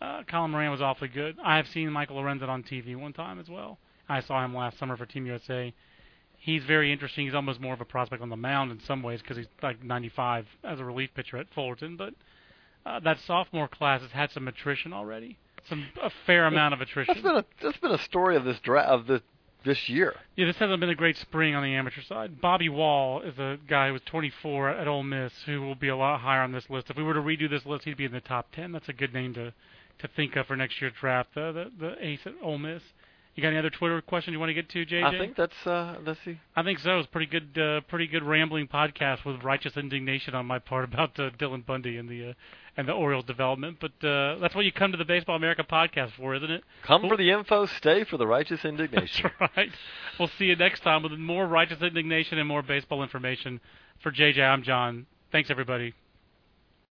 Uh, 0.00 0.22
Colin 0.30 0.50
Moran 0.50 0.70
was 0.70 0.80
awfully 0.80 1.08
good. 1.08 1.36
I 1.44 1.58
have 1.58 1.66
seen 1.68 1.92
Michael 1.92 2.16
Lorenzen 2.16 2.48
on 2.48 2.62
TV 2.62 2.96
one 2.96 3.12
time 3.12 3.38
as 3.38 3.50
well. 3.50 3.78
I 4.08 4.22
saw 4.22 4.42
him 4.42 4.54
last 4.54 4.78
summer 4.78 4.96
for 4.96 5.04
Team 5.04 5.26
USA. 5.26 5.74
He's 6.38 6.64
very 6.64 6.92
interesting. 6.92 7.26
He's 7.26 7.34
almost 7.34 7.60
more 7.60 7.74
of 7.74 7.80
a 7.80 7.84
prospect 7.84 8.22
on 8.22 8.28
the 8.30 8.36
mound 8.36 8.70
in 8.70 8.80
some 8.80 9.02
ways 9.02 9.20
because 9.20 9.36
he's 9.36 9.48
like 9.62 9.82
95 9.82 10.46
as 10.64 10.80
a 10.80 10.84
relief 10.84 11.10
pitcher 11.14 11.36
at 11.36 11.46
Fullerton. 11.54 11.96
But 11.96 12.14
uh, 12.86 13.00
that 13.00 13.18
sophomore 13.26 13.68
class 13.68 14.00
has 14.02 14.12
had 14.12 14.30
some 14.30 14.48
attrition 14.48 14.92
already, 14.92 15.36
some 15.68 15.86
a 16.02 16.10
fair 16.26 16.46
amount 16.46 16.74
of 16.74 16.80
attrition. 16.80 17.14
That's 17.14 17.26
been 17.26 17.36
a 17.36 17.44
that's 17.62 17.78
been 17.78 17.90
a 17.90 18.02
story 18.04 18.36
of 18.36 18.44
this 18.44 18.58
dra- 18.60 18.82
of 18.82 19.06
this 19.06 19.20
this 19.64 19.88
year. 19.88 20.14
Yeah, 20.36 20.46
this 20.46 20.56
hasn't 20.56 20.80
been 20.80 20.88
a 20.88 20.94
great 20.94 21.16
spring 21.16 21.54
on 21.54 21.62
the 21.62 21.74
amateur 21.74 22.02
side. 22.02 22.40
Bobby 22.40 22.68
Wahl 22.68 23.20
is 23.22 23.38
a 23.38 23.58
guy 23.68 23.88
who 23.88 23.94
was 23.94 24.02
24 24.06 24.70
at 24.70 24.88
Ole 24.88 25.02
Miss 25.02 25.32
who 25.44 25.62
will 25.62 25.74
be 25.74 25.88
a 25.88 25.96
lot 25.96 26.20
higher 26.20 26.42
on 26.42 26.52
this 26.52 26.70
list. 26.70 26.88
If 26.88 26.96
we 26.96 27.02
were 27.02 27.14
to 27.14 27.20
redo 27.20 27.50
this 27.50 27.66
list, 27.66 27.84
he'd 27.84 27.96
be 27.96 28.04
in 28.04 28.12
the 28.12 28.20
top 28.20 28.52
10. 28.52 28.72
That's 28.72 28.88
a 28.88 28.92
good 28.92 29.12
name 29.12 29.34
to 29.34 29.52
to 29.98 30.08
think 30.14 30.36
of 30.36 30.46
for 30.46 30.54
next 30.54 30.80
year's 30.80 30.92
draft. 31.00 31.34
The 31.34 31.70
the, 31.78 31.86
the 31.86 32.06
ace 32.06 32.20
at 32.24 32.34
Ole 32.42 32.58
Miss. 32.58 32.82
You 33.38 33.42
got 33.42 33.50
any 33.50 33.58
other 33.58 33.70
Twitter 33.70 34.00
questions 34.00 34.32
you 34.32 34.40
want 34.40 34.50
to 34.50 34.54
get 34.54 34.68
to, 34.70 34.84
JJ? 34.84 35.04
I 35.04 35.16
think 35.16 35.36
that's 35.36 35.64
uh 35.64 35.94
let's 36.04 36.18
see. 36.24 36.40
I 36.56 36.64
think 36.64 36.80
so. 36.80 36.98
It's 36.98 37.06
pretty 37.06 37.30
good, 37.30 37.56
uh, 37.56 37.82
pretty 37.82 38.08
good 38.08 38.24
rambling 38.24 38.66
podcast 38.66 39.24
with 39.24 39.44
righteous 39.44 39.76
indignation 39.76 40.34
on 40.34 40.44
my 40.44 40.58
part 40.58 40.82
about 40.82 41.10
uh, 41.20 41.30
Dylan 41.38 41.64
Bundy 41.64 41.98
and 41.98 42.08
the 42.08 42.30
uh, 42.30 42.32
and 42.76 42.88
the 42.88 42.94
Orioles 42.94 43.26
development. 43.26 43.76
But 43.80 44.04
uh, 44.04 44.40
that's 44.40 44.56
what 44.56 44.64
you 44.64 44.72
come 44.72 44.90
to 44.90 44.98
the 44.98 45.04
Baseball 45.04 45.36
America 45.36 45.62
podcast 45.62 46.14
for, 46.16 46.34
isn't 46.34 46.50
it? 46.50 46.64
Come 46.82 47.02
for 47.06 47.16
the 47.16 47.30
info, 47.30 47.66
stay 47.66 48.02
for 48.02 48.16
the 48.16 48.26
righteous 48.26 48.64
indignation. 48.64 49.30
That's 49.38 49.52
right. 49.56 49.70
We'll 50.18 50.30
see 50.36 50.46
you 50.46 50.56
next 50.56 50.80
time 50.80 51.04
with 51.04 51.12
more 51.12 51.46
righteous 51.46 51.80
indignation 51.80 52.38
and 52.38 52.48
more 52.48 52.62
baseball 52.62 53.04
information. 53.04 53.60
For 54.02 54.10
JJ, 54.10 54.40
I'm 54.40 54.64
John. 54.64 55.06
Thanks 55.30 55.48
everybody. 55.48 55.94